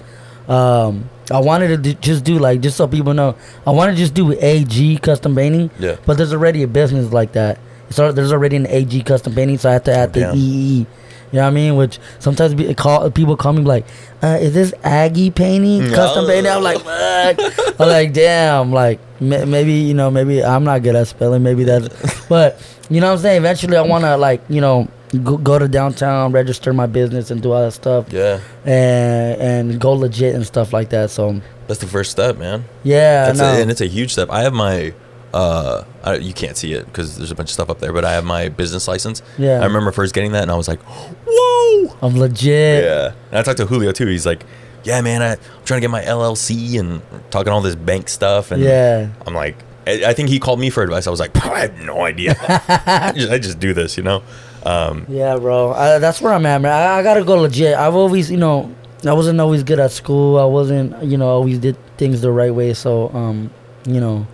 Um, 0.47 1.09
I 1.31 1.41
wanted 1.41 1.69
to 1.69 1.77
do, 1.77 1.95
just 1.95 2.25
do 2.25 2.39
like 2.39 2.61
just 2.61 2.77
so 2.77 2.87
people 2.87 3.15
know. 3.15 3.37
I 3.67 3.71
wanted 3.71 3.93
to 3.93 3.99
just 3.99 4.15
do 4.15 4.33
AG 4.39 4.99
Custom 4.99 5.35
Painting. 5.35 5.71
Yeah. 5.79 5.97
But 6.07 6.17
there's 6.17 6.33
already 6.33 6.63
a 6.63 6.69
business 6.69 7.13
like 7.13 7.33
that. 7.33 7.59
So 7.91 8.13
there's 8.13 8.33
already 8.33 8.57
an 8.57 8.67
AG 8.67 9.03
Custom 9.03 9.35
Painting, 9.35 9.59
so 9.59 9.71
I 9.71 9.75
have 9.75 9.85
to 9.85 9.95
add 9.95 10.13
the 10.13 10.21
Damn. 10.21 10.37
EE. 10.37 10.87
You 11.31 11.37
know 11.37 11.43
what 11.43 11.49
I 11.49 11.51
mean? 11.51 11.77
Which 11.77 11.99
sometimes 12.21 12.55
be, 12.55 12.73
call, 12.75 13.11
people 13.11 13.37
call 13.37 13.53
me 13.53 13.63
like, 13.63 13.85
uh, 14.23 14.39
"Is 14.41 14.55
this 14.55 14.73
Aggie 14.83 15.31
painting, 15.31 15.91
custom 15.93 16.25
No. 16.25 16.31
painting?" 16.31 16.51
I'm 16.51 16.63
like, 16.63 16.79
"Fuck!" 16.81 17.77
I'm 17.81 17.89
like, 17.89 18.15
"Damn!" 18.15 18.73
Like 18.73 18.99
ma- 19.21 19.45
maybe 19.45 19.75
you 19.75 19.93
know, 19.93 20.11
maybe 20.11 20.43
I'm 20.43 20.65
not 20.65 20.83
good 20.83 20.97
at 20.97 21.07
spelling. 21.07 21.43
Maybe 21.43 21.65
that's, 21.65 22.27
but 22.29 22.59
you 22.89 23.03
know 23.03 23.09
what 23.09 23.13
I'm 23.15 23.19
saying. 23.19 23.37
Eventually, 23.39 23.77
I 23.77 23.83
want 23.83 24.05
to 24.05 24.17
like 24.17 24.41
you 24.49 24.63
know 24.63 24.89
go, 25.23 25.37
go 25.39 25.59
to 25.59 25.69
downtown, 25.69 26.33
register 26.33 26.73
my 26.73 26.87
business, 26.87 27.31
and 27.31 27.43
do 27.43 27.53
all 27.53 27.63
that 27.65 27.73
stuff, 27.73 28.13
Yeah, 28.13 28.41
and 28.65 29.41
and 29.73 29.81
go 29.81 29.93
legit 29.93 30.35
and 30.35 30.47
stuff 30.47 30.73
like 30.73 30.91
that. 30.91 31.11
So 31.11 31.41
that's 31.67 31.81
the 31.81 31.87
first 31.87 32.11
step, 32.11 32.39
man. 32.39 32.65
yeah, 32.85 33.27
That's 33.27 33.39
no. 33.39 33.45
a, 33.53 33.61
and 33.61 33.71
it's 33.71 33.81
a 33.81 33.87
huge 33.87 34.13
step. 34.13 34.31
I 34.31 34.43
have 34.43 34.53
my 34.55 34.93
uh, 35.35 35.85
I, 36.03 36.15
you 36.17 36.33
can't 36.33 36.57
see 36.57 36.73
it 36.73 36.87
because 36.87 37.17
there's 37.19 37.31
a 37.31 37.35
bunch 37.35 37.51
of 37.51 37.53
stuff 37.55 37.69
up 37.69 37.81
there, 37.81 37.93
but 37.93 38.05
I 38.05 38.13
have 38.13 38.25
my 38.25 38.49
business 38.49 38.89
license. 38.89 39.21
Yeah. 39.37 39.61
I 39.61 39.65
remember 39.67 39.93
first 39.93 40.15
getting 40.15 40.33
that, 40.33 40.43
and 40.43 40.51
I 40.51 40.57
was 40.57 40.69
like, 40.69 40.81
whoa. 41.29 41.97
I'm 42.01 42.17
legit. 42.19 42.85
Yeah. 42.85 43.13
And 43.31 43.39
I 43.39 43.43
talked 43.43 43.59
to 43.59 43.67
Julio 43.67 43.93
too. 43.93 44.07
He's 44.07 44.25
like, 44.25 44.45
yeah, 44.85 45.01
man, 45.03 45.21
I, 45.23 45.33
I'm 45.33 45.39
trying 45.65 45.79
to 45.79 45.81
get 45.83 45.91
my 45.91 46.03
LLC 46.03 46.81
and 46.81 47.03
talking 47.31 47.53
all 47.53 47.61
this 47.61 47.75
bank 47.75 48.09
stuff. 48.09 48.51
And 48.53 48.63
Yeah. 48.63 49.11
I'm 49.27 49.35
like, 49.35 49.57
I, 49.87 50.05
I 50.07 50.13
think 50.15 50.29
he 50.31 50.39
called 50.39 50.61
me 50.61 50.71
for 50.71 50.83
advice. 50.83 51.07
I 51.07 51.11
was 51.11 51.21
like, 51.21 51.37
I 51.45 51.61
have 51.61 51.79
no 51.81 52.01
idea. 52.03 52.35
I 52.49 53.39
just 53.39 53.59
do 53.61 53.75
this, 53.75 53.97
you 53.99 54.03
know? 54.03 54.23
Um, 54.65 55.07
Yeah, 55.09 55.37
bro. 55.37 55.73
I, 55.73 55.99
that's 55.99 56.21
where 56.21 56.33
I'm 56.33 56.45
at, 56.47 56.61
man. 56.61 56.73
I, 56.73 56.99
I 56.99 57.03
gotta 57.03 57.25
go 57.25 57.41
legit. 57.41 57.77
I've 57.77 57.95
always, 57.95 58.31
you 58.31 58.37
know, 58.39 58.75
I 59.07 59.13
wasn't 59.13 59.41
always 59.41 59.63
good 59.63 59.79
at 59.79 59.91
school. 59.93 60.39
I 60.39 60.45
wasn't, 60.45 61.03
you 61.05 61.17
know, 61.17 61.29
always 61.29 61.59
did 61.59 61.77
things 61.97 62.21
the 62.21 62.33
right 62.33 62.53
way. 62.55 62.75
So, 62.75 63.11
um, 63.11 63.51
you 63.87 64.01
know, 64.01 64.27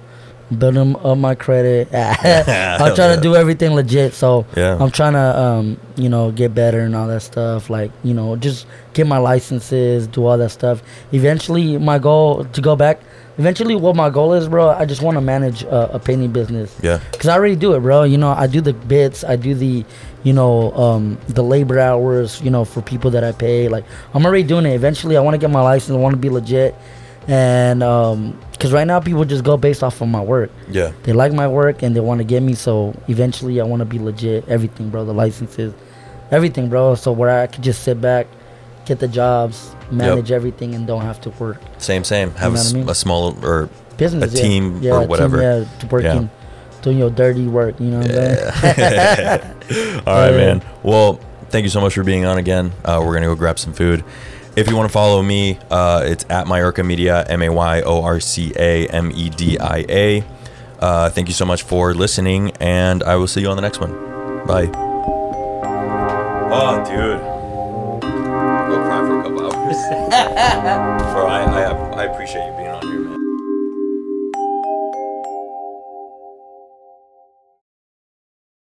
building 0.59 0.97
up 0.97 1.19
my 1.19 1.35
credit. 1.35 1.89
I'm 1.95 2.95
trying 2.95 3.15
to 3.17 3.21
do 3.21 3.35
everything 3.37 3.75
legit. 3.75 4.15
So 4.15 4.47
Yeah. 4.57 4.77
I'm 4.81 4.91
trying 4.91 5.15
to, 5.15 5.39
um, 5.39 5.77
you 5.97 6.09
know, 6.09 6.31
get 6.33 6.55
better 6.55 6.81
and 6.81 6.95
all 6.97 7.09
that 7.09 7.21
stuff. 7.21 7.69
Like, 7.71 7.91
you 8.03 8.15
know, 8.15 8.37
just 8.37 8.67
get 8.95 9.07
my 9.07 9.19
licenses, 9.19 10.07
do 10.07 10.25
all 10.27 10.39
that 10.39 10.51
stuff. 10.51 10.83
Eventually, 11.13 11.79
my 11.79 11.99
goal 11.99 12.45
to 12.47 12.61
go 12.61 12.77
back. 12.77 13.01
Eventually, 13.37 13.75
what 13.75 13.97
my 13.97 14.11
goal 14.11 14.33
is, 14.35 14.49
bro, 14.49 14.69
I 14.71 14.85
just 14.85 15.03
want 15.03 15.17
to 15.17 15.21
manage 15.21 15.65
uh, 15.65 15.89
a 15.93 15.99
painting 15.99 16.31
business. 16.33 16.75
yeah. 16.81 17.01
Cause 17.15 17.27
I 17.27 17.35
already 17.35 17.57
do 17.57 17.75
it, 17.75 17.81
bro. 17.81 18.05
You 18.05 18.17
know, 18.17 18.31
I 18.31 18.47
do 18.47 18.61
the 18.61 18.73
bits, 18.73 19.25
I 19.25 19.35
do 19.35 19.55
the, 19.57 19.85
you 20.25 20.33
know, 20.33 20.73
um, 20.73 21.19
the 21.29 21.43
labor 21.43 21.79
hours, 21.79 22.41
you 22.43 22.51
know, 22.51 22.65
for 22.65 22.83
people 22.83 23.11
that 23.13 23.23
I 23.23 23.33
pay. 23.33 23.69
Like, 23.69 23.85
I'm 24.13 24.27
already 24.27 24.43
doing 24.43 24.67
it. 24.67 24.75
Eventually, 24.75 25.17
I 25.17 25.21
want 25.21 25.35
to 25.35 25.39
get 25.39 25.51
my 25.51 25.61
license. 25.61 25.95
I 25.95 26.01
want 26.01 26.15
to 26.15 26.21
be 26.21 26.31
legit, 26.31 26.75
and 27.29 27.83
um, 27.83 28.39
cause 28.59 28.73
right 28.73 28.87
now 28.87 29.01
people 29.01 29.25
just 29.25 29.45
go 29.45 29.57
based 29.57 29.83
off 29.83 30.01
of 30.01 30.09
my 30.09 30.23
work. 30.23 30.51
Yeah. 30.69 30.93
They 31.05 31.13
like 31.13 31.33
my 31.33 31.47
work 31.47 31.83
and 31.83 31.95
they 31.95 32.01
want 32.01 32.19
to 32.19 32.25
get 32.25 32.43
me. 32.43 32.55
So 32.55 32.95
eventually, 33.09 33.61
I 33.61 33.65
want 33.65 33.81
to 33.81 33.87
be 33.87 33.99
legit. 33.99 34.49
Everything, 34.49 34.91
bro. 34.91 35.05
The 35.05 35.15
licenses, 35.15 35.75
everything, 36.31 36.69
bro. 36.69 36.95
So 36.97 37.13
where 37.13 37.31
I 37.31 37.47
could 37.47 37.63
just 37.63 37.83
sit 37.85 38.01
back, 38.01 38.27
get 38.87 38.99
the 38.99 39.09
jobs, 39.09 39.77
manage 39.91 40.33
everything, 40.33 40.75
and 40.75 40.87
don't 40.87 41.03
have 41.03 41.21
to 41.23 41.31
work. 41.31 41.61
Same, 41.79 42.03
same. 42.03 42.31
Have 42.33 42.55
know 42.55 42.61
a, 42.61 42.65
I 42.65 42.73
mean? 42.73 42.89
a 42.89 42.95
small 42.95 43.45
or 43.45 43.69
Business, 43.97 44.33
A 44.33 44.37
team 44.37 44.83
yeah, 44.83 44.93
or 44.93 45.03
a 45.03 45.07
whatever. 45.07 45.37
Team, 45.39 45.69
yeah, 45.81 45.89
working, 45.89 46.31
doing 46.85 46.99
your 46.99 47.11
dirty 47.11 47.47
work. 47.49 47.81
You 47.81 47.87
know 47.87 47.99
what 47.99 48.11
I'm 48.11 48.15
saying? 48.15 48.79
Yeah. 48.79 50.03
All 50.07 50.15
right, 50.15 50.31
man. 50.31 50.63
Well, 50.83 51.19
thank 51.49 51.65
you 51.65 51.71
so 51.71 51.81
much 51.81 51.95
for 51.95 52.05
being 52.05 52.25
on 52.25 52.39
again. 52.39 52.73
Uh, 52.85 53.03
we're 53.05 53.15
gonna 53.15 53.27
go 53.27 53.35
grab 53.35 53.59
some 53.59 53.73
food. 53.73 54.05
If 54.57 54.69
you 54.69 54.77
want 54.77 54.89
to 54.89 54.93
follow 54.93 55.21
me, 55.23 55.59
uh, 55.71 56.03
it's 56.05 56.25
at 56.31 56.47
Mayorca 56.47 56.87
Media, 56.87 57.25
M 57.29 57.43
A 57.43 57.49
Y 57.49 57.81
O 57.83 58.03
R 58.03 58.21
C 58.21 58.53
A 58.57 58.87
M 58.89 59.11
E 59.13 59.31
D 59.31 59.59
I 59.59 59.85
A. 59.89 60.25
Uh, 60.79 61.09
thank 61.11 61.29
you 61.29 61.35
so 61.35 61.45
much 61.45 61.63
for 61.63 61.95
listening, 61.95 62.53
and 62.61 63.03
I 63.03 63.17
will 63.17 63.27
see 63.27 63.41
you 63.41 63.49
on 63.49 63.57
the 63.57 63.63
next 63.63 63.81
one. 63.81 63.93
Bye. 64.47 64.71
Oh, 66.57 66.85
dude. 66.85 67.21
Go 68.01 68.83
cry 68.85 69.01
for 69.01 69.19
a 69.19 69.23
couple 69.23 69.53
hours. 69.53 69.77
Bro, 71.15 71.27
I, 71.27 71.43
I 71.45 71.63
I 71.73 72.05
appreciate 72.05 72.47
you 72.47 72.53
being 72.57 72.69
on 72.69 72.73
here, 72.73 72.73
man. 72.73 72.74